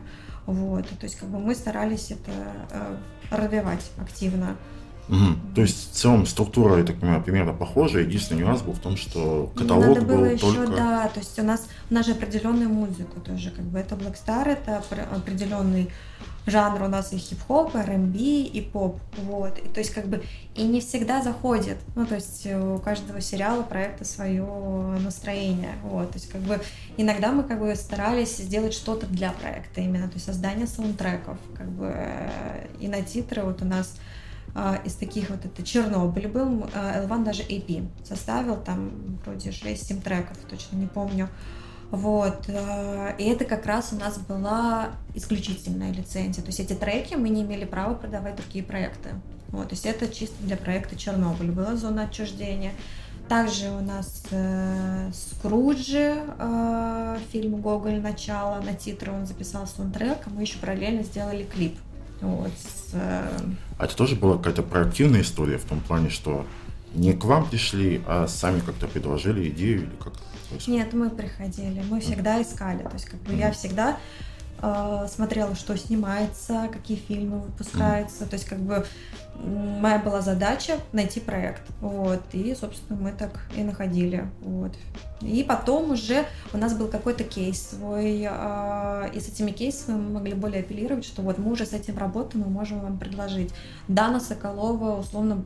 Вот. 0.48 0.88
То 0.88 1.03
есть 1.03 1.18
как 1.18 1.30
бы 1.30 1.40
мы 1.40 1.53
старались 1.53 2.10
это 2.11 2.32
э, 2.72 2.98
развивать 3.30 3.91
активно. 4.02 4.56
Угу. 5.10 5.56
То 5.56 5.61
есть 5.61 5.91
в 5.91 5.95
целом 5.95 6.26
структура, 6.26 6.78
я 6.78 6.84
так 6.84 6.99
понимаю, 6.99 7.24
примерно 7.24 7.53
похожая. 7.53 8.03
Единственный 8.03 8.40
нюанс 8.40 8.61
был 8.61 8.74
в 8.74 8.80
том, 8.80 8.98
что 8.98 9.52
каталог 9.56 9.88
Надо 9.88 10.02
было 10.02 10.18
был 10.18 10.26
еще, 10.26 10.53
только... 10.53 10.76
Да, 10.76 11.07
то 11.07 11.19
есть 11.19 11.38
у 11.40 11.44
нас, 11.44 11.68
у 11.90 11.94
нас 11.94 12.06
же 12.06 12.14
определенная 12.14 12.68
музыка 12.68 13.19
тоже, 13.19 13.52
как 13.52 13.65
бы 13.65 13.80
это 13.80 13.95
Black 13.95 14.15
Star, 14.15 14.48
это 14.49 14.84
определенный 15.15 15.90
жанр 16.48 16.84
у 16.84 16.88
нас 16.88 17.14
и 17.14 17.18
хип-хоп, 17.18 17.76
и 17.76 17.78
R&B, 17.80 18.18
и 18.18 18.61
поп, 18.61 18.99
вот, 19.18 19.60
и 19.60 19.68
то 19.68 19.80
есть 19.80 19.94
как 19.94 20.07
бы 20.07 20.24
и 20.56 20.64
не 20.64 20.80
всегда 20.80 21.22
заходит, 21.22 21.78
ну 21.95 22.06
то 22.06 22.15
есть 22.15 22.48
у 22.48 22.80
каждого 22.80 23.22
сериала, 23.22 23.64
проекта 23.64 24.06
свое 24.06 24.45
настроение, 25.03 25.76
вот, 25.84 26.10
то 26.11 26.18
есть 26.18 26.30
как 26.30 26.41
бы 26.41 26.60
иногда 26.95 27.32
мы 27.32 27.44
как 27.44 27.60
бы 27.60 27.76
старались 27.76 28.38
сделать 28.38 28.74
что-то 28.74 29.06
для 29.07 29.32
проекта 29.32 29.82
именно, 29.82 30.07
то 30.07 30.15
есть 30.15 30.26
создание 30.26 30.68
саундтреков, 30.68 31.38
как 31.56 31.69
бы 31.69 31.94
и 32.80 32.88
на 32.88 33.02
титры 33.02 33.44
вот 33.44 33.61
у 33.61 33.65
нас 33.65 33.95
а, 34.56 34.80
из 34.86 34.95
таких 34.95 35.30
вот 35.30 35.45
это 35.45 35.61
Чернобыль 35.64 36.28
был, 36.28 36.65
Элван 36.74 37.24
даже 37.24 37.44
EP 37.44 37.88
составил, 38.03 38.56
там 38.56 39.19
вроде 39.26 39.49
6-7 39.49 40.02
треков, 40.02 40.38
точно 40.49 40.78
не 40.78 40.88
помню. 40.88 41.30
Вот. 41.91 42.45
Э, 42.47 43.15
и 43.18 43.23
это 43.26 43.45
как 43.45 43.65
раз 43.65 43.93
у 43.93 43.95
нас 43.95 44.18
была 44.18 44.89
исключительная 45.15 45.91
лицензия. 45.91 46.43
То 46.43 46.49
есть 46.49 46.59
эти 46.59 46.73
треки 46.73 47.15
мы 47.15 47.30
не 47.30 47.43
имели 47.43 47.65
права 47.65 47.93
продавать 47.93 48.35
другие 48.35 48.64
проекты. 48.64 49.09
Вот. 49.49 49.69
То 49.69 49.76
есть 49.76 49.85
это 49.85 50.07
чисто 50.07 50.35
для 50.41 50.57
проекта 50.57 50.97
Чернобыль 50.97 51.51
была 51.51 51.76
зона 51.76 52.03
отчуждения. 52.03 52.73
Также 53.30 53.69
у 53.72 53.81
нас 53.81 54.23
э, 54.31 55.11
Скруджи, 55.14 56.15
э, 56.39 57.18
фильм 57.31 57.61
«Гоголь. 57.61 57.99
Начало», 57.99 58.61
на 58.61 58.73
титры 58.73 59.11
он 59.11 59.26
записал 59.26 59.68
саундтрек, 59.68 60.19
а 60.26 60.30
мы 60.30 60.41
еще 60.41 60.57
параллельно 60.59 61.03
сделали 61.03 61.43
клип. 61.43 61.77
Вот, 62.22 62.51
с, 62.51 62.93
э... 62.93 63.27
А 63.77 63.85
это 63.85 63.95
тоже 63.95 64.15
была 64.15 64.38
какая-то 64.38 64.64
проактивная 64.64 65.22
история 65.22 65.57
в 65.57 65.65
том 65.65 65.81
плане, 65.81 66.09
что 66.09 66.45
не 66.93 67.14
к 67.14 67.26
вам 67.26 67.49
пришли, 67.49 68.01
а 68.07 68.27
сами 68.27 68.61
как-то 68.61 68.88
предложили 68.88 69.49
идею 69.49 69.84
или 69.84 69.91
Нет, 70.68 70.94
мы 70.94 71.10
приходили, 71.10 71.84
мы 71.90 71.99
всегда 71.99 72.41
искали. 72.41 72.84
То 72.84 72.94
есть 72.94 73.06
как 73.06 73.19
бы 73.22 73.34
я 73.34 73.52
всегда 73.52 73.98
э, 74.61 75.07
смотрела, 75.10 75.56
что 75.56 75.78
снимается, 75.78 76.69
какие 76.72 76.98
фильмы 76.98 77.40
выпускаются. 77.40 78.26
То 78.26 78.36
есть 78.36 78.45
как 78.45 78.60
бы 78.60 78.86
моя 79.40 79.99
была 79.99 80.22
задача 80.22 80.80
найти 80.94 81.19
проект. 81.19 81.61
Вот. 81.82 82.22
И, 82.34 82.56
собственно, 82.56 82.99
мы 82.99 83.11
так 83.11 83.40
и 83.56 83.64
находили. 83.64 84.30
Вот. 84.41 84.74
И 85.22 85.44
потом 85.44 85.91
уже 85.91 86.26
у 86.53 86.57
нас 86.57 86.74
был 86.76 86.88
какой-то 86.88 87.24
кейс 87.24 87.69
свой, 87.69 88.28
э, 88.30 89.10
и 89.14 89.19
с 89.19 89.28
этими 89.28 89.52
кейсами 89.52 89.95
мы 89.95 90.10
могли 90.11 90.34
более 90.34 90.61
апеллировать, 90.61 91.06
что 91.06 91.22
вот 91.22 91.38
мы 91.40 91.52
уже 91.52 91.65
с 91.65 91.74
этим 91.74 91.98
работаем, 91.98 92.45
мы 92.45 92.52
можем 92.52 92.82
вам 92.82 92.98
предложить. 92.98 93.53
Дана 93.88 94.19
Соколова, 94.19 94.99
условно, 94.99 95.44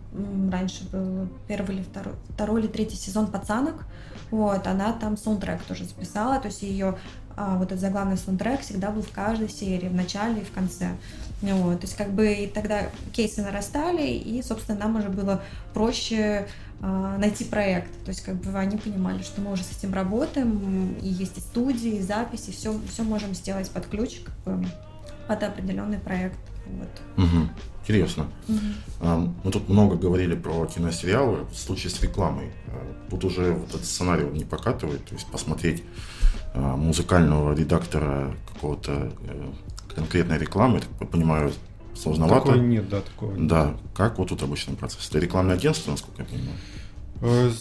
раньше 0.51 0.89
был 0.89 1.27
первый 1.47 1.77
или 1.77 1.83
второй, 1.83 2.13
второй 2.29 2.61
или 2.61 2.67
третий 2.67 2.97
сезон 2.97 3.27
«Пацанок», 3.27 3.85
вот, 4.31 4.65
она 4.65 4.93
там 4.93 5.17
саундтрек 5.17 5.61
тоже 5.63 5.83
записала, 5.83 6.39
то 6.39 6.47
есть 6.47 6.63
ее 6.63 6.97
а, 7.35 7.57
вот 7.57 7.67
этот 7.67 7.79
заглавный 7.79 8.17
саундтрек 8.17 8.61
всегда 8.61 8.89
был 8.89 9.01
в 9.01 9.11
каждой 9.11 9.49
серии, 9.49 9.87
в 9.87 9.93
начале 9.93 10.41
и 10.41 10.45
в 10.45 10.51
конце. 10.51 10.91
Вот, 11.41 11.79
то 11.79 11.85
есть 11.85 11.95
как 11.95 12.11
бы 12.11 12.31
и 12.31 12.47
тогда 12.47 12.83
кейсы 13.13 13.41
нарастали, 13.41 14.07
и, 14.07 14.41
собственно, 14.41 14.79
нам 14.79 14.95
уже 14.95 15.09
было 15.09 15.41
проще 15.73 16.47
а, 16.81 17.17
найти 17.17 17.43
проект. 17.43 17.91
То 18.05 18.09
есть 18.09 18.21
как 18.21 18.35
бы 18.35 18.57
они 18.57 18.77
понимали, 18.77 19.21
что 19.21 19.41
мы 19.41 19.51
уже 19.51 19.63
с 19.63 19.77
этим 19.77 19.93
работаем, 19.93 20.95
и 21.01 21.07
есть 21.07 21.37
и 21.37 21.41
студии, 21.41 21.97
и 21.97 22.01
записи, 22.01 22.51
все, 22.51 22.79
все 22.89 23.03
можем 23.03 23.33
сделать 23.33 23.69
под 23.69 23.87
ключ, 23.87 24.21
как 24.45 24.57
бы, 24.57 24.67
под 25.27 25.43
определенный 25.43 25.99
проект. 25.99 26.39
Вот. 26.67 27.25
Угу. 27.25 27.49
Интересно. 27.81 28.27
Угу. 28.47 29.33
Мы 29.43 29.51
тут 29.51 29.67
много 29.69 29.95
говорили 29.95 30.35
про 30.35 30.65
киносериалы. 30.67 31.45
В 31.51 31.55
случае 31.55 31.89
с 31.89 32.01
рекламой, 32.01 32.51
а, 32.67 33.09
тут 33.09 33.25
уже 33.25 33.53
вот 33.53 33.69
этот 33.69 33.85
сценарий 33.85 34.25
не 34.25 34.45
покатывает, 34.45 35.03
то 35.05 35.15
есть 35.15 35.25
посмотреть 35.27 35.83
а, 36.53 36.75
музыкального 36.75 37.55
редактора 37.55 38.35
какого-то 38.53 39.11
э, 39.23 39.51
конкретной 39.95 40.37
рекламы, 40.37 40.75
я 40.75 40.83
так 40.99 41.09
понимаю, 41.09 41.51
сложновато. 41.95 42.45
Такого 42.45 42.61
нет, 42.61 42.89
да, 42.89 43.01
такого 43.01 43.33
нет. 43.33 43.47
Да, 43.47 43.75
как 43.95 44.19
вот 44.19 44.29
тут 44.29 44.43
обычный 44.43 44.75
процесс? 44.75 45.09
Это 45.09 45.19
рекламное 45.19 45.55
агентство, 45.55 45.91
насколько 45.91 46.21
я 46.21 46.27
понимаю? 46.27 47.51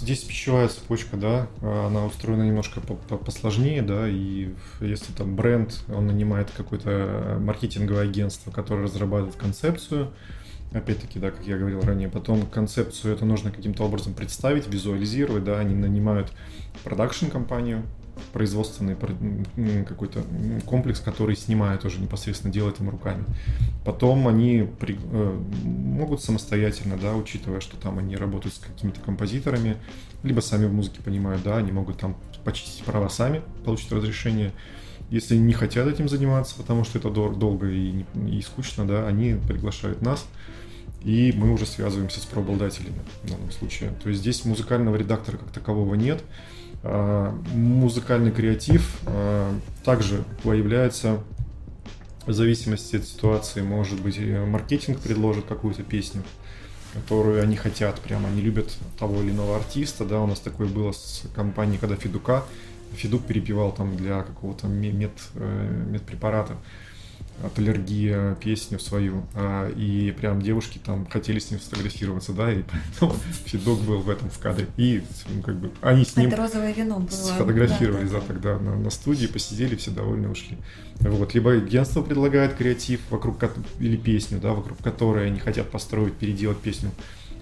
Э, 0.00 0.04
здесь 0.04 0.20
пищевая 0.20 0.68
цепочка, 0.68 1.16
да, 1.16 1.48
она 1.60 2.04
устроена 2.06 2.42
немножко 2.42 2.80
посложнее, 2.80 3.82
да, 3.82 4.08
и 4.08 4.54
если 4.80 5.12
там 5.12 5.36
бренд, 5.36 5.84
он 5.88 6.06
нанимает 6.06 6.50
какое-то 6.56 7.38
маркетинговое 7.40 8.04
агентство, 8.04 8.50
которое 8.50 8.84
разрабатывает 8.84 9.36
концепцию, 9.36 10.12
опять-таки, 10.72 11.18
да, 11.18 11.30
как 11.30 11.46
я 11.46 11.56
говорил 11.56 11.80
ранее, 11.80 12.08
потом 12.08 12.46
концепцию 12.46 13.14
это 13.14 13.24
нужно 13.24 13.50
каким-то 13.50 13.84
образом 13.84 14.14
представить, 14.14 14.66
визуализировать, 14.66 15.44
да, 15.44 15.58
они 15.58 15.74
нанимают 15.74 16.32
продакшн-компанию, 16.84 17.82
производственный 18.32 18.96
какой-то 19.84 20.22
комплекс, 20.66 21.00
который 21.00 21.36
снимает 21.36 21.84
уже 21.84 22.00
непосредственно, 22.00 22.52
делает 22.52 22.80
им 22.80 22.90
руками. 22.90 23.24
Потом 23.84 24.28
они 24.28 24.68
при, 24.78 24.98
э, 25.02 25.40
могут 25.64 26.22
самостоятельно, 26.22 26.96
да, 26.96 27.14
учитывая, 27.14 27.60
что 27.60 27.76
там 27.76 27.98
они 27.98 28.16
работают 28.16 28.54
с 28.54 28.58
какими-то 28.58 29.00
композиторами, 29.00 29.76
либо 30.22 30.40
сами 30.40 30.66
в 30.66 30.72
музыке 30.72 31.02
понимают, 31.02 31.42
да, 31.42 31.56
они 31.56 31.72
могут 31.72 31.98
там 31.98 32.16
почистить 32.44 32.84
права 32.84 33.08
сами, 33.08 33.42
получить 33.64 33.92
разрешение. 33.92 34.52
Если 35.10 35.36
не 35.36 35.52
хотят 35.52 35.86
этим 35.86 36.08
заниматься, 36.08 36.56
потому 36.56 36.84
что 36.84 36.98
это 36.98 37.10
долго 37.10 37.68
и, 37.68 38.04
и 38.28 38.42
скучно, 38.42 38.86
да, 38.86 39.06
они 39.06 39.36
приглашают 39.46 40.02
нас, 40.02 40.26
и 41.02 41.32
мы 41.36 41.52
уже 41.52 41.66
связываемся 41.66 42.20
с 42.20 42.24
правообладателями 42.24 42.98
в 43.22 43.30
данном 43.30 43.52
случае. 43.52 43.90
То 44.02 44.08
есть 44.08 44.20
здесь 44.20 44.44
музыкального 44.44 44.96
редактора 44.96 45.36
как 45.36 45.50
такового 45.52 45.94
нет, 45.94 46.24
музыкальный 46.82 48.30
креатив 48.30 49.00
а, 49.06 49.52
также 49.84 50.24
появляется 50.42 51.20
в 52.26 52.32
зависимости 52.32 52.96
от 52.96 53.04
ситуации. 53.04 53.62
Может 53.62 54.00
быть, 54.00 54.18
маркетинг 54.18 54.98
предложит 55.00 55.46
какую-то 55.46 55.82
песню, 55.82 56.22
которую 56.92 57.42
они 57.42 57.56
хотят, 57.56 58.00
прямо 58.00 58.28
они 58.28 58.40
любят 58.40 58.76
того 58.98 59.22
или 59.22 59.30
иного 59.30 59.56
артиста. 59.56 60.04
Да, 60.04 60.20
у 60.20 60.26
нас 60.26 60.40
такое 60.40 60.68
было 60.68 60.92
с 60.92 61.24
компанией, 61.34 61.78
когда 61.78 61.96
Федука. 61.96 62.44
Федук 62.94 63.24
перепевал 63.24 63.72
там 63.72 63.96
для 63.96 64.22
какого-то 64.22 64.66
мед, 64.68 65.12
э, 65.34 65.86
медпрепарата 65.90 66.56
от 67.42 67.58
аллергии 67.58 68.34
песню 68.42 68.78
свою, 68.78 69.26
а, 69.34 69.70
и 69.70 70.10
прям 70.12 70.40
девушки 70.40 70.80
там 70.84 71.06
хотели 71.06 71.38
с 71.38 71.50
ним 71.50 71.60
сфотографироваться, 71.60 72.32
да, 72.32 72.52
и 72.52 72.62
поэтому 73.00 73.18
Федок 73.44 73.80
был 73.80 74.00
в 74.00 74.10
этом 74.10 74.30
в 74.30 74.38
кадре. 74.38 74.66
И 74.76 75.02
ну, 75.28 75.42
как 75.42 75.56
бы 75.56 75.70
они 75.82 76.04
с 76.04 76.16
ним 76.16 76.28
Это 76.28 76.36
розовое 76.36 76.72
вино 76.72 76.98
было. 76.98 77.08
сфотографировались, 77.08 78.10
да, 78.10 78.20
да, 78.20 78.20
да. 78.20 78.26
тогда 78.26 78.58
на, 78.58 78.76
на 78.76 78.90
студии, 78.90 79.26
посидели, 79.26 79.76
все 79.76 79.90
довольны 79.90 80.28
ушли. 80.28 80.56
Вот. 81.00 81.34
Либо 81.34 81.52
агентство 81.52 82.02
предлагает 82.02 82.54
креатив 82.54 83.00
вокруг 83.10 83.36
или 83.80 83.96
песню, 83.96 84.38
да, 84.40 84.52
вокруг 84.52 84.78
которой 84.78 85.26
они 85.26 85.38
хотят 85.38 85.70
построить, 85.70 86.14
переделать 86.14 86.58
песню 86.58 86.90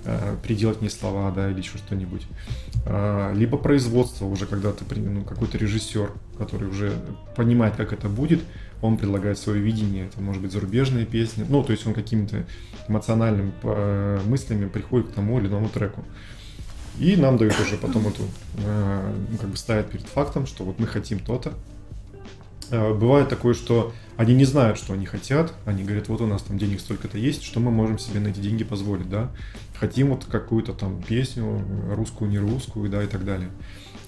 э, 0.05 0.37
приделать 0.43 0.81
мне 0.81 0.91
слова, 0.91 1.31
да, 1.31 1.51
или 1.51 1.59
еще 1.59 1.79
что-нибудь. 1.79 2.23
А, 2.87 3.33
либо 3.33 3.57
производство 3.57 4.27
уже, 4.27 4.47
когда 4.47 4.73
ты 4.73 4.85
ну, 5.01 5.23
какой-то 5.25 5.57
режиссер, 5.59 6.11
который 6.39 6.69
уже 6.69 6.93
понимает, 7.37 7.77
как 7.77 7.93
это 7.93 8.09
будет, 8.09 8.41
он 8.83 8.97
предлагает 8.97 9.39
свое 9.39 9.61
видение, 9.61 10.07
это 10.07 10.21
может 10.21 10.43
быть 10.43 10.53
зарубежные 10.53 11.07
песни, 11.07 11.45
ну, 11.49 11.63
то 11.63 11.73
есть 11.73 11.87
он 11.87 11.95
какими-то 11.95 12.45
эмоциональными 12.89 13.53
э, 13.63 14.21
мыслями 14.27 14.69
приходит 14.69 15.09
к 15.09 15.13
тому 15.13 15.39
или 15.39 15.47
иному 15.47 15.69
треку. 15.69 16.05
И 16.99 17.17
нам 17.17 17.39
дают 17.39 17.59
уже 17.59 17.77
потом 17.77 18.07
эту, 18.07 18.23
э, 18.59 19.15
ну, 19.31 19.39
как 19.39 19.49
бы 19.49 19.57
ставят 19.57 19.91
перед 19.91 20.07
фактом, 20.07 20.47
что 20.47 20.65
вот 20.65 20.79
мы 20.79 20.87
хотим 20.87 21.19
то-то. 21.19 21.55
Э, 22.71 22.95
бывает 22.95 23.29
такое, 23.29 23.55
что 23.55 23.93
они 24.17 24.35
не 24.35 24.45
знают, 24.45 24.79
что 24.79 24.93
они 24.93 25.07
хотят, 25.07 25.53
они 25.65 25.83
говорят, 25.83 26.09
вот 26.09 26.21
у 26.21 26.27
нас 26.27 26.43
там 26.43 26.57
денег 26.57 26.81
столько-то 26.81 27.19
есть, 27.19 27.43
что 27.43 27.59
мы 27.59 27.71
можем 27.71 27.99
себе 27.99 28.21
на 28.21 28.29
эти 28.29 28.39
деньги 28.39 28.65
позволить, 28.65 29.09
да. 29.09 29.31
Хотим 29.79 30.11
вот 30.11 30.25
какую-то 30.25 30.73
там 30.73 31.03
песню, 31.03 31.61
русскую, 31.91 32.31
не 32.31 32.39
русскую, 32.39 32.89
да, 32.89 33.03
и 33.03 33.07
так 33.07 33.25
далее. 33.25 33.51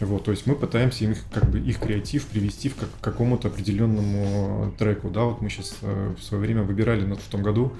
Вот, 0.00 0.24
то 0.24 0.30
есть 0.30 0.46
мы 0.46 0.54
пытаемся 0.54 1.04
их, 1.04 1.24
как 1.32 1.50
бы, 1.50 1.58
их 1.58 1.78
креатив 1.78 2.26
привести 2.26 2.68
в 2.68 2.76
к 2.76 2.86
какому-то 3.00 3.48
определенному 3.48 4.72
треку, 4.78 5.08
да, 5.08 5.24
вот 5.24 5.40
мы 5.40 5.48
сейчас 5.48 5.76
э, 5.80 6.14
в 6.18 6.22
свое 6.22 6.42
время 6.42 6.62
выбирали 6.62 7.04
в 7.04 7.30
том 7.30 7.42
году, 7.42 7.72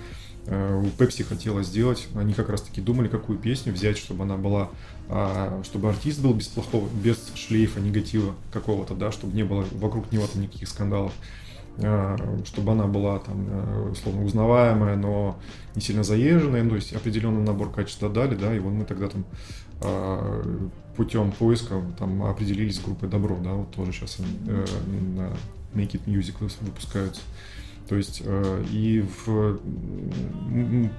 э, 0.47 0.81
у 0.83 0.87
Pepsi 0.87 1.25
хотела 1.25 1.63
сделать, 1.63 2.09
они 2.15 2.33
как 2.33 2.49
раз 2.49 2.63
таки 2.63 2.81
думали, 2.81 3.09
какую 3.09 3.39
песню 3.39 3.73
взять, 3.73 3.99
чтобы 3.99 4.25
она 4.25 4.39
была, 4.39 4.71
э, 5.09 5.63
чтобы 5.65 5.91
артист 5.91 6.23
был 6.23 6.33
без 6.33 6.49
плохого, 6.49 6.89
без 6.89 7.33
шлейфа, 7.35 7.81
негатива 7.81 8.35
какого-то, 8.51 8.95
да, 8.95 9.13
чтобы 9.13 9.37
не 9.37 9.45
было 9.45 9.67
вокруг 9.73 10.11
него 10.11 10.27
там 10.27 10.41
никаких 10.41 10.69
скандалов. 10.69 11.13
А, 11.83 12.17
чтобы 12.47 12.73
она 12.73 12.87
была 12.87 13.19
там, 13.19 13.47
э, 13.51 13.91
условно, 13.91 14.25
узнаваемая, 14.25 14.97
но 14.97 15.39
не 15.75 15.83
сильно 15.83 16.05
заезженная, 16.05 16.63
ну, 16.63 16.71
то 16.71 16.77
есть 16.77 16.95
определенный 16.95 17.43
набор 17.43 17.71
качеств 17.71 18.01
дали, 18.13 18.35
да, 18.35 18.55
и 18.55 18.59
вот 18.59 18.71
мы 18.73 18.87
тогда 18.87 19.09
там 19.09 19.27
а, 19.83 20.71
путем 20.97 21.33
поиска 21.33 21.83
там 21.99 22.23
определились 22.23 22.77
с 22.77 22.81
группой 22.81 23.09
Добро, 23.09 23.37
да, 23.43 23.53
вот 23.53 23.71
тоже 23.73 23.93
сейчас 23.93 24.19
э, 24.19 24.65
на 25.17 25.33
Make 25.75 25.93
It 25.93 26.05
Music 26.07 26.35
выпускаются. 26.61 27.23
То 27.89 27.95
есть 27.95 28.23
э, 28.25 28.65
и 28.71 29.05
в, 29.27 29.61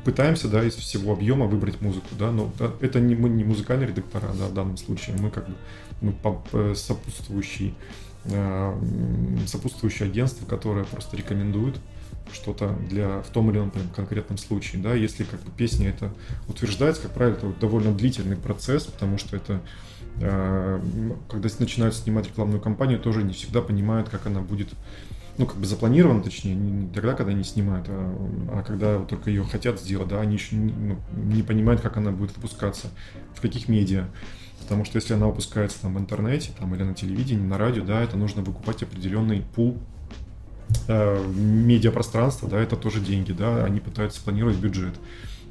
пытаемся, 0.05 0.47
да, 0.47 0.63
из 0.63 0.75
всего 0.75 1.13
объема 1.13 1.45
выбрать 1.45 1.81
музыку, 1.81 2.07
да, 2.17 2.31
но 2.31 2.51
это 2.79 2.99
не 2.99 3.15
мы 3.15 3.29
не 3.29 3.43
музыкальные 3.43 3.87
редактора, 3.87 4.29
да, 4.39 4.47
в 4.47 4.53
данном 4.53 4.77
случае, 4.77 5.17
мы 5.19 5.29
как 5.29 5.47
бы 5.47 5.55
мы 5.99 6.13
сопутствующие 6.75 7.73
Э, 8.29 8.77
сопутствующее 9.45 10.09
агентство, 10.09 10.45
которое 10.45 10.83
просто 10.83 11.15
рекомендует 11.15 11.77
что-то 12.33 12.75
для 12.89 13.21
в 13.21 13.27
том 13.27 13.49
или 13.49 13.57
ином 13.57 13.71
конкретном 13.95 14.37
случае, 14.37 14.81
да, 14.81 14.93
если 14.93 15.23
как 15.23 15.41
бы 15.41 15.51
песня 15.51 15.89
это 15.89 16.11
утверждается, 16.49 17.03
как 17.03 17.13
правило, 17.13 17.37
это 17.37 17.53
довольно 17.61 17.93
длительный 17.93 18.35
процесс, 18.35 18.83
потому 18.85 19.17
что 19.17 19.37
это 19.37 19.53
э, 19.53 19.59
когда 20.19 21.49
начинают 21.59 21.95
снимать 21.95 22.27
рекламную 22.27 22.59
кампанию, 22.59 22.99
тоже 22.99 23.23
не 23.23 23.33
всегда 23.33 23.61
понимают, 23.61 24.09
как 24.09 24.25
она 24.25 24.41
будет 24.41 24.69
ну, 25.37 25.45
как 25.45 25.57
бы 25.57 25.65
запланировано, 25.65 26.23
точнее, 26.23 26.55
не 26.55 26.91
тогда, 26.91 27.13
когда 27.13 27.31
они 27.31 27.43
снимают, 27.43 27.85
а, 27.89 28.15
а 28.53 28.63
когда 28.63 28.97
вот 28.97 29.07
только 29.07 29.29
ее 29.29 29.43
хотят 29.43 29.79
сделать, 29.79 30.07
да, 30.07 30.19
они 30.19 30.33
еще 30.33 30.55
не, 30.55 30.71
ну, 30.71 30.97
не 31.15 31.43
понимают, 31.43 31.81
как 31.81 31.97
она 31.97 32.11
будет 32.11 32.35
выпускаться, 32.35 32.87
в 33.35 33.41
каких 33.41 33.69
медиа. 33.69 34.05
Потому 34.61 34.83
что 34.83 34.97
если 34.97 35.13
она 35.13 35.27
выпускается 35.27 35.79
там 35.81 35.93
в 35.93 35.99
интернете, 35.99 36.51
там, 36.57 36.73
или 36.73 36.83
на 36.83 36.95
телевидении, 36.95 37.45
на 37.45 37.57
радио, 37.57 37.85
да, 37.85 38.01
это 38.01 38.17
нужно 38.17 38.41
выкупать 38.41 38.81
определенный 38.81 39.43
пул 39.55 39.77
э, 40.87 41.23
медиапространства, 41.35 42.49
да, 42.49 42.59
это 42.59 42.75
тоже 42.75 42.99
деньги, 42.99 43.31
да, 43.31 43.63
они 43.63 43.79
пытаются 43.79 44.21
планировать 44.21 44.57
бюджет. 44.57 44.95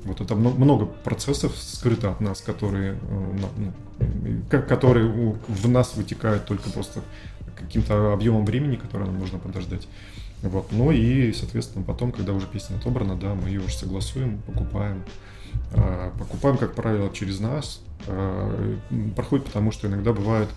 Вот 0.06 0.20
это 0.20 0.34
много 0.34 0.86
процессов 0.86 1.56
скрыто 1.56 2.10
от 2.10 2.20
нас, 2.20 2.40
которые, 2.40 2.94
э, 2.94 3.38
ну, 3.58 3.72
которые 4.68 5.36
в 5.48 5.68
нас 5.68 5.94
вытекают 5.96 6.46
только 6.46 6.70
просто 6.70 7.02
каким-то 7.56 8.12
объемом 8.12 8.44
времени, 8.44 8.76
который 8.76 9.06
нам 9.06 9.18
нужно 9.18 9.38
подождать. 9.38 9.88
Вот. 10.42 10.70
Ну 10.70 10.90
и, 10.90 11.32
соответственно, 11.32 11.84
потом, 11.84 12.12
когда 12.12 12.32
уже 12.32 12.46
песня 12.46 12.76
отобрана, 12.76 13.16
да, 13.16 13.34
мы 13.34 13.48
ее 13.48 13.60
уже 13.60 13.76
согласуем, 13.76 14.38
покупаем. 14.42 15.02
А, 15.72 16.12
покупаем, 16.18 16.58
как 16.58 16.74
правило, 16.74 17.10
через 17.12 17.40
нас. 17.40 17.80
А, 18.06 18.78
проходит 19.14 19.46
потому, 19.46 19.72
что 19.72 19.88
иногда 19.88 20.12
бывает 20.12 20.48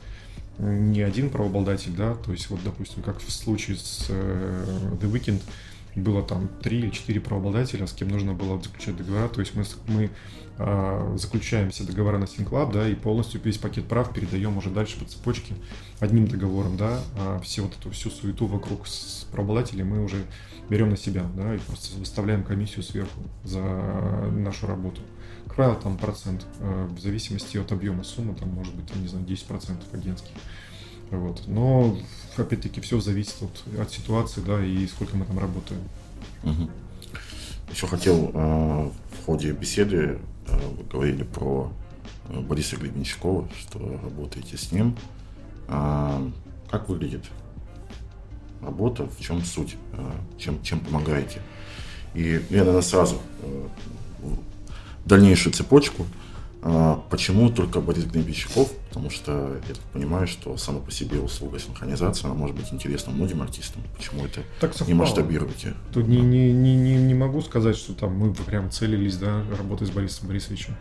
не 0.59 1.01
один 1.01 1.29
правообладатель, 1.29 1.93
да, 1.95 2.15
то 2.15 2.33
есть 2.33 2.49
вот, 2.49 2.59
допустим, 2.65 3.01
как 3.01 3.19
в 3.19 3.31
случае 3.31 3.77
с 3.77 4.07
э, 4.09 4.65
The 5.01 5.09
Weeknd, 5.09 5.41
было 5.95 6.23
там 6.23 6.49
три 6.61 6.79
или 6.79 6.89
четыре 6.89 7.19
правообладателя, 7.19 7.87
с 7.87 7.93
кем 7.93 8.09
нужно 8.09 8.33
было 8.33 8.61
заключать 8.61 8.97
договора. 8.97 9.27
То 9.27 9.39
есть 9.41 9.55
мы, 9.55 9.63
мы 9.87 10.09
э, 10.57 11.17
заключаем 11.17 11.71
все 11.71 11.83
договора 11.83 12.17
на 12.17 12.25
SingClub, 12.25 12.71
да, 12.71 12.87
и 12.87 12.95
полностью 12.95 13.41
весь 13.41 13.57
пакет 13.57 13.87
прав 13.87 14.13
передаем 14.13 14.57
уже 14.57 14.69
дальше 14.69 14.99
по 14.99 15.05
цепочке 15.05 15.53
одним 15.99 16.27
договором, 16.27 16.77
да, 16.77 16.99
а 17.17 17.39
все 17.39 17.61
вот 17.61 17.75
эту 17.77 17.91
всю 17.91 18.09
суету 18.09 18.45
вокруг 18.47 18.87
с 18.87 19.27
правообладателей 19.31 19.83
мы 19.83 20.03
уже 20.03 20.25
берем 20.69 20.89
на 20.89 20.97
себя, 20.97 21.25
да, 21.35 21.55
и 21.55 21.57
просто 21.57 21.97
выставляем 21.97 22.43
комиссию 22.43 22.83
сверху 22.83 23.21
за 23.43 23.61
нашу 23.61 24.67
работу. 24.67 25.01
Как 25.45 25.55
правило, 25.55 25.75
там 25.75 25.97
процент, 25.97 26.45
э, 26.59 26.87
в 26.91 26.99
зависимости 26.99 27.57
от 27.57 27.71
объема 27.71 28.03
суммы, 28.03 28.35
там 28.35 28.49
может 28.49 28.75
быть, 28.75 28.95
не 28.95 29.07
знаю, 29.07 29.25
10% 29.25 29.77
агентских. 29.93 30.31
Вот. 31.11 31.43
Но, 31.47 31.97
опять-таки, 32.37 32.81
все 32.81 32.99
зависит 32.99 33.35
от, 33.41 33.79
от 33.79 33.91
ситуации, 33.91 34.41
да, 34.41 34.63
и 34.63 34.85
сколько 34.87 35.17
мы 35.17 35.25
там 35.25 35.39
работаем. 35.39 35.81
Угу. 36.43 36.69
Еще 37.71 37.87
хотел 37.87 38.31
э, 38.33 38.89
в 39.21 39.25
ходе 39.25 39.51
беседы, 39.51 40.19
э, 40.47 40.59
вы 40.77 40.83
говорили 40.83 41.23
про 41.23 41.71
э, 42.29 42.39
Бориса 42.39 42.77
Гребенщикова, 42.77 43.47
что 43.59 43.79
работаете 44.03 44.57
с 44.57 44.71
ним. 44.71 44.95
Э, 45.67 46.29
как 46.69 46.89
выглядит 46.89 47.25
работа, 48.61 49.07
в 49.07 49.19
чем 49.19 49.43
суть, 49.43 49.75
э, 49.93 50.11
чем, 50.37 50.61
чем 50.63 50.79
помогаете? 50.79 51.41
И 52.13 52.41
я, 52.49 52.59
наверное, 52.59 52.81
сразу 52.81 53.19
э, 53.41 53.67
дальнейшую 55.05 55.53
цепочку– 55.53 56.05
а, 56.61 57.01
почему 57.09 57.49
только 57.49 57.79
Борис 57.79 58.05
Гнебищиков? 58.05 58.71
Потому 58.89 59.09
что 59.09 59.59
я 59.67 59.73
так 59.75 59.83
понимаю, 59.93 60.27
что 60.27 60.57
сама 60.57 60.79
по 60.79 60.91
себе 60.91 61.19
услуга 61.19 61.57
синхронизации, 61.59 62.25
она 62.25 62.33
может 62.33 62.55
быть 62.55 62.73
интересна 62.73 63.13
многим 63.13 63.41
артистам. 63.41 63.81
Почему 63.95 64.25
это 64.25 64.41
так 64.59 64.87
не 64.87 64.93
масштабируете? 64.93 65.75
Тут 65.93 66.07
не, 66.07 66.19
не, 66.19 66.51
не, 66.51 66.75
не, 66.75 66.95
не 66.95 67.13
могу 67.13 67.41
сказать, 67.41 67.77
что 67.77 67.93
там 67.93 68.13
мы 68.13 68.33
прям 68.33 68.71
целились, 68.71 69.17
да, 69.17 69.43
работать 69.57 69.87
с 69.87 69.91
Борисом 69.91 70.27
Борисовичем. 70.27 70.75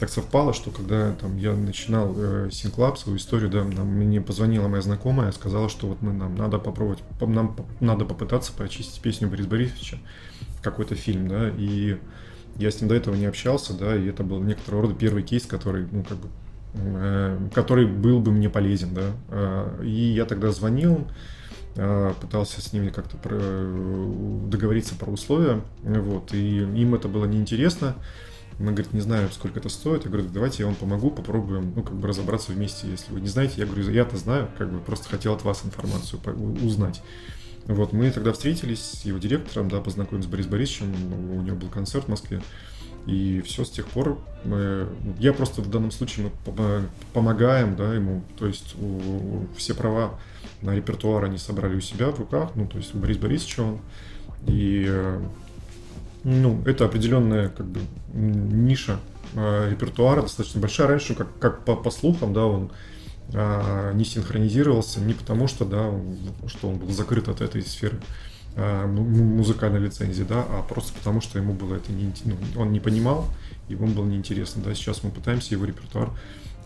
Так 0.00 0.08
совпало, 0.10 0.52
что 0.52 0.72
когда 0.72 1.12
там, 1.12 1.36
я 1.36 1.54
начинал 1.54 2.12
э, 2.16 2.50
Синклаб, 2.50 2.98
свою 2.98 3.18
историю, 3.18 3.48
да, 3.48 3.62
нам, 3.62 3.86
мне 3.86 4.20
позвонила 4.20 4.66
моя 4.66 4.82
знакомая, 4.82 5.30
сказала, 5.30 5.68
что 5.68 5.86
вот 5.86 6.02
мы, 6.02 6.12
нам 6.12 6.34
надо 6.34 6.58
попробовать, 6.58 6.98
нам 7.20 7.56
надо 7.78 8.04
попытаться 8.04 8.52
почистить 8.52 9.00
песню 9.00 9.28
Бориса 9.28 9.48
Борисовича, 9.48 9.98
какой-то 10.60 10.96
фильм, 10.96 11.28
да, 11.28 11.48
и 11.56 11.98
я 12.56 12.70
с 12.70 12.80
ним 12.80 12.88
до 12.88 12.94
этого 12.94 13.14
не 13.14 13.26
общался, 13.26 13.74
да, 13.74 13.96
и 13.96 14.06
это 14.06 14.22
был 14.24 14.40
некоторого 14.40 14.82
рода 14.82 14.94
первый 14.94 15.22
кейс, 15.22 15.46
который, 15.46 15.86
ну, 15.90 16.04
как 16.04 16.18
бы, 16.18 16.28
э, 16.74 17.48
который 17.54 17.86
был 17.86 18.20
бы 18.20 18.32
мне 18.32 18.48
полезен, 18.48 18.94
да. 18.94 19.12
Э, 19.28 19.82
и 19.84 20.12
я 20.12 20.24
тогда 20.24 20.52
звонил, 20.52 21.06
э, 21.76 22.12
пытался 22.20 22.60
с 22.60 22.72
ними 22.72 22.90
как-то 22.90 23.16
про, 23.16 23.38
договориться 24.48 24.94
про 24.94 25.10
условия, 25.10 25.62
вот, 25.82 26.34
и 26.34 26.58
им 26.58 26.94
это 26.94 27.08
было 27.08 27.24
неинтересно. 27.24 27.96
Она 28.58 28.72
говорит, 28.72 28.92
не 28.92 29.00
знаю, 29.00 29.28
сколько 29.32 29.58
это 29.58 29.68
стоит. 29.68 30.04
Я 30.04 30.10
говорю, 30.10 30.28
давайте 30.32 30.62
я 30.62 30.66
вам 30.66 30.74
помогу, 30.74 31.10
попробуем, 31.10 31.72
ну, 31.74 31.82
как 31.82 31.94
бы 31.94 32.06
разобраться 32.06 32.52
вместе, 32.52 32.86
если 32.88 33.12
вы 33.12 33.20
не 33.20 33.28
знаете. 33.28 33.54
Я 33.56 33.66
говорю, 33.66 33.90
я-то 33.90 34.16
знаю, 34.18 34.48
как 34.58 34.70
бы 34.70 34.78
просто 34.78 35.08
хотел 35.08 35.32
от 35.32 35.42
вас 35.42 35.64
информацию 35.64 36.20
узнать. 36.62 37.02
Вот, 37.66 37.92
мы 37.92 38.10
тогда 38.10 38.32
встретились 38.32 38.80
с 38.80 39.04
его 39.04 39.18
директором, 39.18 39.68
да, 39.68 39.80
познакомились 39.80 40.26
с 40.26 40.28
Борисом 40.28 40.50
Борисовичем, 40.50 41.38
у 41.38 41.42
него 41.42 41.56
был 41.56 41.68
концерт 41.68 42.06
в 42.06 42.08
Москве. 42.08 42.42
И 43.06 43.40
все 43.44 43.64
с 43.64 43.70
тех 43.70 43.86
пор 43.88 44.18
мы, 44.44 44.88
я 45.18 45.32
просто 45.32 45.60
в 45.60 45.70
данном 45.70 45.90
случае 45.90 46.26
мы 46.46 46.88
помогаем, 47.12 47.74
да, 47.74 47.94
ему, 47.94 48.22
то 48.38 48.46
есть 48.46 48.76
у, 48.80 49.46
все 49.56 49.74
права 49.74 50.18
на 50.60 50.74
репертуар 50.74 51.24
они 51.24 51.38
собрали 51.38 51.76
у 51.76 51.80
себя 51.80 52.10
в 52.10 52.18
руках, 52.18 52.52
ну, 52.54 52.66
то 52.66 52.78
есть 52.78 52.94
у 52.94 52.98
Бориса 52.98 53.20
Борисовича 53.20 53.62
он, 53.62 53.80
и, 54.46 54.88
ну, 56.24 56.62
это 56.64 56.84
определенная, 56.84 57.48
как 57.48 57.66
бы, 57.66 57.80
ниша 58.12 58.98
э, 59.34 59.70
репертуара 59.70 60.22
достаточно 60.22 60.60
большая. 60.60 60.88
Раньше, 60.88 61.14
как, 61.14 61.38
как 61.38 61.64
по, 61.64 61.76
по 61.76 61.90
слухам, 61.90 62.32
да, 62.32 62.44
он 62.44 62.70
не 63.32 64.04
синхронизировался 64.04 65.00
не 65.00 65.14
потому, 65.14 65.48
что, 65.48 65.64
да, 65.64 65.90
что 66.48 66.68
он 66.68 66.76
был 66.76 66.90
закрыт 66.90 67.28
от 67.28 67.40
этой 67.40 67.62
сферы 67.62 67.98
а, 68.54 68.86
музыкальной 68.86 69.80
лицензии, 69.80 70.24
да, 70.24 70.44
а 70.46 70.62
просто 70.62 70.92
потому, 70.92 71.22
что 71.22 71.38
ему 71.38 71.54
было 71.54 71.76
это 71.76 71.90
не, 71.90 72.12
ну, 72.24 72.36
он 72.56 72.70
не 72.70 72.80
понимал, 72.80 73.26
ему 73.68 73.86
было 73.86 74.04
неинтересно, 74.04 74.62
да, 74.62 74.74
сейчас 74.74 75.02
мы 75.02 75.10
пытаемся 75.10 75.54
его 75.54 75.64
репертуар 75.64 76.10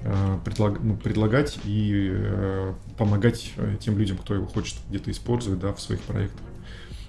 а, 0.03 0.41
ну, 0.83 0.97
предлагать 0.97 1.59
и 1.65 2.11
э, 2.13 2.75
помогать 2.99 3.53
э, 3.57 3.77
тем 3.81 3.99
людям, 3.99 4.19
кто 4.19 4.35
его 4.35 4.47
хочет 4.47 4.79
где-то 4.89 5.13
использовать, 5.13 5.61
да, 5.61 5.73
в 5.73 5.81
своих 5.81 6.01
проектах. 6.03 6.41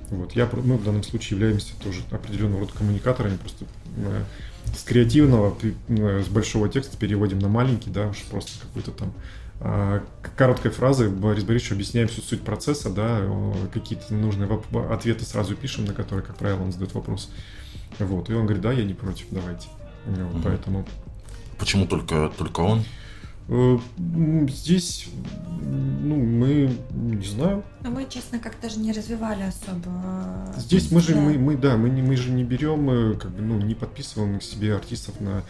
Вот. 0.10 0.34
Я, 0.34 0.48
мы 0.54 0.78
в 0.78 0.84
данном 0.84 1.04
случае 1.04 1.40
являемся 1.40 1.74
тоже 1.84 2.02
определенного 2.12 2.62
рода 2.62 2.74
коммуникаторами, 2.74 3.38
просто 3.38 3.66
э, 3.98 4.24
с 4.76 4.84
креативного, 4.84 5.58
с 5.90 6.28
большого 6.28 6.70
текста 6.70 6.98
переводим 6.98 7.40
на 7.40 7.48
маленький, 7.48 7.90
да, 7.90 8.12
просто 8.30 8.52
какой-то 8.62 8.92
там 8.92 9.14
а, 9.60 10.04
короткой 10.36 10.72
фразой 10.72 11.10
Борис 11.10 11.44
Борисович 11.44 11.72
объясняем 11.72 12.08
всю 12.08 12.22
суть 12.22 12.42
процесса, 12.42 12.90
да, 12.90 13.22
какие-то 13.74 14.14
нужные 14.14 14.50
ответы 14.90 15.26
сразу 15.26 15.56
пишем, 15.56 15.86
на 15.86 15.94
которые, 15.94 16.26
как 16.26 16.38
правило, 16.38 16.62
он 16.62 16.72
задает 16.72 16.94
вопрос. 16.94 17.32
Вот, 18.00 18.30
и 18.30 18.34
он 18.34 18.46
говорит, 18.46 18.62
да, 18.62 18.72
я 18.72 18.84
не 18.84 18.94
против, 18.94 19.26
давайте. 19.32 19.68
Вот, 20.06 20.36
угу. 20.36 20.42
Поэтому... 20.44 20.86
Почему 21.58 21.88
только, 21.88 22.32
только 22.38 22.60
он? 22.60 22.84
Э, 23.50 23.78
здесь, 24.50 25.08
ну, 25.62 26.16
мы, 26.16 26.78
не 26.92 27.26
знаю. 27.26 27.64
А 27.84 27.90
мы, 27.90 28.06
честно, 28.10 28.40
как 28.40 28.60
даже 28.62 28.80
не 28.80 28.92
развивали 28.92 29.44
особо. 29.44 30.54
Здесь 30.58 30.92
мы 30.92 31.02
же, 31.02 31.14
да. 31.14 31.22
мы, 31.22 31.38
мы, 31.38 31.56
да, 31.58 31.78
мы, 31.78 31.90
не, 31.90 32.02
мы 32.02 32.16
же 32.18 32.32
не 32.32 32.44
берем, 32.44 32.90
э, 32.90 33.14
как 33.16 33.32
бы, 33.32 33.42
ну, 33.42 33.60
не 33.60 33.76
подписываем 33.76 34.40
к 34.40 34.44
себе 34.44 34.76
артистов 34.76 35.20
на 35.22 35.44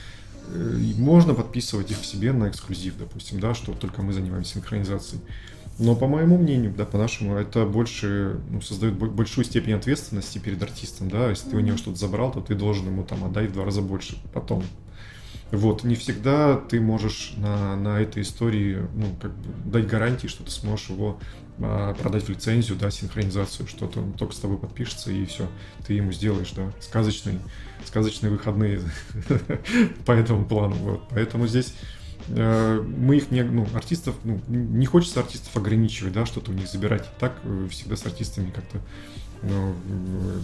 Э, 0.50 0.80
можно 0.98 1.34
подписывать 1.34 1.92
их 1.92 2.00
в 2.00 2.06
себе 2.06 2.32
на 2.32 2.50
эксклюзив, 2.50 2.98
допустим, 2.98 3.40
да, 3.40 3.54
что 3.54 3.74
только 3.74 4.02
мы 4.02 4.14
занимаемся 4.14 4.54
синхронизацией. 4.54 5.22
Но 5.80 5.96
по 5.96 6.08
моему 6.08 6.38
мнению, 6.38 6.74
да, 6.76 6.86
по-нашему, 6.86 7.36
это 7.36 7.66
больше 7.66 8.40
ну, 8.50 8.62
создает 8.62 8.96
большую 8.96 9.46
степень 9.46 9.74
ответственности 9.74 10.40
перед 10.40 10.62
артистом, 10.64 11.10
да. 11.10 11.30
Если 11.30 11.50
ты 11.50 11.58
у 11.58 11.60
него 11.60 11.78
что-то 11.78 11.98
забрал, 11.98 12.32
то 12.32 12.42
ты 12.42 12.56
должен 12.56 12.88
ему 12.88 13.04
там 13.04 13.24
отдать 13.24 13.50
в 13.50 13.54
два 13.54 13.66
раза 13.66 13.82
больше 13.82 14.18
потом. 14.34 14.64
Вот, 15.52 15.84
не 15.84 15.96
всегда 15.96 16.58
ты 16.58 16.82
можешь 16.82 17.34
на, 17.38 17.76
на 17.78 18.02
этой 18.02 18.22
истории, 18.24 18.86
ну, 18.96 19.16
как 19.22 19.32
бы 19.32 19.72
дать 19.72 19.88
гарантии, 19.88 20.28
что 20.28 20.44
ты 20.44 20.52
сможешь 20.52 20.90
его 20.90 21.20
а, 21.60 21.94
продать 21.96 22.26
в 22.26 22.30
лицензию, 22.30 22.78
да, 22.78 22.92
синхронизацию, 22.92 23.68
что-то 23.68 24.02
он 24.02 24.14
только 24.14 24.36
с 24.36 24.40
тобой 24.40 24.58
подпишется, 24.58 25.12
и 25.12 25.26
все, 25.26 25.48
ты 25.86 25.94
ему 25.94 26.12
сделаешь, 26.12 26.52
да, 26.52 26.72
сказочный, 26.82 27.40
сказочные 27.86 28.30
выходные 28.30 28.82
по 30.06 30.12
этому 30.12 30.46
плану, 30.46 30.76
вот. 30.76 31.04
Поэтому 31.10 31.48
здесь 31.48 31.74
э, 32.28 32.82
мы 32.82 33.16
их 33.16 33.32
не, 33.32 33.44
ну, 33.44 33.66
артистов, 33.74 34.16
ну, 34.26 34.42
не 34.50 34.86
хочется 34.86 35.22
артистов 35.22 35.56
ограничивать, 35.56 36.14
да, 36.14 36.26
что-то 36.26 36.52
у 36.52 36.54
них 36.54 36.68
забирать. 36.68 37.10
Так 37.20 37.40
э, 37.44 37.68
всегда 37.72 37.96
с 37.96 38.06
артистами 38.06 38.52
как-то, 38.52 38.80
ну, 39.42 39.74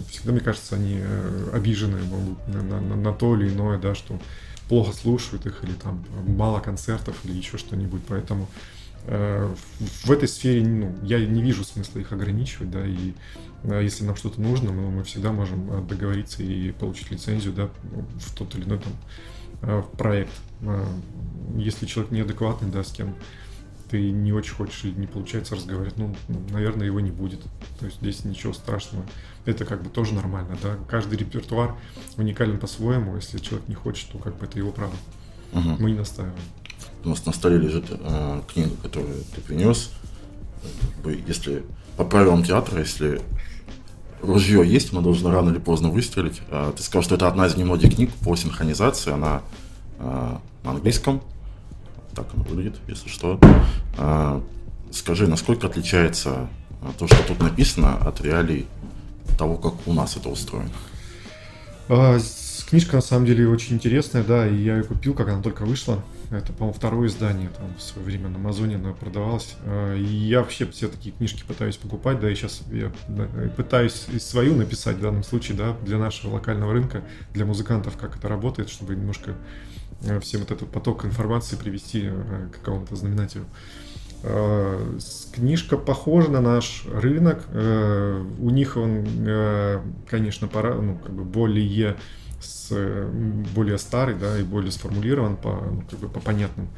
всегда, 0.08 0.32
мне 0.32 0.40
кажется, 0.40 0.74
они 0.74 0.96
э, 0.98 1.50
обижены 1.52 2.02
могут 2.04 2.48
на, 2.48 2.80
на, 2.80 2.96
на 2.96 3.12
то 3.12 3.36
или 3.36 3.50
иное, 3.50 3.78
да, 3.78 3.94
что 3.94 4.18
плохо 4.68 4.92
слушают 4.92 5.46
их, 5.46 5.62
или 5.64 5.72
там 5.72 6.04
мало 6.26 6.60
концертов, 6.60 7.16
или 7.24 7.32
еще 7.32 7.58
что-нибудь, 7.58 8.02
поэтому 8.08 8.48
Э, 9.06 9.54
в 9.78 10.10
этой 10.10 10.28
сфере 10.28 10.66
ну, 10.66 10.94
я 11.02 11.24
не 11.24 11.42
вижу 11.42 11.62
смысла 11.62 11.98
их 11.98 12.12
ограничивать, 12.12 12.70
да, 12.70 12.86
и 12.86 13.12
э, 13.64 13.80
если 13.82 14.04
нам 14.04 14.16
что-то 14.16 14.40
нужно, 14.40 14.72
мы, 14.72 14.90
мы 14.90 15.04
всегда 15.04 15.30
можем 15.30 15.70
э, 15.70 15.82
договориться 15.82 16.42
и 16.42 16.72
получить 16.72 17.10
лицензию, 17.10 17.52
да, 17.52 17.68
в 18.18 18.34
тот 18.34 18.54
или 18.54 18.64
иной 18.64 18.78
там 18.78 18.92
проект. 19.96 20.32
Если 21.56 21.86
человек 21.86 22.12
неадекватный, 22.12 22.70
да, 22.70 22.84
с 22.84 22.92
кем 22.92 23.14
ты 23.88 24.10
не 24.10 24.30
очень 24.30 24.52
хочешь 24.52 24.84
или 24.84 24.92
не 24.92 25.06
получается 25.06 25.54
разговаривать, 25.54 25.96
ну, 25.96 26.14
наверное, 26.50 26.84
его 26.84 27.00
не 27.00 27.10
будет. 27.10 27.40
То 27.78 27.86
есть 27.86 27.98
здесь 27.98 28.24
ничего 28.24 28.52
страшного. 28.52 29.06
Это 29.44 29.64
как 29.64 29.82
бы 29.82 29.90
тоже 29.90 30.14
нормально, 30.14 30.56
да. 30.62 30.76
Каждый 30.88 31.18
репертуар 31.18 31.74
уникален 32.16 32.58
по-своему. 32.58 33.16
Если 33.16 33.38
человек 33.38 33.68
не 33.68 33.74
хочет, 33.74 34.08
то 34.10 34.18
как 34.18 34.36
бы 34.38 34.46
это 34.46 34.58
его 34.58 34.72
право. 34.72 34.94
Угу. 35.52 35.76
Мы 35.78 35.90
не 35.90 35.98
настаиваем. 35.98 36.34
У 37.04 37.10
нас 37.10 37.24
на 37.26 37.32
столе 37.32 37.58
лежит 37.58 37.84
э, 37.90 38.40
книга, 38.52 38.74
которую 38.82 39.22
ты 39.34 39.40
принес. 39.42 39.90
Если 41.26 41.62
по 41.96 42.04
правилам 42.04 42.42
театра, 42.42 42.80
если 42.80 43.20
ружье 44.22 44.66
есть, 44.66 44.92
оно 44.92 45.02
должно 45.02 45.30
рано 45.30 45.50
или 45.50 45.58
поздно 45.58 45.90
выстрелить. 45.90 46.40
А, 46.50 46.72
ты 46.72 46.82
сказал, 46.82 47.02
что 47.02 47.14
это 47.14 47.28
одна 47.28 47.46
из 47.46 47.56
немногих 47.56 47.94
книг 47.94 48.10
по 48.24 48.34
синхронизации, 48.36 49.12
она 49.12 49.42
а, 49.98 50.40
на 50.62 50.70
английском. 50.70 51.22
Так 52.14 52.26
она 52.34 52.44
выглядит, 52.44 52.76
если 52.88 53.08
что. 53.08 53.38
А, 53.98 54.42
скажи, 54.90 55.26
насколько 55.26 55.66
отличается 55.66 56.48
то, 56.98 57.06
что 57.06 57.16
тут 57.26 57.40
написано, 57.40 57.96
от 57.96 58.20
реалий 58.20 58.66
того, 59.36 59.56
как 59.56 59.74
у 59.86 59.92
нас 59.92 60.16
это 60.16 60.28
устроено? 60.28 60.70
Книжка 62.74 62.96
на 62.96 63.02
самом 63.02 63.24
деле 63.26 63.46
очень 63.48 63.76
интересная, 63.76 64.24
да, 64.24 64.48
и 64.48 64.56
я 64.56 64.78
ее 64.78 64.82
купил, 64.82 65.14
как 65.14 65.28
она 65.28 65.40
только 65.40 65.64
вышла. 65.64 66.02
Это, 66.30 66.52
по-моему, 66.52 66.72
второе 66.72 67.06
издание 67.06 67.48
там 67.50 67.72
в 67.76 67.80
свое 67.80 68.04
время 68.04 68.28
на 68.28 68.36
Амазоне 68.36 68.76
она 68.76 68.92
продавалась. 68.92 69.54
А, 69.64 69.94
и 69.94 70.02
я 70.02 70.40
вообще 70.40 70.66
все 70.66 70.88
такие 70.88 71.14
книжки 71.14 71.44
пытаюсь 71.46 71.76
покупать, 71.76 72.18
да, 72.18 72.28
и 72.28 72.34
сейчас 72.34 72.62
я 72.72 72.90
пытаюсь 73.56 74.06
и 74.12 74.18
свою 74.18 74.56
написать 74.56 74.96
в 74.96 75.00
данном 75.00 75.22
случае, 75.22 75.56
да, 75.56 75.76
для 75.84 75.98
нашего 75.98 76.34
локального 76.34 76.72
рынка, 76.72 77.04
для 77.32 77.44
музыкантов, 77.44 77.96
как 77.96 78.16
это 78.16 78.26
работает, 78.28 78.70
чтобы 78.70 78.96
немножко 78.96 79.34
э, 80.02 80.18
всем 80.18 80.40
вот 80.40 80.50
этот 80.50 80.68
поток 80.68 81.04
информации 81.04 81.54
привести 81.54 82.06
э, 82.06 82.48
к 82.50 82.56
какому-то 82.56 82.96
знаменателю. 82.96 83.44
А, 84.26 84.96
книжка 85.34 85.76
похожа 85.76 86.30
на 86.30 86.40
наш 86.40 86.84
рынок. 86.92 87.44
Э, 87.50 88.24
у 88.38 88.50
них 88.50 88.76
он, 88.76 89.06
конечно, 90.08 90.48
пора, 90.48 90.74
ну, 90.74 90.96
как 90.96 91.12
бы 91.12 91.24
более 91.24 91.96
с, 92.40 92.74
более 93.54 93.78
старый, 93.78 94.14
да, 94.14 94.38
и 94.38 94.42
более 94.42 94.70
сформулирован 94.70 95.36
по, 95.36 95.50
ну, 95.50 95.82
как 95.90 95.98
бы 95.98 96.08
по 96.08 96.20
понятным 96.20 96.68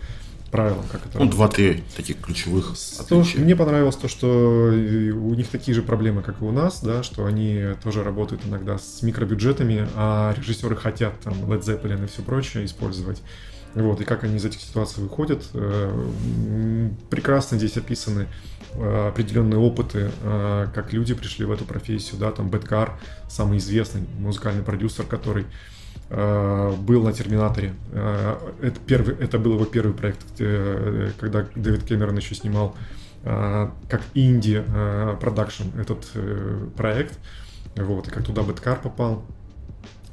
правилам, 0.51 0.85
как 0.91 1.07
это 1.07 1.19
Ну, 1.19 1.29
два-три 1.31 1.83
таких 1.97 2.21
ключевых 2.21 2.75
то, 3.09 3.25
Мне 3.37 3.57
понравилось 3.57 3.97
то, 3.97 4.09
что 4.09 4.69
у 4.69 5.35
них 5.35 5.49
такие 5.49 5.75
же 5.75 5.83
проблемы, 5.83 6.23
как 6.23 6.41
и 6.41 6.45
у 6.45 6.53
нас, 6.53 6.83
да, 6.83 7.03
что 7.03 7.27
они 7.27 7.75
тоже 7.83 8.03
работают 8.03 8.43
иногда 8.47 8.79
с 8.79 9.03
микробюджетами, 9.03 9.89
а 9.95 10.35
режиссеры 10.37 10.77
хотят 10.77 11.19
там 11.21 11.35
Led 11.51 11.63
Zeppelin 11.63 12.05
и 12.05 12.07
все 12.07 12.23
прочее 12.23 12.65
использовать. 12.65 13.23
Вот, 13.77 14.01
и 14.01 14.05
как 14.05 14.25
они 14.25 14.37
из 14.37 14.45
этих 14.45 14.63
ситуаций 14.63 15.03
выходят. 15.03 15.45
Э, 15.53 16.91
прекрасно 17.11 17.59
здесь 17.59 17.77
описаны 17.77 18.27
э, 18.73 19.09
определенные 19.09 19.59
опыты, 19.59 20.11
э, 20.23 20.69
как 20.75 20.95
люди 20.95 21.13
пришли 21.13 21.45
в 21.45 21.53
эту 21.53 21.67
профессию, 21.67 22.19
да, 22.19 22.33
там 22.33 22.49
Бэткар, 22.49 22.99
самый 23.29 23.59
известный 23.59 24.07
музыкальный 24.19 24.63
продюсер, 24.63 25.05
который 25.05 25.47
был 26.09 27.03
на 27.03 27.13
Терминаторе. 27.13 27.75
Это, 27.93 28.79
первый, 28.87 29.17
это 29.17 29.41
был 29.41 29.55
его 29.55 29.65
первый 29.65 29.93
проект, 29.93 30.25
когда 31.19 31.49
Дэвид 31.57 31.83
Кэмерон 31.83 32.17
еще 32.17 32.37
снимал 32.37 32.77
как 33.25 34.03
инди 34.15 34.63
продакшн 35.21 35.65
этот 35.81 36.07
проект. 36.77 37.19
Вот, 37.75 38.07
и 38.07 38.11
как 38.13 38.25
туда 38.25 38.43
Бэткар 38.43 38.79
попал. 38.81 39.25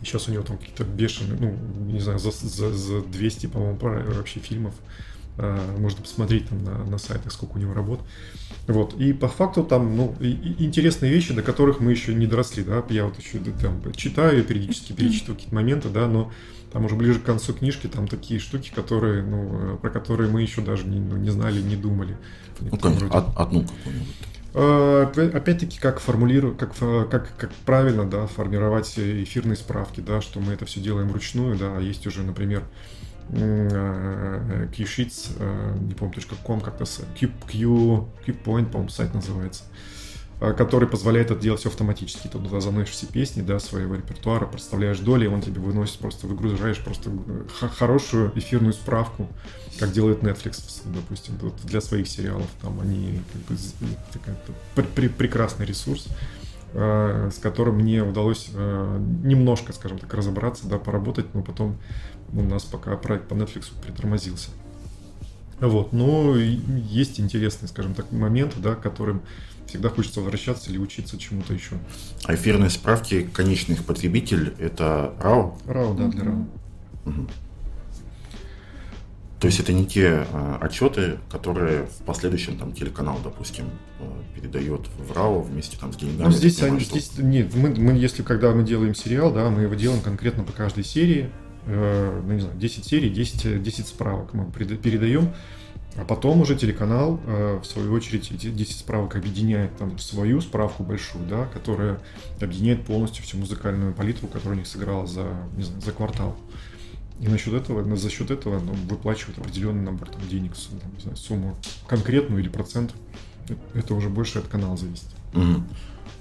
Сейчас 0.04 0.28
у 0.28 0.32
него 0.32 0.44
там 0.44 0.58
какие-то 0.58 0.84
бешеные, 0.84 1.38
ну, 1.40 1.58
не 1.92 2.00
знаю, 2.00 2.20
за, 2.20 2.32
за, 2.32 2.74
за 2.74 3.02
200, 3.02 3.48
по-моему, 3.48 3.78
вообще 3.80 4.40
фильмов. 4.40 4.74
А, 5.38 5.78
можно 5.78 6.02
посмотреть 6.02 6.48
там 6.50 6.64
на, 6.64 6.84
на 6.84 6.98
сайтах, 6.98 7.32
сколько 7.32 7.58
у 7.58 7.60
него 7.60 7.74
работ. 7.74 8.02
Вот. 8.68 8.94
И 9.00 9.14
по 9.14 9.28
факту 9.28 9.64
там, 9.64 9.98
ну, 9.98 10.16
и, 10.20 10.32
и 10.32 10.66
интересные 10.66 11.12
вещи, 11.12 11.34
до 11.34 11.42
которых 11.42 11.80
мы 11.80 11.92
еще 11.92 12.14
не 12.14 12.28
доросли, 12.28 12.64
да. 12.64 12.84
Я 12.90 13.06
вот 13.06 13.18
еще 13.18 13.40
там 13.62 13.82
читаю, 13.94 14.44
периодически 14.44 14.94
перечитываю 14.94 15.36
какие-то 15.36 15.56
моменты, 15.56 15.90
да, 15.90 16.08
но 16.08 16.32
там 16.72 16.86
уже 16.86 16.96
ближе 16.96 17.20
к 17.20 17.24
концу 17.24 17.54
книжки 17.54 17.88
там 17.88 18.08
такие 18.08 18.40
штуки, 18.40 18.72
которые, 18.74 19.24
ну, 19.24 19.78
про 19.78 19.90
которые 19.90 20.30
мы 20.30 20.42
еще 20.42 20.62
даже 20.62 20.86
не, 20.86 21.00
ну, 21.00 21.18
не 21.18 21.30
знали, 21.30 21.62
не 21.62 21.76
думали. 21.76 22.18
Ну, 22.60 22.78
конечно, 22.78 23.08
одну 23.36 23.62
какую-нибудь. 23.62 24.08
Э, 24.56 25.08
опять-таки, 25.34 25.80
как 25.80 26.00
формулирую, 26.00 26.56
как, 26.56 26.74
как, 27.10 27.36
как 27.38 27.52
правильно, 27.66 28.06
да, 28.06 28.28
формировать 28.28 28.94
эфирные 28.98 29.56
справки, 29.56 30.00
да, 30.00 30.22
что 30.22 30.40
мы 30.40 30.54
это 30.54 30.66
все 30.66 30.80
делаем 30.80 31.10
вручную, 31.10 31.58
да, 31.58 31.78
а 31.78 31.82
есть 31.82 32.06
уже, 32.06 32.22
например, 32.22 32.64
Qsheets, 33.30 35.32
э, 35.40 35.78
не 35.80 35.94
помню, 35.94 36.16
.com, 36.44 36.62
как-то 36.62 36.86
Q, 37.20 37.32
Q, 37.52 38.08
Qpoint, 38.28 38.66
по-моему, 38.66 38.90
сайт 38.90 39.14
называется. 39.14 39.64
Э, 40.40 40.54
который 40.54 40.88
позволяет 40.90 41.32
это 41.32 41.40
делать 41.40 41.62
все 41.62 41.70
автоматически. 41.70 42.28
Ты 42.28 42.38
туда 42.38 42.60
заносишь 42.60 42.94
все 42.94 43.08
песни, 43.08 43.42
да, 43.42 43.60
своего 43.60 43.96
репертуара, 43.96 44.46
проставляешь 44.46 45.00
доли, 45.00 45.26
и 45.26 45.28
он 45.28 45.42
тебе 45.42 45.62
выносит, 45.62 46.00
просто 46.00 46.28
выгружаешь 46.28 46.80
просто 46.80 47.12
э, 47.12 47.68
хорошую 47.78 48.32
эфирную 48.36 48.74
справку, 48.74 49.30
как 49.80 49.92
делает 49.92 50.22
Netflix, 50.22 50.82
допустим, 50.86 51.36
для 51.64 51.82
своих 51.82 52.08
сериалов. 52.08 52.48
Там 52.62 52.80
они 52.82 53.22
как 54.26 54.36
бы, 54.76 54.84
при, 54.96 55.08
прекрасный 55.08 55.66
ресурс, 55.66 56.08
э, 56.74 57.30
с 57.34 57.38
которым 57.40 57.76
мне 57.76 58.04
удалось 58.04 58.50
немножко, 58.50 59.72
скажем 59.72 60.00
так, 60.00 60.14
разобраться, 60.14 60.68
да, 60.68 60.78
поработать, 60.78 61.34
но 61.34 61.42
потом 61.42 61.78
у 62.34 62.42
нас 62.42 62.64
пока 62.64 62.98
проект 62.98 63.28
по 63.28 63.34
Netflix 63.34 63.72
притормозился. 63.82 64.50
Вот, 65.68 65.94
но 65.94 66.36
есть 66.36 67.22
интересные, 67.22 67.70
скажем 67.70 67.94
так, 67.94 68.12
моменты, 68.12 68.60
да, 68.60 68.76
которым 68.76 69.22
всегда 69.66 69.90
хочется 69.90 70.20
возвращаться 70.20 70.70
или 70.70 70.78
учиться 70.78 71.18
чему-то 71.18 71.54
еще. 71.54 71.78
А 72.26 72.36
эфирные 72.36 72.70
справки, 72.70 73.24
конечный 73.34 73.76
их 73.76 73.86
потребитель, 73.86 74.54
это 74.60 75.14
RAW? 75.22 75.54
RAW, 75.66 75.98
да, 75.98 76.08
для 76.10 76.24
RAW. 76.24 76.48
Угу. 77.06 77.28
То 79.40 79.48
есть 79.48 79.60
это 79.62 79.72
не 79.72 79.86
те 79.86 80.28
э, 80.30 80.58
отчеты, 80.60 81.20
которые 81.32 81.86
в 81.86 82.04
последующем 82.06 82.58
там 82.58 82.74
телеканал, 82.74 83.20
допустим, 83.24 83.66
э, 84.00 84.04
передает 84.36 84.88
в 84.98 85.12
RAW 85.12 85.44
вместе 85.44 85.78
там 85.80 85.94
с 85.94 85.96
деньгами. 85.96 86.28
Ну, 86.28 86.32
здесь, 86.32 86.62
они, 86.62 86.82
здесь 86.82 87.18
нет, 87.18 87.56
мы, 87.56 87.70
мы, 87.70 87.94
если 87.94 88.22
когда 88.22 88.52
мы 88.52 88.64
делаем 88.64 88.96
сериал, 88.96 89.32
да, 89.34 89.50
мы 89.50 89.62
его 89.62 89.76
делаем 89.76 90.02
конкретно 90.02 90.44
по 90.44 90.52
каждой 90.52 90.84
серии, 90.84 91.30
э, 91.66 92.22
ну 92.26 92.34
не 92.34 92.42
знаю, 92.42 92.58
10 92.58 92.86
серий, 92.86 93.10
10, 93.10 93.62
10 93.62 93.88
справок 93.88 94.34
мы 94.34 94.46
передаем. 94.52 95.34
А 95.96 96.06
потом 96.06 96.42
уже 96.42 96.56
телеканал, 96.56 97.20
э, 97.26 97.60
в 97.62 97.66
свою 97.66 97.94
очередь, 97.94 98.32
эти 98.32 98.50
10 98.50 98.78
справок 98.78 99.16
объединяет 99.16 99.78
там 99.78 100.00
свою 100.00 100.42
справку 100.42 100.84
большую, 100.84 101.26
да, 101.28 101.46
которая 101.46 102.00
объединяет 102.42 102.84
полностью 102.84 103.24
всю 103.24 103.38
музыкальную 103.38 103.94
палитру, 103.94 104.28
которая 104.28 104.56
у 104.56 104.58
них 104.58 104.68
сыграла 104.68 105.06
за, 105.06 105.28
не 105.56 105.64
знаю, 105.64 105.82
за 105.82 105.92
квартал. 105.92 106.36
И 107.20 107.28
насчет 107.28 107.54
этого, 107.54 107.96
за 107.96 108.10
счет 108.10 108.32
этого 108.32 108.60
ну, 108.60 108.74
выплачивают 108.90 109.38
определенный 109.38 109.84
набор 109.84 110.10
там, 110.10 110.22
денег, 110.28 110.54
там, 110.56 110.94
не 110.96 111.02
знаю, 111.02 111.16
сумму 111.16 111.56
конкретную 111.88 112.42
или 112.42 112.50
процент. 112.50 112.96
Это 113.76 113.94
уже 113.94 114.10
больше 114.10 114.40
от 114.40 114.48
канала 114.48 114.76
зависит. 114.76 115.08
Угу. 115.36 115.64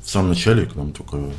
В 0.03 0.11
самом 0.11 0.31
начале 0.31 0.67
к 0.67 0.75
нам 0.75 0.93
только 0.93 1.17
э, 1.17 1.31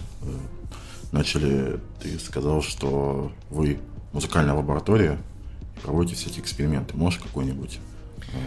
начали, 1.11 1.79
ты 2.01 2.17
сказал, 2.17 2.63
что 2.63 3.31
вы 3.51 3.79
музыкальная 4.13 4.53
лаборатория, 4.53 5.17
проводите 5.81 6.29
эти 6.29 6.39
эксперименты. 6.39 6.95
Можешь 6.95 7.19
какой-нибудь 7.19 7.79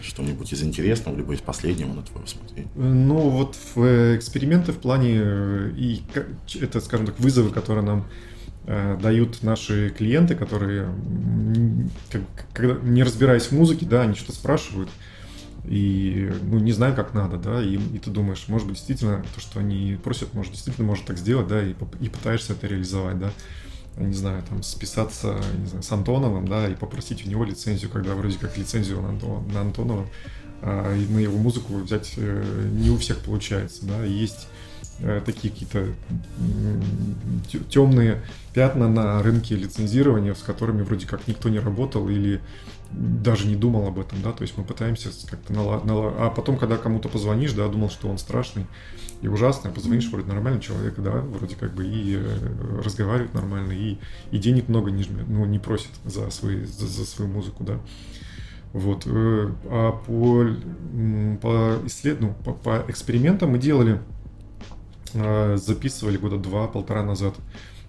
что-нибудь 0.03 0.53
из 0.53 0.63
интересного, 0.63 1.17
либо 1.17 1.35
из 1.35 1.41
последнего, 1.41 1.93
на 1.93 2.03
твое 2.03 2.25
усмотрение? 2.25 2.71
Ну, 2.75 3.29
вот 3.29 3.57
в 3.75 3.83
э, 3.83 4.17
эксперименты 4.17 4.73
в 4.73 4.79
плане, 4.79 5.21
э, 5.23 5.73
и 5.77 6.03
это, 6.61 6.81
скажем 6.81 7.07
так, 7.07 7.19
вызовы, 7.21 7.51
которые 7.51 7.85
нам 7.85 8.07
э, 8.67 8.99
дают 9.01 9.43
наши 9.43 9.91
клиенты, 9.91 10.35
которые, 10.35 10.93
как, 12.11 12.23
когда, 12.53 12.75
не 12.83 13.03
разбираясь 13.03 13.47
в 13.47 13.53
музыке, 13.53 13.87
да, 13.87 14.03
они 14.03 14.15
что-то 14.15 14.33
спрашивают, 14.33 14.91
и 15.65 16.33
ну, 16.43 16.59
не 16.59 16.73
знаю, 16.73 16.95
как 16.95 17.15
надо, 17.15 17.37
да, 17.37 17.63
и, 17.63 17.77
и 17.77 17.99
ты 17.99 18.11
думаешь, 18.11 18.47
может 18.49 18.67
быть, 18.67 18.77
действительно, 18.77 19.25
то, 19.35 19.41
что 19.41 19.61
они 19.61 19.99
просят, 20.03 20.35
может, 20.35 20.53
действительно 20.53 20.87
может 20.87 21.07
так 21.07 21.19
сделать, 21.19 21.49
да, 21.49 21.63
и, 21.63 21.75
и 22.01 22.09
пытаешься 22.09 22.55
это 22.55 22.67
реализовать, 22.67 23.19
да 23.19 23.33
не 23.97 24.15
знаю, 24.15 24.43
там, 24.49 24.63
списаться 24.63 25.39
не 25.59 25.67
знаю, 25.67 25.83
с 25.83 25.93
Антоновым, 25.93 26.47
да, 26.47 26.69
и 26.69 26.75
попросить 26.75 27.27
у 27.27 27.31
него 27.31 27.45
лицензию, 27.45 27.91
когда 27.91 28.15
вроде 28.15 28.39
как 28.39 28.57
лицензию 28.57 29.01
на, 29.01 29.11
Антон, 29.11 29.49
на 29.49 29.61
Антонова, 29.63 30.07
а, 30.63 30.95
и 30.95 31.07
на 31.07 31.19
его 31.19 31.39
музыку 31.39 31.75
взять 31.75 32.15
э, 32.17 32.69
не 32.73 32.91
у 32.91 32.99
всех 32.99 33.21
получается, 33.21 33.87
да, 33.87 34.05
есть 34.05 34.49
э, 35.01 35.23
такие 35.25 35.53
какие-то 35.53 35.89
темные 37.71 38.23
пятна 38.53 38.89
на 38.89 39.23
рынке 39.23 39.55
лицензирования, 39.55 40.35
с 40.35 40.43
которыми 40.43 40.83
вроде 40.83 41.07
как 41.07 41.27
никто 41.27 41.49
не 41.49 41.59
работал 41.59 42.09
или 42.09 42.41
даже 42.97 43.47
не 43.47 43.57
думал 43.57 43.87
об 43.87 43.99
этом, 43.99 44.23
да, 44.23 44.33
то 44.33 44.43
есть 44.43 44.57
мы 44.57 44.65
пытаемся 44.65 45.11
как-то 45.27 45.53
нала... 45.53 45.83
Нала... 45.85 46.15
А 46.19 46.31
потом, 46.31 46.57
когда 46.57 46.77
кому-то 46.79 47.09
позвонишь, 47.09 47.53
да, 47.53 47.69
думал, 47.69 47.91
что 47.91 48.09
он 48.09 48.17
страшный, 48.17 48.67
и 49.21 49.29
ужасно, 49.29 49.71
позвонишь, 49.71 50.09
вроде 50.11 50.29
нормальный 50.29 50.61
человек, 50.61 50.95
да, 50.99 51.13
вроде 51.13 51.57
как 51.57 51.75
бы 51.75 51.87
и 51.87 52.17
э, 52.17 52.83
разговаривает 52.83 53.35
нормально, 53.35 53.73
и, 53.73 53.99
и 54.31 54.39
денег 54.39 54.69
много 54.69 54.91
не, 54.91 55.05
ну, 55.29 55.45
не 55.45 55.59
просит 55.59 55.91
за, 56.05 56.31
свои, 56.31 56.65
за, 56.65 56.87
за 56.87 57.05
свою 57.05 57.31
музыку, 57.31 57.65
да. 57.65 57.79
Вот. 58.73 59.07
Э, 59.07 59.53
а 59.67 59.93
по, 59.93 60.47
по, 61.41 61.87
исслед... 61.87 62.21
ну, 62.21 62.35
по, 62.45 62.53
по 62.53 62.85
экспериментам 62.89 63.51
мы 63.51 63.59
делали, 63.59 64.01
э, 65.13 65.57
записывали 65.57 66.17
года 66.17 66.39
два-полтора 66.39 67.03
назад 67.03 67.35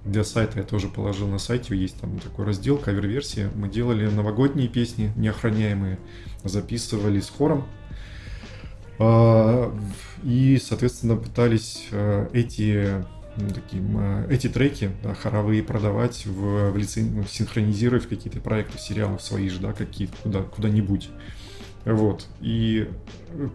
для 0.06 0.24
сайта 0.24 0.60
я 0.60 0.66
тоже 0.66 0.88
положил 0.88 1.28
на 1.28 1.38
сайте, 1.38 1.76
есть 1.76 2.00
там 2.00 2.20
такой 2.20 2.46
раздел, 2.46 2.78
кавер-версия. 2.78 3.52
Мы 3.56 3.70
делали 3.70 4.08
новогодние 4.08 4.68
песни, 4.68 5.12
неохраняемые, 5.16 6.00
записывали 6.44 7.20
с 7.20 7.30
хором. 7.30 7.68
А, 9.00 9.76
и, 10.24 10.60
соответственно, 10.64 11.18
пытались 11.18 11.88
э, 11.92 12.30
эти 12.34 13.06
ну, 13.38 13.50
таким, 13.54 13.98
э, 14.00 14.28
эти 14.30 14.48
треки 14.48 14.92
да, 15.04 15.14
хоровые 15.14 15.62
продавать 15.62 16.26
в, 16.26 16.72
в 16.72 16.78
лицен... 16.78 17.18
Ну, 17.18 17.24
синхронизировать 17.24 18.06
в 18.06 18.10
какие-то 18.10 18.40
проекты, 18.40 18.80
сериалы 18.80 19.20
свои 19.20 19.50
же, 19.50 19.60
да, 19.60 19.74
какие-то 19.74 20.16
куда, 20.24 20.42
куда-нибудь. 20.42 21.10
Вот. 21.88 22.28
И 22.42 22.90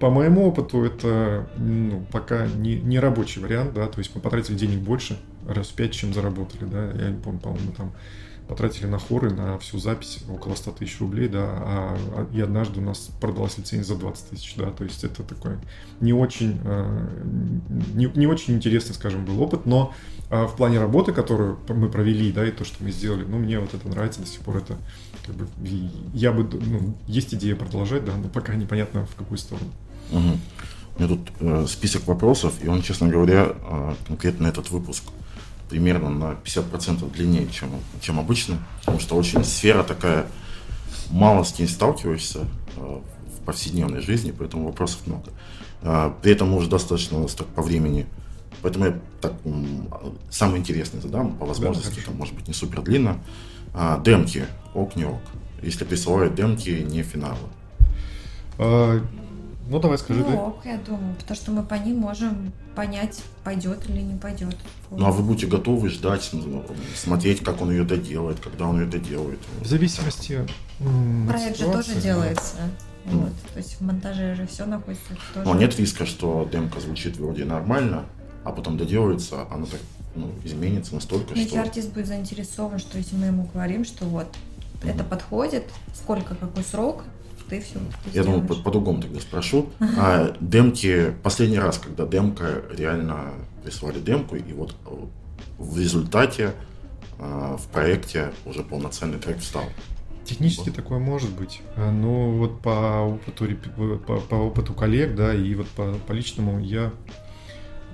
по 0.01 0.09
моему 0.09 0.47
опыту 0.49 0.85
это 0.85 1.47
ну, 1.59 2.05
пока 2.11 2.47
не, 2.47 2.77
не 2.77 2.99
рабочий 2.99 3.43
вариант, 3.43 3.75
да, 3.75 3.87
то 3.87 3.99
есть 3.99 4.15
мы 4.15 4.23
потратили 4.23 4.57
денег 4.57 4.79
больше, 4.79 5.19
раз 5.47 5.69
в 5.69 5.75
пять, 5.75 5.93
чем 5.93 6.15
заработали, 6.15 6.65
да, 6.65 6.93
я 6.93 7.11
не 7.11 7.21
помню, 7.21 7.41
по-моему, 7.41 7.73
там 7.73 7.93
потратили 8.49 8.87
на 8.87 8.99
хоры, 8.99 9.31
на 9.31 9.59
всю 9.59 9.79
запись 9.79 10.25
около 10.31 10.55
100 10.55 10.73
тысяч 10.73 10.99
рублей, 11.01 11.29
да, 11.29 11.45
а, 11.45 11.99
а, 12.17 12.27
и 12.35 12.41
однажды 12.41 12.81
у 12.81 12.83
нас 12.83 13.11
продалась 13.21 13.59
лицензия 13.59 13.85
за 13.85 13.97
20 13.97 14.31
тысяч, 14.31 14.55
да, 14.57 14.71
то 14.71 14.85
есть 14.85 15.05
это 15.05 15.23
такой 15.23 15.57
не 16.01 16.15
очень, 16.15 16.59
э, 16.65 17.09
не, 17.95 18.07
не 18.15 18.27
очень 18.27 18.55
интересный, 18.55 18.95
скажем, 18.95 19.27
был 19.27 19.41
опыт, 19.43 19.67
но 19.67 19.95
э, 20.31 20.45
в 20.47 20.57
плане 20.57 20.81
работы, 20.81 21.13
которую 21.13 21.59
мы 21.69 21.91
провели, 21.91 22.33
да, 22.33 22.47
и 22.47 22.51
то, 22.51 22.65
что 22.65 22.83
мы 22.83 22.93
сделали, 22.93 23.25
ну, 23.25 23.39
мне 23.39 23.59
вот 23.59 23.75
это 23.75 23.87
нравится 23.89 24.21
до 24.21 24.27
сих 24.27 24.41
пор, 24.41 24.57
это 24.59 24.77
как 25.25 25.35
бы, 25.37 25.47
я 26.15 26.33
бы, 26.33 26.49
ну, 26.61 26.95
есть 27.07 27.35
идея 27.35 27.55
продолжать, 27.57 28.05
да, 28.05 28.13
но 28.17 28.29
пока 28.29 28.55
непонятно 28.55 29.07
в 29.07 29.15
какую 29.15 29.39
сторону. 29.39 29.71
Угу. 30.11 30.39
У 30.95 31.03
меня 31.03 31.09
тут 31.09 31.33
э, 31.41 31.67
список 31.69 32.07
вопросов, 32.07 32.55
и 32.63 32.69
он, 32.69 32.83
честно 32.83 33.09
говоря, 33.09 33.53
э, 33.55 33.95
конкретно 34.07 34.47
этот 34.47 34.71
выпуск 34.71 35.05
примерно 35.71 36.11
на 36.11 36.33
50% 36.45 37.11
длиннее, 37.13 37.49
чем, 37.49 37.71
чем 38.03 38.21
обычно, 38.21 38.59
потому 38.81 39.01
что 39.01 39.17
очень 39.17 39.43
сфера 39.43 39.83
такая, 39.83 40.27
мало 41.11 41.45
с 41.45 41.59
ней 41.59 41.67
сталкиваешься 41.67 42.41
э, 42.77 42.81
в 42.81 43.45
повседневной 43.45 44.03
жизни, 44.03 44.35
поэтому 44.37 44.67
вопросов 44.67 45.07
много. 45.07 45.31
Э, 45.81 46.13
при 46.21 46.33
этом 46.33 46.53
уже 46.53 46.69
достаточно 46.69 47.17
у 47.17 47.23
нас 47.23 47.33
так 47.35 47.47
по 47.47 47.63
времени, 47.63 48.07
поэтому 48.61 48.85
я 48.87 49.01
так 49.23 49.33
самое 50.31 50.59
интересное 50.59 51.01
задам, 51.01 51.37
по 51.37 51.47
возможности, 51.47 52.01
да, 52.01 52.07
там, 52.07 52.17
может 52.17 52.35
быть, 52.35 52.49
не 52.49 52.55
супер 52.55 52.83
длинно. 52.83 53.19
А, 53.75 54.01
демки, 54.01 54.47
ок, 54.75 54.97
не 54.97 55.05
ок. 55.05 55.21
Если 55.63 55.85
присылают 55.85 56.35
демки, 56.35 56.71
не 56.71 57.03
финалы. 57.03 57.39
А, 58.59 59.01
ну, 59.69 59.79
давай 59.79 59.97
скажи. 59.99 60.21
Ну, 60.21 60.49
ок, 60.49 60.61
я 60.65 60.79
думаю, 60.79 61.15
потому 61.19 61.37
что 61.37 61.51
мы 61.53 61.63
по 61.63 61.75
ним 61.75 61.99
можем 61.99 62.53
понять, 62.75 63.23
пойдет 63.45 63.89
или 63.89 64.01
не 64.01 64.19
пойдет. 64.19 64.57
Ну, 64.91 65.07
а 65.07 65.13
вы 65.13 65.23
будете 65.23 65.47
готовы 65.47 65.89
ждать, 65.89 66.31
смотреть, 66.95 67.41
как 67.41 67.63
он 67.63 67.71
ее 67.71 67.85
доделает, 67.85 68.41
когда 68.41 68.67
он 68.67 68.81
ее 68.81 68.87
доделает. 68.87 69.39
В 69.61 69.67
зависимости 69.67 70.47
Проект 71.29 71.59
же 71.59 71.65
тоже 71.71 71.95
делается. 71.95 72.57
Mm. 73.05 73.17
Вот. 73.17 73.33
То 73.53 73.59
есть 73.59 73.77
в 73.77 73.81
монтаже 73.83 74.35
же 74.35 74.47
все 74.47 74.65
находится. 74.65 75.17
Тоже... 75.35 75.47
Но 75.47 75.55
нет 75.55 75.77
риска, 75.79 76.07
что 76.07 76.49
демка 76.51 76.81
звучит 76.81 77.17
вроде 77.17 77.45
нормально, 77.45 78.05
а 78.45 78.53
потом 78.53 78.77
доделается, 78.77 79.47
она 79.51 79.67
так 79.67 79.81
ну, 80.15 80.31
изменится 80.45 80.95
настолько, 80.95 81.31
Но 81.31 81.37
что... 81.37 81.41
Если 81.41 81.57
артист 81.57 81.93
будет 81.93 82.07
заинтересован, 82.07 82.79
что 82.79 82.99
если 82.99 83.17
мы 83.17 83.27
ему 83.27 83.49
говорим, 83.53 83.85
что 83.85 84.05
вот 84.05 84.27
mm. 84.83 84.91
это 84.91 85.05
подходит, 85.05 85.65
сколько, 85.95 86.35
какой 86.35 86.65
срок, 86.65 87.05
ты 87.49 87.61
все. 87.61 87.79
Ты 88.05 88.17
Я 88.17 88.25
думаю, 88.25 88.47
по- 88.47 88.55
по-другому 88.55 89.03
тогда 89.03 89.21
спрошу. 89.21 89.71
А 89.99 90.35
демки, 90.41 91.15
последний 91.23 91.59
раз, 91.59 91.79
когда 91.79 92.07
демка 92.07 92.63
реально 92.75 93.33
прислали 93.63 94.01
демку, 94.01 94.37
и 94.37 94.53
вот 94.53 94.75
в 95.59 95.79
результате 95.79 96.55
а, 97.19 97.57
в 97.57 97.67
проекте 97.69 98.33
уже 98.47 98.63
полноценный 98.63 99.19
трек 99.19 99.39
встал. 99.39 99.65
Технически 100.25 100.69
вот. 100.69 100.77
такое 100.77 100.99
может 100.99 101.31
быть, 101.31 101.61
а, 101.77 101.91
но 101.91 102.31
вот 102.31 102.61
по 102.61 103.01
опыту, 103.01 103.47
по, 104.07 104.21
по 104.21 104.35
опыту 104.35 104.73
коллег, 104.73 105.15
да, 105.15 105.35
и 105.35 105.55
вот 105.55 105.69
по, 105.69 105.95
по 106.07 106.13
личному 106.13 106.59
я 106.59 106.93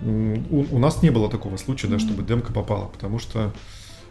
у, 0.03 0.67
у 0.71 0.79
нас 0.79 1.03
не 1.03 1.11
было 1.11 1.31
такого 1.31 1.57
случая, 1.57 1.89
да, 1.89 1.99
чтобы 1.99 2.23
демка 2.23 2.53
попала, 2.53 2.87
потому 2.87 3.19
что 3.19 3.53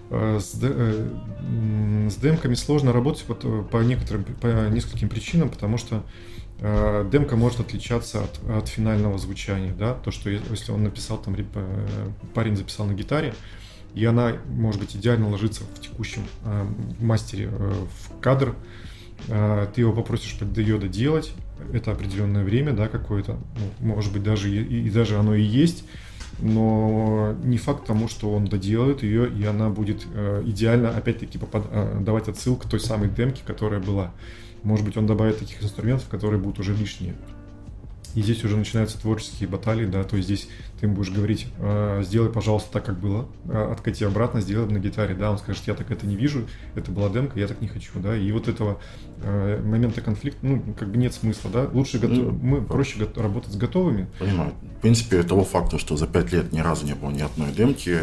Э, 0.09 0.39
с, 0.39 0.57
э, 0.61 2.09
с 2.09 2.15
демками 2.15 2.53
сложно 2.53 2.93
работать 2.93 3.25
вот 3.27 3.41
э, 3.43 3.63
по 3.69 3.77
некоторым, 3.77 4.23
по 4.23 4.69
нескольким 4.69 5.09
причинам, 5.09 5.49
потому 5.49 5.77
что 5.77 6.03
демка 7.11 7.35
может 7.35 7.59
отличаться 7.59 8.23
от, 8.23 8.39
от 8.49 8.67
финального 8.67 9.19
звучания, 9.19 9.75
да, 9.75 9.93
то, 9.93 10.09
что 10.09 10.31
если 10.31 10.71
он 10.71 10.85
написал, 10.85 11.19
там, 11.19 11.37
парень 12.33 12.55
записал 12.55 12.87
на 12.87 12.93
гитаре, 12.93 13.35
и 13.93 14.03
она, 14.03 14.37
может 14.49 14.81
быть, 14.81 14.95
идеально 14.95 15.29
ложится 15.29 15.61
в 15.75 15.79
текущем 15.79 16.23
мастере 16.99 17.49
в 17.49 18.19
кадр, 18.21 18.55
ты 19.25 19.81
его 19.81 19.93
попросишь 19.93 20.37
ее 20.55 20.77
доделать, 20.77 21.33
это 21.73 21.91
определенное 21.91 22.43
время, 22.43 22.73
да, 22.73 22.87
какое-то, 22.87 23.37
ну, 23.79 23.87
может 23.95 24.13
быть, 24.13 24.23
даже 24.23 24.49
и, 24.49 24.87
и 24.87 24.89
даже 24.89 25.17
оно 25.17 25.35
и 25.35 25.41
есть, 25.41 25.83
но 26.39 27.35
не 27.43 27.57
факт 27.57 27.85
тому, 27.85 28.07
что 28.07 28.31
он 28.31 28.45
доделает 28.45 29.03
ее, 29.03 29.29
и 29.29 29.43
она 29.45 29.69
будет 29.69 30.05
э, 30.13 30.43
идеально, 30.45 30.95
опять-таки, 30.95 31.37
попад... 31.37 31.65
э, 31.71 31.99
давать 32.01 32.27
отсылку 32.27 32.67
к 32.67 32.69
той 32.69 32.79
самой 32.79 33.09
демке, 33.09 33.41
которая 33.45 33.79
была. 33.79 34.11
Может 34.63 34.85
быть, 34.85 34.97
он 34.97 35.07
добавит 35.07 35.39
таких 35.39 35.63
инструментов, 35.63 36.07
которые 36.09 36.39
будут 36.39 36.59
уже 36.59 36.75
лишние. 36.75 37.15
И 38.13 38.21
здесь 38.21 38.43
уже 38.43 38.57
начинаются 38.57 38.99
творческие 38.99 39.49
баталии, 39.49 39.85
да, 39.85 40.03
то 40.03 40.15
есть 40.15 40.27
здесь 40.27 40.49
ты 40.79 40.85
ему 40.85 40.95
будешь 40.95 41.11
говорить, 41.11 41.47
э, 41.57 42.03
сделай, 42.05 42.31
пожалуйста, 42.31 42.71
так, 42.73 42.85
как 42.85 42.99
было, 42.99 43.27
э, 43.45 43.71
откати 43.71 44.03
обратно, 44.03 44.41
сделай 44.41 44.69
на 44.71 44.77
гитаре, 44.77 45.15
да, 45.15 45.31
он 45.31 45.37
скажет, 45.39 45.63
я 45.65 45.73
так 45.73 45.89
это 45.89 46.05
не 46.05 46.15
вижу, 46.15 46.47
это 46.75 46.91
была 46.91 47.09
демка, 47.09 47.39
я 47.39 47.47
так 47.47 47.61
не 47.61 47.67
хочу, 47.67 47.91
да, 47.95 48.15
и 48.15 48.31
вот 48.31 48.47
этого 48.47 48.79
э, 49.21 49.61
момента 49.63 50.01
конфликта, 50.01 50.45
ну, 50.45 50.61
как 50.77 50.89
бы 50.89 50.97
нет 50.97 51.13
смысла, 51.13 51.49
да, 51.51 51.67
лучше 51.73 51.97
готов... 51.97 52.17
ну, 52.17 52.31
мы 52.31 52.61
проще 52.61 53.03
го... 53.03 53.21
работать 53.21 53.53
с 53.53 53.55
готовыми. 53.55 54.07
Понимаю. 54.19 54.53
В 54.77 54.81
принципе, 54.81 55.23
того 55.23 55.43
факта, 55.43 55.79
что 55.79 55.97
за 55.97 56.05
пять 56.05 56.31
лет 56.31 56.51
ни 56.53 56.59
разу 56.59 56.85
не 56.85 56.93
было 56.93 57.09
ни 57.09 57.21
одной 57.21 57.51
демки, 57.51 57.99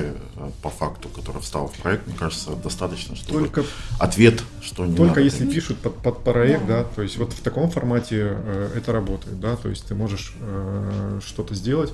по 0.62 0.70
факту, 0.70 1.08
которая 1.08 1.42
встала 1.42 1.68
в 1.68 1.74
проект, 1.74 2.06
мне 2.08 2.16
кажется, 2.16 2.56
достаточно, 2.56 3.14
чтобы 3.14 3.40
только, 3.40 3.64
ответ, 4.00 4.42
что 4.60 4.84
не 4.84 4.96
Только 4.96 5.10
надо 5.10 5.20
если 5.20 5.44
демки. 5.44 5.54
пишут 5.54 5.78
под, 5.78 5.94
под 5.96 6.24
проект, 6.24 6.66
да. 6.66 6.82
да, 6.82 6.84
то 6.84 7.02
есть 7.02 7.16
вот 7.18 7.32
в 7.32 7.40
таком 7.40 7.70
формате 7.70 8.36
э, 8.36 8.70
это 8.76 8.92
работает, 8.92 9.38
да, 9.38 9.56
то 9.56 9.68
есть 9.68 9.86
ты 9.86 9.94
можешь 9.94 10.34
э, 10.40 11.20
что-то 11.24 11.54
сделать, 11.54 11.92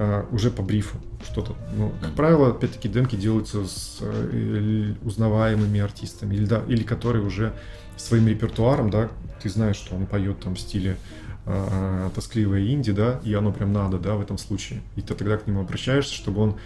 Uh, 0.00 0.34
уже 0.34 0.50
по 0.50 0.62
брифу 0.62 0.96
что-то. 1.30 1.54
Ну, 1.76 1.92
как 2.00 2.14
правило, 2.14 2.48
опять-таки, 2.48 2.88
демки 2.88 3.16
делаются 3.16 3.66
с 3.66 3.98
uh, 4.00 4.96
узнаваемыми 5.04 5.78
артистами, 5.78 6.36
или, 6.36 6.46
да, 6.46 6.62
или 6.68 6.82
которые 6.84 7.22
уже 7.22 7.52
своим 7.98 8.26
репертуаром, 8.26 8.88
да, 8.88 9.10
ты 9.42 9.50
знаешь, 9.50 9.76
что 9.76 9.96
он 9.96 10.06
поет 10.06 10.40
там 10.40 10.54
в 10.54 10.58
стиле 10.58 10.96
uh, 11.44 12.10
тоскливое 12.14 12.72
инди, 12.72 12.92
да, 12.92 13.20
и 13.24 13.34
оно 13.34 13.52
прям 13.52 13.74
надо, 13.74 13.98
да, 13.98 14.14
в 14.14 14.22
этом 14.22 14.38
случае. 14.38 14.80
И 14.96 15.02
ты 15.02 15.14
тогда 15.14 15.36
к 15.36 15.46
нему 15.46 15.60
обращаешься, 15.60 16.14
чтобы 16.14 16.40
он 16.40 16.56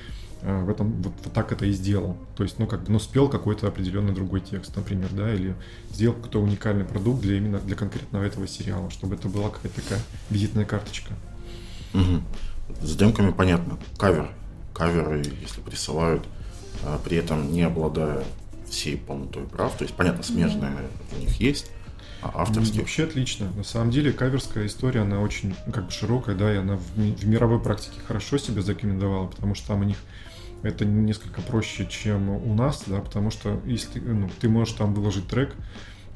в 0.40 0.70
этом 0.70 0.93
вот, 1.02 1.15
вот 1.24 1.32
так 1.32 1.51
это 1.51 1.66
и 1.66 1.73
сделал. 1.73 2.16
То 2.36 2.44
есть, 2.44 2.61
ну, 2.61 2.69
как 2.69 2.85
бы, 2.85 2.93
ну, 2.93 3.01
спел 3.01 3.28
какой-то 3.28 3.66
определенный 3.66 4.15
другой 4.15 4.43
текст, 4.43 4.77
например, 4.77 5.09
да, 5.11 5.35
или 5.35 5.56
сделал 5.90 6.15
какой-то 6.15 6.40
уникальный 6.40 6.85
продукт 6.85 7.23
для 7.23 7.39
именно 7.39 7.59
для 7.59 7.74
конкретного 7.74 8.23
этого 8.23 8.47
сериала, 8.47 8.90
чтобы 8.90 9.16
это 9.16 9.28
была 9.28 9.48
какая-то 9.51 9.81
такая 9.81 10.01
визитная 10.31 10.66
карточка. 10.66 11.15
Угу. 11.94 12.23
С 12.81 12.97
демками 12.97 13.31
понятно. 13.31 13.78
Кавер. 13.99 14.31
Каверы, 14.73 15.23
если 15.41 15.61
присылают, 15.61 16.24
а, 16.82 16.99
при 16.99 17.16
этом 17.16 17.53
не 17.53 17.62
обладая 17.62 18.24
всей 18.69 18.97
полнотой 18.97 19.45
прав. 19.45 19.77
То 19.77 19.85
есть, 19.85 19.95
понятно, 19.95 20.23
смежные 20.23 20.77
у 21.16 21.20
них 21.20 21.41
есть, 21.41 21.70
а 22.23 22.32
авторские... 22.43 22.81
Вообще 22.81 23.05
отлично. 23.05 23.51
На 23.53 23.65
самом 23.65 23.91
деле, 23.91 24.12
каверская 24.12 24.66
история, 24.66 25.01
она 25.01 25.20
очень 25.20 25.55
ну, 25.66 25.73
как 25.73 25.86
бы 25.86 25.91
широкая, 25.91 26.35
да, 26.35 26.53
и 26.53 26.57
она 26.57 26.77
в, 26.77 26.97
в 26.97 27.27
мировой 27.27 27.61
практике 27.61 28.01
хорошо 28.07 28.39
себя 28.39 28.62
зарекомендовала, 28.62 29.27
потому 29.27 29.55
что 29.55 29.69
там 29.69 29.81
у 29.82 29.85
них 29.85 29.99
это 30.62 30.85
несколько 30.85 31.43
проще, 31.43 31.86
чем 31.86 32.31
у 32.31 32.55
нас, 32.55 32.85
да, 32.86 33.01
потому 33.01 33.31
что 33.31 33.61
если 33.66 34.01
ну, 34.01 34.31
ты 34.41 34.49
можешь 34.49 34.74
там 34.74 34.95
выложить 34.95 35.28
трек, 35.28 35.55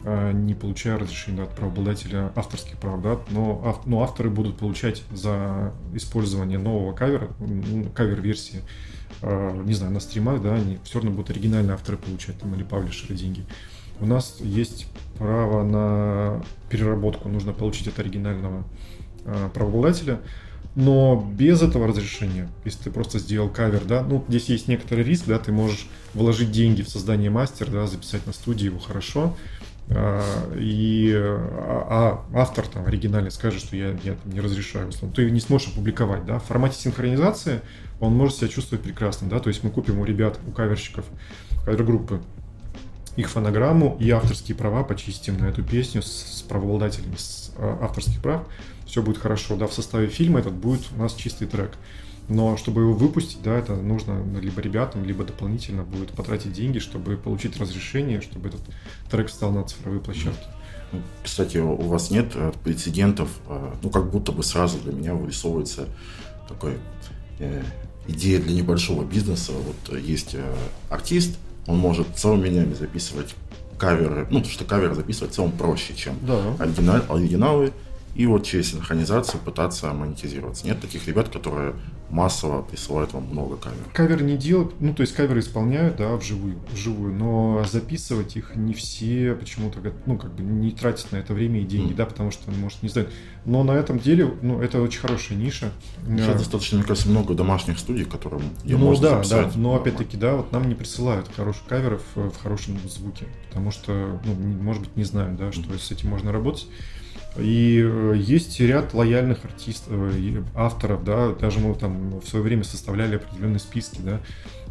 не 0.05 0.55
получая 0.55 0.99
разрешения 0.99 1.43
от 1.43 1.55
правообладателя 1.55 2.33
авторских 2.37 2.79
прав, 2.79 3.03
да, 3.03 3.19
но, 3.31 3.61
ав, 3.65 3.87
но 3.87 4.03
авторы 4.03 4.31
будут 4.31 4.57
получать 4.57 5.03
за 5.11 5.73
использование 5.93 6.59
нового 6.59 6.93
кавера, 6.93 7.29
кавер-версии, 7.95 8.61
э, 9.23 9.63
не 9.65 9.75
знаю, 9.75 9.93
на 9.93 10.01
стримах, 10.01 10.41
да, 10.41 10.55
они 10.55 10.79
все 10.85 10.99
равно 10.99 11.11
будут 11.11 11.31
оригинальные 11.31 11.75
авторы 11.75 11.99
получать 11.99 12.39
там 12.39 12.55
или 12.55 12.63
паблишеры 12.63 13.15
деньги. 13.15 13.45
У 14.01 14.07
нас 14.07 14.39
есть 14.41 14.87
право 15.19 15.65
на 15.65 16.45
переработку, 16.71 17.29
нужно 17.29 17.53
получить 17.53 17.89
от 17.89 17.99
оригинального 17.99 18.63
э, 19.25 19.51
правообладателя, 19.53 20.21
но 20.77 21.29
без 21.37 21.61
этого 21.61 21.89
разрешения, 21.89 22.49
если 22.65 22.85
ты 22.85 22.91
просто 22.93 23.19
сделал 23.19 23.49
кавер, 23.49 23.85
да, 23.85 24.03
ну, 24.03 24.25
здесь 24.29 24.49
есть 24.49 24.69
некоторый 24.69 25.03
риск, 25.03 25.25
да, 25.27 25.41
ты 25.41 25.51
можешь 25.51 25.89
вложить 26.15 26.53
деньги 26.53 26.83
в 26.83 26.89
создание 26.89 27.31
мастера, 27.31 27.71
да, 27.71 27.87
записать 27.89 28.25
на 28.29 28.33
студии 28.33 28.67
его 28.67 28.79
хорошо, 28.79 29.37
и 29.91 31.15
а, 31.17 32.25
а 32.35 32.41
автор 32.41 32.67
там 32.67 32.87
оригинальный 32.87 33.31
скажет, 33.31 33.61
что 33.61 33.75
я, 33.75 33.91
я 34.05 34.15
там, 34.15 34.33
не 34.33 34.41
разрешаю, 34.41 34.89
условно, 34.89 35.15
ты 35.15 35.31
не 35.31 35.41
сможешь 35.41 35.69
опубликовать, 35.69 36.27
да, 36.27 36.39
в 36.39 36.45
формате 36.45 36.79
синхронизации 36.79 37.63
он 37.99 38.15
может 38.15 38.37
себя 38.37 38.49
чувствовать 38.49 38.85
прекрасно, 38.85 39.29
да, 39.29 39.39
то 39.41 39.49
есть 39.49 39.65
мы 39.65 39.71
купим 39.71 39.99
у 39.99 40.05
ребят, 40.05 40.39
у 40.47 40.51
каверщиков, 40.51 41.07
кавер-группы 41.65 42.21
их 43.17 43.31
фонограмму 43.31 43.97
и 43.99 44.11
авторские 44.11 44.57
права 44.57 44.85
почистим 44.85 45.39
на 45.39 45.47
эту 45.47 45.65
песню 45.65 46.03
с, 46.03 46.39
с 46.39 46.43
правообладателями 46.43 47.17
с, 47.17 47.53
а, 47.57 47.79
авторских 47.83 48.23
прав, 48.23 48.43
все 48.87 49.03
будет 49.03 49.19
хорошо, 49.19 49.57
да, 49.57 49.67
в 49.67 49.73
составе 49.73 50.07
фильма 50.07 50.41
этот 50.41 50.55
будет 50.55 50.83
у 50.95 51.01
нас 51.01 51.15
чистый 51.15 51.49
трек. 51.49 51.73
Но 52.29 52.57
чтобы 52.57 52.83
его 52.83 52.93
выпустить, 52.93 53.43
да, 53.43 53.57
это 53.57 53.75
нужно 53.75 54.23
либо 54.39 54.61
ребятам, 54.61 55.05
либо 55.05 55.25
дополнительно 55.25 55.83
будет 55.83 56.11
потратить 56.11 56.53
деньги, 56.53 56.79
чтобы 56.79 57.17
получить 57.17 57.57
разрешение, 57.59 58.21
чтобы 58.21 58.49
этот 58.49 58.61
трек 59.11 59.29
встал 59.29 59.51
на 59.53 59.65
цифровые 59.65 60.03
площадки. 60.03 60.47
Ну, 60.93 61.01
кстати, 61.23 61.59
у 61.59 61.83
вас 61.83 62.11
нет 62.11 62.33
э, 62.35 62.53
прецедентов, 62.65 63.31
э, 63.49 63.75
ну 63.83 63.91
как 63.91 64.11
будто 64.11 64.33
бы 64.33 64.43
сразу 64.43 64.79
для 64.79 64.93
меня 64.93 65.15
вырисовывается 65.15 65.87
такой 66.49 66.79
э, 67.39 67.63
идея 68.09 68.41
для 68.41 68.55
небольшого 68.55 69.05
бизнеса. 69.05 69.53
Вот 69.53 69.95
э, 69.95 70.01
есть 70.01 70.35
э, 70.35 70.55
артист, 70.91 71.39
он 71.67 71.79
может 71.79 72.09
целыми 72.17 72.49
днями 72.49 72.75
записывать 72.75 73.35
каверы, 73.79 74.27
ну, 74.31 74.39
потому 74.39 74.53
что 74.53 74.65
кавер 74.65 74.95
записывать 74.95 75.33
в 75.33 75.37
целом 75.37 75.53
проще, 75.53 75.95
чем 75.95 76.17
да. 76.23 76.55
оригинал, 76.59 77.03
оригиналы, 77.09 77.73
и 78.19 78.27
вот 78.27 78.45
через 78.45 78.73
синхронизацию 78.73 79.41
пытаться 79.41 79.93
монетизироваться. 79.93 80.67
Нет 80.67 80.81
таких 80.81 81.07
ребят, 81.07 81.29
которые 81.29 81.77
массово 82.11 82.63
присылают 82.63 83.13
вам 83.13 83.27
много 83.27 83.57
камер. 83.57 83.79
Кавер 83.95 84.23
не 84.23 84.37
делают, 84.37 84.81
ну, 84.81 84.93
то 84.93 85.03
есть 85.03 85.15
каверы 85.15 85.39
исполняют, 85.39 85.99
да, 85.99 86.17
вживую, 86.17 86.59
вживую, 86.73 87.15
но 87.15 87.65
записывать 87.71 88.37
их 88.37 88.57
не 88.57 88.75
все 88.75 89.37
почему-то, 89.39 89.79
ну, 90.07 90.19
как 90.19 90.35
бы 90.35 90.43
не 90.43 90.73
тратят 90.73 91.13
на 91.13 91.19
это 91.19 91.33
время 91.33 91.61
и 91.61 91.65
деньги, 91.65 91.93
mm. 91.93 91.97
да, 91.97 92.07
потому 92.07 92.33
что, 92.33 92.51
может, 92.51 92.83
не 92.83 92.89
знают. 92.89 93.13
Но 93.45 93.63
на 93.63 93.73
этом 93.73 94.01
деле, 94.01 94.35
ну, 94.43 94.61
это 94.61 94.83
очень 94.83 94.99
хорошая 94.99 95.39
ниша. 95.39 95.71
Сейчас 96.05 96.35
а, 96.35 96.39
достаточно, 96.39 96.79
мне 96.79 96.87
кажется, 96.89 97.09
много 97.09 97.35
домашних 97.35 97.79
студий, 97.79 98.05
которым 98.05 98.43
я 98.65 98.79
Ну, 98.79 98.99
да, 98.99 99.23
да, 99.31 99.49
но 99.55 99.77
опять-таки, 99.77 100.17
да, 100.17 100.35
вот 100.35 100.51
нам 100.51 100.69
не 100.69 100.75
присылают 100.75 101.31
хороших 101.37 101.67
каверов 101.67 102.03
в 102.17 102.37
хорошем 102.43 102.79
звуке, 102.89 103.27
потому 103.49 103.71
что, 103.71 104.21
ну, 104.25 104.35
может 104.35 104.83
быть, 104.83 104.97
не 104.97 105.05
знают, 105.05 105.37
да, 105.37 105.53
что 105.53 105.63
mm. 105.63 105.79
с 105.79 105.93
этим 105.93 106.09
можно 106.09 106.33
работать. 106.33 106.67
И 107.37 107.81
э, 107.85 108.15
есть 108.17 108.59
ряд 108.61 108.95
лояльных 108.95 109.45
артистов, 109.45 109.93
э, 109.93 110.43
авторов, 110.55 111.05
да, 111.05 111.33
даже 111.35 111.61
мы 111.61 111.75
там 111.75 112.21
в 112.21 112.27
свое 112.27 112.45
время 112.45 112.65
составляли 112.65 113.17
определенные 113.17 113.61
списки, 113.61 114.01
да, 114.03 114.21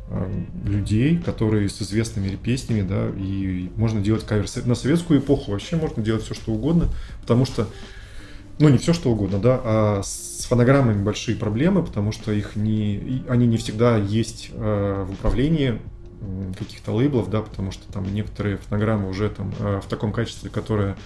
э, 0.10 0.44
людей, 0.66 1.18
которые 1.18 1.70
с 1.70 1.82
известными 1.82 2.36
песнями, 2.36 2.82
да, 2.82 3.10
и 3.16 3.70
можно 3.76 4.02
делать 4.02 4.26
кавер 4.26 4.48
на 4.66 4.76
советскую 4.76 5.20
эпоху 5.20 5.52
вообще 5.52 5.78
можно 5.78 6.04
делать 6.04 6.24
все 6.24 6.34
что 6.34 6.52
угодно, 6.52 6.90
потому 7.22 7.46
что, 7.46 7.70
ну 8.60 8.70
не 8.70 8.78
все 8.78 8.92
что 8.92 9.12
угодно, 9.12 9.40
да, 9.40 9.62
а 9.64 10.02
с 10.04 10.46
фонограммами 10.50 11.02
большие 11.02 11.38
проблемы, 11.38 11.84
потому 11.84 12.12
что 12.12 12.34
их 12.34 12.56
не, 12.56 13.24
они 13.30 13.48
не 13.48 13.58
всегда 13.58 13.98
есть 13.98 14.50
в 14.54 15.10
управлении 15.12 15.80
каких-то 16.58 16.94
лейблов, 16.94 17.30
да, 17.30 17.42
потому 17.42 17.72
что 17.72 17.92
там 17.92 18.12
некоторые 18.14 18.58
фонограммы 18.58 19.10
уже 19.10 19.30
там 19.30 19.52
в 19.60 19.86
таком 19.88 20.12
качестве, 20.12 20.50
которое 20.50 20.98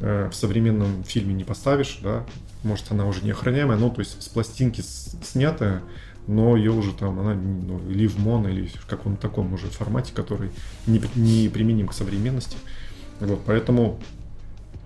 Э, 0.00 0.28
в 0.30 0.34
современном 0.34 1.04
фильме 1.04 1.32
не 1.32 1.44
поставишь, 1.44 2.00
да, 2.02 2.26
может 2.62 2.90
она 2.90 3.06
уже 3.06 3.22
не 3.24 3.30
охраняемая, 3.30 3.78
ну, 3.78 3.90
то 3.90 4.00
есть 4.00 4.22
с 4.22 4.28
пластинки 4.28 4.82
снятая, 4.82 5.82
но 6.26 6.54
ее 6.54 6.72
уже 6.72 6.92
там, 6.92 7.18
она 7.18 7.34
ну, 7.34 7.80
или 7.88 8.06
в 8.06 8.18
моно, 8.18 8.50
или 8.50 8.66
в 8.66 8.84
каком-то 8.86 9.22
таком 9.22 9.54
уже 9.54 9.68
формате, 9.68 10.12
который 10.14 10.50
не, 10.86 11.00
не 11.14 11.48
применим 11.48 11.88
к 11.88 11.94
современности. 11.94 12.58
Вот, 13.20 13.40
поэтому, 13.46 13.98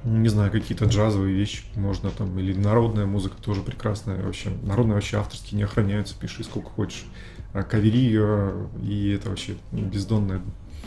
не 0.04 0.28
знаю, 0.28 0.52
какие-то 0.52 0.84
джазовые 0.84 1.34
вещи 1.34 1.64
можно 1.74 2.10
там, 2.10 2.38
или 2.38 2.52
народная 2.54 3.06
музыка 3.06 3.34
тоже 3.42 3.62
прекрасная 3.62 4.22
вообще. 4.22 4.50
Народные 4.62 4.94
вообще 4.94 5.16
авторские 5.16 5.56
не 5.56 5.64
охраняются, 5.64 6.14
пиши 6.14 6.44
сколько 6.44 6.70
хочешь. 6.70 7.04
А 7.52 7.64
кавери 7.64 7.98
ее, 7.98 8.68
и 8.80 9.10
это 9.10 9.30
вообще 9.30 9.56
бездонная 9.72 10.40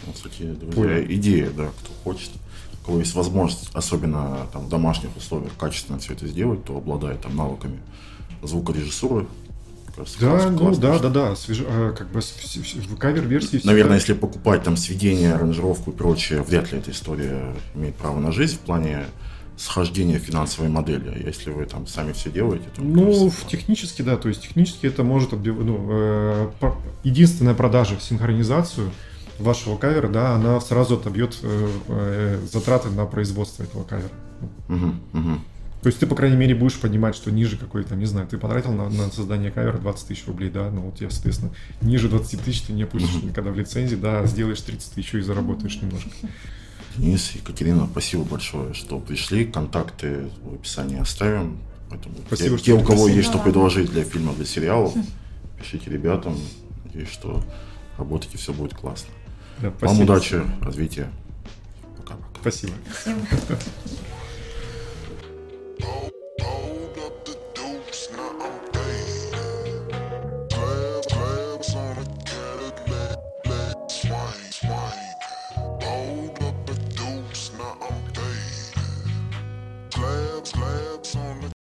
ну, 0.06 0.14
кстати, 0.14 0.44
друзья, 0.44 1.04
идея, 1.06 1.50
да, 1.52 1.68
кто 1.68 1.94
хочет 2.04 2.32
у 2.84 2.86
кого 2.86 3.00
есть 3.00 3.16
возможность, 3.16 3.70
особенно 3.74 4.48
там, 4.52 4.66
в 4.66 4.70
домашних 4.70 5.16
условиях, 5.16 5.54
качественно 5.58 6.00
все 6.00 6.14
это 6.14 6.28
сделать, 6.28 6.66
то 6.66 6.78
обладает 6.78 7.22
там 7.22 7.36
навыками 7.36 7.80
звукорежиссуры. 8.42 9.26
Да, 10.20 10.50
ну 10.50 10.76
да, 10.76 10.98
да, 10.98 11.10
да, 11.10 11.36
свеж... 11.36 11.60
а, 11.66 11.94
как 11.94 12.10
бы 12.12 12.20
в 12.20 12.96
кавер-версии. 12.98 13.62
Наверное, 13.64 13.98
если 13.98 14.14
покупать 14.14 14.64
там 14.64 14.76
сведения, 14.76 15.36
аранжировку 15.36 15.92
и 15.92 15.94
прочее, 15.94 16.42
вряд 16.42 16.72
ли 16.72 16.80
эта 16.80 16.92
история 16.92 17.56
имеет 17.76 17.96
право 17.96 18.20
на 18.20 18.32
жизнь 18.32 18.56
в 18.56 18.60
плане 18.60 19.06
схождения 19.56 20.18
финансовой 20.18 20.70
модели. 20.70 21.10
А 21.10 21.18
если 21.18 21.52
вы 21.52 21.66
там 21.66 21.86
сами 21.86 22.12
все 22.12 22.32
делаете, 22.32 22.66
то... 22.76 22.82
Ну, 22.82 23.06
кажется, 23.06 23.48
технически, 23.48 24.02
да, 24.02 24.18
то 24.18 24.28
есть 24.30 24.42
технически 24.42 24.88
это 24.88 25.04
может... 25.04 25.32
Ну, 25.32 25.88
э, 25.92 26.52
единственная 27.04 27.54
продажа 27.54 27.96
в 27.96 28.04
синхронизацию– 28.04 28.92
вашего 29.40 29.78
кавера, 29.78 30.08
да, 30.08 30.36
она 30.36 30.60
сразу 30.62 30.96
отобьет 30.96 31.38
э, 31.42 31.70
э, 31.88 32.40
затраты 32.52 32.90
на 32.90 33.06
производство 33.06 33.64
этого 33.64 33.84
кавера. 33.84 34.12
Угу, 34.70 34.86
угу. 35.14 35.40
То 35.82 35.88
есть 35.88 36.00
ты, 36.00 36.08
по 36.08 36.16
крайней 36.16 36.38
мере, 36.38 36.56
будешь 36.56 36.80
понимать, 36.80 37.14
что 37.14 37.30
ниже 37.30 37.58
какой-то, 37.58 37.96
не 37.96 38.06
знаю, 38.06 38.28
ты 38.28 38.38
потратил 38.38 38.72
на, 38.72 38.90
на 38.90 39.12
создание 39.12 39.52
кавера 39.52 39.78
20 39.78 40.08
тысяч 40.08 40.26
рублей, 40.28 40.50
да, 40.50 40.70
ну 40.70 40.82
вот 40.82 41.02
я, 41.02 41.10
соответственно, 41.10 41.52
ниже 41.82 42.08
20 42.08 42.42
тысяч 42.42 42.62
ты 42.62 42.74
не 42.74 42.84
опустишь 42.84 43.16
угу. 43.16 43.28
никогда 43.28 43.52
в 43.52 43.58
лицензии, 43.58 43.96
да, 43.96 44.26
сделаешь 44.26 44.62
30 44.62 44.94
тысяч 44.94 45.14
и 45.14 45.22
заработаешь 45.22 45.82
немножко. 45.82 46.10
Денис, 46.96 47.32
Екатерина, 47.32 47.88
спасибо 47.92 48.24
большое, 48.24 48.74
что 48.74 49.00
пришли. 49.00 49.46
Контакты 49.46 50.30
в 50.44 50.56
описании 50.56 51.00
оставим. 51.00 51.58
Поэтому 51.90 52.16
спасибо, 52.28 52.58
те, 52.58 52.66
те, 52.66 52.74
у 52.74 52.84
кого 52.84 53.08
есть 53.08 53.28
что 53.28 53.40
предложить 53.40 53.92
для 53.92 54.04
фильма, 54.04 54.34
для 54.34 54.46
сериалов, 54.46 54.94
пишите 55.60 55.90
ребятам. 55.90 56.38
Надеюсь, 56.86 57.10
что 57.10 57.44
работаете, 57.98 58.38
все 58.38 58.54
будет 58.54 58.74
классно. 58.74 59.10
Да, 59.62 59.72
Вам 59.82 60.02
удачи, 60.02 60.42
развития. 60.62 61.10
Пока-пока. 61.98 62.40
Спасибо. 62.42 62.74
спасибо. 62.90 63.58